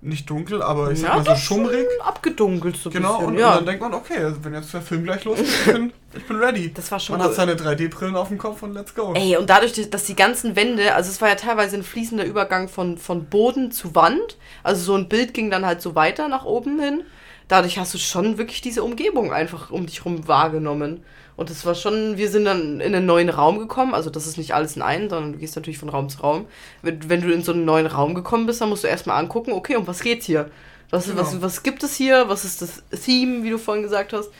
nicht 0.00 0.30
dunkel, 0.30 0.62
aber 0.62 0.92
ich 0.92 1.00
sag 1.00 1.16
mal 1.16 1.24
so 1.24 1.34
schummrig. 1.34 1.86
Abgedunkelt 2.04 2.76
so 2.76 2.90
Genau, 2.90 3.14
bisschen. 3.18 3.32
und, 3.32 3.38
ja. 3.38 3.50
und 3.50 3.56
dann 3.58 3.66
denkt 3.66 3.80
man, 3.82 3.94
okay, 3.94 4.18
also 4.18 4.44
wenn 4.44 4.54
jetzt 4.54 4.72
der 4.72 4.80
Film 4.82 5.04
gleich 5.04 5.24
losgeht, 5.24 5.46
ich 5.48 5.72
bin, 5.72 5.92
ich 6.16 6.26
bin 6.26 6.36
ready. 6.36 6.72
Das 6.72 6.90
war 6.92 7.00
schon 7.00 7.16
Man 7.16 7.22
cool. 7.26 7.30
hat 7.30 7.36
seine 7.36 7.54
3D-Brillen 7.54 8.14
auf 8.16 8.28
dem 8.28 8.38
Kopf 8.38 8.62
und 8.62 8.74
let's 8.74 8.94
go. 8.94 9.12
Ey, 9.14 9.36
und 9.36 9.50
dadurch, 9.50 9.72
dass 9.90 10.04
die 10.04 10.14
ganzen 10.16 10.54
Wände, 10.56 10.94
also 10.94 11.10
es 11.10 11.20
war 11.20 11.28
ja 11.28 11.34
teilweise 11.34 11.76
ein 11.76 11.82
fließender 11.82 12.24
Übergang 12.24 12.68
von, 12.68 12.96
von 12.98 13.24
Boden 13.26 13.72
zu 13.72 13.94
Wand, 13.94 14.36
also 14.62 14.82
so 14.82 14.94
ein 14.94 15.08
Bild 15.08 15.34
ging 15.34 15.50
dann 15.50 15.66
halt 15.66 15.82
so 15.82 15.94
weiter 15.94 16.28
nach 16.28 16.44
oben 16.44 16.78
hin. 16.80 17.02
Dadurch 17.48 17.78
hast 17.78 17.94
du 17.94 17.98
schon 17.98 18.38
wirklich 18.38 18.60
diese 18.60 18.84
Umgebung 18.84 19.32
einfach 19.32 19.70
um 19.70 19.86
dich 19.86 20.04
rum 20.04 20.28
wahrgenommen. 20.28 21.02
Und 21.38 21.50
das 21.50 21.64
war 21.64 21.76
schon, 21.76 22.16
wir 22.16 22.28
sind 22.30 22.46
dann 22.46 22.80
in 22.80 22.96
einen 22.96 23.06
neuen 23.06 23.28
Raum 23.28 23.60
gekommen, 23.60 23.94
also 23.94 24.10
das 24.10 24.26
ist 24.26 24.38
nicht 24.38 24.54
alles 24.54 24.74
in 24.74 24.82
einen, 24.82 25.08
sondern 25.08 25.34
du 25.34 25.38
gehst 25.38 25.54
natürlich 25.54 25.78
von 25.78 25.88
Raum 25.88 26.08
zu 26.08 26.18
Raum. 26.18 26.46
Wenn, 26.82 27.08
wenn 27.08 27.20
du 27.20 27.32
in 27.32 27.44
so 27.44 27.52
einen 27.52 27.64
neuen 27.64 27.86
Raum 27.86 28.16
gekommen 28.16 28.46
bist, 28.46 28.60
dann 28.60 28.68
musst 28.68 28.82
du 28.82 28.88
erstmal 28.88 29.20
angucken, 29.20 29.52
okay, 29.52 29.76
um 29.76 29.86
was 29.86 30.00
geht's 30.00 30.26
hier? 30.26 30.50
Was, 30.90 31.06
Genau. 31.06 31.20
was, 31.20 31.40
was 31.40 31.62
gibt 31.62 31.84
es 31.84 31.94
hier? 31.94 32.28
Was 32.28 32.44
ist 32.44 32.60
das 32.60 32.82
Theme, 33.04 33.44
wie 33.44 33.50
du 33.50 33.58
vorhin 33.58 33.84
gesagt 33.84 34.14
hast? 34.14 34.30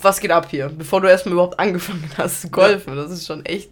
Was 0.00 0.18
geht 0.18 0.32
ab 0.32 0.48
hier? 0.50 0.72
Bevor 0.76 1.00
du 1.00 1.08
erstmal 1.08 1.34
überhaupt 1.34 1.60
angefangen 1.60 2.10
hast 2.18 2.42
zu 2.42 2.50
golfen. 2.50 2.96
Das 2.96 3.12
ist 3.12 3.24
schon 3.24 3.46
echt 3.46 3.70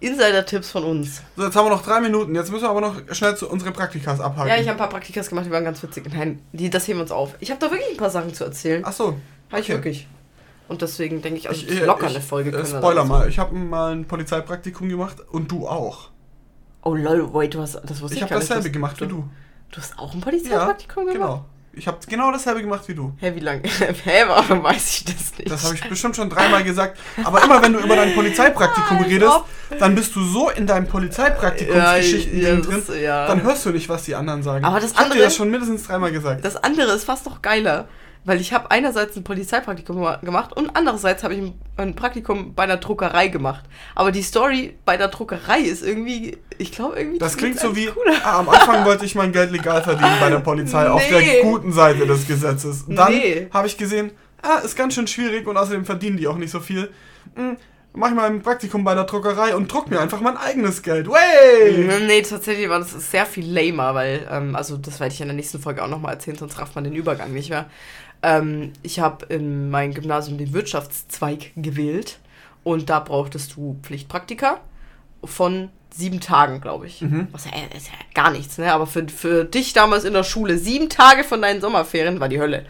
Insider-Tipps 0.00 0.72
von 0.72 0.82
uns. 0.82 1.22
So, 1.36 1.44
jetzt 1.44 1.54
haben 1.54 1.66
wir 1.66 1.70
noch 1.70 1.84
drei 1.84 2.00
Minuten. 2.00 2.34
Jetzt 2.34 2.50
müssen 2.50 2.64
wir 2.64 2.70
aber 2.70 2.80
noch 2.80 2.96
schnell 3.12 3.36
zu 3.36 3.48
unseren 3.48 3.72
Praktikas 3.72 4.18
abhaken. 4.18 4.48
Ja, 4.48 4.56
ich 4.56 4.62
habe 4.62 4.72
ein 4.72 4.78
paar 4.78 4.88
Praktikas 4.88 5.28
gemacht, 5.28 5.46
die 5.46 5.52
waren 5.52 5.62
ganz 5.62 5.80
witzig. 5.80 6.12
Nein, 6.12 6.40
die, 6.52 6.70
das 6.70 6.88
heben 6.88 6.98
wir 6.98 7.02
uns 7.02 7.12
auf. 7.12 7.36
Ich 7.38 7.52
habe 7.52 7.60
da 7.60 7.70
wirklich 7.70 7.90
ein 7.92 7.96
paar 7.98 8.10
Sachen 8.10 8.34
zu 8.34 8.42
erzählen. 8.42 8.82
Ach 8.84 8.92
so. 8.92 9.16
Habe 9.52 9.60
ich 9.60 9.66
okay. 9.66 9.74
wirklich. 9.74 10.08
Und 10.68 10.80
deswegen 10.82 11.20
denke 11.22 11.38
ich, 11.38 11.48
also 11.48 11.66
Ich, 11.66 11.80
äh, 11.80 11.84
locker 11.84 12.06
ich, 12.06 12.14
eine 12.16 12.24
Folge. 12.24 12.50
Äh, 12.50 12.52
können 12.52 12.66
Spoiler 12.66 13.04
mal, 13.04 13.28
ich 13.28 13.38
habe 13.38 13.54
mal 13.54 13.92
ein 13.92 14.06
Polizeipraktikum 14.06 14.88
gemacht 14.88 15.16
und 15.30 15.50
du 15.50 15.68
auch. 15.68 16.10
Oh 16.82 16.94
lol, 16.94 17.32
wait, 17.34 17.54
du 17.54 17.60
hast, 17.60 17.74
das 17.84 18.00
wusste 18.00 18.14
ich, 18.14 18.18
Ich 18.18 18.22
habe 18.22 18.30
gar 18.30 18.38
nicht. 18.38 18.50
dasselbe 18.50 18.68
Du- 18.68 18.72
gemacht 18.72 19.00
wie 19.00 19.06
du. 19.06 19.28
Du 19.70 19.76
hast 19.78 19.98
auch 19.98 20.14
ein 20.14 20.20
Polizeipraktikum 20.20 21.04
gemacht? 21.06 21.14
Genau. 21.18 21.44
Ich 21.76 21.88
habe 21.88 21.98
genau 22.08 22.30
dasselbe 22.30 22.60
gemacht 22.62 22.86
wie 22.86 22.94
du. 22.94 23.12
Hä, 23.16 23.32
wie 23.34 23.40
lange? 23.40 23.62
Hä, 24.04 24.22
warum 24.28 24.62
weiß 24.62 24.90
ich 24.98 25.04
das 25.06 25.36
nicht? 25.36 25.50
Das 25.50 25.64
habe 25.64 25.74
ich 25.74 25.88
bestimmt 25.88 26.14
schon 26.14 26.30
dreimal 26.30 26.62
gesagt. 26.62 26.98
Aber 27.24 27.42
immer 27.42 27.60
wenn 27.62 27.72
du 27.72 27.80
über 27.80 27.96
dein 27.96 28.14
Polizeipraktikum 28.14 28.98
Ah, 29.00 29.02
redest, 29.02 29.40
dann 29.80 29.94
bist 29.96 30.14
du 30.14 30.22
so 30.24 30.50
in 30.50 30.68
deinen 30.68 30.86
Polizeipraktikumsgeschichten 30.86 32.40
Ja, 32.40 32.48
ja, 32.50 32.60
drin, 32.60 32.82
ja. 33.02 33.26
dann 33.26 33.42
hörst 33.42 33.66
du 33.66 33.70
nicht, 33.70 33.88
was 33.88 34.04
die 34.04 34.14
anderen 34.14 34.42
sagen. 34.44 34.64
Aber 34.64 34.78
das 34.78 34.92
ich 34.92 34.96
hab 34.96 35.02
andere- 35.04 35.18
dir 35.18 35.24
das 35.24 35.34
schon 35.36 35.50
mindestens 35.50 35.82
dreimal 35.84 36.12
gesagt. 36.12 36.44
Das 36.44 36.56
andere 36.56 36.92
ist 36.92 37.04
fast 37.04 37.26
noch 37.26 37.42
geiler, 37.42 37.88
weil 38.24 38.40
ich 38.40 38.52
habe 38.52 38.70
einerseits 38.70 39.16
ein 39.16 39.24
Polizeipraktikum 39.24 39.96
gema- 39.98 40.20
gemacht 40.24 40.52
und 40.56 40.70
andererseits 40.74 41.22
habe 41.24 41.34
ich 41.34 41.52
ein, 41.76 41.94
Praktikum 41.94 42.54
bei 42.54 42.62
einer 42.64 42.78
Druckerei 42.78 43.28
gemacht. 43.28 43.64
Aber 43.94 44.12
die 44.12 44.22
Story 44.22 44.76
bei 44.84 44.96
der 44.96 45.08
Druckerei 45.08 45.60
ist 45.60 45.82
irgendwie, 45.84 46.38
ich 46.58 46.72
glaube 46.72 46.98
irgendwie... 46.98 47.18
Das 47.18 47.36
klingt 47.36 47.58
so 47.60 47.76
wie, 47.76 47.90
ah, 48.24 48.38
am 48.38 48.48
Anfang 48.48 48.84
wollte 48.84 49.04
ich 49.04 49.14
mein 49.14 49.32
Geld 49.32 49.50
legal 49.52 49.82
verdienen 49.82 50.16
bei 50.20 50.30
der 50.30 50.38
Polizei, 50.40 50.88
auf 50.88 51.06
der 51.08 51.20
Nee. 51.20 51.42
guten 51.42 51.72
Seite 51.72 52.06
des 52.06 52.26
Gesetzes. 52.26 52.84
Dann 52.88 53.12
Nee. 53.12 53.48
habe 53.52 53.66
ich 53.66 53.76
gesehen, 53.76 54.12
ah, 54.42 54.58
ist 54.64 54.76
ganz 54.76 54.94
schön 54.94 55.06
schwierig 55.06 55.46
und 55.46 55.56
außerdem 55.56 55.84
verdienen 55.84 56.16
die 56.16 56.26
auch 56.26 56.36
nicht 56.36 56.50
so 56.50 56.60
viel. 56.60 56.90
Hm, 57.34 57.56
mach 57.92 58.08
ich 58.08 58.14
mal 58.14 58.26
ein 58.30 58.42
Praktikum 58.42 58.84
bei 58.84 58.94
der 58.94 59.04
Druckerei 59.04 59.54
und 59.54 59.70
druck 59.72 59.90
mir 59.90 60.00
einfach 60.00 60.20
mein 60.20 60.36
eigenes 60.36 60.82
Geld. 60.82 61.08
Way! 61.08 62.00
Nee, 62.06 62.22
tatsächlich 62.22 62.68
war 62.68 62.78
das 62.80 62.92
sehr 63.10 63.26
viel 63.26 63.46
lamer, 63.50 63.94
weil, 63.94 64.26
ähm, 64.30 64.56
also 64.56 64.76
das 64.76 64.98
werde 65.00 65.12
ich 65.14 65.20
in 65.20 65.28
der 65.28 65.36
nächsten 65.36 65.60
Folge 65.60 65.82
auch 65.82 65.88
nochmal 65.88 66.14
erzählen, 66.14 66.36
sonst 66.36 66.58
rafft 66.58 66.74
man 66.74 66.84
den 66.84 66.94
Übergang 66.94 67.32
nicht 67.32 67.50
mehr. 67.50 67.66
Ähm, 68.24 68.72
ich 68.82 69.00
habe 69.00 69.26
in 69.26 69.70
meinem 69.70 69.92
Gymnasium 69.92 70.38
den 70.38 70.52
Wirtschaftszweig 70.52 71.52
gewählt 71.56 72.18
und 72.62 72.88
da 72.88 73.00
brauchtest 73.00 73.56
du 73.56 73.78
Pflichtpraktika 73.82 74.60
von 75.22 75.68
sieben 75.94 76.20
Tagen, 76.20 76.60
glaube 76.60 76.86
ich. 76.86 77.02
Mhm. 77.02 77.28
Was 77.32 77.44
ja, 77.44 77.52
ist 77.76 77.88
ja 77.88 77.94
gar 78.14 78.30
nichts, 78.30 78.58
ne? 78.58 78.72
Aber 78.72 78.86
für, 78.86 79.06
für 79.08 79.44
dich 79.44 79.74
damals 79.74 80.04
in 80.04 80.14
der 80.14 80.24
Schule, 80.24 80.58
sieben 80.58 80.88
Tage 80.88 81.22
von 81.22 81.42
deinen 81.42 81.60
Sommerferien 81.60 82.18
war 82.18 82.28
die 82.28 82.40
Hölle. 82.40 82.66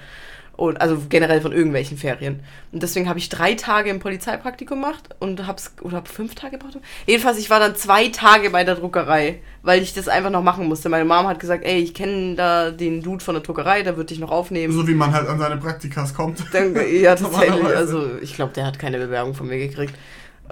Und, 0.56 0.80
also 0.80 1.02
generell 1.08 1.40
von 1.40 1.52
irgendwelchen 1.52 1.98
Ferien. 1.98 2.40
Und 2.70 2.82
deswegen 2.82 3.08
habe 3.08 3.18
ich 3.18 3.28
drei 3.28 3.54
Tage 3.54 3.90
im 3.90 3.98
Polizeipraktikum 3.98 4.80
gemacht 4.80 5.08
und 5.18 5.46
hab's, 5.46 5.72
oder 5.80 5.96
hab 5.96 6.08
fünf 6.08 6.34
Tage 6.34 6.58
gebraucht. 6.58 6.78
Jedenfalls, 7.06 7.38
ich 7.38 7.50
war 7.50 7.58
dann 7.58 7.74
zwei 7.74 8.08
Tage 8.08 8.50
bei 8.50 8.62
der 8.64 8.76
Druckerei, 8.76 9.40
weil 9.62 9.82
ich 9.82 9.94
das 9.94 10.08
einfach 10.08 10.30
noch 10.30 10.42
machen 10.42 10.66
musste. 10.68 10.88
Meine 10.88 11.04
Mom 11.04 11.26
hat 11.26 11.40
gesagt, 11.40 11.64
ey, 11.64 11.78
ich 11.78 11.94
kenne 11.94 12.36
da 12.36 12.70
den 12.70 13.02
Dude 13.02 13.24
von 13.24 13.34
der 13.34 13.42
Druckerei, 13.42 13.82
der 13.82 13.96
wird 13.96 14.10
dich 14.10 14.20
noch 14.20 14.30
aufnehmen. 14.30 14.72
So 14.72 14.86
wie 14.86 14.94
man 14.94 15.12
halt 15.12 15.28
an 15.28 15.38
seine 15.38 15.56
Praktikas 15.56 16.14
kommt. 16.14 16.44
Dann, 16.52 16.74
ja, 16.92 17.14
tatsächlich. 17.16 17.64
Also, 17.64 18.10
ich 18.20 18.34
glaube, 18.34 18.52
der 18.52 18.66
hat 18.66 18.78
keine 18.78 18.98
Bewerbung 18.98 19.34
von 19.34 19.48
mir 19.48 19.58
gekriegt. 19.58 19.94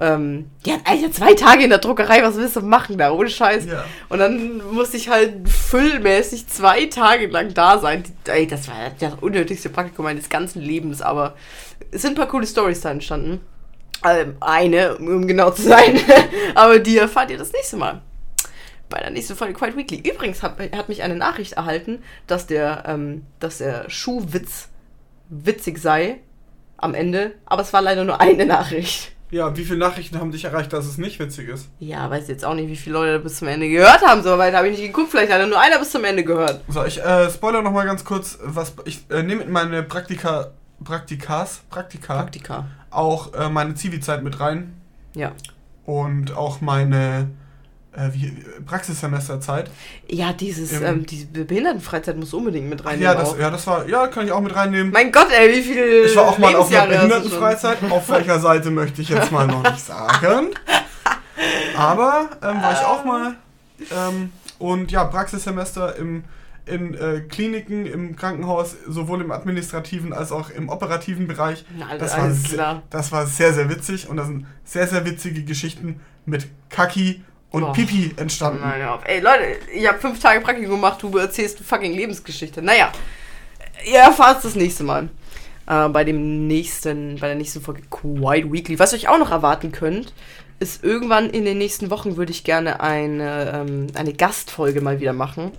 Ähm, 0.00 0.50
ja, 0.64 0.76
Alter, 0.84 1.12
zwei 1.12 1.34
Tage 1.34 1.64
in 1.64 1.70
der 1.70 1.78
Druckerei, 1.78 2.22
was 2.22 2.36
willst 2.36 2.56
du 2.56 2.62
machen 2.62 2.96
da? 2.96 3.12
Ohne 3.12 3.28
Scheiß. 3.28 3.66
Ja. 3.66 3.84
Und 4.08 4.18
dann 4.18 4.62
musste 4.72 4.96
ich 4.96 5.08
halt 5.08 5.48
füllmäßig 5.48 6.48
zwei 6.48 6.86
Tage 6.86 7.26
lang 7.26 7.52
da 7.52 7.78
sein. 7.78 8.02
Ey, 8.26 8.46
das 8.46 8.68
war 8.68 8.74
das 8.98 9.14
unnötigste 9.20 9.68
Praktikum 9.68 10.04
meines 10.04 10.30
ganzen 10.30 10.62
Lebens, 10.62 11.02
aber 11.02 11.34
es 11.90 12.02
sind 12.02 12.12
ein 12.12 12.16
paar 12.16 12.28
coole 12.28 12.46
Stories 12.46 12.80
da 12.80 12.90
entstanden. 12.90 13.40
Ähm, 14.04 14.36
eine, 14.40 14.96
um 14.96 15.26
genau 15.26 15.50
zu 15.50 15.62
sein. 15.62 16.00
aber 16.54 16.78
die 16.78 16.98
erfahrt 16.98 17.30
ihr 17.30 17.38
das 17.38 17.52
nächste 17.52 17.76
Mal. 17.76 18.00
Bei 18.88 18.98
der 18.98 19.10
nächsten 19.10 19.36
Folge 19.36 19.54
Quiet 19.54 19.76
Weekly. 19.76 19.98
Übrigens 19.98 20.42
hat, 20.42 20.58
hat 20.58 20.88
mich 20.88 21.02
eine 21.02 21.16
Nachricht 21.16 21.52
erhalten, 21.52 22.02
dass 22.26 22.46
der, 22.46 22.84
ähm, 22.86 23.26
dass 23.40 23.58
der 23.58 23.88
Schuhwitz 23.88 24.68
witzig 25.28 25.78
sei 25.78 26.20
am 26.76 26.94
Ende, 26.94 27.34
aber 27.46 27.62
es 27.62 27.72
war 27.72 27.80
leider 27.80 28.04
nur 28.04 28.20
eine 28.20 28.44
Nachricht. 28.44 29.12
Ja, 29.32 29.56
wie 29.56 29.64
viele 29.64 29.78
Nachrichten 29.78 30.20
haben 30.20 30.30
dich 30.30 30.44
erreicht, 30.44 30.72
dass 30.74 30.84
es 30.84 30.98
nicht 30.98 31.18
witzig 31.18 31.48
ist? 31.48 31.68
Ja, 31.80 32.08
weiß 32.10 32.28
jetzt 32.28 32.44
auch 32.44 32.52
nicht, 32.54 32.68
wie 32.68 32.76
viele 32.76 32.92
Leute 32.98 33.18
bis 33.18 33.38
zum 33.38 33.48
Ende 33.48 33.66
gehört 33.68 34.02
haben. 34.06 34.22
So 34.22 34.36
weit 34.36 34.54
habe 34.54 34.68
ich 34.68 34.78
nicht 34.78 34.86
geguckt. 34.88 35.10
Vielleicht 35.10 35.32
hat 35.32 35.48
nur 35.48 35.58
einer 35.58 35.78
bis 35.78 35.90
zum 35.90 36.04
Ende 36.04 36.22
gehört. 36.22 36.60
So, 36.68 36.84
ich 36.84 37.02
äh, 37.02 37.30
spoiler 37.30 37.62
noch 37.62 37.72
mal 37.72 37.86
ganz 37.86 38.04
kurz, 38.04 38.38
was 38.44 38.74
ich 38.84 39.06
äh, 39.10 39.22
nehme 39.22 39.42
in 39.44 39.50
meine 39.50 39.82
Praktika, 39.82 40.48
Praktikas, 40.84 41.62
Praktika, 41.70 42.14
Praktika. 42.22 42.66
auch 42.90 43.32
äh, 43.32 43.48
meine 43.48 43.74
Zivi-Zeit 43.74 44.22
mit 44.22 44.38
rein 44.38 44.74
Ja. 45.14 45.32
und 45.86 46.36
auch 46.36 46.60
meine 46.60 47.30
äh, 47.94 48.08
wie, 48.12 48.32
Praxissemesterzeit. 48.64 49.70
Ja, 50.08 50.32
dieses, 50.32 50.72
Im- 50.72 50.84
ähm, 50.84 51.06
diese 51.06 51.26
Behindertenfreizeit 51.26 52.16
muss 52.16 52.32
unbedingt 52.32 52.68
mit 52.70 52.84
reinnehmen. 52.84 53.04
ja, 53.04 53.14
das, 53.14 53.30
auch. 53.30 53.38
ja, 53.38 53.50
das 53.50 53.66
war, 53.66 53.88
ja, 53.88 54.06
kann 54.08 54.24
ich 54.26 54.32
auch 54.32 54.40
mit 54.40 54.54
reinnehmen. 54.54 54.92
Mein 54.92 55.12
Gott, 55.12 55.28
ey, 55.30 55.54
wie 55.56 55.62
viele 55.62 56.04
Ich 56.04 56.16
war 56.16 56.28
auch 56.28 56.38
mal 56.38 56.54
auf 56.56 56.72
einer? 56.72 56.86
Behindertenfreizeit. 56.86 57.78
Auf 57.90 58.08
welcher 58.08 58.40
Seite 58.40 58.70
möchte 58.70 59.02
ich 59.02 59.08
jetzt 59.10 59.30
mal 59.30 59.46
noch 59.46 59.62
nicht 59.62 59.84
sagen. 59.84 60.48
Aber 61.76 62.30
ähm, 62.42 62.62
war 62.62 62.72
ich 62.72 62.78
auch 62.86 63.04
mal. 63.04 63.34
Ähm, 63.90 64.32
und 64.58 64.92
ja, 64.92 65.04
Praxissemester 65.04 65.96
im, 65.96 66.24
in 66.66 66.94
äh, 66.94 67.20
Kliniken, 67.28 67.86
im 67.86 68.14
Krankenhaus, 68.16 68.76
sowohl 68.86 69.20
im 69.22 69.32
administrativen 69.32 70.12
als 70.12 70.30
auch 70.30 70.50
im 70.50 70.68
operativen 70.68 71.26
Bereich. 71.26 71.64
Na, 71.76 71.96
Das 71.98 72.12
alles 72.12 72.56
war, 72.56 72.82
das 72.90 73.10
war 73.12 73.26
sehr, 73.26 73.52
sehr 73.52 73.68
witzig 73.68 74.08
und 74.08 74.16
da 74.18 74.24
sind 74.24 74.46
sehr, 74.64 74.86
sehr 74.86 75.04
witzige 75.04 75.42
Geschichten 75.42 76.00
mit 76.26 76.46
Kaki 76.70 77.24
und 77.52 77.62
Boah. 77.62 77.72
Pipi 77.72 78.12
entstanden. 78.16 78.60
Nein, 78.62 78.82
auf. 78.82 79.02
Ey, 79.04 79.20
Leute, 79.20 79.44
ich 79.72 79.86
habe 79.86 79.98
fünf 79.98 80.18
Tage 80.18 80.40
Praktikum 80.40 80.76
gemacht, 80.76 81.02
du 81.02 81.16
erzählst 81.18 81.58
eine 81.58 81.66
fucking 81.66 81.92
Lebensgeschichte. 81.92 82.62
Naja, 82.62 82.90
ihr 83.84 84.00
erfahrt 84.00 84.38
es 84.38 84.42
das 84.42 84.54
nächste 84.54 84.84
Mal. 84.84 85.08
Äh, 85.66 85.88
bei 85.90 86.04
dem 86.04 86.46
nächsten, 86.46 87.18
bei 87.20 87.28
der 87.28 87.36
nächsten 87.36 87.60
Folge 87.60 87.82
Quiet 87.90 88.50
Weekly. 88.52 88.78
Was 88.78 88.92
ihr 88.92 88.96
euch 88.96 89.08
auch 89.08 89.18
noch 89.18 89.30
erwarten 89.30 89.70
könnt, 89.70 90.12
ist 90.58 90.82
irgendwann 90.82 91.28
in 91.28 91.44
den 91.44 91.58
nächsten 91.58 91.90
Wochen 91.90 92.16
würde 92.16 92.32
ich 92.32 92.44
gerne 92.44 92.80
eine, 92.80 93.52
ähm, 93.54 93.88
eine 93.94 94.14
Gastfolge 94.14 94.80
mal 94.80 95.00
wieder 95.00 95.12
machen. 95.12 95.52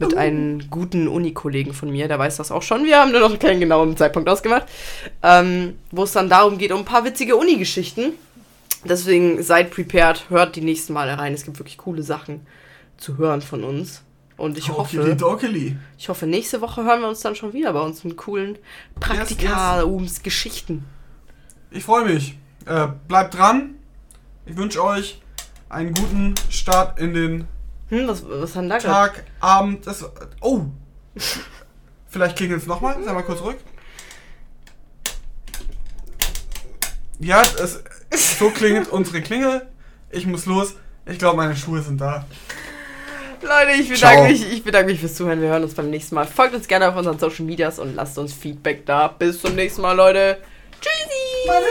Mit 0.00 0.16
einem 0.16 0.70
guten 0.70 1.08
Uni-Kollegen 1.08 1.74
von 1.74 1.90
mir, 1.90 2.06
der 2.06 2.20
weiß 2.20 2.36
das 2.36 2.52
auch 2.52 2.62
schon. 2.62 2.84
Wir 2.84 3.00
haben 3.00 3.10
nur 3.10 3.20
noch 3.20 3.36
keinen 3.36 3.58
genauen 3.58 3.96
Zeitpunkt 3.96 4.28
ausgemacht. 4.28 4.66
Ähm, 5.24 5.76
wo 5.90 6.04
es 6.04 6.12
dann 6.12 6.28
darum 6.28 6.56
geht, 6.56 6.70
um 6.70 6.80
ein 6.80 6.84
paar 6.84 7.04
witzige 7.04 7.34
Uni-Geschichten. 7.36 8.12
Deswegen 8.84 9.42
seid 9.42 9.70
prepared, 9.70 10.30
hört 10.30 10.56
die 10.56 10.60
nächsten 10.60 10.92
Male 10.92 11.18
rein. 11.18 11.34
Es 11.34 11.44
gibt 11.44 11.58
wirklich 11.58 11.78
coole 11.78 12.02
Sachen 12.02 12.46
zu 12.96 13.18
hören 13.18 13.42
von 13.42 13.64
uns. 13.64 14.02
Und 14.36 14.56
ich 14.56 14.66
Dokeli, 14.66 14.98
hoffe, 14.98 15.16
Dokeli. 15.16 15.76
ich 15.98 16.08
hoffe, 16.08 16.26
nächste 16.26 16.60
Woche 16.60 16.84
hören 16.84 17.00
wir 17.00 17.08
uns 17.08 17.20
dann 17.20 17.34
schon 17.34 17.52
wieder 17.52 17.72
bei 17.72 17.80
uns 17.80 18.04
mit 18.04 18.16
coolen 18.16 18.56
Praktikumsgeschichten. 19.00 20.84
Ich 21.70 21.84
freue 21.84 22.04
mich. 22.04 22.38
Äh, 22.66 22.88
bleibt 23.08 23.34
dran. 23.34 23.74
Ich 24.46 24.56
wünsche 24.56 24.82
euch 24.82 25.20
einen 25.68 25.92
guten 25.92 26.34
Start 26.50 27.00
in 27.00 27.14
den 27.14 27.48
Hm, 27.88 28.06
was, 28.06 28.22
was 28.28 28.54
haben 28.54 28.68
da? 28.68 28.78
Tag, 28.78 29.24
Abend. 29.40 29.86
Das, 29.86 30.04
oh! 30.40 30.66
Vielleicht 32.08 32.36
klingelt 32.36 32.60
es 32.62 32.66
nochmal. 32.66 33.02
Sei 33.02 33.12
mal 33.12 33.22
kurz 33.22 33.40
ruhig. 33.40 33.56
Ja, 37.18 37.42
es, 37.42 37.82
so 38.12 38.50
klingelt 38.50 38.88
unsere 38.88 39.20
Klingel. 39.22 39.66
Ich 40.10 40.26
muss 40.26 40.46
los. 40.46 40.74
Ich 41.06 41.18
glaube, 41.18 41.36
meine 41.36 41.56
Schuhe 41.56 41.80
sind 41.82 42.00
da. 42.00 42.26
Leute, 43.42 43.80
ich 43.80 43.94
Ciao. 43.96 44.10
bedanke, 44.10 44.32
mich, 44.32 44.52
ich 44.52 44.64
bedanke 44.64 44.90
mich 44.90 45.00
fürs 45.00 45.14
Zuhören. 45.14 45.40
Wir 45.40 45.48
hören 45.50 45.62
uns 45.62 45.74
beim 45.74 45.90
nächsten 45.90 46.14
Mal. 46.14 46.26
Folgt 46.26 46.54
uns 46.54 46.66
gerne 46.66 46.88
auf 46.88 46.96
unseren 46.96 47.18
Social 47.18 47.44
Medias 47.44 47.78
und 47.78 47.94
lasst 47.94 48.18
uns 48.18 48.32
Feedback 48.32 48.84
da. 48.84 49.08
Bis 49.08 49.40
zum 49.40 49.54
nächsten 49.54 49.82
Mal, 49.82 49.92
Leute. 49.92 50.38
Tschüssi! 50.80 51.46
Meine 51.46 51.66